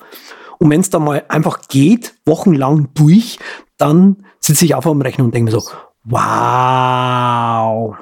Und 0.60 0.70
wenn 0.70 0.82
es 0.82 0.90
dann 0.90 1.04
mal 1.04 1.24
einfach 1.30 1.68
geht, 1.68 2.14
wochenlang 2.26 2.90
durch, 2.94 3.40
dann 3.78 4.26
sitze 4.40 4.66
ich 4.66 4.76
auf 4.76 4.86
am 4.88 5.02
Rechner 5.02 5.26
und 5.26 5.34
denke 5.34 5.52
mir 5.52 5.60
so, 5.60 5.70
wow. 6.04 7.96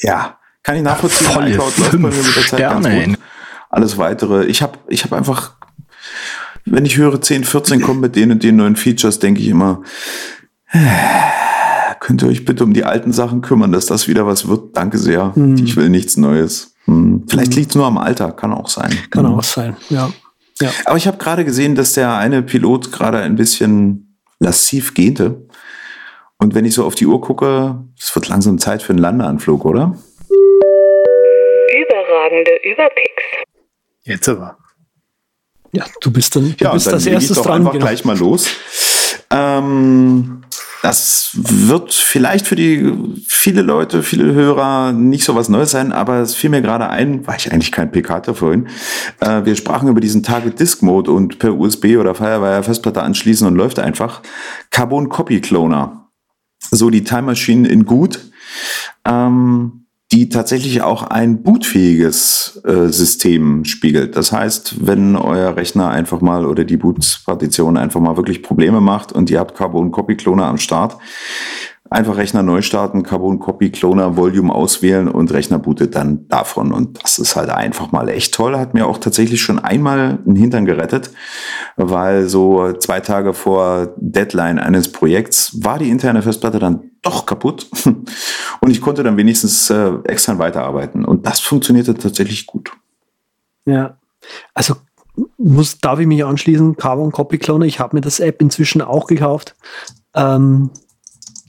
Ja, 0.00 0.38
kann 0.62 0.76
ich 0.76 0.82
nachvollziehen. 0.82 1.28
Voll 1.28 1.48
iCloud 1.48 1.78
läuft 1.78 1.92
bei 1.92 1.98
mir 1.98 2.08
mit 2.08 2.16
der 2.16 2.32
Zeit 2.34 2.44
Sterne. 2.44 2.88
ganz 2.88 3.06
gut. 3.06 3.18
Alles 3.70 3.98
weitere. 3.98 4.44
Ich 4.46 4.62
habe 4.62 4.78
ich 4.88 5.04
hab 5.04 5.12
einfach, 5.12 5.56
wenn 6.64 6.84
ich 6.84 6.96
höre 6.96 7.20
10, 7.20 7.44
14 7.44 7.80
kommen 7.80 8.00
mit 8.00 8.16
den 8.16 8.32
und 8.32 8.42
den 8.42 8.56
neuen 8.56 8.76
Features, 8.76 9.18
denke 9.18 9.40
ich 9.40 9.48
immer, 9.48 9.82
könnt 12.00 12.22
ihr 12.22 12.28
euch 12.28 12.44
bitte 12.44 12.64
um 12.64 12.72
die 12.74 12.84
alten 12.84 13.12
Sachen 13.12 13.40
kümmern, 13.40 13.72
dass 13.72 13.86
das 13.86 14.08
wieder 14.08 14.26
was 14.26 14.48
wird? 14.48 14.76
Danke 14.76 14.98
sehr. 14.98 15.34
Hm. 15.34 15.56
Ich 15.56 15.76
will 15.76 15.88
nichts 15.88 16.16
Neues. 16.16 16.74
Hm. 16.84 17.24
Vielleicht 17.28 17.52
hm. 17.52 17.58
liegt 17.58 17.70
es 17.70 17.76
nur 17.76 17.86
am 17.86 17.98
Alter, 17.98 18.32
kann 18.32 18.52
auch 18.52 18.68
sein. 18.68 18.92
Kann 19.10 19.26
hm. 19.26 19.34
auch 19.34 19.42
sein, 19.42 19.76
ja. 19.88 20.10
Ja. 20.60 20.70
Aber 20.84 20.96
ich 20.96 21.06
habe 21.06 21.18
gerade 21.18 21.44
gesehen, 21.44 21.74
dass 21.74 21.94
der 21.94 22.16
eine 22.16 22.42
Pilot 22.42 22.92
gerade 22.92 23.18
ein 23.18 23.36
bisschen 23.36 24.18
lassiv 24.38 24.94
gähnte. 24.94 25.46
Und 26.38 26.54
wenn 26.54 26.64
ich 26.64 26.74
so 26.74 26.84
auf 26.84 26.94
die 26.94 27.06
Uhr 27.06 27.20
gucke, 27.20 27.84
es 27.98 28.14
wird 28.14 28.28
langsam 28.28 28.58
Zeit 28.58 28.82
für 28.82 28.90
einen 28.90 28.98
Landeanflug, 28.98 29.64
oder? 29.64 29.96
Überragende 31.72 32.52
Überpicks. 32.64 33.22
Jetzt 34.02 34.28
aber. 34.28 34.58
Ja, 35.72 35.86
du 36.00 36.12
bist 36.12 36.36
dann, 36.36 36.54
du 36.56 36.64
ja, 36.64 36.72
bist 36.72 36.86
dann 36.86 36.94
das 36.94 37.06
erste 37.06 37.34
dran. 37.34 37.60
Einfach 37.60 37.72
genau. 37.72 37.86
gleich 37.86 38.04
mal 38.04 38.18
los. 38.18 38.48
Ähm, 39.32 40.42
das 40.82 41.30
wird 41.34 41.94
vielleicht 41.94 42.46
für 42.46 42.56
die 42.56 42.92
viele 43.28 43.62
Leute, 43.62 44.02
viele 44.02 44.34
Hörer 44.34 44.92
nicht 44.92 45.24
so 45.24 45.36
was 45.36 45.48
Neues 45.48 45.70
sein, 45.70 45.92
aber 45.92 46.16
es 46.18 46.34
fiel 46.34 46.50
mir 46.50 46.60
gerade 46.60 46.90
ein, 46.90 47.24
war 47.26 47.36
ich 47.36 47.52
eigentlich 47.52 47.70
kein 47.70 47.92
PK 47.92 48.34
vorhin. 48.34 48.68
Äh, 49.20 49.44
wir 49.44 49.54
sprachen 49.54 49.88
über 49.88 50.00
diesen 50.00 50.22
Target 50.22 50.58
Disk 50.58 50.82
Mode 50.82 51.12
und 51.12 51.38
per 51.38 51.56
USB 51.56 51.96
oder 51.96 52.14
Firewire 52.14 52.64
Festplatte 52.64 53.02
anschließen 53.02 53.46
und 53.46 53.54
läuft 53.54 53.78
einfach. 53.78 54.22
Carbon 54.70 55.08
Copy 55.08 55.40
Cloner. 55.40 56.10
So 56.70 56.90
die 56.90 57.04
Time 57.04 57.22
Machine 57.22 57.68
in 57.68 57.86
gut. 57.86 58.18
Ähm, 59.04 59.81
die 60.12 60.28
tatsächlich 60.28 60.82
auch 60.82 61.04
ein 61.04 61.42
bootfähiges 61.42 62.60
äh, 62.64 62.88
System 62.88 63.64
spiegelt. 63.64 64.14
Das 64.14 64.30
heißt, 64.30 64.86
wenn 64.86 65.16
euer 65.16 65.56
Rechner 65.56 65.88
einfach 65.88 66.20
mal 66.20 66.44
oder 66.44 66.64
die 66.64 66.76
Boot-Partition 66.76 67.78
einfach 67.78 68.00
mal 68.00 68.16
wirklich 68.18 68.42
Probleme 68.42 68.82
macht 68.82 69.12
und 69.12 69.30
ihr 69.30 69.40
habt 69.40 69.56
Carbon 69.56 69.90
Copy 69.90 70.16
Cloner 70.16 70.46
am 70.46 70.58
Start, 70.58 70.98
einfach 71.88 72.18
Rechner 72.18 72.42
neu 72.42 72.60
starten, 72.60 73.02
Carbon 73.02 73.38
Copy 73.38 73.70
Cloner 73.70 74.16
Volume 74.16 74.52
auswählen 74.54 75.08
und 75.08 75.32
Rechner 75.32 75.58
bootet 75.58 75.94
dann 75.94 76.28
davon. 76.28 76.72
Und 76.72 77.02
das 77.02 77.18
ist 77.18 77.34
halt 77.34 77.48
einfach 77.48 77.90
mal 77.90 78.08
echt 78.10 78.34
toll. 78.34 78.58
Hat 78.58 78.74
mir 78.74 78.86
auch 78.86 78.98
tatsächlich 78.98 79.40
schon 79.40 79.58
einmal 79.58 80.18
einen 80.26 80.36
Hintern 80.36 80.66
gerettet, 80.66 81.10
weil 81.76 82.28
so 82.28 82.72
zwei 82.74 83.00
Tage 83.00 83.32
vor 83.32 83.94
Deadline 83.96 84.58
eines 84.58 84.92
Projekts 84.92 85.62
war 85.62 85.78
die 85.78 85.90
interne 85.90 86.20
Festplatte 86.22 86.58
dann 86.58 86.91
doch 87.02 87.26
kaputt. 87.26 87.68
Und 88.60 88.70
ich 88.70 88.80
konnte 88.80 89.02
dann 89.02 89.16
wenigstens 89.16 89.68
äh, 89.70 89.92
extern 90.04 90.38
weiterarbeiten. 90.38 91.04
Und 91.04 91.26
das 91.26 91.40
funktionierte 91.40 91.94
tatsächlich 91.94 92.46
gut. 92.46 92.72
Ja, 93.64 93.98
also 94.54 94.76
muss, 95.36 95.78
darf 95.78 95.98
ich 95.98 96.06
mich 96.06 96.24
anschließen, 96.24 96.76
Carbon 96.76 97.12
Copy 97.12 97.38
Cloner, 97.38 97.66
ich 97.66 97.80
habe 97.80 97.96
mir 97.96 98.00
das 98.00 98.20
App 98.20 98.40
inzwischen 98.40 98.80
auch 98.80 99.06
gekauft. 99.06 99.54
Ähm, 100.14 100.70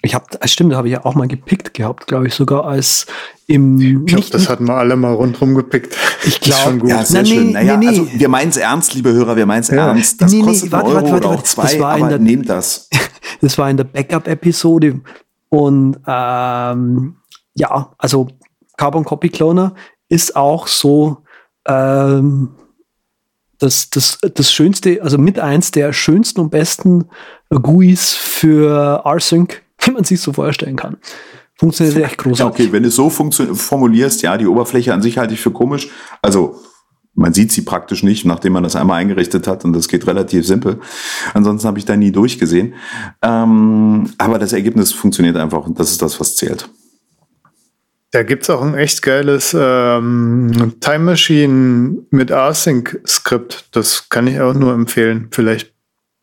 ich 0.06 0.16
habe, 0.16 0.26
stimmt, 0.46 0.74
da 0.74 0.78
habe 0.78 0.90
ich 0.90 0.94
ja 0.94 1.06
auch 1.06 1.16
mal 1.16 1.30
gepickt 1.30 1.74
gehabt, 1.74 2.08
glaube 2.08 2.28
ich, 2.28 2.34
sogar 2.34 2.66
als 2.66 3.06
im. 3.48 3.80
Ich 3.80 4.06
glaube, 4.06 4.28
das 4.32 4.50
hatten 4.50 4.66
wir 4.66 4.74
alle 4.74 4.98
mal 4.98 5.14
rundherum 5.14 5.56
gepickt. 5.56 5.96
Ich 6.26 6.42
glaube, 6.42 6.86
ja, 6.90 7.06
sehr 7.06 7.22
Na, 7.22 7.26
schön. 7.26 7.48
Nee, 7.48 7.54
naja, 7.54 7.78
nee, 7.78 7.88
also 7.88 8.08
wir 8.14 8.28
meinen 8.28 8.50
es 8.50 8.58
ernst, 8.58 8.94
liebe 8.96 9.14
Hörer, 9.14 9.38
wir 9.38 9.46
meinen 9.46 9.62
es 9.62 9.70
ja. 9.70 9.88
ernst. 9.88 10.22
Das 10.22 10.34
nee, 10.34 10.42
kostet 10.42 10.66
nee, 10.66 10.72
warte, 10.74 10.88
Euro 10.88 10.96
warte, 10.96 11.12
warte, 11.14 11.28
oder 11.28 11.38
auch 11.38 11.44
zwei, 11.44 11.80
aber 11.80 12.10
der, 12.10 12.20
nehmt 12.20 12.50
das. 12.50 12.90
Das 13.42 13.58
war 13.58 13.70
in 13.70 13.76
der 13.76 13.84
Backup-Episode 13.84 15.02
und 15.54 16.00
ähm, 16.08 17.18
ja, 17.54 17.94
also 18.00 18.28
Carbon 18.76 19.06
Copy 19.06 19.30
Cloner 19.30 19.76
ist 20.10 20.36
auch 20.36 20.66
so 20.66 21.18
ähm, 21.68 22.56
das, 23.60 23.92
das, 23.92 24.18
das 24.34 24.52
schönste, 24.52 25.04
also 25.04 25.20
mit 25.20 25.38
eins 25.38 25.70
der 25.70 25.94
schönsten 25.94 26.42
und 26.42 26.50
besten 26.50 27.06
GUIs 27.52 28.14
für 28.14 29.04
rsync, 29.06 29.62
wie 29.82 29.92
man 29.92 30.04
sich 30.06 30.22
so 30.22 30.34
vorstellen 30.34 30.76
kann. 30.76 30.98
funktioniert 31.54 31.98
echt 31.98 32.18
großartig. 32.18 32.40
Ja, 32.40 32.66
okay, 32.66 32.74
wenn 32.74 32.82
du 32.82 32.90
es 32.90 32.96
so 32.96 33.12
formulierst, 33.12 34.24
ja, 34.24 34.36
die 34.38 34.48
Oberfläche 34.48 34.92
an 34.92 35.04
sich 35.04 35.20
halte 35.20 35.36
ich 35.36 35.40
für 35.40 35.52
komisch. 35.52 35.90
Also 36.24 36.60
man 37.16 37.34
sieht 37.34 37.52
sie 37.52 37.62
praktisch 37.62 38.04
nicht, 38.04 38.26
nachdem 38.26 38.54
man 38.54 38.64
das 38.64 38.76
einmal 38.76 39.00
eingerichtet 39.00 39.48
hat 39.48 39.66
und 39.66 39.74
das 39.74 39.88
geht 39.88 40.08
relativ 40.08 40.48
simpel. 40.48 40.80
Ansonsten 41.34 41.68
habe 41.68 41.80
ich 41.80 41.86
da 41.86 41.96
nie 41.96 42.12
durchgesehen. 42.12 42.74
Ähm, 43.22 44.10
aber 44.18 44.40
das 44.40 44.54
Ergebnis 44.54 44.92
funktioniert 44.92 45.38
einfach 45.38 45.66
und 45.66 45.80
das 45.80 45.92
ist 45.92 46.02
das, 46.02 46.20
was 46.20 46.36
zählt. 46.36 46.70
Da 48.12 48.22
gibt 48.22 48.44
es 48.44 48.50
auch 48.52 48.62
ein 48.62 48.76
echt 48.76 49.02
geiles 49.02 49.56
ähm, 49.60 50.76
Time 50.80 51.00
Machine 51.00 52.04
mit 52.12 52.32
Async-Skript. 52.32 53.70
Das 53.72 54.10
kann 54.10 54.28
ich 54.28 54.40
auch 54.40 54.54
nur 54.54 54.74
empfehlen. 54.74 55.30
Vielleicht, 55.32 55.74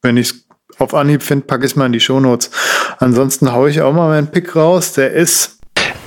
wenn 0.01 0.17
ich 0.17 0.31
es 0.31 0.47
auf 0.79 0.95
Anhieb 0.95 1.23
finde, 1.23 1.47
packe 1.47 1.65
ich 1.65 1.73
es 1.73 1.77
mal 1.77 1.87
in 1.87 1.93
die 1.93 1.99
Shownotes. 1.99 2.53
Ansonsten 2.99 3.51
haue 3.53 3.71
ich 3.71 3.81
auch 3.81 3.93
mal 3.93 4.09
meinen 4.09 4.29
Pick 4.29 4.55
raus. 4.55 4.93
Der 4.93 5.13
ist. 5.13 5.59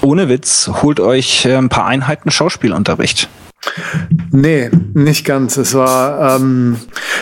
Ohne 0.02 0.30
Witz, 0.30 0.70
holt 0.82 1.02
euch 1.02 1.46
äh, 1.46 1.56
ein 1.56 1.68
paar 1.68 1.86
Einheiten 1.86 2.32
Schauspielunterricht. 2.32 3.30
Nee, 4.32 4.70
nicht 4.94 5.26
ganz. 5.26 5.58
Es 5.58 5.74
war, 5.74 6.36
ähm, 6.36 6.78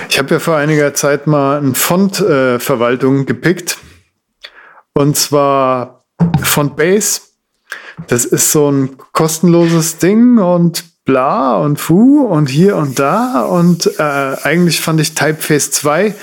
ich 0.10 0.18
habe 0.18 0.34
ja 0.34 0.40
vor 0.40 0.58
einiger 0.58 0.94
Zeit 0.94 1.28
mal 1.28 1.58
eine 1.58 1.76
Font-Verwaltung 1.76 3.22
äh, 3.22 3.26
gepickt. 3.26 3.78
Und 4.94 5.18
zwar 5.18 6.04
Fontbase. 6.42 7.22
Das 8.08 8.26
ist 8.26 8.52
so 8.52 8.72
ein 8.72 8.98
kostenloses 9.12 9.98
Ding 9.98 10.38
und 10.38 10.86
bla 11.06 11.58
und 11.58 11.80
fu 11.80 12.22
und 12.22 12.50
hier 12.50 12.76
und 12.76 13.00
da. 13.00 13.42
Und 13.44 14.00
äh, 14.00 14.04
eigentlich 14.44 14.82
fand 14.82 15.00
ich 15.02 15.14
Typeface 15.14 15.72
2 15.72 16.16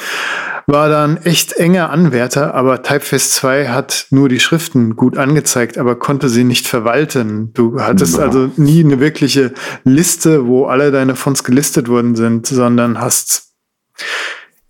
war 0.69 0.91
dann 0.91 1.17
echt 1.17 1.55
enger 1.55 1.89
Anwärter, 1.89 2.55
aber 2.55 2.83
Typeface 2.83 3.31
2 3.31 3.69
hat 3.69 4.07
nur 4.11 4.29
die 4.29 4.39
Schriften 4.39 4.97
gut 4.97 5.17
angezeigt, 5.17 5.79
aber 5.79 5.99
konnte 5.99 6.29
sie 6.29 6.45
nicht 6.45 6.69
verwalten. 6.69 7.53
Du 7.55 7.81
hattest 7.81 8.19
ja. 8.19 8.25
also 8.25 8.51
nie 8.57 8.85
eine 8.85 9.01
wirkliche 9.01 9.55
Liste, 9.85 10.47
wo 10.47 10.67
alle 10.67 10.93
deine 10.93 11.17
Fonts 11.17 11.43
gelistet 11.43 11.89
worden 11.89 12.17
sind, 12.17 12.47
sondern 12.47 13.01
hast 13.01 13.49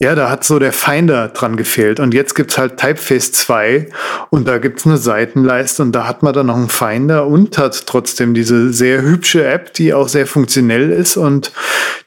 ja, 0.00 0.14
da 0.14 0.30
hat 0.30 0.44
so 0.44 0.60
der 0.60 0.72
Finder 0.72 1.26
dran 1.28 1.56
gefehlt. 1.56 1.98
Und 1.98 2.14
jetzt 2.14 2.36
gibt's 2.36 2.56
halt 2.56 2.76
Typeface 2.76 3.32
2 3.32 3.88
und 4.30 4.46
da 4.46 4.58
gibt's 4.58 4.86
eine 4.86 4.96
Seitenleiste 4.96 5.82
und 5.82 5.90
da 5.90 6.06
hat 6.06 6.22
man 6.22 6.32
dann 6.32 6.46
noch 6.46 6.56
einen 6.56 6.68
Finder 6.68 7.26
und 7.26 7.58
hat 7.58 7.86
trotzdem 7.88 8.32
diese 8.32 8.72
sehr 8.72 9.02
hübsche 9.02 9.44
App, 9.44 9.74
die 9.74 9.92
auch 9.92 10.08
sehr 10.08 10.28
funktionell 10.28 10.92
ist 10.92 11.16
und 11.16 11.50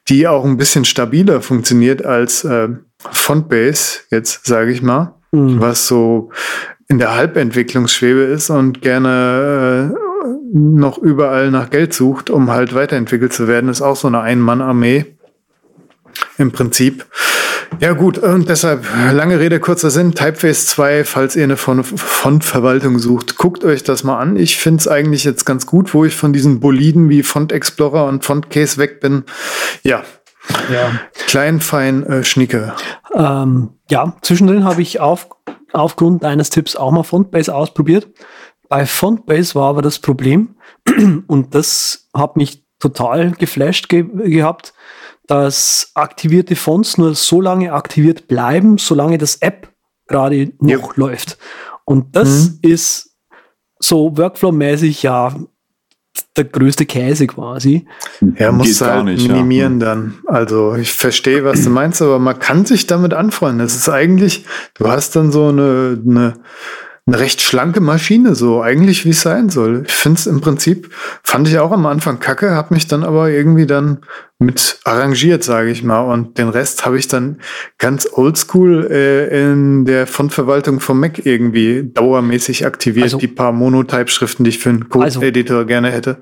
die 0.08 0.26
auch 0.26 0.46
ein 0.46 0.56
bisschen 0.56 0.86
stabiler 0.86 1.42
funktioniert 1.42 2.06
als 2.06 2.46
äh, 2.46 2.70
Fontbase, 3.12 4.02
jetzt 4.10 4.46
sage 4.46 4.72
ich 4.72 4.82
mal, 4.82 5.16
mhm. 5.32 5.60
was 5.60 5.88
so 5.88 6.30
in 6.88 7.00
der 7.00 7.16
Halbentwicklungsschwebe 7.16 8.22
ist 8.22 8.50
und 8.50 8.82
gerne 8.82 9.94
äh, 9.94 10.12
noch 10.54 10.98
überall 10.98 11.50
nach 11.50 11.70
Geld 11.70 11.94
sucht, 11.94 12.30
um 12.30 12.52
halt 12.52 12.76
weiterentwickelt 12.76 13.32
zu 13.32 13.48
werden, 13.48 13.70
ist 13.70 13.82
auch 13.82 13.96
so 13.96 14.08
eine 14.08 14.20
Ein-Mann-Armee 14.20 15.06
im 16.38 16.52
Prinzip. 16.52 17.06
Ja 17.80 17.94
gut, 17.94 18.18
und 18.18 18.50
deshalb 18.50 18.86
lange 19.14 19.40
Rede, 19.40 19.60
kurzer 19.60 19.90
Sinn, 19.90 20.14
Typeface 20.14 20.68
2, 20.68 21.06
falls 21.06 21.36
ihr 21.36 21.46
eine 21.46 21.58
Font-Verwaltung 21.58 23.00
sucht, 23.00 23.38
guckt 23.38 23.64
euch 23.64 23.84
das 23.84 24.04
mal 24.04 24.20
an. 24.20 24.36
Ich 24.36 24.58
finde 24.58 24.82
es 24.82 24.88
eigentlich 24.88 25.24
jetzt 25.24 25.46
ganz 25.46 25.66
gut, 25.66 25.94
wo 25.94 26.04
ich 26.04 26.16
von 26.16 26.34
diesen 26.34 26.60
Boliden 26.60 27.10
wie 27.10 27.24
Font 27.24 27.52
Explorer 27.52 28.06
und 28.06 28.26
Font 28.26 28.50
Case 28.50 28.78
weg 28.78 29.00
bin. 29.00 29.24
Ja, 29.84 30.04
ja. 30.72 31.00
Klein, 31.28 31.60
fein, 31.60 32.04
äh, 32.06 32.24
schnicke. 32.24 32.74
Ähm, 33.14 33.70
ja, 33.90 34.16
zwischendrin 34.22 34.64
habe 34.64 34.82
ich 34.82 35.00
auf, 35.00 35.30
aufgrund 35.74 36.24
deines 36.24 36.50
Tipps 36.50 36.76
auch 36.76 36.92
mal 36.92 37.04
Fontbase 37.04 37.54
ausprobiert. 37.54 38.08
Bei 38.70 38.86
Fontbase 38.86 39.56
war 39.56 39.70
aber 39.70 39.82
das 39.82 40.00
Problem, 40.00 40.56
und 41.28 41.54
das 41.56 42.10
hat 42.14 42.38
mich 42.38 42.64
total 42.80 43.32
geflasht 43.32 43.90
ge 43.90 44.04
gehabt, 44.04 44.74
dass 45.28 45.92
aktivierte 45.94 46.56
Fonts 46.56 46.98
nur 46.98 47.16
so 47.16 47.40
lange 47.42 47.72
aktiviert 47.74 48.28
bleiben, 48.28 48.78
solange 48.78 49.18
das 49.18 49.38
App 49.38 49.70
gerade 50.08 50.52
noch 50.60 50.90
ja. 50.90 50.94
läuft. 50.96 51.38
Und 51.86 52.16
das 52.16 52.50
mhm. 52.50 52.60
ist 52.64 53.16
so 53.80 54.18
Workflow-mäßig 54.18 55.04
ja 55.04 55.34
der 56.38 56.46
größte 56.46 56.86
Käse 56.86 57.28
quasi. 57.28 57.86
Ja, 58.38 58.52
muss 58.52 58.80
halt 58.82 59.06
nicht, 59.06 59.28
minimieren 59.28 59.80
ja. 59.80 59.88
dann. 59.88 60.20
Also 60.26 60.76
ich 60.76 60.94
verstehe, 60.94 61.44
was 61.44 61.64
du 61.64 61.70
meinst, 61.70 62.02
aber 62.02 62.20
man 62.20 62.40
kann 62.40 62.66
sich 62.66 62.88
damit 62.88 63.14
anfreunden. 63.14 63.66
Es 63.66 63.76
ist 63.76 63.90
eigentlich, 63.90 64.46
du 64.76 64.88
hast 64.88 65.16
dann 65.16 65.32
so 65.32 65.48
eine, 65.48 66.02
eine 66.08 66.34
eine 67.12 67.20
recht 67.20 67.42
schlanke 67.42 67.82
Maschine, 67.82 68.36
so 68.36 68.62
eigentlich 68.62 69.04
wie 69.06 69.10
es 69.10 69.22
sein 69.22 69.50
soll. 69.50 69.84
Ich 69.86 69.94
finde 69.94 70.20
es 70.20 70.28
im 70.28 70.40
Prinzip, 70.40 70.94
fand 71.24 71.48
ich 71.48 71.60
auch 71.60 71.72
am 71.72 71.86
Anfang 71.86 72.20
kacke, 72.20 72.52
habe 72.52 72.74
mich 72.74 72.88
dann 72.88 73.04
aber 73.04 73.30
irgendwie 73.30 73.66
dann 73.66 74.00
mit 74.40 74.80
arrangiert, 74.86 75.44
sage 75.44 75.72
ich 75.72 75.84
mal. 75.84 76.02
Und 76.02 76.38
den 76.38 76.48
Rest 76.48 76.86
habe 76.86 76.98
ich 76.98 77.10
dann 77.10 77.42
ganz 77.78 78.08
oldschool 78.10 78.88
äh, 78.90 79.52
in 79.52 79.84
der 79.84 80.08
Fontverwaltung 80.08 80.80
vom 80.80 81.02
Mac 81.02 81.26
irgendwie 81.26 81.84
dauermäßig 81.84 82.66
aktiviert, 82.66 83.06
also, 83.06 83.18
die 83.18 83.28
paar 83.28 83.52
Monotype-Schriften, 83.52 84.46
die 84.46 84.52
ich 84.52 84.60
für 84.60 84.70
einen 84.70 84.88
Code-Editor 84.88 85.58
also, 85.58 85.68
gerne 85.68 85.92
hätte. 85.92 86.22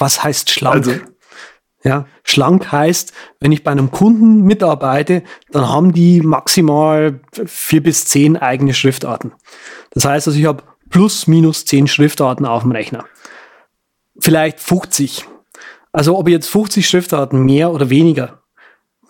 Was 0.00 0.24
heißt 0.24 0.50
schlank? 0.50 0.88
Also, 0.88 0.94
ja, 1.84 2.06
schlank 2.24 2.72
heißt, 2.72 3.12
wenn 3.38 3.52
ich 3.52 3.62
bei 3.62 3.70
einem 3.70 3.92
Kunden 3.92 4.42
mitarbeite, 4.42 5.22
dann 5.52 5.68
haben 5.68 5.92
die 5.92 6.22
maximal 6.22 7.20
vier 7.46 7.82
bis 7.84 8.04
zehn 8.06 8.36
eigene 8.36 8.74
Schriftarten. 8.74 9.32
Das 9.92 10.04
heißt 10.04 10.28
also, 10.28 10.38
ich 10.38 10.46
habe 10.46 10.62
plus 10.90 11.26
minus 11.26 11.64
zehn 11.64 11.86
Schriftarten 11.86 12.46
auf 12.46 12.62
dem 12.62 12.72
Rechner. 12.72 13.04
Vielleicht 14.18 14.60
50. 14.60 15.24
Also 15.92 16.18
ob 16.18 16.28
ich 16.28 16.32
jetzt 16.32 16.48
50 16.48 16.88
Schriftarten 16.88 17.44
mehr 17.44 17.72
oder 17.72 17.90
weniger 17.90 18.42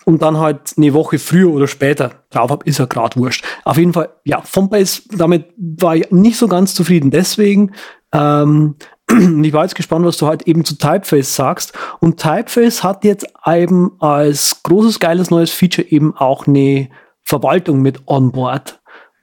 und 0.04 0.22
dann 0.22 0.38
halt 0.38 0.74
eine 0.76 0.94
Woche 0.94 1.18
früher 1.18 1.50
oder 1.50 1.66
später 1.66 2.24
drauf 2.30 2.50
habe, 2.50 2.64
ist 2.64 2.78
ja 2.78 2.86
gerade 2.86 3.16
wurscht. 3.16 3.44
Auf 3.64 3.76
jeden 3.76 3.92
Fall, 3.92 4.10
ja, 4.24 4.40
Fontbase, 4.42 5.02
damit 5.10 5.46
war 5.56 5.96
ich 5.96 6.10
nicht 6.10 6.38
so 6.38 6.48
ganz 6.48 6.74
zufrieden. 6.74 7.10
Deswegen 7.10 7.72
ähm, 8.12 8.76
ich 9.42 9.52
war 9.52 9.62
jetzt 9.62 9.74
gespannt, 9.74 10.04
was 10.04 10.18
du 10.18 10.26
halt 10.26 10.42
eben 10.42 10.64
zu 10.64 10.76
Typeface 10.76 11.34
sagst. 11.34 11.72
Und 12.00 12.20
Typeface 12.20 12.82
hat 12.82 13.04
jetzt 13.04 13.26
eben 13.46 13.92
als 14.00 14.62
großes, 14.62 15.00
geiles 15.00 15.30
neues 15.30 15.50
Feature 15.50 15.88
eben 15.90 16.14
auch 16.16 16.46
eine 16.46 16.88
Verwaltung 17.22 17.80
mit 17.80 18.06
on 18.06 18.32
board. 18.32 18.80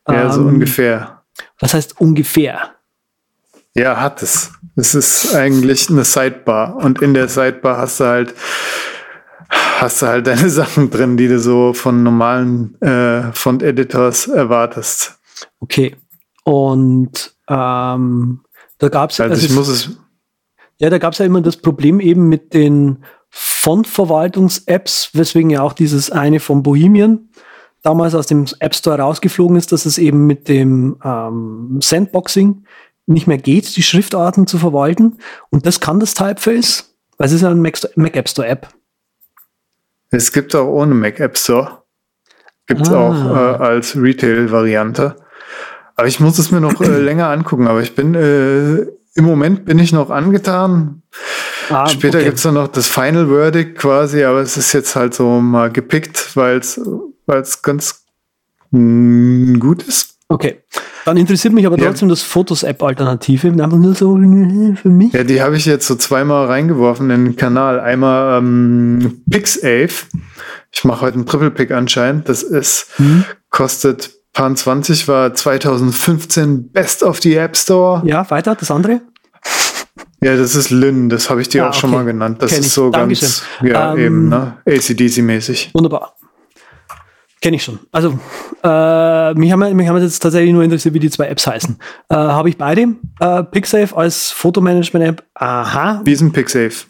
Ja, 0.08 0.32
so 0.32 0.42
ähm, 0.42 0.48
ungefähr. 0.48 1.15
Was 1.60 1.74
heißt 1.74 2.00
ungefähr? 2.00 2.76
Ja, 3.74 4.00
hat 4.00 4.22
es. 4.22 4.52
Es 4.76 4.96
ist 4.96 5.36
eigentlich 5.36 5.90
eine 5.90 6.04
Sidebar. 6.04 6.78
Und 6.78 7.02
in 7.02 7.14
der 7.14 7.28
Sidebar 7.28 7.78
hast 7.78 8.00
du 8.00 8.06
halt, 8.06 8.34
hast 9.50 10.02
du 10.02 10.08
halt 10.08 10.28
deine 10.28 10.50
Sachen 10.50 10.90
drin, 10.90 11.18
die 11.18 11.28
du 11.28 11.40
so 11.40 11.74
von 11.74 12.04
normalen 12.04 12.80
äh, 12.82 13.32
Font-Editors 13.34 14.28
erwartest. 14.28 15.18
Okay. 15.60 15.96
Und 16.44 17.36
ähm, 17.48 18.42
da 18.78 18.90
gab 18.90 19.10
es 19.12 19.20
also, 19.20 19.34
also 19.34 19.46
ich 19.46 19.54
muss 19.54 19.68
es 19.68 19.90
ja, 20.78 20.90
da 20.90 20.98
gab 20.98 21.14
es 21.14 21.20
ja 21.20 21.26
immer 21.26 21.42
das 21.42 21.58
Problem 21.58 22.00
eben 22.00 22.28
mit 22.28 22.54
den 22.54 23.04
Font-Verwaltungs-Apps, 23.30 25.12
weswegen 25.14 25.50
ja 25.50 25.62
auch 25.62 25.74
dieses 25.74 26.12
eine 26.12 26.40
von 26.40 26.64
Bohemian 26.64 27.30
damals 27.86 28.16
aus 28.16 28.28
dem 28.28 28.46
App 28.60 28.76
Store 28.76 29.00
rausgeflogen 29.00 29.56
ist, 29.58 29.72
dass 29.72 29.86
es 29.86 29.98
eben 29.98 30.26
mit 30.26 30.48
dem 30.48 30.98
ähm, 31.04 31.80
Sandboxing 31.82 32.64
nicht 33.06 33.28
mehr 33.28 33.38
geht, 33.38 33.76
die 33.78 33.84
Schriftarten 33.84 34.48
zu 34.48 34.58
verwalten. 34.58 35.20
Und 35.52 35.66
das 35.66 35.80
kann 35.80 36.00
das 36.00 36.16
Typeface, 36.16 36.96
weil 37.18 37.28
es 37.28 37.34
ist 37.34 37.42
ja 37.42 37.50
ein 37.50 37.62
Mac, 37.62 37.78
Mac 37.96 38.16
App 38.16 38.28
Store 38.28 38.48
App. 38.48 38.70
Es 40.10 40.32
gibt 40.32 40.56
auch 40.56 40.68
ohne 40.68 40.96
Mac 40.96 41.20
App 41.20 41.38
Store. 41.38 41.84
Gibt 42.68 42.82
es 42.82 42.90
ah. 42.90 43.00
auch 43.00 43.60
äh, 43.60 43.64
als 43.64 43.96
Retail-Variante. 43.96 45.16
Aber 45.96 46.08
ich 46.08 46.20
muss 46.20 46.40
es 46.40 46.52
mir 46.52 46.62
noch 46.62 46.82
äh, 46.82 46.88
länger 47.00 47.30
angucken. 47.30 47.68
Aber 47.68 47.82
ich 47.82 47.94
bin 47.94 48.16
äh, 48.16 48.88
im 49.18 49.24
Moment 49.24 49.66
bin 49.66 49.80
ich 49.80 49.94
noch 49.94 50.10
angetan. 50.10 51.04
Ah, 51.70 51.88
Später 51.88 52.18
okay. 52.18 52.26
gibt's 52.26 52.44
dann 52.44 52.56
noch 52.56 52.68
das 52.68 52.88
Final 52.88 53.28
Verdict 53.28 53.78
quasi, 53.78 54.24
aber 54.24 54.42
es 54.42 54.58
ist 54.58 54.74
jetzt 54.74 54.96
halt 54.96 55.14
so 55.14 55.40
mal 55.40 55.72
gepickt, 55.72 56.36
weil 56.36 56.58
es 56.58 56.80
ganz 57.62 58.06
mh, 58.72 59.60
gut 59.60 59.84
ist. 59.84 60.16
Okay. 60.28 60.64
Dann 61.06 61.18
interessiert 61.18 61.54
mich 61.54 61.68
aber 61.68 61.78
trotzdem 61.78 62.10
ja. 62.10 62.14
das 62.14 62.24
Fotos-App-Alternative. 62.24 63.50
Einfach 63.50 63.78
nur 63.78 63.94
so 63.94 64.16
für 64.16 64.90
mich. 64.90 65.14
Ja, 65.14 65.24
die 65.24 65.40
habe 65.42 65.56
ich 65.56 65.66
jetzt 65.66 65.86
so 65.86 65.96
zweimal 65.96 66.48
reingeworfen 66.48 67.12
in 67.12 67.26
den 67.26 67.36
Kanal. 67.36 67.80
Einmal 67.80 68.40
ähm, 68.40 69.22
PixAve. 69.30 70.08
Ich 70.72 70.84
mache 70.84 71.02
heute 71.02 71.16
einen 71.16 71.28
Triple-Pick 71.28 71.72
anscheinend. 71.72 72.28
Das 72.28 72.42
ist, 72.42 72.88
hm. 72.96 73.24
kostet 73.52 74.16
Pan 74.34 74.56
20 74.56 75.08
war 75.08 75.34
2015 75.34 76.72
Best 76.72 77.04
of 77.04 77.22
the 77.22 77.36
App 77.36 77.56
Store. 77.56 78.02
Ja, 78.06 78.30
weiter, 78.32 78.56
das 78.56 78.72
andere? 78.72 79.02
Ja, 80.22 80.36
das 80.36 80.56
ist 80.56 80.72
Lynn, 80.72 81.08
das 81.10 81.30
habe 81.30 81.42
ich 81.42 81.50
dir 81.50 81.64
ah, 81.64 81.68
auch 81.68 81.70
okay. 81.70 81.80
schon 81.82 81.92
mal 81.92 82.04
genannt. 82.04 82.42
Das 82.42 82.52
Kenn 82.52 82.62
ist 82.62 82.74
so 82.74 82.90
Dankeschön. 82.90 83.30
ganz, 83.30 83.44
ja, 83.62 83.94
ähm, 83.94 84.00
eben, 84.00 84.30
ne? 84.30 84.58
ACDC-mäßig. 84.66 85.70
Wunderbar. 85.74 86.16
Kenne 87.46 87.58
ich 87.58 87.64
schon. 87.64 87.78
Also, 87.92 88.18
äh, 88.64 89.34
mich, 89.36 89.52
haben, 89.52 89.76
mich 89.76 89.88
haben 89.88 90.02
jetzt 90.02 90.18
tatsächlich 90.18 90.52
nur 90.52 90.64
interessiert, 90.64 90.96
wie 90.96 91.00
die 91.00 91.12
zwei 91.12 91.28
Apps 91.28 91.46
heißen. 91.46 91.78
Äh, 92.10 92.16
Habe 92.16 92.50
ich 92.50 92.58
beide. 92.58 92.96
Äh, 93.20 93.44
PicSafe 93.44 93.96
als 93.96 94.32
Fotomanagement-App. 94.32 95.24
Aha. 95.36 96.02
Wie 96.04 96.12
ist 96.12 96.22
ein 96.22 96.32
PicSafe? 96.32 96.88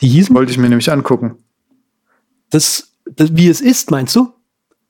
Die 0.00 0.08
hießen? 0.08 0.34
Wollte 0.34 0.50
ich 0.50 0.58
mir 0.58 0.68
nämlich 0.68 0.90
angucken. 0.90 1.36
Das, 2.50 2.94
das, 3.08 3.36
wie 3.36 3.46
es 3.46 3.60
ist, 3.60 3.92
meinst 3.92 4.16
du? 4.16 4.32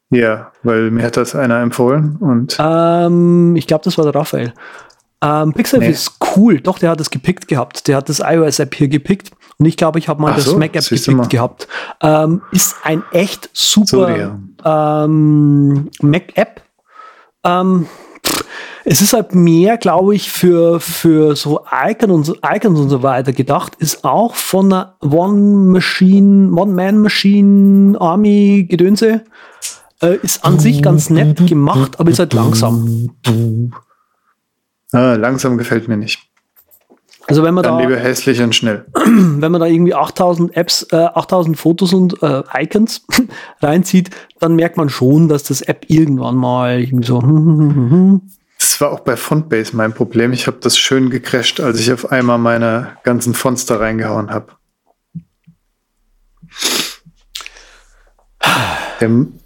Ja, 0.09 0.51
weil 0.63 0.91
mir 0.91 1.03
hat 1.03 1.19
das 1.19 1.35
einer 1.35 1.61
empfohlen 1.61 2.17
und. 2.17 2.57
Ähm, 2.59 3.55
ich 3.55 3.67
glaube, 3.67 3.85
das 3.85 3.99
war 3.99 4.05
der 4.07 4.15
Raphael. 4.15 4.55
Ähm, 5.23 5.53
PixApp 5.53 5.81
nee. 5.81 5.91
ist 5.91 6.17
cool. 6.37 6.59
Doch, 6.61 6.79
der 6.79 6.89
hat 6.89 7.01
das 7.01 7.11
gepickt 7.11 7.49
gehabt. 7.49 7.87
Der 7.87 7.99
hat 7.99 8.09
das 8.09 8.21
iOS-App 8.21 8.75
hier 8.75 8.89
gepickt. 8.89 9.33
Und 9.59 9.67
ich 9.67 9.77
glaube, 9.77 9.99
ich 9.99 10.09
habe 10.09 10.21
mal 10.21 10.33
Ach 10.33 10.37
das 10.37 10.45
so, 10.45 10.59
Mac-App 10.59 10.85
gepickt 10.85 11.31
gehabt. 11.31 11.69
Ähm, 12.03 12.43
ist 12.53 12.77
ein 12.83 13.03
echt 13.11 13.49
super 13.53 14.39
ähm, 14.65 15.91
Mac-App. 16.03 16.63
Ähm, 17.45 17.87
es 18.85 19.01
ist 19.01 19.15
halt 19.15 19.35
mehr, 19.35 19.79
glaube 19.79 20.15
ich, 20.15 20.31
für, 20.31 20.79
für 20.79 21.35
so 21.35 21.65
Icon 21.73 22.11
und 22.11 22.29
Icons 22.45 22.79
und 22.79 22.89
so 22.89 23.03
weiter 23.03 23.33
gedacht. 23.33 23.75
Ist 23.77 24.05
auch 24.05 24.35
von 24.37 24.73
einer 24.73 24.97
One-Machine, 25.01 26.53
One-Man-Machine 26.53 28.01
Army 28.01 28.67
Gedönse. 28.69 29.25
Äh, 30.03 30.17
ist 30.23 30.45
an 30.45 30.59
sich 30.59 30.83
ganz 30.83 31.11
nett 31.11 31.47
gemacht, 31.49 31.99
aber 31.99 32.11
ist 32.11 32.19
halt 32.19 32.35
langsam. 32.35 33.11
Ah, 34.93 35.15
langsam 35.15 35.57
gefällt 35.57 35.89
mir 35.89 35.97
nicht. 35.97 36.31
Also 37.29 37.43
wenn 37.43 37.55
man 37.55 37.65
Dann 37.65 37.79
da 37.79 37.85
lieber 37.85 37.97
hässlich 37.97 38.41
und 38.41 38.55
schnell. 38.55 38.85
Wenn 38.95 39.51
man 39.51 39.61
da 39.61 39.67
irgendwie 39.67 39.95
8000 39.95 40.57
Apps, 40.57 40.87
äh, 40.93 40.97
8000 40.97 41.59
Fotos 41.59 41.93
und 41.93 42.23
äh, 42.23 42.43
Icons 42.57 43.05
reinzieht, 43.61 44.11
dann 44.39 44.55
merkt 44.55 44.77
man 44.77 44.89
schon, 44.89 45.29
dass 45.29 45.43
das 45.43 45.61
App 45.61 45.87
irgendwann 45.89 46.37
mal 46.37 46.81
irgendwie 46.81 47.07
so. 47.07 47.21
Das 48.59 48.81
war 48.81 48.91
auch 48.91 49.01
bei 49.01 49.17
Fontbase 49.17 49.77
mein 49.77 49.93
Problem. 49.93 50.33
Ich 50.33 50.47
habe 50.47 50.57
das 50.61 50.79
schön 50.79 51.11
gecrasht, 51.11 51.61
als 51.61 51.79
ich 51.79 51.93
auf 51.93 52.11
einmal 52.11 52.39
meine 52.39 52.97
ganzen 53.03 53.35
Fonts 53.35 53.67
da 53.67 53.77
reingehauen 53.77 54.31
habe. 54.31 54.53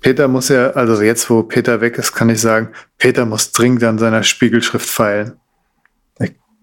Peter 0.01 0.29
muss 0.29 0.49
ja, 0.49 0.71
also 0.71 1.03
jetzt, 1.03 1.29
wo 1.29 1.43
Peter 1.43 1.81
weg 1.81 1.99
ist, 1.99 2.13
kann 2.13 2.31
ich 2.31 2.41
sagen, 2.41 2.69
Peter 2.99 3.27
muss 3.27 3.51
dringend 3.51 3.83
an 3.83 3.99
seiner 3.99 4.23
Spiegelschrift 4.23 4.89
feilen. 4.89 5.40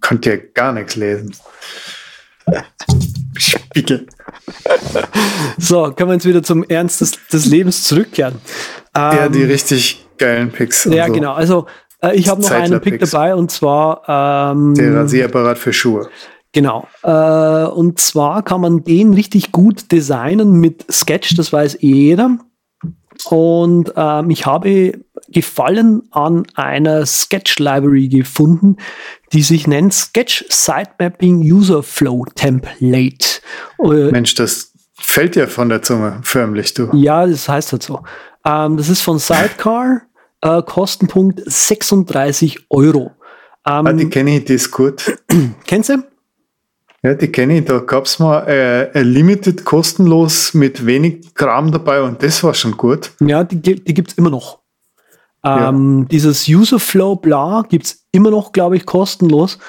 Konnte 0.01 0.29
ja 0.31 0.37
gar 0.53 0.73
nichts 0.73 0.95
lesen. 0.95 1.35
Spiegel. 3.37 4.07
So, 5.57 5.91
können 5.91 6.09
wir 6.09 6.13
jetzt 6.13 6.25
wieder 6.25 6.43
zum 6.43 6.63
Ernst 6.63 7.01
des, 7.01 7.19
des 7.31 7.45
Lebens 7.45 7.83
zurückkehren. 7.83 8.35
Ähm, 8.95 9.17
ja, 9.17 9.29
die 9.29 9.43
richtig 9.43 10.07
geilen 10.17 10.51
Picks. 10.51 10.85
Ja, 10.85 11.07
so. 11.07 11.13
genau. 11.13 11.33
Also, 11.33 11.67
äh, 12.01 12.15
ich 12.15 12.29
habe 12.29 12.41
noch 12.41 12.51
einen 12.51 12.79
Pick 12.81 12.99
dabei 12.99 13.35
und 13.35 13.51
zwar 13.51 14.03
ähm, 14.51 14.75
der 14.75 14.95
Rasierapparat 14.95 15.57
für 15.57 15.73
Schuhe. 15.73 16.09
Genau. 16.53 16.87
Äh, 17.03 17.65
und 17.67 17.99
zwar 17.99 18.43
kann 18.43 18.61
man 18.61 18.83
den 18.83 19.13
richtig 19.13 19.51
gut 19.51 19.91
designen 19.91 20.53
mit 20.53 20.85
Sketch, 20.91 21.35
das 21.35 21.51
weiß 21.51 21.75
eh 21.75 21.87
jeder. 21.87 22.37
Und 23.29 23.93
ähm, 23.95 24.29
ich 24.29 24.45
habe 24.45 24.93
Gefallen 25.29 26.03
an 26.11 26.45
einer 26.55 27.05
Sketch 27.05 27.59
Library 27.59 28.07
gefunden, 28.07 28.77
die 29.33 29.41
sich 29.41 29.67
nennt 29.67 29.93
Sketch 29.93 30.45
Sitemapping 30.49 31.39
User 31.39 31.83
Flow 31.83 32.25
Template. 32.35 33.41
Äh, 33.79 34.11
Mensch, 34.11 34.35
das 34.35 34.73
fällt 34.93 35.35
ja 35.35 35.47
von 35.47 35.69
der 35.69 35.81
Zunge 35.81 36.19
förmlich, 36.23 36.73
du. 36.73 36.89
Ja, 36.93 37.25
das 37.25 37.49
heißt 37.49 37.71
halt 37.71 37.83
so. 37.83 38.03
Ähm, 38.45 38.77
das 38.77 38.89
ist 38.89 39.01
von 39.01 39.19
Sidecar, 39.19 40.01
äh, 40.41 40.61
Kostenpunkt 40.61 41.41
36 41.45 42.65
Euro. 42.69 43.11
Ähm, 43.65 43.87
ah, 43.87 43.93
die 43.93 44.09
kenne 44.09 44.37
ich, 44.37 44.45
die 44.45 44.53
ist 44.53 44.71
gut. 44.71 45.17
Kennst 45.65 45.89
du? 45.89 46.03
Ja, 47.03 47.13
die 47.13 47.31
kenne 47.31 47.59
ich. 47.59 47.65
Da 47.65 47.79
gab 47.79 48.05
es 48.05 48.19
mal 48.19 48.47
äh, 48.47 49.01
Limited 49.01 49.65
kostenlos 49.65 50.53
mit 50.53 50.85
wenig 50.85 51.33
Kram 51.35 51.71
dabei 51.71 52.01
und 52.01 52.23
das 52.23 52.43
war 52.43 52.53
schon 52.53 52.75
gut. 52.75 53.11
Ja, 53.19 53.43
die, 53.43 53.59
die 53.61 53.93
gibt 53.93 54.11
es 54.11 54.17
immer 54.17 54.29
noch. 54.29 54.59
Ähm, 55.47 55.99
ja. 56.01 56.05
Dieses 56.09 56.47
Userflow 56.47 57.15
bla 57.15 57.63
gibt 57.67 57.85
es 57.85 58.05
immer 58.11 58.31
noch, 58.31 58.51
glaube 58.51 58.77
ich, 58.77 58.85
kostenlos. 58.85 59.59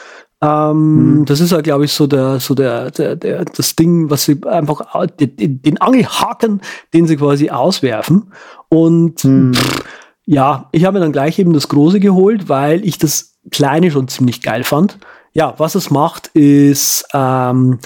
Ähm, 0.41 1.19
hm. 1.19 1.25
Das 1.25 1.41
ist 1.41 1.53
ja, 1.53 1.61
glaube 1.61 1.85
ich, 1.85 1.93
so 1.93 2.07
der, 2.07 2.41
so 2.41 2.55
der, 2.55 2.91
der, 2.91 3.17
der, 3.17 3.45
das 3.45 3.77
Ding, 3.77 4.11
was 4.11 4.25
sie 4.25 4.41
einfach, 4.47 4.83
den, 5.19 5.63
den 5.63 5.81
Angelhaken, 5.81 6.61
den 6.95 7.07
sie 7.07 7.17
quasi 7.17 7.51
auswerfen. 7.51 8.33
Und 8.69 9.21
hm. 9.23 9.55
pff, 9.55 9.85
ja, 10.27 10.69
ich 10.73 10.85
habe 10.85 10.99
mir 10.99 11.05
dann 11.05 11.13
gleich 11.13 11.39
eben 11.39 11.55
das 11.55 11.69
Große 11.69 12.01
geholt, 12.01 12.49
weil 12.49 12.85
ich 12.85 12.99
das 12.99 13.39
Kleine 13.51 13.91
schon 13.91 14.09
ziemlich 14.09 14.43
geil 14.43 14.63
fand. 14.63 14.99
Ja, 15.33 15.55
was 15.59 15.75
es 15.75 15.91
macht, 15.91 16.29
ist, 16.29 17.07
ähm, 17.15 17.79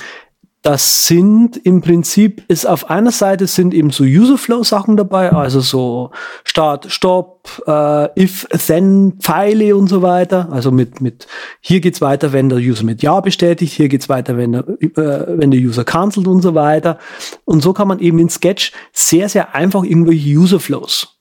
das 0.63 1.09
sind 1.09 1.57
im 1.57 1.81
Prinzip, 1.81 2.45
ist 2.47 2.67
auf 2.67 2.89
einer 2.89 3.11
Seite 3.11 3.49
sind 3.49 3.75
eben 3.75 3.91
so 3.91 4.05
Userflow-Sachen 4.05 4.97
dabei, 4.97 5.33
also 5.33 5.61
so 5.61 6.13
Start, 6.45 6.91
Stopp, 6.93 7.63
äh, 7.67 8.23
if, 8.23 8.47
then, 8.69 9.15
Pfeile 9.19 9.75
und 9.75 9.89
so 9.89 10.03
weiter. 10.03 10.49
Also 10.53 10.71
mit, 10.71 11.01
mit, 11.01 11.27
hier 11.61 11.81
geht's 11.81 12.01
weiter, 12.01 12.33
wenn 12.33 12.49
der 12.49 12.59
User 12.59 12.85
mit 12.85 13.03
Ja 13.03 13.19
bestätigt, 13.19 13.73
hier 13.73 13.89
geht's 13.89 14.09
weiter, 14.09 14.37
wenn 14.37 14.53
der, 14.53 14.69
äh, 14.69 15.39
wenn 15.39 15.51
der 15.51 15.61
User 15.61 15.83
cancelt 15.83 16.29
und 16.29 16.43
so 16.43 16.55
weiter. 16.55 16.99
Und 17.45 17.61
so 17.61 17.73
kann 17.73 17.89
man 17.89 17.99
eben 17.99 18.21
in 18.21 18.31
Sketch 18.31 18.71
sehr, 18.93 19.29
sehr 19.29 19.57
einfach 19.57 19.83
irgendwelche 19.83 20.31
Userflows 20.31 21.19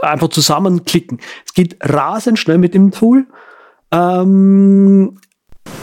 einfach 0.00 0.28
zusammenklicken. 0.28 1.18
Es 1.44 1.54
geht 1.54 1.76
rasend 1.80 2.38
schnell 2.38 2.58
mit 2.58 2.72
dem 2.72 2.92
Tool. 2.92 3.26
Ähm, 3.90 5.18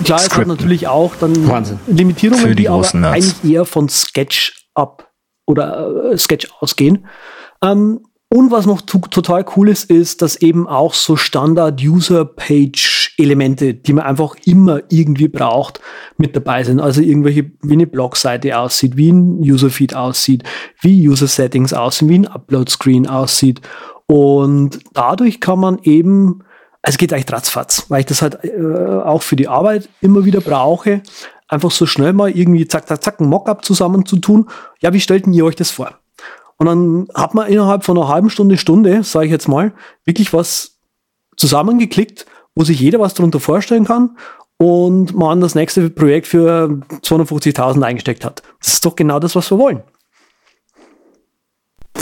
klar, 0.03 0.19
es 0.19 0.35
hat 0.35 0.47
natürlich 0.47 0.87
auch 0.87 1.15
dann 1.15 1.47
Wahnsinn. 1.47 1.79
Limitierungen, 1.87 2.47
die, 2.49 2.55
die 2.55 2.69
aber 2.69 2.87
Nerds. 2.93 2.95
eigentlich 2.95 3.53
eher 3.53 3.65
von 3.65 3.89
Sketch 3.89 4.67
ab 4.73 5.11
oder 5.45 6.11
äh, 6.11 6.17
Sketch 6.17 6.47
ausgehen. 6.59 7.05
Ähm, 7.63 8.01
und 8.33 8.49
was 8.49 8.65
noch 8.65 8.81
total 8.81 9.45
cool 9.55 9.69
ist, 9.69 9.91
ist, 9.91 10.23
dass 10.23 10.37
eben 10.37 10.67
auch 10.67 10.95
so 10.95 11.15
Standard-User-Page-Elemente, 11.15 13.75
die 13.75 13.93
man 13.93 14.05
einfach 14.05 14.35
immer 14.45 14.81
irgendwie 14.89 15.27
braucht, 15.27 15.79
mit 16.17 16.35
dabei 16.35 16.63
sind. 16.63 16.79
Also 16.79 17.01
irgendwelche, 17.01 17.51
wie 17.61 17.73
eine 17.73 17.85
Blogseite 17.85 18.57
aussieht, 18.57 18.97
wie 18.97 19.11
ein 19.11 19.37
User-Feed 19.39 19.95
aussieht, 19.95 20.41
wie 20.81 21.07
User-Settings 21.07 21.73
aussehen, 21.73 22.09
wie 22.09 22.15
ein 22.15 22.25
Upload-Screen 22.25 23.05
aussieht. 23.05 23.61
Und 24.07 24.79
dadurch 24.93 25.39
kann 25.39 25.59
man 25.59 25.77
eben 25.83 26.39
es 26.85 26.97
geht 26.97 27.13
echt 27.13 27.31
ratzfatz, 27.31 27.85
weil 27.87 28.01
ich 28.01 28.05
das 28.05 28.21
halt 28.21 28.43
äh, 28.43 29.01
auch 29.03 29.23
für 29.23 29.37
die 29.37 29.47
Arbeit 29.47 29.89
immer 30.01 30.25
wieder 30.25 30.41
brauche, 30.41 31.01
einfach 31.47 31.71
so 31.71 31.85
schnell 31.85 32.13
mal 32.13 32.29
irgendwie 32.29 32.67
zack, 32.67 32.87
zack, 32.87 33.01
zack, 33.03 33.19
ein 33.21 33.29
Mockup 33.29 33.63
zusammenzutun. 33.63 34.49
Ja, 34.81 34.93
wie 34.93 34.99
stellten 34.99 35.33
ihr 35.33 35.45
euch 35.45 35.55
das 35.55 35.71
vor? 35.71 35.97
Und 36.57 36.67
dann 36.67 37.07
hat 37.15 37.33
man 37.33 37.47
innerhalb 37.47 37.85
von 37.85 37.97
einer 37.97 38.09
halben 38.09 38.29
Stunde, 38.29 38.57
Stunde, 38.57 39.03
sage 39.03 39.25
ich 39.25 39.31
jetzt 39.31 39.47
mal, 39.47 39.73
wirklich 40.05 40.33
was 40.33 40.77
zusammengeklickt, 41.37 42.25
wo 42.53 42.63
sich 42.63 42.79
jeder 42.79 42.99
was 42.99 43.13
darunter 43.13 43.39
vorstellen 43.39 43.85
kann 43.85 44.17
und 44.57 45.15
man 45.15 45.39
das 45.41 45.55
nächste 45.55 45.89
Projekt 45.89 46.27
für 46.27 46.81
250.000 47.01 47.81
eingesteckt 47.81 48.25
hat. 48.25 48.43
Das 48.59 48.73
ist 48.73 48.85
doch 48.85 48.95
genau 48.95 49.19
das, 49.19 49.35
was 49.35 49.49
wir 49.49 49.57
wollen. 49.57 49.81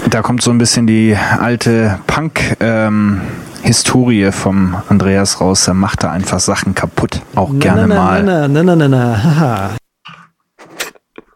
Da 0.09 0.23
kommt 0.23 0.41
so 0.41 0.49
ein 0.49 0.57
bisschen 0.57 0.87
die 0.87 1.15
alte 1.15 1.99
Punk- 2.07 2.57
ähm 2.59 3.21
Historie 3.63 4.31
vom 4.31 4.75
Andreas 4.89 5.39
raus. 5.39 5.67
Er 5.67 5.73
macht 5.73 6.03
da 6.03 6.11
einfach 6.11 6.39
Sachen 6.39 6.75
kaputt. 6.75 7.21
Auch 7.35 7.49
na, 7.51 7.59
gerne 7.59 7.87
na, 7.87 7.95
mal. 7.95 8.23
Na, 8.23 8.47
na, 8.47 8.63
na, 8.63 8.75
na, 8.75 8.87
na, 8.87 9.23
haha. 9.23 9.69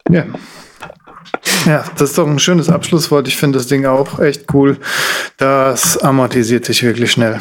Ja. 0.10 0.26
Ja, 1.66 1.84
das 1.98 2.10
ist 2.10 2.18
doch 2.18 2.28
ein 2.28 2.40
schönes 2.40 2.70
Abschlusswort. 2.70 3.28
Ich 3.28 3.38
finde 3.38 3.58
das 3.58 3.68
Ding 3.68 3.86
auch 3.86 4.20
echt 4.20 4.54
cool. 4.54 4.78
Das 5.38 5.98
amortisiert 5.98 6.66
sich 6.66 6.84
wirklich 6.84 7.12
schnell. 7.12 7.40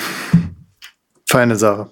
Feine 1.26 1.56
Sache. 1.56 1.90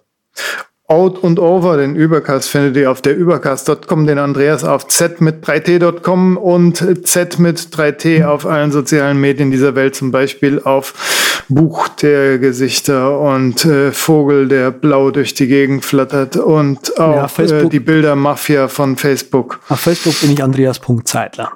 Out 0.93 1.25
und 1.25 1.39
Over, 1.39 1.79
den 1.79 1.97
Übercast 1.97 2.51
findet 2.51 2.77
ihr 2.77 2.91
auf 2.91 3.01
der 3.01 3.17
übercast.com, 3.17 4.07
den 4.07 4.19
Andreas 4.19 4.63
auf 4.63 4.89
z 4.89 5.23
mit 5.23 5.43
3t.com 5.43 6.37
und 6.37 7.07
z 7.07 7.39
mit 7.39 7.59
3t 7.59 8.27
auf 8.27 8.45
allen 8.45 8.73
sozialen 8.73 9.19
Medien 9.19 9.51
dieser 9.51 9.75
Welt, 9.75 9.95
zum 9.95 10.11
Beispiel 10.11 10.61
auf 10.63 11.45
Buch 11.49 11.89
der 11.89 12.39
Gesichter 12.39 13.19
und 13.19 13.65
äh, 13.65 13.91
Vogel, 13.91 14.49
der 14.49 14.71
blau 14.71 15.11
durch 15.11 15.33
die 15.33 15.47
Gegend 15.47 15.83
flattert 15.83 16.37
und 16.37 17.01
auch 17.01 17.39
ja, 17.39 17.45
äh, 17.45 17.71
die 17.71 17.81
Bilder 17.81 18.15
Mafia 18.15 18.69
von 18.69 18.99
Facebook. 18.99 19.61
Auf 19.71 19.81
Facebook 19.81 20.21
bin 20.21 20.33
ich 20.33 20.43
Andreas.zeitler. 20.43 21.53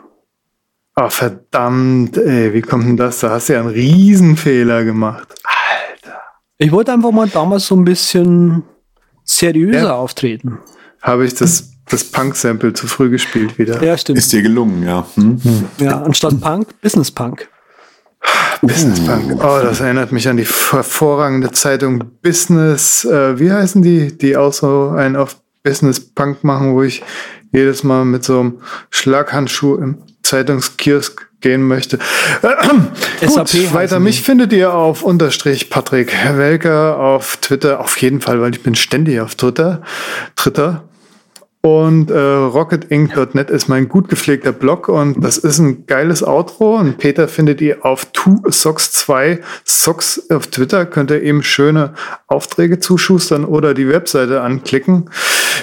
Ah, 0.95 1.05
oh, 1.05 1.11
verdammt, 1.11 2.17
ey, 2.17 2.55
wie 2.55 2.63
kommt 2.63 2.87
denn 2.87 2.97
das? 2.97 3.21
Da 3.21 3.29
hast 3.29 3.51
du 3.51 3.53
ja 3.53 3.61
einen 3.61 3.69
Riesenfehler 3.69 4.85
gemacht. 4.85 5.29
Alter. 5.45 6.23
Ich 6.57 6.73
wollte 6.73 6.95
einfach 6.95 7.13
mal 7.13 7.29
damals 7.29 7.67
so 7.67 7.77
ein 7.77 7.85
bisschen 7.85 8.63
seriöser 9.27 9.79
ja. 9.79 9.95
auftreten. 9.95 10.59
Habe 11.03 11.27
ich 11.27 11.35
das 11.35 11.77
das 11.89 12.05
Punk-Sample 12.05 12.73
zu 12.73 12.87
früh 12.87 13.11
gespielt 13.11 13.59
wieder. 13.59 13.83
Ja, 13.83 13.97
stimmt. 13.97 14.19
Ist 14.19 14.33
dir 14.33 14.43
gelungen, 14.43 14.83
ja. 14.83 15.07
Hm? 15.15 15.41
Ja, 15.79 16.03
anstatt 16.03 16.41
Punk, 16.41 16.81
Business 16.81 17.11
Punk. 17.11 17.49
Business 18.61 18.99
Punk. 19.05 19.37
Oh, 19.37 19.61
das 19.63 19.81
erinnert 19.81 20.11
mich 20.11 20.29
an 20.29 20.37
die 20.37 20.45
hervorragende 20.45 21.53
Zeitung 21.53 22.03
Business. 22.23 23.05
Äh, 23.05 23.39
wie 23.39 23.53
heißen 23.53 23.83
die, 23.83 24.17
die 24.17 24.37
auch 24.37 24.53
so 24.53 24.91
einen 24.97 25.15
auf 25.15 25.37
Business 25.63 26.01
Punk 26.01 26.43
machen, 26.43 26.75
wo 26.75 26.83
ich 26.83 27.03
jedes 27.53 27.85
Mal 27.85 28.05
mit 28.05 28.25
so 28.25 28.41
einem 28.41 28.61
Schlaghandschuh 28.91 29.77
im 29.77 29.99
Zeitungskiosk 30.23 31.26
gehen 31.47 31.63
möchte. 31.63 31.99
Äh, 32.43 33.27
Gut, 33.27 33.73
weiter. 33.73 34.01
Mich 34.01 34.23
findet 34.23 34.53
ihr 34.53 34.73
auf 34.75 35.03
unterstrich 35.03 35.71
Patrick 35.71 36.13
Welker 36.37 36.99
auf 36.99 37.37
Twitter. 37.37 37.81
Auf 37.81 37.97
jeden 37.99 38.21
Fall, 38.21 38.41
weil 38.41 38.53
ich 38.53 38.63
bin 38.63 38.75
ständig 38.75 39.21
auf 39.21 39.37
Twitter. 39.37 39.83
Twitter. 40.35 40.83
Und 41.67 42.13
äh, 42.13 42.17
rocketinc.net 42.17 43.51
ist 43.51 43.67
mein 43.67 43.89
gut 43.89 44.09
gepflegter 44.09 44.53
Blog 44.53 44.89
und 44.89 45.21
das 45.21 45.37
ist 45.37 45.59
ein 45.59 45.85
geiles 45.89 46.23
Outro. 46.23 46.77
Und 46.77 46.97
Peter 46.99 47.27
findet 47.27 47.61
ihr 47.61 47.85
auf 47.85 48.07
2socks2 48.15 49.41
Socks 49.65 50.31
auf 50.31 50.47
Twitter. 50.47 50.87
Könnt 50.87 51.11
ihr 51.11 51.21
eben 51.25 51.43
schöne 51.43 51.95
Aufträge 52.29 52.79
zuschustern 52.79 53.45
oder 53.45 53.75
die 53.75 53.89
Webseite 53.89 54.43
anklicken. 54.43 55.11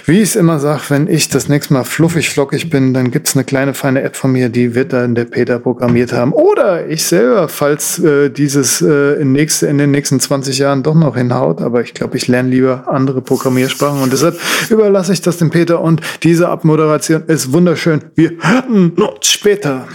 Wie 0.05 0.17
ich 0.17 0.29
es 0.29 0.35
immer 0.35 0.59
sage, 0.59 0.81
wenn 0.89 1.07
ich 1.07 1.29
das 1.29 1.47
nächste 1.47 1.73
Mal 1.73 1.85
fluffig 1.85 2.29
flockig 2.29 2.69
bin, 2.69 2.93
dann 2.93 3.09
gibt's 3.09 3.35
eine 3.35 3.45
kleine 3.45 3.73
feine 3.73 4.01
App 4.01 4.17
von 4.17 4.33
mir, 4.33 4.49
die 4.49 4.75
wird 4.75 4.91
dann 4.91 5.15
der 5.15 5.23
Peter 5.23 5.59
programmiert 5.59 6.11
haben. 6.11 6.33
Oder 6.33 6.87
ich 6.87 7.05
selber, 7.05 7.47
falls 7.47 7.99
äh, 7.99 8.29
dieses 8.29 8.81
äh, 8.81 9.21
in, 9.21 9.31
nächste, 9.31 9.67
in 9.67 9.77
den 9.77 9.91
nächsten 9.91 10.19
20 10.19 10.57
Jahren 10.57 10.83
doch 10.83 10.95
noch 10.95 11.15
hinhaut. 11.15 11.61
Aber 11.61 11.81
ich 11.81 11.93
glaube, 11.93 12.17
ich 12.17 12.27
lerne 12.27 12.49
lieber 12.49 12.89
andere 12.89 13.21
Programmiersprachen 13.21 14.01
und 14.01 14.11
deshalb 14.11 14.37
überlasse 14.69 15.13
ich 15.13 15.21
das 15.21 15.37
dem 15.37 15.49
Peter 15.49 15.79
und 15.93 16.01
diese 16.23 16.49
Abmoderation 16.49 17.23
ist 17.27 17.53
wunderschön. 17.53 18.03
Wir 18.15 18.31
hören 18.41 18.93
uns 18.93 19.27
später. 19.27 19.87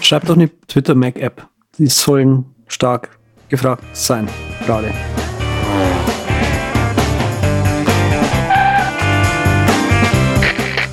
Schreibt 0.00 0.30
doch 0.30 0.34
eine 0.34 0.48
Twitter-Mac-App. 0.66 1.46
Die 1.76 1.88
sollen 1.88 2.46
stark 2.68 3.10
gefragt 3.50 3.84
sein, 3.92 4.28
gerade. 4.64 4.90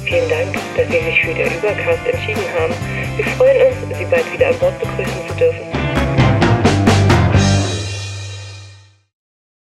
Vielen 0.04 0.30
Dank, 0.30 0.54
dass 0.76 0.88
Sie 0.88 1.06
sich 1.06 1.22
für 1.22 1.34
den 1.34 1.48
Übercast 1.48 2.06
entschieden 2.12 2.44
haben. 2.60 2.74
Wir 3.16 3.26
freuen 3.38 3.68
uns, 3.68 3.98
Sie 3.98 4.06
bald 4.12 4.34
wieder 4.34 4.50
an 4.50 4.56
Bord 4.60 4.78
begrüßen 4.80 5.23